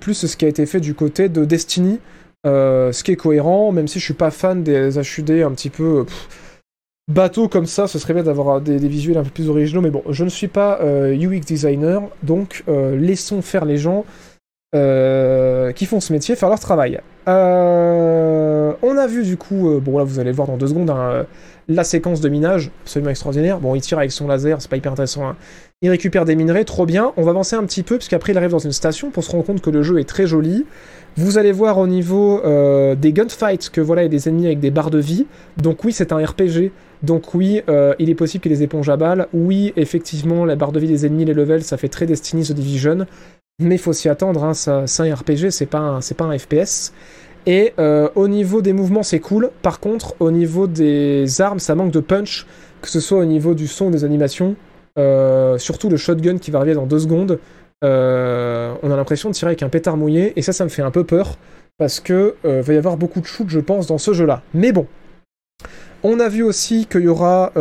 [0.00, 1.98] plus ce qui a été fait du côté de Destiny,
[2.44, 6.06] ce qui est cohérent, même si je suis pas fan des HUD un petit peu
[7.08, 10.02] bateau comme ça, ce serait bien d'avoir des, visuels un peu plus originaux, mais bon,
[10.08, 14.04] je ne suis pas UX designer, donc laissons faire les gens
[14.72, 17.00] qui font ce métier faire leur travail.
[17.26, 21.26] on a vu du coup, bon là vous allez voir dans deux secondes, hein,
[21.68, 23.60] la séquence de minage, absolument extraordinaire.
[23.60, 25.28] Bon, il tire avec son laser, c'est pas hyper intéressant.
[25.28, 25.36] Hein.
[25.84, 27.12] Il récupère des minerais, trop bien.
[27.16, 29.44] On va avancer un petit peu, puisqu'après il arrive dans une station pour se rendre
[29.44, 30.64] compte que le jeu est très joli.
[31.16, 34.46] Vous allez voir au niveau euh, des gunfights que voilà, il y a des ennemis
[34.46, 35.26] avec des barres de vie.
[35.56, 36.70] Donc oui, c'est un RPG.
[37.02, 39.26] Donc oui, euh, il est possible qu'il y ait des éponges à balles.
[39.32, 42.52] Oui, effectivement, la barre de vie des ennemis, les levels, ça fait très Destiny The
[42.52, 43.06] Division.
[43.58, 46.92] Mais faut s'y attendre, hein, c'est un RPG, c'est pas, un FPS.
[47.46, 49.50] Et euh, au niveau des mouvements, c'est cool.
[49.62, 52.46] Par contre, au niveau des armes, ça manque de punch,
[52.80, 54.54] que ce soit au niveau du son, des animations.
[54.98, 57.38] Euh, surtout le shotgun qui va arriver dans deux secondes.
[57.84, 60.82] Euh, on a l'impression de tirer avec un pétard mouillé, et ça, ça me fait
[60.82, 61.36] un peu peur,
[61.78, 64.42] parce que va y avoir beaucoup de shoot, je pense, dans ce jeu-là.
[64.54, 64.86] Mais bon.
[66.04, 67.52] On a vu aussi qu'il y aura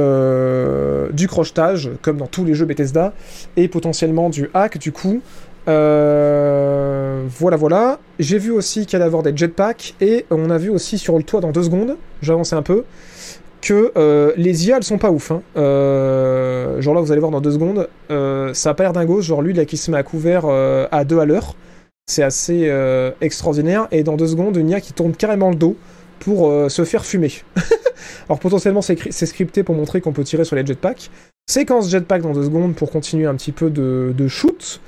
[1.11, 3.13] du crochetage, comme dans tous les jeux Bethesda,
[3.57, 5.21] et potentiellement du hack, du coup.
[5.67, 7.99] Euh, voilà, voilà.
[8.19, 11.23] J'ai vu aussi qu'il allait avoir des jetpacks et on a vu aussi sur le
[11.23, 12.83] toit dans deux secondes, j'avance un peu,
[13.61, 15.31] que euh, les IA elles sont pas ouf.
[15.31, 15.41] Hein.
[15.57, 17.87] Euh, genre là, vous allez voir dans deux secondes,
[18.53, 21.19] ça a pas l'air gauche, genre lui là qui se met à couvert à deux
[21.19, 21.55] à l'heure.
[22.07, 22.69] C'est assez
[23.21, 23.87] extraordinaire.
[23.91, 25.75] Et dans deux secondes, une IA qui tourne carrément le dos
[26.19, 27.31] pour se faire fumer.
[28.27, 31.09] Alors potentiellement c'est scripté pour montrer qu'on peut tirer sur les jetpacks.
[31.49, 34.81] Séquence jetpack dans deux secondes pour continuer un petit peu de shoot.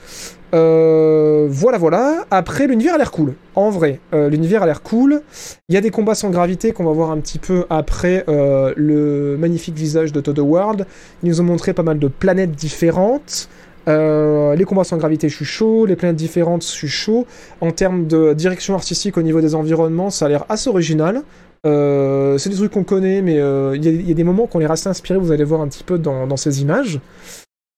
[0.53, 2.25] Euh, voilà, voilà.
[2.31, 3.34] Après, l'univers a l'air cool.
[3.55, 5.21] En vrai, euh, l'univers a l'air cool.
[5.69, 8.73] Il y a des combats sans gravité qu'on va voir un petit peu après euh,
[8.75, 10.85] le magnifique visage de Todd World.
[11.23, 13.49] Ils nous ont montré pas mal de planètes différentes.
[13.88, 15.85] les combats sans gravité, je suis chaud.
[15.85, 17.25] Les planètes différentes, je suis chaud.
[17.59, 21.23] En termes de direction artistique au niveau des environnements, ça a l'air assez original.
[21.65, 23.38] c'est des trucs qu'on connaît, mais
[23.75, 25.98] il y, a des moments qu'on est assez inspirés, vous allez voir un petit peu
[25.98, 26.99] dans ces images.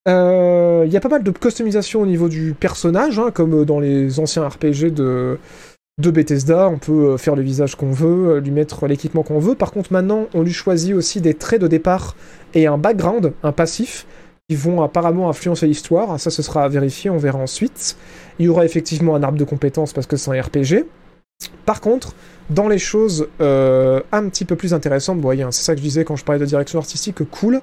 [0.07, 3.79] Il euh, y a pas mal de customisation au niveau du personnage, hein, comme dans
[3.79, 5.39] les anciens RPG de,
[5.99, 6.69] de Bethesda.
[6.69, 9.55] On peut euh, faire le visage qu'on veut, euh, lui mettre l'équipement qu'on veut.
[9.55, 12.15] Par contre, maintenant, on lui choisit aussi des traits de départ
[12.53, 14.05] et un background, un passif,
[14.47, 16.19] qui vont apparemment influencer l'histoire.
[16.19, 17.97] Ça, ce sera à vérifier, on verra ensuite.
[18.37, 20.85] Il y aura effectivement un arbre de compétences parce que c'est un RPG.
[21.65, 22.13] Par contre,
[22.51, 26.05] dans les choses un petit peu plus intéressantes, voyez, hein, c'est ça que je disais
[26.05, 27.59] quand je parlais de direction artistique, cool.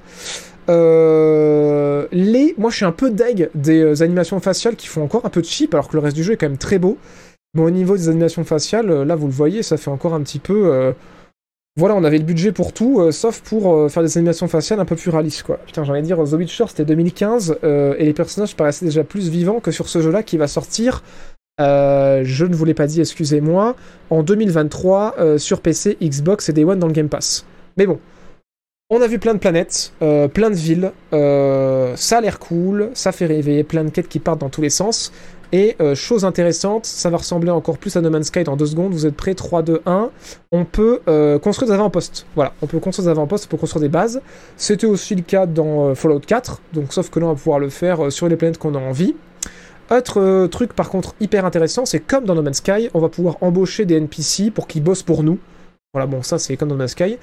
[0.68, 2.54] Euh, les...
[2.58, 5.42] Moi, je suis un peu deg des euh, animations faciales qui font encore un peu
[5.42, 6.98] cheap, alors que le reste du jeu est quand même très beau.
[7.54, 10.22] Mais au niveau des animations faciales, euh, là, vous le voyez, ça fait encore un
[10.22, 10.94] petit peu...
[11.78, 14.94] Voilà, on avait le budget pour tout, sauf pour faire des animations faciales un peu
[14.94, 15.56] plus réalistes, quoi.
[15.64, 19.70] Putain, de dire, The Witcher, c'était 2015, et les personnages paraissaient déjà plus vivants que
[19.70, 21.02] sur ce jeu-là qui va sortir...
[21.58, 23.74] je ne vous l'ai pas dit, excusez-moi,
[24.10, 27.46] en 2023 sur PC, Xbox et Day One dans le Game Pass.
[27.78, 27.98] Mais bon,
[28.94, 32.90] on a vu plein de planètes, euh, plein de villes, euh, ça a l'air cool,
[32.92, 35.12] ça fait rêver, plein de quêtes qui partent dans tous les sens.
[35.50, 38.66] Et euh, chose intéressante, ça va ressembler encore plus à No Man's Sky dans deux
[38.66, 38.92] secondes.
[38.92, 39.34] Vous êtes prêts?
[39.34, 40.10] 3, 2, 1.
[40.52, 41.00] On peut
[41.42, 42.26] construire des avant-postes.
[42.34, 44.20] Voilà, on peut construire des avant-postes, on peut construire des bases.
[44.58, 47.70] C'était aussi le cas dans Fallout 4, donc sauf que là on va pouvoir le
[47.70, 49.16] faire sur les planètes qu'on a envie.
[49.90, 53.36] Autre truc par contre hyper intéressant, c'est comme dans No Man's Sky, on va pouvoir
[53.40, 55.38] embaucher des NPC pour qu'ils bossent pour nous.
[55.94, 57.18] Voilà, bon, ça c'est comme dans No Sky.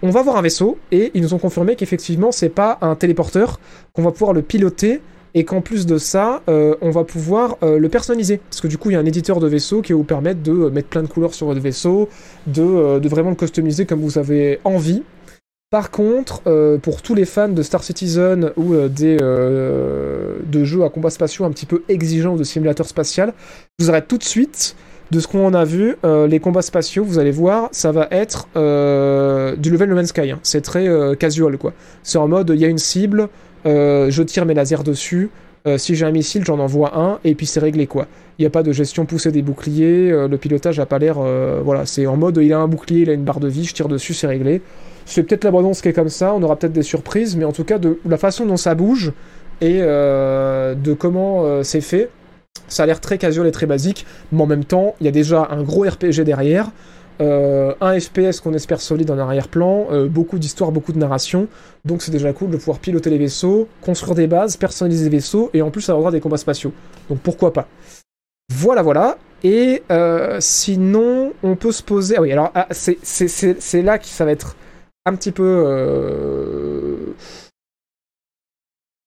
[0.00, 3.60] On va voir un vaisseau et ils nous ont confirmé qu'effectivement c'est pas un téléporteur,
[3.92, 5.02] qu'on va pouvoir le piloter
[5.34, 8.38] et qu'en plus de ça, euh, on va pouvoir euh, le personnaliser.
[8.38, 10.42] Parce que du coup, il y a un éditeur de vaisseau qui va vous permettre
[10.42, 12.08] de euh, mettre plein de couleurs sur votre vaisseau,
[12.46, 15.02] de, vraiment le customiser comme vous avez envie.
[15.68, 16.40] Par contre,
[16.82, 21.50] pour tous les fans de Star Citizen ou des de jeux à combat spatiaux un
[21.50, 23.34] petit peu exigeants de simulateur spatial,
[23.80, 24.76] je vous arrête tout de suite
[25.10, 28.48] de ce qu'on a vu, euh, les combats spatiaux, vous allez voir, ça va être
[28.56, 30.30] euh, du level No Man's Sky.
[30.30, 30.40] Hein.
[30.42, 31.72] C'est très euh, casual, quoi.
[32.02, 33.28] C'est en mode, il y a une cible,
[33.64, 35.30] je tire mes lasers dessus,
[35.76, 38.06] si j'ai un missile, j'en envoie un, et puis c'est réglé, quoi.
[38.38, 41.18] Il n'y a pas de gestion poussée des boucliers, le pilotage n'a pas l'air...
[41.62, 43.72] voilà, c'est en mode, il a un bouclier, il a une barre de vie, je
[43.72, 44.60] tire dessus, c'est réglé.
[45.06, 47.64] C'est peut-être l'abondance qui est comme ça, on aura peut-être des surprises, mais en tout
[47.64, 49.12] cas, de la façon dont ça bouge,
[49.60, 52.10] et de comment c'est fait,
[52.68, 55.12] ça a l'air très casual et très basique, mais en même temps, il y a
[55.12, 56.70] déjà un gros RPG derrière,
[57.20, 61.46] euh, un FPS qu'on espère solide en arrière-plan, euh, beaucoup d'histoire, beaucoup de narration,
[61.84, 65.50] donc c'est déjà cool de pouvoir piloter les vaisseaux, construire des bases, personnaliser les vaisseaux,
[65.54, 66.72] et en plus avoir des combats spatiaux.
[67.08, 67.68] Donc pourquoi pas.
[68.52, 69.18] Voilà, voilà.
[69.44, 72.16] Et euh, sinon, on peut se poser...
[72.16, 74.56] Ah oui, alors ah, c'est- là que ça va être
[75.06, 75.44] un petit peu...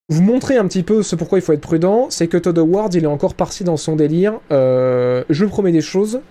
[0.09, 2.93] Vous montrer un petit peu ce pourquoi il faut être prudent, c'est que Todd Howard,
[2.93, 4.39] il est encore parti dans son délire.
[4.51, 6.21] Euh, je promets des choses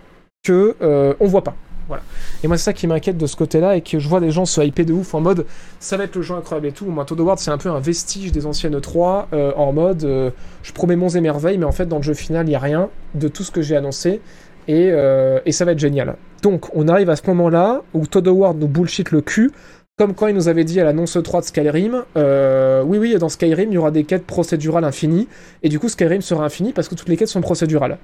[0.43, 1.55] que euh, on voit pas.
[1.89, 2.03] Voilà.
[2.43, 4.45] Et moi, c'est ça qui m'inquiète de ce côté-là et que je vois des gens
[4.45, 5.47] se hyper de ouf en mode
[5.79, 6.87] ça va être le jeu incroyable et tout.
[6.87, 10.31] Moi, Todd Howard, c'est un peu un vestige des anciennes 3 euh, en mode euh,
[10.63, 12.61] je promets monts et merveilles, mais en fait, dans le jeu final, il n'y a
[12.61, 14.21] rien de tout ce que j'ai annoncé
[14.69, 16.17] et, euh, et ça va être génial.
[16.43, 19.53] Donc, on arrive à ce moment-là où Todd Howard nous bullshit le cul.
[19.99, 23.31] Comme quand il nous avait dit à l'annonce 3 de Skyrim, euh, oui, oui, dans
[23.31, 25.27] Skyrim, il y aura des quêtes procédurales infinies,
[25.63, 27.97] et du coup, Skyrim sera infini parce que toutes les quêtes sont procédurales.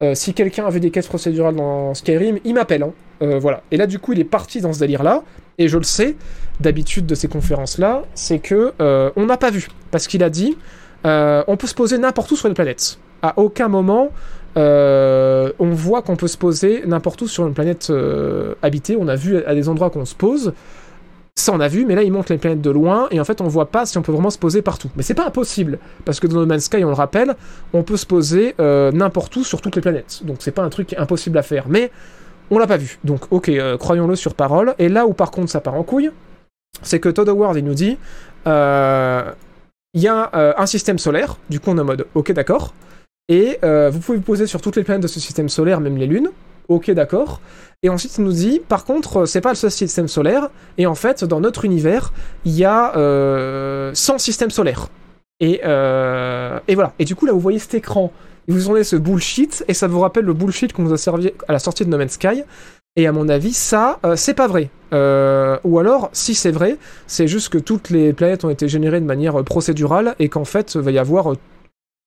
[0.00, 2.84] Euh, si quelqu'un a vu des quêtes procédurales dans Skyrim, il m'appelle.
[2.84, 2.92] Hein.
[3.22, 3.64] Euh, voilà.
[3.72, 5.24] Et là, du coup, il est parti dans ce délire-là.
[5.58, 6.14] Et je le sais,
[6.60, 9.66] d'habitude de ces conférences-là, c'est que on n'a pas vu.
[9.90, 10.56] Parce qu'il a dit,
[11.04, 12.98] on peut se poser n'importe où sur les planètes.
[13.22, 14.10] À aucun moment,
[14.56, 17.92] on voit qu'on peut se poser n'importe où sur une planète
[18.62, 18.96] habitée.
[18.98, 20.54] On a vu à des endroits qu'on se pose.
[21.40, 23.40] Ça, on a vu, mais là, il montre les planètes de loin, et en fait,
[23.40, 24.90] on voit pas si on peut vraiment se poser partout.
[24.94, 27.34] Mais c'est pas impossible, parce que dans No Man's Sky, on le rappelle,
[27.72, 30.20] on peut se poser euh, n'importe où sur toutes les planètes.
[30.22, 31.66] Donc, c'est pas un truc impossible à faire.
[31.66, 31.90] Mais
[32.50, 32.98] on l'a pas vu.
[33.04, 34.74] Donc, ok, euh, croyons-le sur parole.
[34.78, 36.10] Et là où, par contre, ça part en couille,
[36.82, 37.96] c'est que Todd Howard, il nous dit
[38.46, 39.32] euh,
[39.94, 42.74] il y a un système solaire, du coup, on est en mode ok, d'accord.
[43.30, 46.06] Et vous pouvez vous poser sur toutes les planètes de ce système solaire, même les
[46.06, 46.28] lunes.
[46.70, 47.40] Ok, d'accord.
[47.82, 50.50] Et ensuite, il nous dit, par contre, euh, c'est pas le seul système solaire.
[50.78, 52.12] Et en fait, dans notre univers,
[52.44, 54.86] il y a euh, 100 systèmes solaires.
[55.40, 56.92] Et, euh, et voilà.
[57.00, 58.12] Et du coup, là, vous voyez cet écran.
[58.46, 59.64] Vous en est ce bullshit.
[59.66, 61.98] Et ça vous rappelle le bullshit qu'on nous a servi à la sortie de No
[61.98, 62.44] Man's Sky.
[62.94, 64.70] Et à mon avis, ça, euh, c'est pas vrai.
[64.92, 66.76] Ou alors, si c'est vrai,
[67.08, 70.76] c'est juste que toutes les planètes ont été générées de manière procédurale et qu'en fait,
[70.76, 71.34] il va y avoir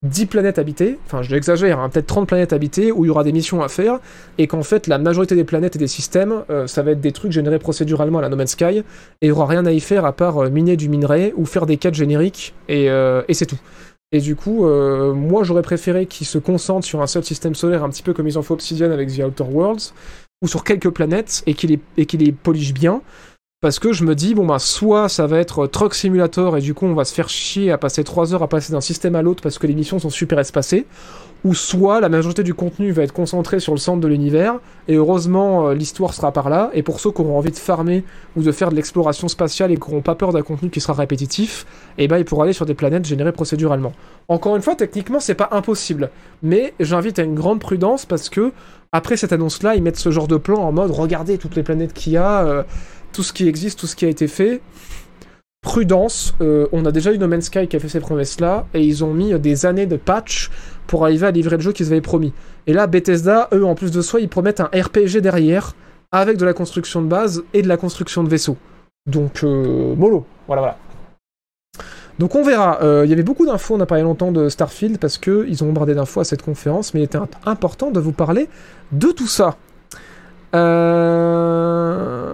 [0.03, 3.31] 10 planètes habitées, enfin j'exagère, hein, peut-être 30 planètes habitées où il y aura des
[3.31, 3.99] missions à faire,
[4.37, 7.13] et qu'en fait la majorité des planètes et des systèmes, euh, ça va être des
[7.13, 8.83] trucs générés procéduralement à la No Man's Sky, et
[9.21, 11.65] il n'y aura rien à y faire à part euh, miner du minerai ou faire
[11.65, 13.59] des quêtes génériques, et, euh, et c'est tout.
[14.11, 17.89] Et du coup, moi j'aurais préféré qu'ils se concentrent sur un seul système solaire, un
[17.89, 19.91] petit peu comme ils ont fait Obsidian avec The Outer Worlds,
[20.43, 23.01] ou sur quelques planètes, et qu'ils les, qu'ils les polijent bien,
[23.63, 26.73] parce que je me dis, bon bah, soit ça va être Truck Simulator et du
[26.73, 29.21] coup on va se faire chier à passer 3 heures à passer d'un système à
[29.21, 30.85] l'autre parce que les missions sont super espacées,
[31.45, 34.55] ou soit la majorité du contenu va être concentré sur le centre de l'univers,
[34.89, 38.03] et heureusement euh, l'histoire sera par là, et pour ceux qui auront envie de farmer
[38.35, 40.91] ou de faire de l'exploration spatiale et qui n'auront pas peur d'un contenu qui sera
[40.91, 41.65] répétitif,
[41.97, 43.93] et ben ils pourront aller sur des planètes générées procéduralement.
[44.27, 46.09] Encore une fois, techniquement c'est pas impossible,
[46.41, 48.51] mais j'invite à une grande prudence parce que
[48.91, 51.93] après cette annonce-là, ils mettent ce genre de plan en mode regardez toutes les planètes
[51.93, 52.45] qu'il y a.
[52.45, 52.63] euh,
[53.13, 54.61] tout ce qui existe, tout ce qui a été fait.
[55.61, 58.81] Prudence, euh, on a déjà eu No Man's Sky qui a fait ces promesses-là, et
[58.81, 60.51] ils ont mis euh, des années de patch
[60.87, 62.33] pour arriver à livrer le jeu qu'ils avaient promis.
[62.67, 65.73] Et là, Bethesda, eux, en plus de soi, ils promettent un RPG derrière,
[66.11, 68.57] avec de la construction de base et de la construction de vaisseaux.
[69.05, 70.77] Donc, euh, mollo, voilà, voilà.
[72.19, 72.79] Donc on verra.
[72.83, 75.63] Euh, Il y avait beaucoup d'infos, on a parlé longtemps de Starfield, parce que ils
[75.63, 78.49] ont bombardé d'infos à cette conférence, mais il était imp- important de vous parler
[78.91, 79.55] de tout ça.
[80.53, 82.33] Euh...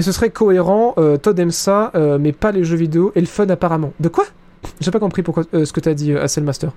[0.00, 3.20] Mais ce serait cohérent, euh, Todd aime ça, euh, mais pas les jeux vidéo et
[3.20, 3.92] le fun apparemment.
[4.00, 4.24] De quoi?
[4.80, 6.72] J'ai pas compris pourquoi, euh, ce que t'as dit, Hassel Master.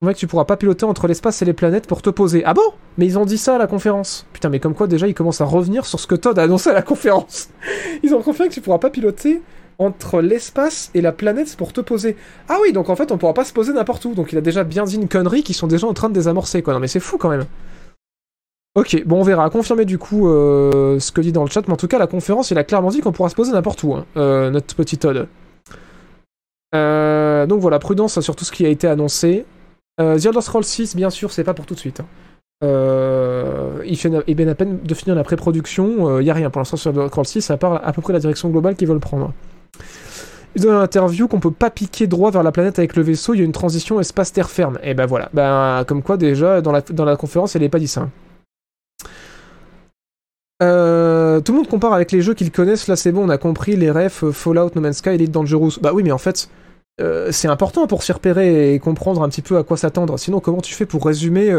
[0.00, 2.42] On tu pourras pas piloter entre l'espace et les planètes pour te poser.
[2.46, 2.62] Ah bon?
[2.96, 4.24] Mais ils ont dit ça à la conférence.
[4.32, 6.70] Putain, mais comme quoi déjà ils commencent à revenir sur ce que Todd a annoncé
[6.70, 7.50] à la conférence.
[8.02, 9.42] Ils ont confirmé que tu pourras pas piloter
[9.76, 12.16] entre l'espace et la planète pour te poser.
[12.48, 14.14] Ah oui, donc en fait on pourra pas se poser n'importe où.
[14.14, 16.62] Donc il a déjà bien dit une connerie qui sont déjà en train de désamorcer
[16.62, 16.72] quoi.
[16.72, 17.44] Non mais c'est fou quand même.
[18.78, 19.50] Ok, bon on verra.
[19.50, 22.06] Confirmer du coup euh, ce que dit dans le chat, mais en tout cas la
[22.06, 24.98] conférence il a clairement dit qu'on pourra se poser n'importe où, hein, euh, notre petit
[24.98, 25.26] Todd.
[26.76, 29.44] Euh, donc voilà, prudence sur tout ce qui a été annoncé.
[29.98, 31.98] The Elder Scrolls 6, bien sûr, c'est pas pour tout de suite.
[31.98, 32.06] hein.
[33.84, 36.60] Il fait il vient à peine de finir la pré-production, il y a rien pour
[36.60, 38.86] l'instant sur The Elder Scrolls 6, à part à peu près la direction globale qu'ils
[38.86, 39.32] veulent prendre.
[40.54, 43.34] Il dit dans l'interview qu'on peut pas piquer droit vers la planète avec le vaisseau,
[43.34, 44.78] il y a une transition espace-terre ferme.
[44.84, 48.08] Et ben voilà, ben comme quoi déjà dans la, conférence elle est pas dit ça.
[50.60, 53.38] Euh, tout le monde compare avec les jeux qu'ils connaissent, là c'est bon, on a
[53.38, 55.78] compris les refs euh, Fallout, No Man's Sky, Elite Dangerous.
[55.80, 56.50] Bah oui, mais en fait,
[57.00, 60.18] euh, c'est important pour s'y repérer et comprendre un petit peu à quoi s'attendre.
[60.18, 61.54] Sinon, comment tu fais pour résumer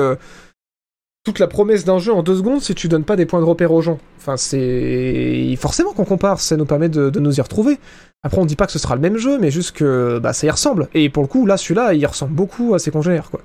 [1.25, 3.45] toute la promesse d'un jeu en deux secondes si tu donnes pas des points de
[3.45, 3.99] repère aux gens?
[4.17, 7.79] Enfin, c'est forcément qu'on compare, ça nous permet de, nous y retrouver.
[8.23, 10.45] Après, on dit pas que ce sera le même jeu, mais juste que bah, ça
[10.45, 10.89] y ressemble.
[10.93, 13.39] Et pour le coup, là, celui-là, il ressemble beaucoup à ses congénères, quoi.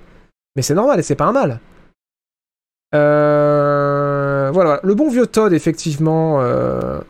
[0.57, 1.61] Mais c'est normal et c'est pas un mal.
[4.55, 6.41] Voilà, le bon vieux Todd, effectivement.
[6.41, 7.01] Euh...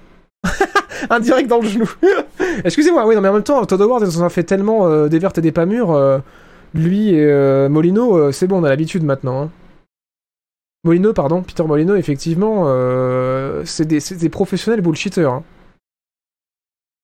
[1.10, 1.90] un direct dans le genou.
[2.64, 5.18] Excusez-moi, oui, non, mais en même temps, Todd Howard, ils en fait tellement euh, des
[5.18, 5.92] vertes et des pas mûres.
[5.92, 6.18] euh,
[6.72, 9.42] lui et euh, Molino, euh, c'est bon, on a l'habitude maintenant.
[9.42, 9.50] hein.
[10.84, 15.24] Molino, pardon, Peter Molino, effectivement, euh, c'est des, professionnels bullshitters.
[15.26, 15.42] hein.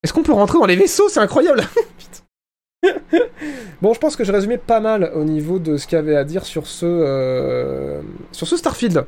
[0.02, 1.08] Est-ce qu'on peut rentrer dans les vaisseaux?
[1.10, 1.60] C'est incroyable.
[3.82, 6.16] Bon, je pense que j'ai résumé pas mal au niveau de ce qu'il y avait
[6.16, 8.00] à dire sur ce, euh,
[8.32, 9.04] sur ce Starfield.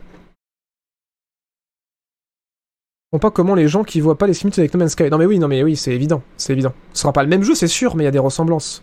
[3.13, 5.11] Comprends pas comment les gens qui voient pas les similitudes avec No Man's Sky.
[5.11, 6.73] Non mais oui, non mais oui, c'est évident, c'est évident.
[6.95, 8.83] Ce sera pas le même jeu, c'est sûr, mais il y a des ressemblances.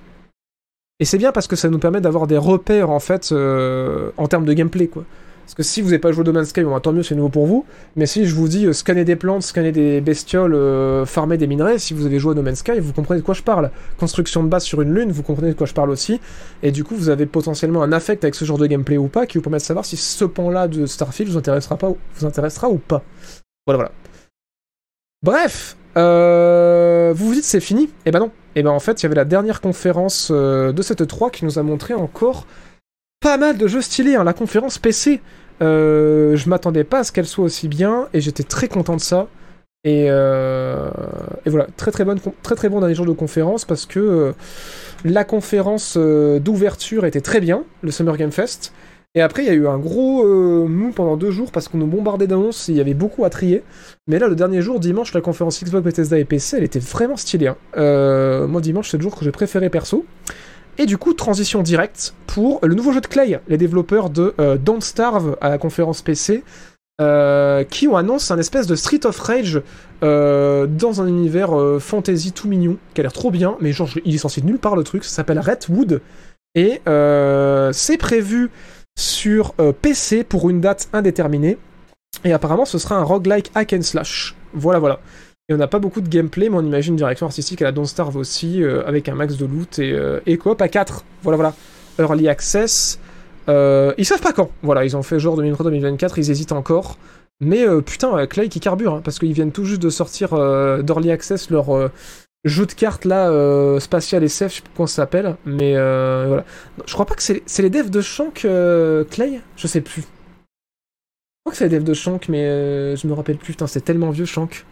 [1.00, 4.28] Et c'est bien parce que ça nous permet d'avoir des repères en fait euh, en
[4.28, 5.04] termes de gameplay quoi.
[5.46, 7.02] Parce que si vous n'avez pas joué au No Man's Sky, bon, bah, tant mieux,
[7.02, 7.66] c'est nouveau pour vous.
[7.96, 11.48] Mais si je vous dis euh, scanner des plantes, scanner des bestioles, euh, farmer des
[11.48, 13.72] minerais, si vous avez joué à No Man's Sky, vous comprenez de quoi je parle.
[13.98, 16.22] Construction de base sur une lune, vous comprenez de quoi je parle aussi.
[16.62, 19.26] Et du coup, vous avez potentiellement un affect avec ce genre de gameplay ou pas,
[19.26, 22.28] qui vous permet de savoir si ce pan-là de Starfield vous intéressera, pas, ou- vous
[22.28, 23.02] intéressera ou pas.
[23.66, 23.92] Voilà, voilà.
[25.22, 28.32] Bref, euh, vous vous dites c'est fini Eh ben non.
[28.56, 31.46] Eh ben en fait, il y avait la dernière conférence euh, de cette 3 qui
[31.46, 32.48] nous a montré encore
[33.20, 34.16] pas mal de jeux stylés.
[34.16, 34.24] hein.
[34.24, 35.22] La conférence PC,
[35.62, 39.02] euh, je m'attendais pas à ce qu'elle soit aussi bien et j'étais très content de
[39.02, 39.28] ça.
[39.84, 44.34] Et, voilà, très très, bonne, bon dernier jour de conférence parce que
[45.06, 48.74] la conférence d'ouverture était très bien, le Summer Game Fest.
[49.16, 51.80] Et après, il y a eu un gros euh, mou pendant deux jours parce qu'on
[51.80, 53.64] nous bombardait d'annonces, il y avait beaucoup à trier.
[54.08, 57.18] Mais là, le dernier jour, dimanche, la conférence Xbox, Bethesda et PC, elle était vraiment
[57.18, 57.48] stylée.
[57.48, 57.58] hein.
[57.78, 60.06] Euh, moi, dimanche, c'est le jour que j'ai préféré perso.
[60.78, 64.58] Et du coup, transition directe pour le nouveau jeu de Clay, les développeurs de euh,
[64.58, 66.44] Don't Starve à la conférence PC,
[67.70, 69.62] qui ont annoncé un espèce de Street of Rage
[70.02, 74.18] dans un univers fantasy tout mignon, qui a l'air trop bien, mais genre, il est
[74.18, 76.02] censé nulle part le truc, ça s'appelle Redwood,
[76.56, 76.82] et
[77.72, 78.50] c'est prévu
[79.00, 81.58] sur euh, PC pour une date indéterminée,
[82.24, 84.36] et apparemment ce sera un roguelike hack and slash.
[84.54, 85.00] Voilà, voilà.
[85.48, 87.72] Et on n'a pas beaucoup de gameplay, mais on imagine une direction artistique à la
[87.72, 91.04] Don't Starve aussi, euh, avec un max de loot et, euh, et coop à 4.
[91.24, 91.56] Voilà, voilà.
[91.98, 93.00] Early access.
[93.50, 94.52] Euh, ils savent pas quand.
[94.62, 96.98] Voilà, ils ont fait genre 2023-2024, ils hésitent encore.
[97.42, 100.82] Mais euh, putain, Clay qui carbure, hein, parce qu'ils viennent tout juste de sortir euh,
[100.82, 101.90] d'Early Access leur
[102.46, 105.36] jeu de cartes là, euh, spatial SF, je sais plus comment ça s'appelle.
[105.46, 106.46] Mais euh, voilà.
[106.86, 109.42] Je crois pas que c'est les devs de Shank euh, Clay?
[109.58, 110.02] Je sais plus.
[110.02, 113.54] Je crois que c'est les devs de Shank, mais euh, je me rappelle plus.
[113.54, 114.66] Putain, c'est tellement vieux Shank.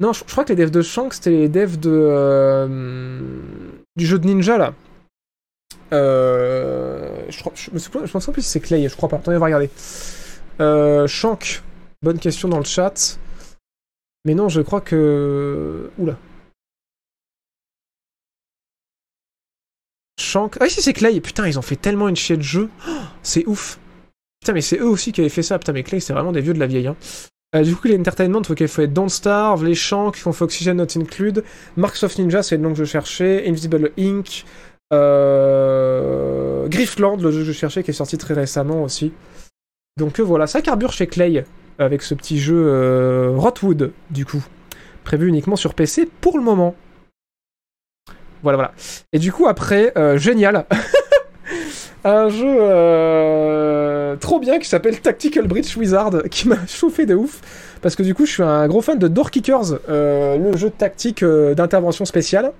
[0.00, 2.66] Non, je, crois que les devs de Shank, c'était les devs de euh,
[3.96, 4.74] du jeu de ninja là.
[5.92, 9.16] Je, crois, je, me souviens plus c'est Clay, je crois pas.
[9.16, 9.70] Attendez, on va regarder.
[11.06, 11.62] Shank,
[12.02, 13.20] bonne question dans le chat.
[14.24, 15.90] Mais non, je crois que.
[15.98, 16.16] Oula.
[20.18, 20.56] Shank.
[20.60, 21.20] Ah, si, c'est Clay.
[21.20, 22.68] Putain, ils ont fait tellement une chier de jeu.
[23.22, 23.78] C'est ouf.
[24.40, 25.58] Putain, mais c'est eux aussi qui avaient fait ça.
[25.58, 26.86] Putain, mais Clay, c'est vraiment des vieux de la vieille.
[26.86, 26.96] Hein.
[27.54, 30.32] Euh, du coup, les Entertainment, faut qu'il faut être Don't Starve, les Shank, qui ont
[30.32, 31.44] fait Oxygen Not Include,
[31.76, 34.44] Marks of Ninja, c'est le nom que je cherchais, Invisible Inc.,
[34.92, 36.68] euh...
[36.68, 39.12] Griffland, le jeu que je cherchais, qui est sorti très récemment aussi.
[39.96, 41.44] Donc euh, voilà, ça carbure chez Clay,
[41.78, 44.44] avec ce petit jeu euh, Rotwood, du coup,
[45.04, 46.74] prévu uniquement sur PC pour le moment.
[48.52, 48.72] Voilà.
[49.12, 50.66] Et du coup, après, euh, génial
[52.04, 57.40] un jeu euh, trop bien qui s'appelle Tactical Bridge Wizard qui m'a chauffé de ouf
[57.80, 60.70] parce que du coup je suis un gros fan de Door Kickers, euh, le jeu
[60.70, 62.52] tactique d'intervention spéciale.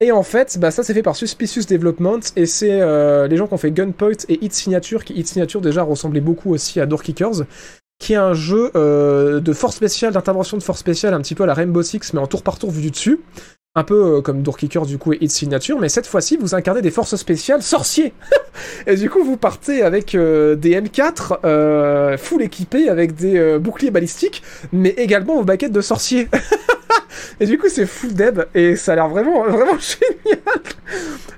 [0.00, 2.80] Et en fait, bah, ça c'est fait par Suspicious Development et c'est
[3.28, 6.52] les gens qui ont fait Gunpoint et Hit Signature qui Hit Signature déjà ressemblait beaucoup
[6.52, 7.42] aussi à Door Kickers
[8.00, 11.46] qui est un jeu de force spéciale, d'intervention de force spéciale, un petit peu à
[11.46, 13.20] la Rainbow Six, mais en tour par tour vu du dessus.
[13.74, 16.82] Un peu euh, comme Doorkicker du coup et Hit Signature, mais cette fois-ci vous incarnez
[16.82, 18.12] des forces spéciales sorciers.
[18.86, 23.58] et du coup vous partez avec euh, des M4 euh, full équipés avec des euh,
[23.58, 24.42] boucliers balistiques,
[24.74, 26.28] mais également vos baquettes de sorciers.
[27.40, 30.60] et du coup c'est full deb et ça a l'air vraiment vraiment génial.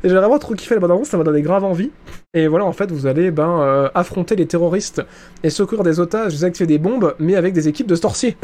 [0.03, 1.93] et j'ai vraiment trop kiffé la bande ça m'a donné grave envie.
[2.35, 5.03] Et voilà en fait vous allez ben affronter les terroristes
[5.45, 8.37] et secourir des otages, désactiver des bombes, mais avec des équipes de sorciers.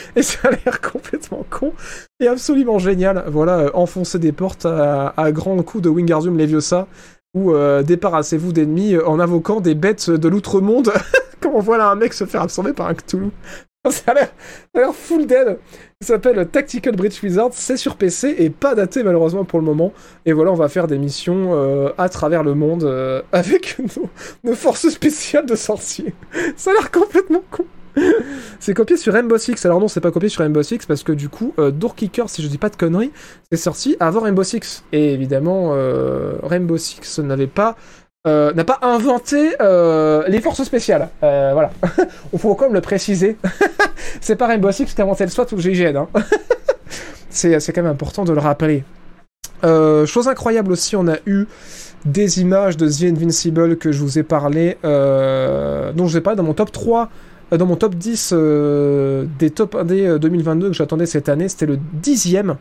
[0.16, 1.72] et ça a l'air complètement con
[2.20, 3.24] et absolument génial.
[3.28, 6.86] Voilà, euh, enfoncer des portes à, grands coups de Wingardium Leviosa
[7.34, 10.92] ou euh, débarrassez-vous d'ennemis euh, en invoquant des bêtes de l'outre-monde.
[11.40, 13.30] Comme on voit un mec se faire absorber par un Cthulhu.
[13.90, 15.58] ça a l'air full dead.
[16.02, 19.94] Ça s'appelle Tactical Bridge Wizard, c'est sur PC et pas daté malheureusement pour le moment.
[20.26, 21.54] Et voilà, on va faire des missions
[21.96, 24.08] à travers le monde avec nos,
[24.44, 26.12] nos, forces spéciales de sorciers.
[26.56, 27.64] ça a l'air complètement con.
[28.60, 29.64] c'est copié sur Rainbow Six.
[29.66, 32.42] Alors non, c'est pas copié sur Rainbow Six parce que du coup, euh, Doorkicker, si
[32.42, 33.12] je dis pas de conneries,
[33.50, 34.84] c'est sorti avant Rainbow Six.
[34.92, 37.76] Et évidemment, euh, Rainbow Six n'avait pas
[38.26, 41.08] euh, n'a pas inventé euh, les forces spéciales.
[41.22, 41.70] Euh, voilà.
[42.32, 43.38] Il faut quand même le préciser.
[44.20, 45.96] c'est pas Rainbow Six qui a inventé le SWAT ou le GIGN.
[45.96, 46.08] Hein.
[47.30, 48.84] c'est, quand même important de le rappeler.
[49.62, 51.46] Chose incroyable aussi, on a eu
[52.04, 56.36] des images de The Invincible que je vous ai parlé, dont je vous ai parlé
[56.36, 57.06] dans mon top 3 euh,
[57.58, 61.78] dans mon top 10 euh, des top 1D 2022 que j'attendais cette année, c'était le
[61.92, 62.56] dixième.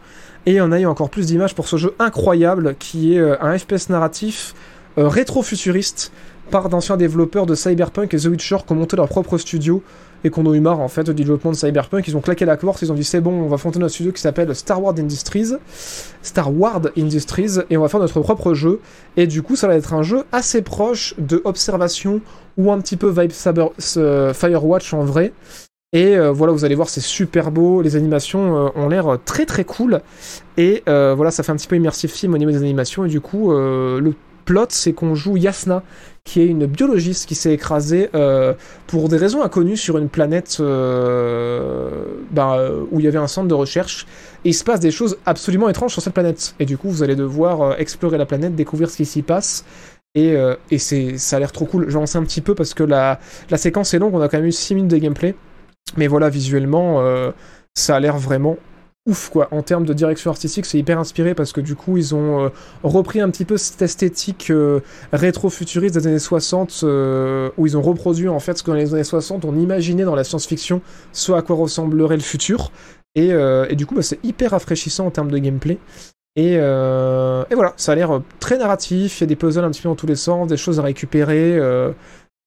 [0.45, 3.57] Et on a eu encore plus d'images pour ce jeu incroyable qui est euh, un
[3.57, 4.55] FPS narratif
[4.97, 6.11] euh, rétro-futuriste
[6.49, 9.83] par d'anciens développeurs de Cyberpunk et The Witcher qui ont monté leur propre studio
[10.23, 12.07] et qu'on a eu marre en fait du développement de Cyberpunk.
[12.07, 14.11] Ils ont claqué la porte, ils ont dit c'est bon, on va fonder notre studio
[14.11, 15.53] qui s'appelle Star Wars Industries,
[16.21, 18.79] Star Wars Industries, et on va faire notre propre jeu.
[19.15, 22.21] Et du coup, ça va être un jeu assez proche de Observation
[22.59, 25.33] ou un petit peu Vibe Saber, Firewatch en vrai.
[25.91, 27.81] Et euh, voilà, vous allez voir, c'est super beau.
[27.81, 30.01] Les animations euh, ont l'air très très cool.
[30.57, 33.05] Et euh, voilà, ça fait un petit peu immersif film au niveau des animations.
[33.05, 34.13] Et du coup, le
[34.45, 35.81] plot, c'est qu'on joue Yasna,
[36.25, 38.09] qui est une biologiste qui s'est écrasée
[38.87, 40.57] pour des raisons inconnues sur une planète
[42.31, 44.05] bah, où il y avait un centre de recherche.
[44.45, 46.53] Et il se passe des choses absolument étranges sur cette planète.
[46.59, 49.65] Et du coup, vous allez devoir explorer la planète, découvrir ce qui s'y passe.
[50.15, 51.89] Et, euh, et c'est, ça a l'air trop cool.
[51.89, 53.19] J'en sais un petit peu parce que la,
[53.57, 55.35] séquence est longue, on a quand même eu 6 minutes de gameplay.
[55.97, 57.31] Mais voilà, visuellement, euh,
[57.75, 58.57] ça a l'air vraiment
[59.05, 59.47] ouf quoi.
[59.51, 62.49] En termes de direction artistique, c'est hyper inspiré parce que du coup, ils ont euh,
[62.83, 64.51] repris un petit peu cette esthétique
[65.13, 68.93] rétro-futuriste des années 60 euh, où ils ont reproduit en fait ce que dans les
[68.93, 70.81] années 60 on imaginait dans la science-fiction,
[71.11, 72.71] ce à quoi ressemblerait le futur.
[73.15, 75.79] Et, et du coup, bah, c'est hyper rafraîchissant en termes de gameplay.
[76.39, 79.65] Et, euh, et voilà, ça a l'air euh, très narratif, il y a des puzzles
[79.65, 81.57] un petit peu dans tous les sens, des choses à récupérer.
[81.57, 81.91] euh,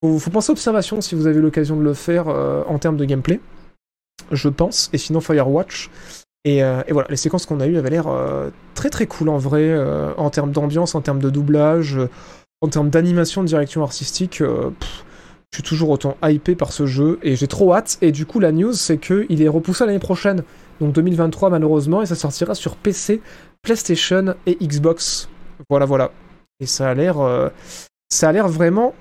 [0.02, 2.96] faut, faut penser à observation si vous avez l'occasion de le faire euh, en termes
[2.96, 3.38] de gameplay,
[4.30, 4.88] je pense.
[4.94, 5.90] Et sinon, Firewatch.
[6.44, 8.08] Et, voilà, les séquences qu'on a eues avaient l'air
[8.74, 9.78] très très cool en vrai,
[10.16, 12.00] en termes d'ambiance, en termes de doublage,
[12.62, 14.38] en termes d'animation, de direction artistique.
[14.40, 17.98] je suis toujours autant hypé par ce jeu et j'ai trop hâte.
[18.00, 20.42] Et du coup, la news, c'est qu'il est repoussé l'année prochaine,
[20.80, 23.20] donc 2023 malheureusement, et ça sortira sur PC,
[23.62, 25.28] PlayStation et Xbox.
[25.70, 26.10] Voilà, voilà.
[26.60, 27.48] Et ça a l'air, euh,
[28.10, 28.94] ça a l'air vraiment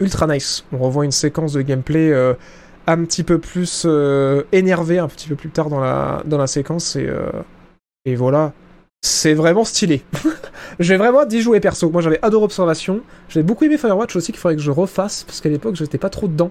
[0.00, 0.64] ultra nice.
[0.72, 2.34] On revoit une séquence de gameplay euh,
[2.86, 6.46] un petit peu plus euh, énervée un petit peu plus tard dans la, dans la
[6.46, 7.30] séquence et, euh,
[8.04, 8.52] et voilà.
[9.02, 10.02] C'est vraiment stylé.
[10.80, 11.90] J'ai vraiment hâte d'y jouer perso.
[11.90, 13.02] Moi j'avais adoré Observation.
[13.28, 16.10] J'avais beaucoup aimé Firewatch aussi qu'il faudrait que je refasse parce qu'à l'époque j'étais pas
[16.10, 16.50] trop dedans.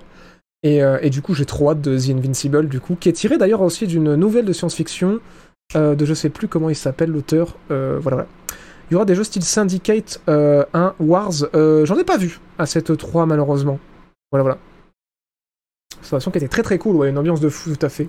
[0.64, 3.38] Et, et du coup j'ai trop hâte de The Invincible du coup qui est tiré
[3.38, 5.20] d'ailleurs aussi d'une nouvelle de science-fiction
[5.74, 7.58] de je sais plus comment il s'appelle l'auteur.
[7.72, 8.28] Euh, voilà voilà.
[8.90, 11.34] Il y aura des jeux style Syndicate euh, 1, Wars.
[11.56, 13.80] Euh, J'en ai pas vu à cette 3 malheureusement.
[14.32, 14.58] Voilà voilà.
[15.98, 18.08] Observation qui était très très cool, ouais, une ambiance de fou tout à fait.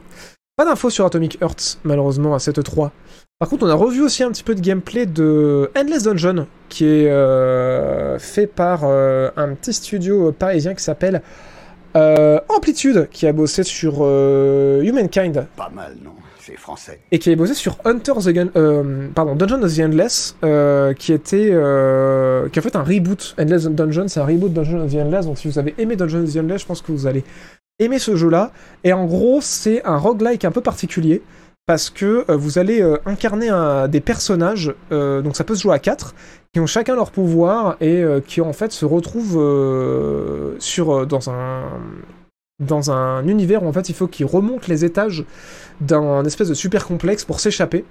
[0.57, 2.93] Pas d'infos sur Atomic Hearts malheureusement à cette 3.
[3.39, 6.87] Par contre, on a revu aussi un petit peu de gameplay de Endless Dungeon, qui
[6.87, 11.21] est euh, fait par euh, un petit studio parisien qui s'appelle
[11.97, 16.13] euh, Amplitude, qui a bossé sur euh, Humankind Pas mal, non
[16.55, 17.01] Français.
[17.11, 21.13] et qui a bossé sur Hunter the Gun, euh, Dungeon of the Endless, euh, qui
[21.13, 23.35] était, euh, qui a fait un reboot.
[23.39, 25.27] Endless Dungeon, c'est un reboot de Dungeon of the Endless.
[25.27, 27.25] Donc si vous avez aimé Dungeon of the Endless, je pense que vous allez
[27.79, 28.53] aimer ce jeu-là.
[28.85, 31.23] Et en gros, c'est un roguelike un peu particulier
[31.67, 33.51] parce que vous allez incarner
[33.89, 36.15] des personnages, donc ça peut se jouer à 4,
[36.53, 41.65] qui ont chacun leur pouvoir et qui en fait se retrouvent sur, dans un
[42.59, 45.25] dans un univers où en fait il faut qu'ils remontent les étages
[45.81, 47.85] d'un espèce de super complexe pour s'échapper.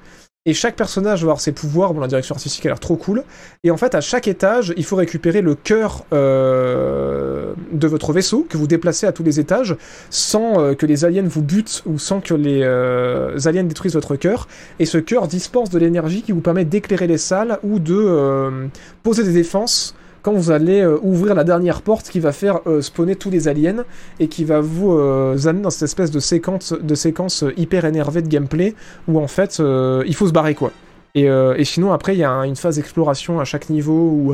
[0.47, 1.95] Et chaque personnage va avoir ses pouvoirs.
[1.95, 3.23] Bon, la direction artistique a l'air trop cool.
[3.63, 8.45] Et en fait, à chaque étage, il faut récupérer le cœur euh, de votre vaisseau
[8.47, 9.75] que vous déplacez à tous les étages
[10.11, 14.15] sans euh, que les aliens vous butent ou sans que les euh, aliens détruisent votre
[14.17, 14.47] cœur.
[14.77, 18.69] Et ce cœur dispense de l'énergie qui vous permet d'éclairer les salles ou de
[19.01, 19.95] poser des défenses
[20.25, 23.47] quand vous allez euh, ouvrir la dernière porte qui va faire euh, spawner tous les
[23.47, 23.85] aliens
[24.19, 27.85] et qui va vous euh, amener dans cette espèce de séquence, de séquence euh, hyper
[27.85, 28.73] énervée de gameplay
[29.07, 30.71] où en fait il faut se barrer quoi.
[31.13, 31.29] Et,
[31.63, 34.33] sinon après il y a un- une phase d'exploration à chaque niveau où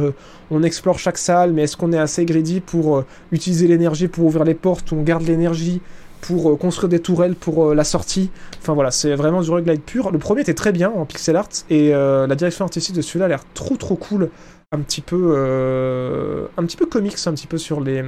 [0.50, 3.04] on explore chaque salle mais est-ce qu'on est assez greedy pour
[3.34, 5.82] utiliser l'énergie pour ouvrir les portes ou on garde l'énergie
[6.22, 8.30] pour construire des tourelles pour la sortie?
[8.62, 10.12] Enfin voilà, c'est vraiment du roguelite pur.
[10.12, 13.28] Le premier était très bien en pixel art et la direction artistique de celui-là a
[13.28, 14.30] l'air trop trop cool.
[14.72, 18.04] Un petit peu, euh, un petit peu comics, un petit peu sur les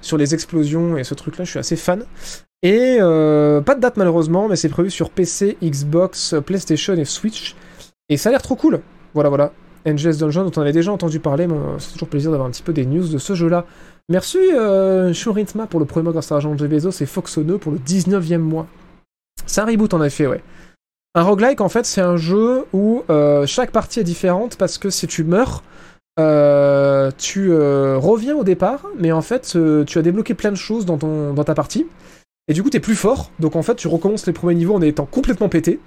[0.00, 1.44] sur les explosions et ce truc-là.
[1.44, 2.04] Je suis assez fan.
[2.62, 7.56] Et euh, pas de date malheureusement, mais c'est prévu sur PC, Xbox, PlayStation et Switch.
[8.08, 8.80] Et ça a l'air trop cool.
[9.14, 9.52] Voilà, voilà.
[9.84, 12.52] NGS Dungeon, dont on avait déjà entendu parler, mais euh, c'est toujours plaisir d'avoir un
[12.52, 13.66] petit peu des news de ce jeu-là.
[14.08, 17.72] Merci euh, Shuritma pour le premier mois grâce à l'argent de Bezos et Foxono pour
[17.72, 18.66] le 19e mois.
[19.46, 20.42] C'est un reboot en effet, ouais.
[21.14, 24.88] Un roguelike, en fait, c'est un jeu où euh, chaque partie est différente parce que
[24.88, 25.62] si tu meurs,
[26.18, 30.86] euh, tu euh, reviens au départ, mais en fait, tu as débloqué plein de choses
[30.86, 31.86] dans, dans ta partie.
[32.48, 33.30] Et du coup, t'es plus fort.
[33.40, 35.80] Donc en fait, tu recommences les premiers niveaux en étant complètement pété.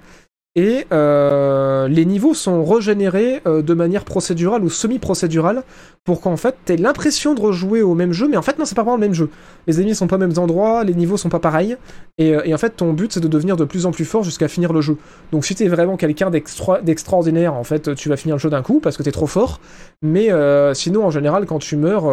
[0.58, 5.64] Et euh, les niveaux sont régénérés euh, de manière procédurale ou semi-procédurale
[6.02, 8.74] pour qu'en fait t'aies l'impression de rejouer au même jeu, mais en fait non, c'est
[8.74, 9.28] pas vraiment le même jeu.
[9.66, 11.76] Les ennemis sont pas aux mêmes endroits, les niveaux sont pas pareils,
[12.16, 14.24] et, euh, et en fait ton but c'est de devenir de plus en plus fort
[14.24, 14.96] jusqu'à finir le jeu.
[15.30, 18.62] Donc si t'es vraiment quelqu'un d'extra- d'extraordinaire, en fait tu vas finir le jeu d'un
[18.62, 19.60] coup parce que t'es trop fort,
[20.00, 20.30] mais
[20.72, 22.10] sinon en général quand tu meurs,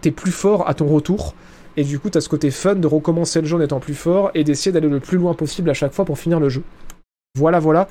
[0.00, 1.34] t'es plus fort à ton retour.
[1.76, 4.32] Et du coup, t'as ce côté fun de recommencer le jeu en étant plus fort
[4.34, 6.62] et d'essayer d'aller le plus loin possible à chaque fois pour finir le jeu.
[7.36, 7.88] Voilà, voilà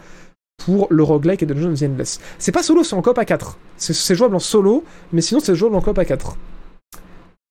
[0.59, 2.19] pour le roguelike et Dungeons Endless.
[2.37, 3.57] C'est pas solo, c'est en coop à 4.
[3.77, 6.35] C'est- jouable en solo, mais sinon c'est jouable en coop à 4.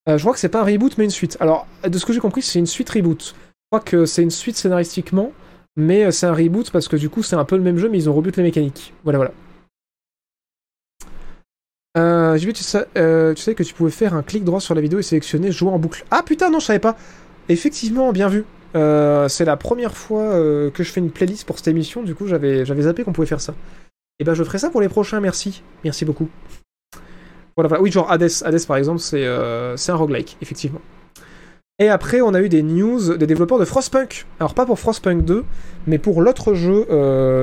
[0.08, 1.36] Euh, je crois que c'est pas un reboot, mais une suite.
[1.40, 3.34] Alors, de ce que j'ai compris, c'est une suite reboot.
[3.34, 5.32] Je crois que c'est une suite scénaristiquement,
[5.76, 7.88] mais euh, c'est un reboot parce que du coup, c'est un peu le même jeu,
[7.88, 8.92] mais ils ont reboot les mécaniques.
[9.04, 9.32] Voilà, voilà.
[11.96, 14.74] Euh, j'ai vu, tu sais, tu sais que tu pouvais faire un clic droit sur
[14.74, 16.04] la vidéo et sélectionner jouer en boucle.
[16.10, 16.96] Ah putain, non, je savais pas.
[17.48, 18.44] Effectivement, bien vu.
[18.74, 22.14] Euh, c'est la première fois euh, que je fais une playlist pour cette émission, du
[22.14, 23.54] coup j'avais j'avais zappé qu'on pouvait faire ça.
[24.18, 25.62] Et ben je ferai ça pour les prochains, merci.
[25.84, 26.28] Merci beaucoup.
[27.56, 27.82] Voilà, voilà.
[27.82, 30.80] Oui, genre Hades, Hades par exemple, c'est euh, c'est un roguelike, effectivement.
[31.80, 34.26] Et après, on a eu des news des développeurs de Frostpunk.
[34.40, 35.44] Alors pas pour Frostpunk 2,
[35.86, 36.84] mais pour l'autre jeu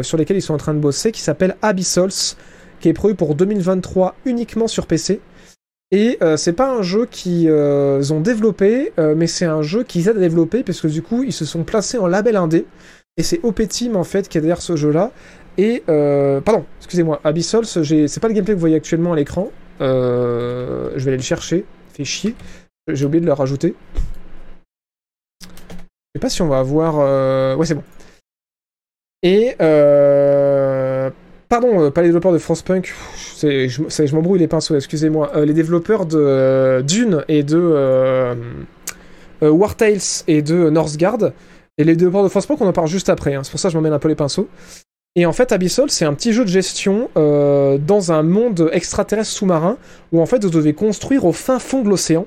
[0.03, 2.35] sur lequel ils sont en train de bosser, qui s'appelle Abyssals,
[2.81, 5.21] qui est prévu pour 2023 uniquement sur PC.
[5.91, 9.83] Et euh, c'est pas un jeu qu'ils euh, ont développé, euh, mais c'est un jeu
[9.83, 12.65] qu'ils aident à développer, parce que du coup, ils se sont placés en label indé.
[13.17, 15.11] Et c'est OP Team, en fait, qui est derrière ce jeu-là.
[15.57, 19.51] Et, pardon, excusez-moi, Abyssals, c'est pas le gameplay que vous voyez actuellement à l'écran.
[19.79, 22.35] Je vais aller le chercher, fait chier.
[22.89, 23.73] J'ai oublié de le rajouter.
[25.41, 25.47] Je
[26.15, 27.57] sais pas si on va avoir...
[27.57, 27.83] Ouais, c'est bon.
[29.23, 29.55] Et...
[29.61, 30.74] Euh...
[31.49, 35.31] Pardon, euh, pas les développeurs de Frostpunk, c'est- je, je m'embrouille les pinceaux, excusez-moi.
[35.35, 38.35] Euh, les développeurs de euh, Dune et de
[39.41, 41.19] War Tales et de Northgard.
[41.77, 43.73] Et les développeurs de Frostpunk, on en parle juste après, hein, c'est pour ça que
[43.73, 44.47] je m'emmène un peu les pinceaux.
[45.17, 49.77] Et en fait, Abyssal, c'est un petit jeu de gestion dans un monde extraterrestre sous-marin
[50.11, 52.25] où en fait vous devez construire au fin fond de l'océan.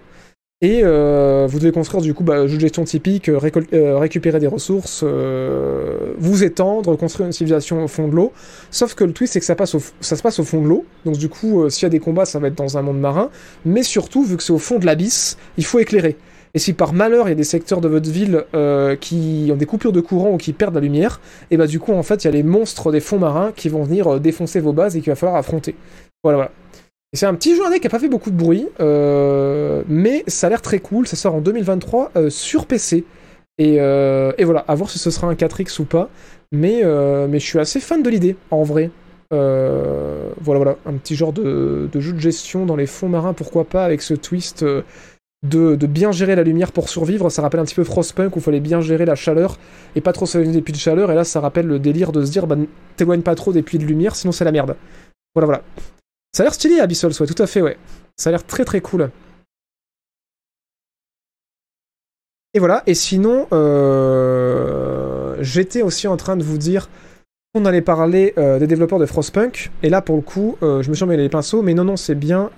[0.60, 3.38] Et euh, vous devez construire du coup bah, jeu de gestion typique, euh,
[3.72, 8.32] euh, récupérer des ressources, vous étendre, construire une civilisation au fond de l'eau.
[8.72, 10.84] Sauf que le twist, c'est que ça, se passe au fond de l'eau.
[11.04, 13.30] Donc du coup, s'il y a des combats, ça va être dans un monde marin.
[13.64, 16.16] Mais surtout, vu que c'est au fond de l'abysse, il faut éclairer.
[16.54, 18.44] Et si par malheur, il y a des secteurs de votre ville
[19.00, 21.20] qui ont des coupures de courant ou qui perdent la lumière,
[21.52, 23.68] et bah du coup, en fait, il y a les monstres des fonds marins qui
[23.68, 25.76] vont venir défoncer vos bases et qu'il va falloir affronter.
[26.24, 26.50] Voilà, voilà.
[27.14, 30.46] C'est un petit jeu indé qui a pas fait beaucoup de bruit, euh, mais ça
[30.46, 31.06] a l'air très cool.
[31.06, 33.04] Ça sort en 2023 euh, sur PC.
[33.56, 36.10] Et, euh, et voilà, à voir si ce sera un 4X ou pas.
[36.52, 36.82] Mais,
[37.28, 38.90] mais je suis assez fan de l'idée, en vrai.
[39.30, 43.64] Voilà, voilà, un petit genre de, de jeu de gestion dans les fonds marins, pourquoi
[43.64, 47.30] pas, avec ce twist de, de bien gérer la lumière pour survivre.
[47.30, 49.58] Ça rappelle un petit peu Frostpunk où il fallait bien gérer la chaleur
[49.94, 51.10] et pas trop s'éloigner des puits de chaleur.
[51.10, 52.56] Et là, ça rappelle le délire de se dire, bah,
[52.96, 54.76] t'éloigne pas trop des puits de lumière, sinon c'est la merde.
[55.34, 55.62] Voilà, voilà.
[56.32, 57.76] Ça a l'air stylé, Abyssal, ouais, tout à fait, ouais.
[58.16, 59.10] Ça a l'air très très cool.
[62.54, 66.88] Et voilà, et sinon, euh, j'étais aussi en train de vous dire
[67.54, 70.88] qu'on allait parler euh, des développeurs de Frostpunk, et là pour le coup, euh, je
[70.88, 72.50] me suis emmêlé les pinceaux, mais non, non, c'est bien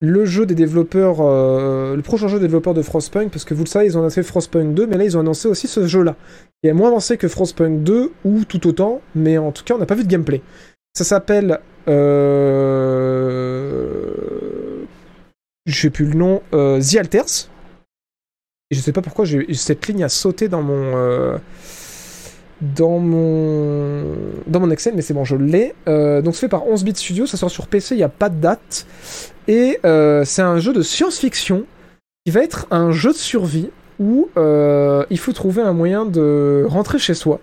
[0.00, 3.68] le jeu des développeurs, le prochain jeu des développeurs de Frostpunk, parce que vous le
[3.68, 6.14] savez, ils ont annoncé Frostpunk 2, mais là ils ont annoncé aussi ce jeu-là.
[6.62, 9.78] Il est moins avancé que Frostpunk 2, ou tout autant, mais en tout cas, on
[9.78, 10.40] n'a pas vu de gameplay.
[10.94, 11.60] Ça s'appelle.
[13.88, 14.84] Euh...
[15.66, 16.42] Je sais plus le nom.
[16.54, 17.48] euh, The Alters.
[18.70, 20.96] Et je sais pas pourquoi cette ligne a sauté dans mon.
[20.96, 21.38] euh,
[22.60, 24.04] Dans mon.
[24.46, 25.74] Dans mon Excel, mais c'est bon, je l'ai.
[25.88, 28.08] Euh, donc c'est fait par 11 bits Studio, ça sort sur PC, il n'y a
[28.08, 28.86] pas de date.
[29.46, 31.64] Et euh, c'est un jeu de science-fiction
[32.26, 36.98] qui va être un jeu de survie où il faut trouver un moyen de rentrer
[36.98, 37.40] chez soi.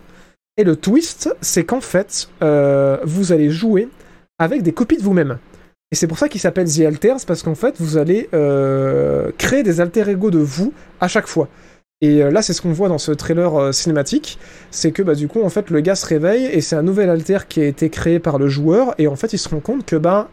[0.57, 3.89] Et le twist, c'est qu'en fait, euh, vous allez jouer
[4.39, 5.37] avec des copies de vous-même.
[5.91, 9.63] Et c'est pour ça qu'il s'appelle The Alters, parce qu'en fait, vous allez euh, créer
[9.63, 11.49] des alter ego de vous à chaque fois.
[11.99, 14.39] Et euh, là, c'est ce qu'on voit dans ce trailer cinématique,
[14.71, 17.09] c'est que bah, du coup, en fait, le gars se réveille et c'est un nouvel
[17.09, 19.85] alter qui a été créé par le joueur, et en fait, il se rend compte
[19.85, 20.29] que bah,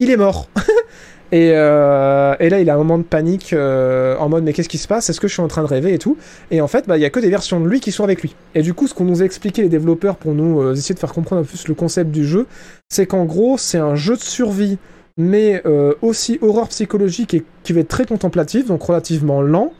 [0.00, 0.48] il est mort.
[1.32, 4.68] et, euh, et là, il a un moment de panique euh, en mode mais qu'est-ce
[4.68, 5.08] qui se passe?
[5.08, 6.18] Est-ce que je suis en train de rêver et tout?
[6.50, 8.20] Et en fait, bah, il y a que des versions de lui qui sont avec
[8.20, 8.36] lui.
[8.54, 11.00] Et du coup, ce qu'on nous a expliqué les développeurs pour nous euh, essayer de
[11.00, 12.46] faire comprendre un peu plus le concept du jeu,
[12.90, 14.76] c'est qu'en gros, c'est un jeu de survie,
[15.16, 15.62] mais
[16.00, 19.72] aussi horreur psychologique et qui va être très contemplatif, donc relativement lent,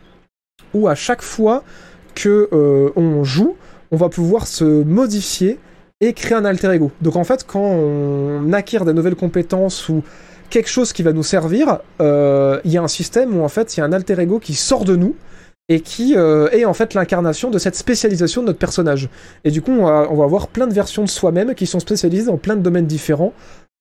[0.74, 1.64] où à chaque fois
[2.14, 2.48] que
[2.96, 3.56] on joue,
[3.90, 5.58] on va pouvoir se modifier
[6.02, 6.90] et créer un alter ego.
[7.00, 10.02] Donc en fait, quand on acquiert des nouvelles compétences ou
[10.52, 13.74] quelque chose qui va nous servir, euh, il y a un système où en fait
[13.74, 15.16] il y a un alter ego qui sort de nous
[15.68, 19.08] et qui euh, est en fait l'incarnation de cette spécialisation de notre personnage.
[19.44, 22.36] Et du coup, on va, avoir plein de versions de soi-même qui sont spécialisées dans
[22.36, 23.32] plein de domaines différents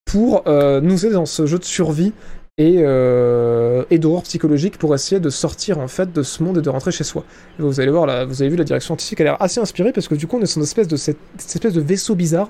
[0.05, 2.13] pour euh, nous aider dans ce jeu de survie
[2.57, 6.69] et, et d'horreur psychologique pour essayer de sortir en fait de ce monde et de
[6.69, 7.25] rentrer chez soi.
[7.57, 10.07] Vous allez voir, là, vous avez vu la direction artistique a l'air assez inspirée parce
[10.07, 12.49] que du coup on est sur une espèce de espèce de vaisseau bizarre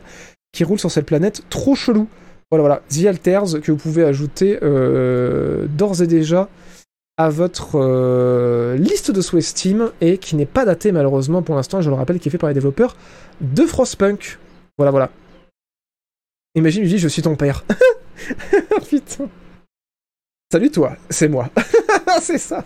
[0.52, 2.08] qui roule sur cette planète trop chelou.
[2.52, 6.50] Voilà, voilà, The Alters que vous pouvez ajouter euh, d'ores et déjà
[7.16, 11.82] à votre euh, liste de souhaits Steam et qui n'est pas daté malheureusement pour l'instant,
[11.82, 12.98] je le rappelle, qui est fait par les développeurs
[13.40, 14.38] de Frostpunk.
[14.78, 15.12] Voilà, voilà.
[16.56, 17.64] Imagine, lui dit, je suis ton père.
[18.90, 19.30] Putain.
[20.52, 21.50] Salut toi, c'est moi.
[22.22, 22.66] c'est ça.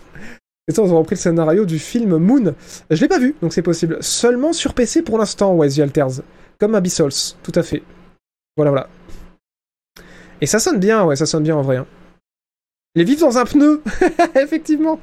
[0.66, 2.54] Et ça, ils ont repris le scénario du film Moon.
[2.90, 3.98] Je l'ai pas vu, donc c'est possible.
[4.00, 6.22] Seulement sur PC pour l'instant, ouais, The Alters.
[6.58, 7.84] Comme Abyssals, tout à fait.
[8.56, 8.88] Voilà, voilà.
[10.40, 11.76] Et ça sonne bien, ouais, ça sonne bien en vrai.
[11.76, 11.86] hein.
[12.94, 13.82] Les vivre dans un pneu
[14.34, 14.98] Effectivement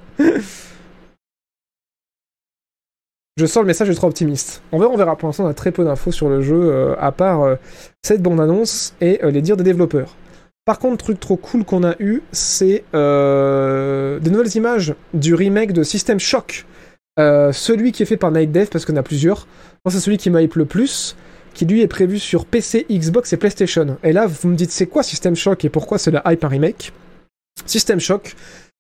[3.38, 4.62] Je sens le message est trop optimiste.
[4.72, 5.16] On verra, on verra.
[5.16, 7.56] Pour l'instant, on a très peu d'infos sur le jeu, euh, à part euh,
[8.04, 10.16] cette bande-annonce et euh, les dires des développeurs.
[10.66, 15.84] Par contre, truc trop cool qu'on a eu, c'est des nouvelles images du remake de
[15.84, 16.66] System Shock.
[17.18, 19.46] Celui qui est fait par Night Dev, parce qu'on a plusieurs.
[19.90, 21.18] C'est celui qui m'hype le plus,
[21.54, 23.98] qui lui est prévu sur PC, Xbox et PlayStation.
[24.04, 26.48] Et là, vous me dites, c'est quoi System Shock et pourquoi c'est la hype un
[26.48, 26.94] remake?
[27.66, 28.36] System Shock,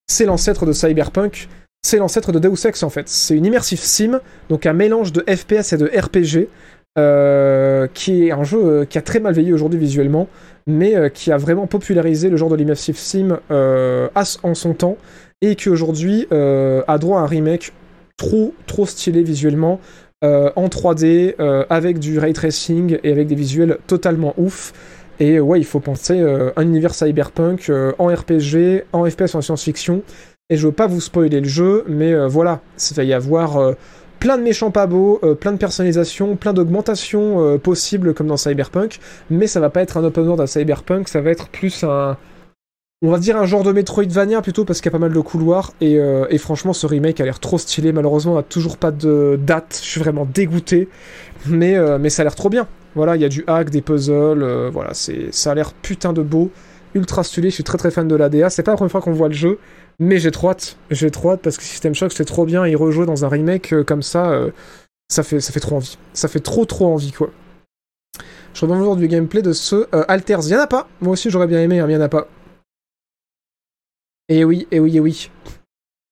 [0.08, 1.48] c'est l'ancêtre de Cyberpunk,
[1.82, 3.08] c'est l'ancêtre de Deus Ex en fait.
[3.10, 4.19] C'est une immersive sim,
[4.50, 6.50] donc un mélange de FPS et de RPG,
[6.98, 10.27] euh, qui est un jeu euh, qui a très mal vieilli aujourd'hui visuellement,
[10.68, 14.98] mais euh, qui a vraiment popularisé le genre de l'immersive sim en son temps,
[15.42, 17.74] et qui aujourd'hui a droit à un remake
[18.18, 19.80] trop trop stylé visuellement,
[20.24, 24.74] euh, en 3D, euh, avec du ray tracing et avec des visuels totalement ouf.
[25.19, 29.42] Et ouais, il faut penser euh, un univers cyberpunk euh, en RPG, en FPS en
[29.42, 30.02] science-fiction.
[30.50, 32.60] Et je veux pas vous spoiler le jeu, mais voilà,
[32.92, 33.74] il va y avoir
[34.19, 39.00] plein de méchants pas beaux, plein de personnalisation, plein d'augmentations possibles comme dans Cyberpunk,
[39.32, 42.18] mais ça va pas être un open world à Cyberpunk, ça va être plus un...
[43.06, 45.19] On va dire un genre de Metroidvania plutôt parce qu'il y a pas mal de
[45.19, 47.91] couloirs et, euh, franchement ce remake a l'air trop stylé.
[47.91, 50.88] Malheureusement on a toujours pas de date, je suis vraiment dégoûté,
[51.45, 52.65] mais, euh, mais ça a l'air trop bien.
[52.95, 56.14] Voilà, il y a du hack, des puzzles, euh, voilà, c'est, ça a l'air putain
[56.14, 56.49] de beau,
[56.95, 58.49] ultra stylé, je suis très très fan de l'ADA.
[58.49, 59.59] C'est pas la première fois qu'on voit le jeu,
[59.99, 62.73] mais j'ai trop hâte, j'ai trop hâte parce que System Shock c'était trop bien, et
[62.73, 64.33] rejouer dans un remake comme ça,
[65.09, 65.98] ça, fait, trop envie.
[66.14, 67.32] Ça fait trop trop envie quoi.
[68.53, 70.43] Je reviens voir du gameplay de ce Alters.
[70.43, 72.30] Il y en a pas, moi aussi j'aurais bien aimé, hein, en a pas.
[74.30, 75.30] Et oui, et oui, et oui.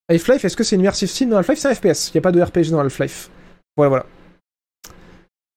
[0.08, 1.58] Half-Life, est-ce que c'est une immersive sim dans Half-Life?
[1.58, 3.30] C'est un FPS, il n'y a pas de RPG dans Half-Life.
[3.76, 4.06] Voilà, voilà.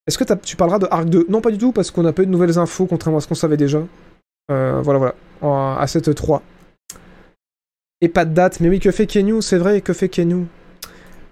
[0.07, 2.21] Est-ce que tu parleras de Arc 2 Non, pas du tout, parce qu'on n'a pas
[2.21, 3.81] eu de nouvelles infos, contrairement à ce qu'on savait déjà.
[4.51, 5.79] Euh, voilà, voilà.
[5.79, 6.41] À cette 3.
[8.01, 9.41] Et pas de date, mais oui, que fait Kenyu?
[9.41, 10.45] C'est vrai, que fait Kenyu?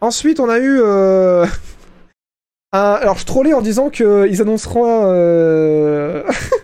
[0.01, 0.79] Ensuite, on a eu...
[0.81, 1.45] euh,
[2.71, 5.03] Alors, je trollais en disant qu'ils annonceront...
[5.05, 6.23] euh,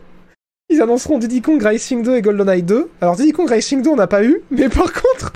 [0.72, 2.90] Ils annonceront Diddy Kong Racing 2 et GoldenEye 2.
[3.02, 5.34] Alors Diddy Kong Racing 2 on n'a pas eu, mais par contre,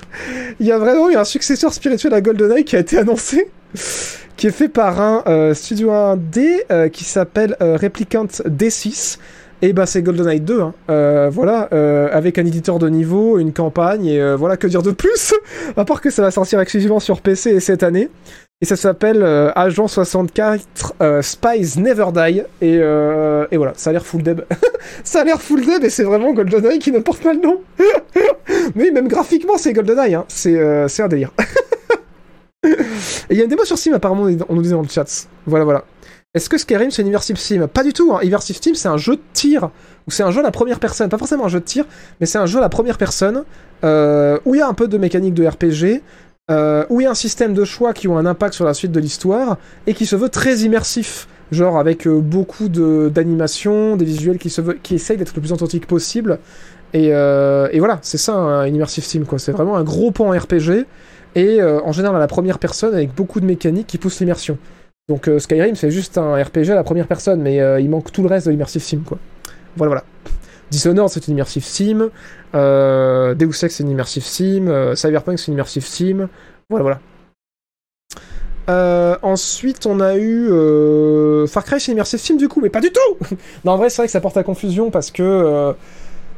[0.60, 3.48] il y a vraiment eu un successeur spirituel à GoldenEye qui a été annoncé,
[4.36, 9.18] qui est fait par un euh, studio 1D euh, qui s'appelle euh, Replicant D6.
[9.62, 10.74] Et bah c'est GoldenEye 2, hein.
[10.90, 14.82] Euh, voilà, euh, avec un éditeur de niveau, une campagne, et euh, voilà, que dire
[14.82, 15.32] de plus?
[15.76, 18.10] À part que ça va sortir exclusivement sur PC et cette année.
[18.60, 22.42] Et ça s'appelle euh, Agent 64 euh, Spies Never Die.
[22.60, 24.42] Et, euh, et voilà, ça a l'air full deb.
[25.04, 27.60] ça a l'air full deb et c'est vraiment GoldenEye qui ne porte pas le nom.
[28.74, 30.14] Mais même graphiquement, c'est GoldenEye.
[30.14, 30.24] Hein.
[30.28, 30.56] C'est
[31.00, 31.32] un délire.
[32.64, 32.70] et
[33.30, 35.26] il y a une démo sur Steam, apparemment, on nous disait dans le chat.
[35.46, 35.84] Voilà, voilà.
[36.32, 38.12] Est-ce que Skyrim c'est une Immersive Sim Pas du tout.
[38.14, 38.20] Hein.
[38.22, 39.70] Immersive Sim c'est un jeu de tir
[40.06, 41.08] ou c'est un jeu à la première personne.
[41.08, 41.84] Pas forcément un jeu de tir,
[42.20, 43.44] mais c'est un jeu à la première personne
[43.82, 46.02] où il y a un peu de mécanique de RPG,
[46.50, 48.92] où il y a un système de choix qui ont un impact sur la suite
[48.92, 49.56] de l'histoire
[49.86, 51.26] et qui se veut très immersif.
[51.52, 55.52] Genre avec euh, beaucoup de- d'animation, des visuels qui, se qui essayent d'être le plus
[55.52, 56.38] authentique possible.
[56.92, 59.38] Et, euh, et voilà, c'est ça un Immersive Sim quoi.
[59.38, 60.86] C'est vraiment un gros pan RPG
[61.34, 64.58] et euh, en général à la première personne avec beaucoup de mécaniques qui poussent l'immersion.
[65.08, 68.28] Donc Skyrim c'est juste un RPG à la première personne, mais il manque tout le
[68.28, 69.18] reste de l'immersive sim quoi.
[69.76, 70.04] Voilà voilà.
[70.70, 72.10] Dishonored, c'est une immersive sim.
[72.54, 74.66] Euh, Deus Ex, c'est une immersive sim.
[74.68, 76.28] euh, Cyberpunk, c'est une immersive sim.
[76.70, 77.00] Voilà, voilà.
[78.70, 82.70] Euh, ensuite, on a eu euh, Far Cry, c'est une immersive sim du coup, mais
[82.70, 83.26] pas du tout
[83.64, 85.74] Non, en vrai, c'est vrai que ça porte à confusion parce que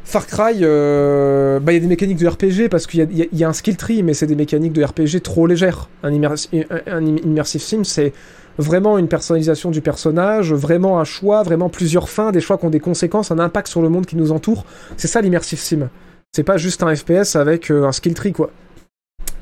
[0.05, 3.53] Far Cry, bah, il y a des mécaniques de RPG parce qu'il y a- un
[3.53, 5.89] skill tree, mais c'est des mécaniques de RPG trop légères.
[6.03, 8.13] Un immersive sim, c'est
[8.59, 12.71] vraiment une personnalisation du personnage, vraiment un choix, vraiment plusieurs fins, des choix qui ont
[12.71, 14.65] des conséquences, un impact sur le monde qui nous entoure.
[14.97, 15.89] C'est ça l'immersive sim.
[16.33, 18.51] C'est pas juste un FPS avec euh, un skill tree, quoi.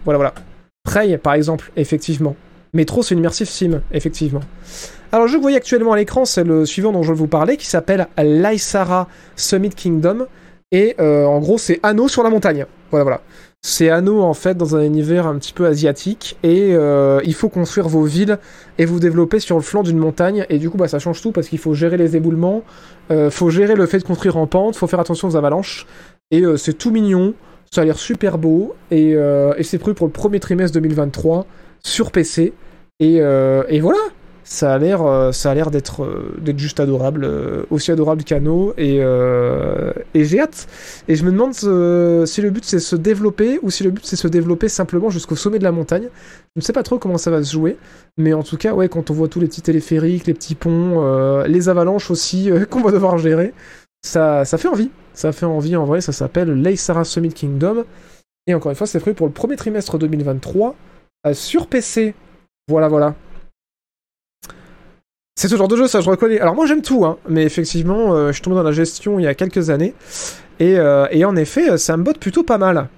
[0.05, 0.35] Voilà, voilà.
[0.85, 2.37] Prey, par exemple, effectivement.
[2.73, 4.43] Metro, c'est une immersive sim, effectivement.
[5.13, 7.19] Alors, le jeu que vous voyez actuellement à l'écran, c'est le suivant dont je vais
[7.19, 10.27] vous parler, qui s'appelle Lysara Summit Kingdom.
[10.73, 12.67] Et euh, en gros, c'est Anneau sur la montagne.
[12.91, 13.21] Voilà, voilà.
[13.67, 16.37] C'est Anneau, en fait, dans un univers un petit peu asiatique.
[16.43, 18.39] Et euh, il faut construire vos villes
[18.77, 20.45] et vous développer sur le flanc d'une montagne.
[20.51, 22.63] Et du coup, bah, ça change tout parce qu'il faut gérer les éboulements,
[23.11, 25.87] euh, faut gérer le fait de construire en pente, faut faire attention aux avalanches.
[26.31, 27.33] Et euh, c'est tout mignon,
[27.71, 28.75] ça a l'air super beau.
[28.91, 31.47] Et, euh, c'est prévu pour le premier trimestre 2023
[31.83, 32.53] sur PC.
[33.01, 33.99] Et, et voilà,
[34.45, 38.23] ça a l'air, euh, ça a l'air d'être, euh, d'être juste adorable, euh, aussi adorable
[38.25, 38.75] qu'Anno.
[38.79, 38.99] Et,
[40.15, 40.69] et j'ai hâte.
[41.09, 44.17] Et je me demande si le but c'est se développer ou si le but c'est
[44.17, 46.09] se développer simplement jusqu'au sommet de la montagne.
[46.55, 47.77] Je ne sais pas trop comment ça va se jouer,
[48.17, 51.45] mais en tout cas, ouais, quand on voit tous les petits téléphériques, les petits ponts,
[51.45, 53.53] les avalanches aussi qu'on va devoir gérer,
[54.05, 54.91] ça, ça fait envie.
[55.15, 56.01] Ça fait envie en vrai.
[56.01, 57.85] Ça s'appelle Leysara Summit Kingdom.
[58.47, 60.75] Et encore une fois, c'est prévu pour le premier trimestre 2023
[61.27, 62.15] euh, sur PC.
[62.69, 63.15] Voilà, voilà.
[65.37, 66.39] C'est ce genre de jeu, ça je reconnais.
[66.41, 69.25] Alors moi j'aime tout, hein, mais effectivement, euh, je suis tombé dans la gestion il
[69.25, 69.95] y a quelques années.
[70.61, 72.89] Et, euh, et en effet, euh, ça me botte plutôt pas mal.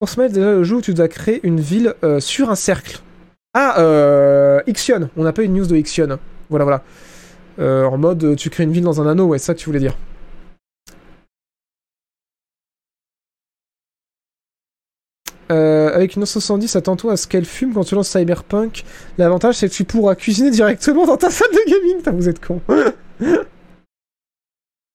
[0.00, 3.00] Pour se mettre déjà le jeu où tu dois créer une ville sur un cercle.
[3.52, 5.10] Ah, euh, Ixion.
[5.16, 6.20] On n'a pas une news de Ixion.
[6.50, 6.82] Voilà, voilà.
[7.88, 9.80] En mode, tu crées une ville dans un anneau, ouais, c'est ça que tu voulais
[9.80, 9.96] dire.
[15.50, 18.84] Euh, avec une 970, attends-toi à ce qu'elle fume quand tu lances Cyberpunk.
[19.16, 21.96] L'avantage, c'est que tu pourras cuisiner directement dans ta salle de gaming.
[21.98, 22.60] Putain, vous êtes con.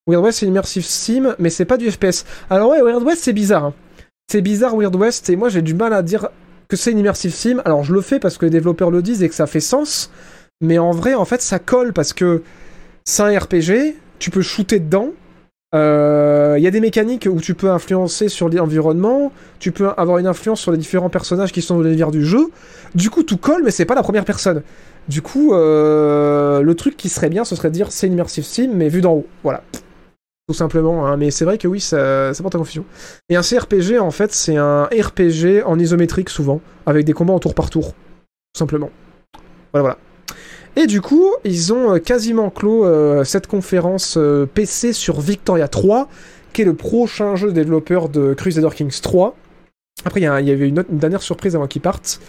[0.08, 2.26] Weird West, c'est une immersive sim, mais c'est pas du FPS.
[2.50, 3.66] Alors ouais, Weird West, c'est bizarre.
[3.66, 3.74] hein.
[4.30, 6.30] C'est bizarre, Weird West, et moi, j'ai du mal à dire
[6.68, 7.62] que c'est une immersive sim.
[7.66, 10.12] Alors, je le fais parce que les développeurs le disent et que ça fait sens.
[10.62, 12.44] Mais en vrai, en fait, ça colle parce que
[13.06, 15.10] c'est un RPG, tu peux shooter dedans.
[15.74, 20.28] Il y a des mécaniques où tu peux influencer sur l'environnement, tu peux avoir une
[20.28, 22.50] influence sur les différents personnages qui sont dans l'univers du jeu.
[22.94, 24.62] Du coup, tout colle, mais c'est pas la première personne.
[25.08, 28.44] Du coup, euh, le truc qui serait bien, ce serait de dire c'est une immersive
[28.46, 29.28] sim, mais vu d'en haut.
[29.44, 29.64] Voilà.
[30.48, 31.08] Tout simplement.
[31.08, 31.18] hein.
[31.18, 32.86] Mais c'est vrai que oui, ça, ça porte à confusion.
[33.30, 37.40] Et un CRPG, en fait, c'est un RPG en isométrique souvent, avec des combats en
[37.40, 37.94] tour par tour.
[37.94, 38.92] Tout simplement.
[39.74, 39.98] Voilà, voilà.
[40.76, 45.68] Et du coup, ils ont euh, quasiment clos euh, cette conférence euh, PC sur Victoria
[45.68, 46.10] 3,
[46.52, 49.36] qui est le prochain jeu développeur de Crusader Kings 3.
[50.06, 52.20] Après, il y, avait une, dernière surprise avant qu'ils partent.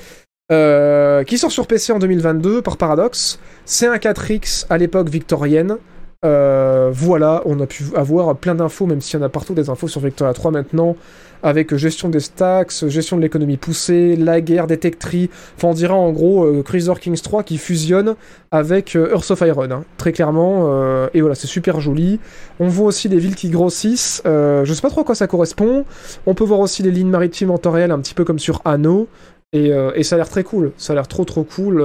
[0.50, 3.38] qui sort sur PC en 2022 par Paradox.
[3.64, 5.78] C'est un 4X à l'époque victorienne.
[6.24, 9.68] Euh, voilà, on a pu avoir plein d'infos, même s'il y en a partout des
[9.68, 10.96] infos sur Victoria 3 maintenant,
[11.44, 15.28] avec gestion des stacks, gestion de l'économie poussée, la guerre, détecterie.
[15.56, 18.14] Enfin, on dirait en gros euh, Crusader Kings 3 qui fusionne
[18.50, 20.64] avec euh, Earth of Iron, hein, très clairement.
[20.68, 22.18] euh, et voilà, c'est super joli.
[22.58, 24.22] On voit aussi les villes qui grossissent.
[24.24, 25.84] je sais pas trop à quoi ça correspond.
[26.24, 28.62] On peut voir aussi les lignes maritimes en temps réel, un petit peu comme sur
[28.64, 29.06] Anno.
[29.52, 29.70] Et,
[30.02, 30.72] ça a l'air très cool.
[30.78, 31.84] Ça a l'air trop trop cool.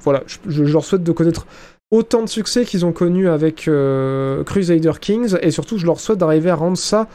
[0.00, 1.46] voilà, je leur souhaite de connaître
[1.90, 5.36] autant de succès qu'ils ont connu avec euh, Crusader Kings.
[5.42, 7.08] Et surtout, je leur souhaite d'arriver à rendre ça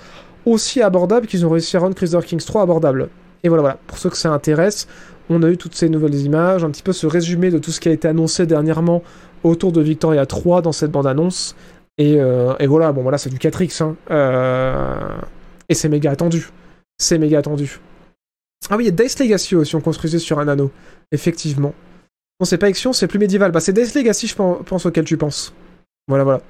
[0.45, 3.09] aussi abordable qu'ils ont réussi à rendre Crusader Kings 3 abordable.
[3.43, 3.77] Et voilà.
[3.87, 4.87] Pour ceux que ça intéresse,
[5.29, 7.79] on a eu toutes ces nouvelles images, un petit peu ce résumé de tout ce
[7.79, 9.01] qui a été annoncé dernièrement
[9.43, 11.55] autour de Victoria 3 dans cette bande-annonce.
[11.97, 13.83] Et, euh, et voilà, bon voilà, c'est du 4X.
[13.83, 13.95] Hein.
[14.11, 15.17] Euh,
[15.69, 16.49] et c'est méga attendu.
[16.97, 17.79] C'est méga attendu.
[18.69, 20.71] Ah oui, il y a Dice Legacy aussi, on construisait sur un anneau.
[21.11, 21.73] Effectivement.
[22.39, 23.51] Non, c'est pas Action, c'est plus médiéval.
[23.51, 25.53] Bah, c'est Dice Legacy, je pen- pense, auquel tu penses.
[26.07, 26.41] Voilà, voilà.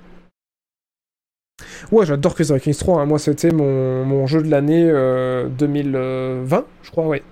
[1.92, 3.02] Ouais, j'adore Crusader Kings 3.
[3.02, 3.06] hein.
[3.06, 7.24] Moi, c'était mon, jeu de l'année euh, 2020, je crois, ouais.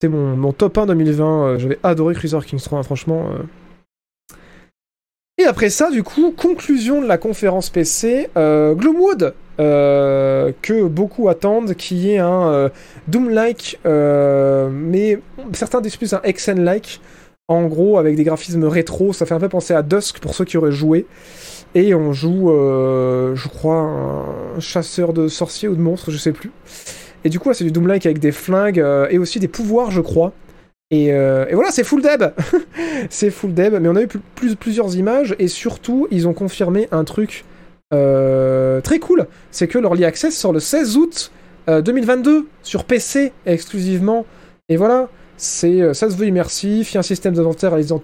[0.00, 1.44] C'était mon, top 1 2020.
[1.46, 3.30] euh, J'avais adoré Crusader Kings 3, hein, franchement.
[3.32, 3.42] euh.
[5.38, 11.30] Et après ça, du coup, conclusion de la conférence PC, euh, Gloomwood, euh, que beaucoup
[11.30, 12.68] attendent, qui est un euh,
[13.08, 15.18] Doom-like, euh, mais
[15.54, 17.00] certains disent plus un Xen-like,
[17.50, 20.44] en gros, avec des graphismes rétro, ça fait un peu penser à Dusk pour ceux
[20.46, 21.04] qui auraient joué.
[21.74, 23.76] Et on joue, euh, je crois,
[24.56, 26.50] un chasseur de sorciers ou de monstres, je sais plus.
[27.24, 30.00] Et du coup, c'est du Doom-like avec des flingues euh, et aussi des pouvoirs, je
[30.00, 30.32] crois.
[30.92, 32.22] Et, euh, voilà, c'est full deb
[33.10, 36.32] C'est full deb, mais on a eu plus- plus- plusieurs images et surtout, ils ont
[36.34, 37.44] confirmé un truc
[37.92, 41.32] très cool, c'est que l'Early Access sort le 16 août
[41.68, 44.24] euh, 2022 sur PC exclusivement.
[44.68, 45.08] Et voilà,
[45.40, 48.00] c'est euh, ça se veut immersif, il y a un système d'inventaire à Resident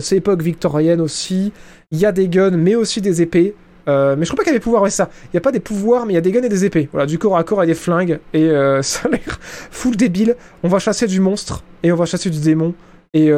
[0.00, 1.50] c'est époque victorienne aussi,
[1.90, 3.54] il y a des guns mais aussi des épées.
[3.88, 5.10] Euh, mais je crois pas qu'il y avait des pouvoirs, ouais, ça.
[5.24, 6.88] Il n'y a pas des pouvoirs, mais il y a des guns et des épées.
[6.90, 8.18] Voilà, du corps à corps et des flingues.
[8.32, 10.36] Et euh, ça a l'air full débile.
[10.62, 12.72] On va chasser du monstre, et on va chasser du démon,
[13.12, 13.28] et,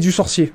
[0.00, 0.54] du sorcier.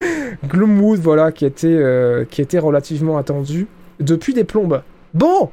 [0.46, 3.66] Gloomwood, voilà, qui était relativement attendu
[3.98, 4.82] depuis des plombes.
[5.12, 5.50] Bon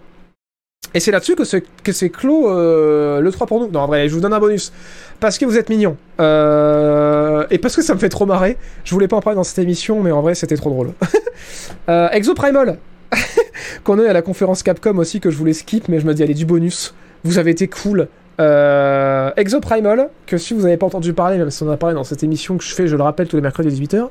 [0.97, 3.69] Et c'est là-dessus que c'est, que clos euh, le 3 pour nous.
[3.69, 4.73] Non, en vrai, je vous donne un bonus.
[5.19, 5.95] Parce que vous êtes mignons.
[6.19, 8.57] Euh, et parce que ça me fait trop marrer.
[8.83, 10.93] Je voulais pas en parler dans cette émission, mais en vrai, c'était trop drôle.
[11.89, 12.79] euh, Exoprimal
[13.83, 16.23] Qu'on eu à la conférence Capcom aussi, que je voulais skip, mais je me dis,
[16.23, 16.95] allez, du bonus.
[17.23, 18.07] Vous avez été cool.
[18.39, 21.93] Euh, Exoprimal, que si vous n'avez pas entendu parler, même si on en a parlé
[21.93, 24.09] dans cette émission que je fais, je le rappelle, tous les mercredis à 18h,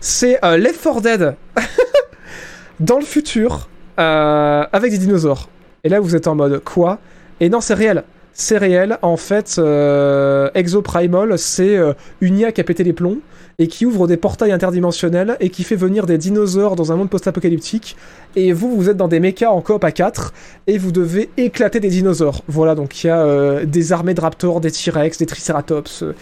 [0.00, 1.34] c'est euh, Left 4 Dead
[2.80, 5.48] dans le futur avec des dinosaures.
[5.84, 6.98] Et là, vous êtes en mode quoi?
[7.40, 8.04] Et non, c'est réel.
[8.32, 8.98] C'est réel.
[9.02, 13.18] En fait, euh, Exoprimal, c'est euh, une IA qui a pété les plombs
[13.58, 17.10] et qui ouvre des portails interdimensionnels et qui fait venir des dinosaures dans un monde
[17.10, 17.96] post-apocalyptique.
[18.34, 20.32] Et vous, vous êtes dans des mechas en coop à 4
[20.66, 22.42] et vous devez éclater des dinosaures.
[22.48, 26.02] Voilà, donc il y a euh, des armées de raptors, des T-Rex, des Triceratops.
[26.02, 26.14] euh,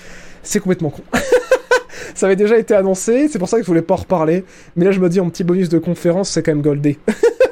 [0.42, 1.02] c'est complètement con.
[2.14, 4.44] ça avait déjà été annoncé, c'est pour ça que je voulais pas en reparler.
[4.76, 6.98] Mais là, je me dis, en petit bonus de conférence, c'est quand même goldé.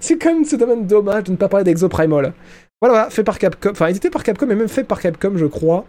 [0.00, 2.32] c'est quand même, c'est dommage de ne pas parler d'Exoprimal.
[2.80, 5.46] Voilà, voilà, fait par Capcom, enfin édité par Capcom et même fait par Capcom, je
[5.46, 5.84] crois.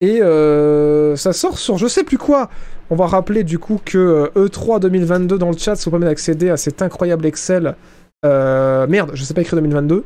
[0.00, 2.50] Et euh, ça sort sur je sais plus quoi.
[2.90, 6.06] On va rappeler du coup que euh, E3 2022 dans le chat, ça vous permet
[6.06, 7.76] d'accéder à cet incroyable Excel.
[8.24, 10.04] Euh, merde, je sais pas écrire 2022.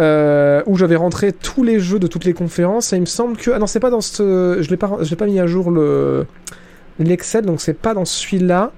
[0.00, 2.92] Euh, où j'avais rentré tous les jeux de toutes les conférences.
[2.92, 3.50] Et il me semble que.
[3.52, 4.58] Ah non, c'est pas dans ce.
[4.60, 6.26] Je l'ai pas, l'ai pas mis à jour le
[6.98, 8.72] l'Excel, donc c'est pas dans celui-là.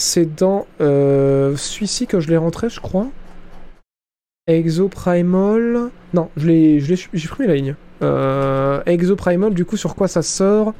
[0.00, 3.08] C'est dans euh, celui-ci que je l'ai rentré, je crois.
[4.46, 5.90] Exoprimal.
[6.14, 7.74] Non, je l'ai, j'ai supprimé la ligne.
[8.00, 10.72] Euh, Exoprimal, du coup, sur quoi ça sort?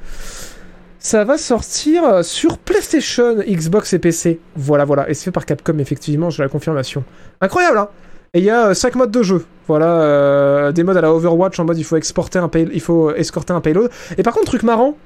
[0.98, 4.40] Ça va sortir sur PlayStation, Xbox et PC.
[4.56, 5.10] Voilà, voilà.
[5.10, 7.04] Et c'est fait par Capcom, effectivement, j'ai la confirmation.
[7.42, 7.88] Incroyable, hein
[8.32, 9.44] Et il y a 5 modes de jeu.
[9.66, 13.14] Voilà, euh, des modes à la Overwatch en mode il faut exporter un il faut
[13.14, 13.90] escorter un payload.
[14.16, 14.96] Et par contre, truc marrant,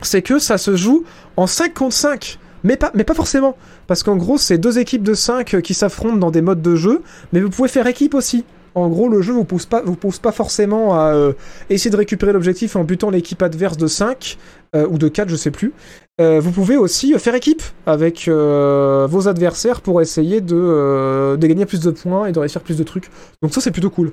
[0.00, 1.04] c'est que ça se joue
[1.36, 2.40] en 5 contre 5.
[2.64, 3.56] Mais pas, forcément.
[3.86, 7.02] Parce qu'en gros, c'est deux équipes de 5 qui s'affrontent dans des modes de jeu.
[7.32, 8.44] Mais vous pouvez faire équipe aussi.
[8.74, 11.34] En gros, le jeu vous pousse pas, vous pousse pas forcément à euh,
[11.68, 14.38] essayer de récupérer l'objectif en butant l'équipe adverse de 5
[14.74, 15.74] euh, ou de 4, je sais plus.
[16.20, 21.36] Euh, vous pouvez aussi euh, faire équipe avec euh, vos adversaires pour essayer de, euh,
[21.36, 23.10] de gagner plus de points et de réussir plus de trucs.
[23.42, 24.12] Donc ça, c'est plutôt cool.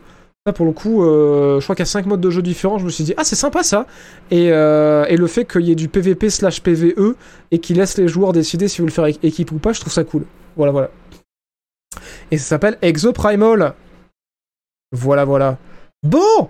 [0.53, 2.77] Pour le coup, euh, je crois qu'il y a 5 modes de jeu différents.
[2.77, 3.85] Je me suis dit, ah, c'est sympa ça.
[4.31, 7.15] Et, euh, et le fait qu'il y ait du PVP slash PVE
[7.51, 9.93] et qu'il laisse les joueurs décider s'ils veulent faire é- équipe ou pas, je trouve
[9.93, 10.25] ça cool.
[10.55, 10.89] Voilà, voilà.
[12.31, 13.73] Et ça s'appelle Exoprimal.
[14.91, 15.57] Voilà, voilà.
[16.03, 16.49] Bon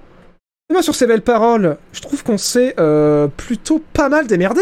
[0.69, 4.61] Et ben, sur ces belles paroles, je trouve qu'on s'est euh, plutôt pas mal démerdé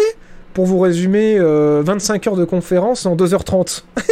[0.54, 3.84] pour vous résumer euh, 25 heures de conférence en 2h30.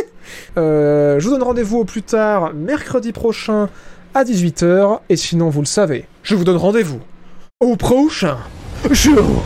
[0.57, 3.69] Euh, je vous donne rendez-vous au plus tard mercredi prochain
[4.15, 5.01] à 18h.
[5.09, 7.01] Et sinon, vous le savez, je vous donne rendez-vous
[7.59, 8.37] au prochain
[8.89, 9.43] jour.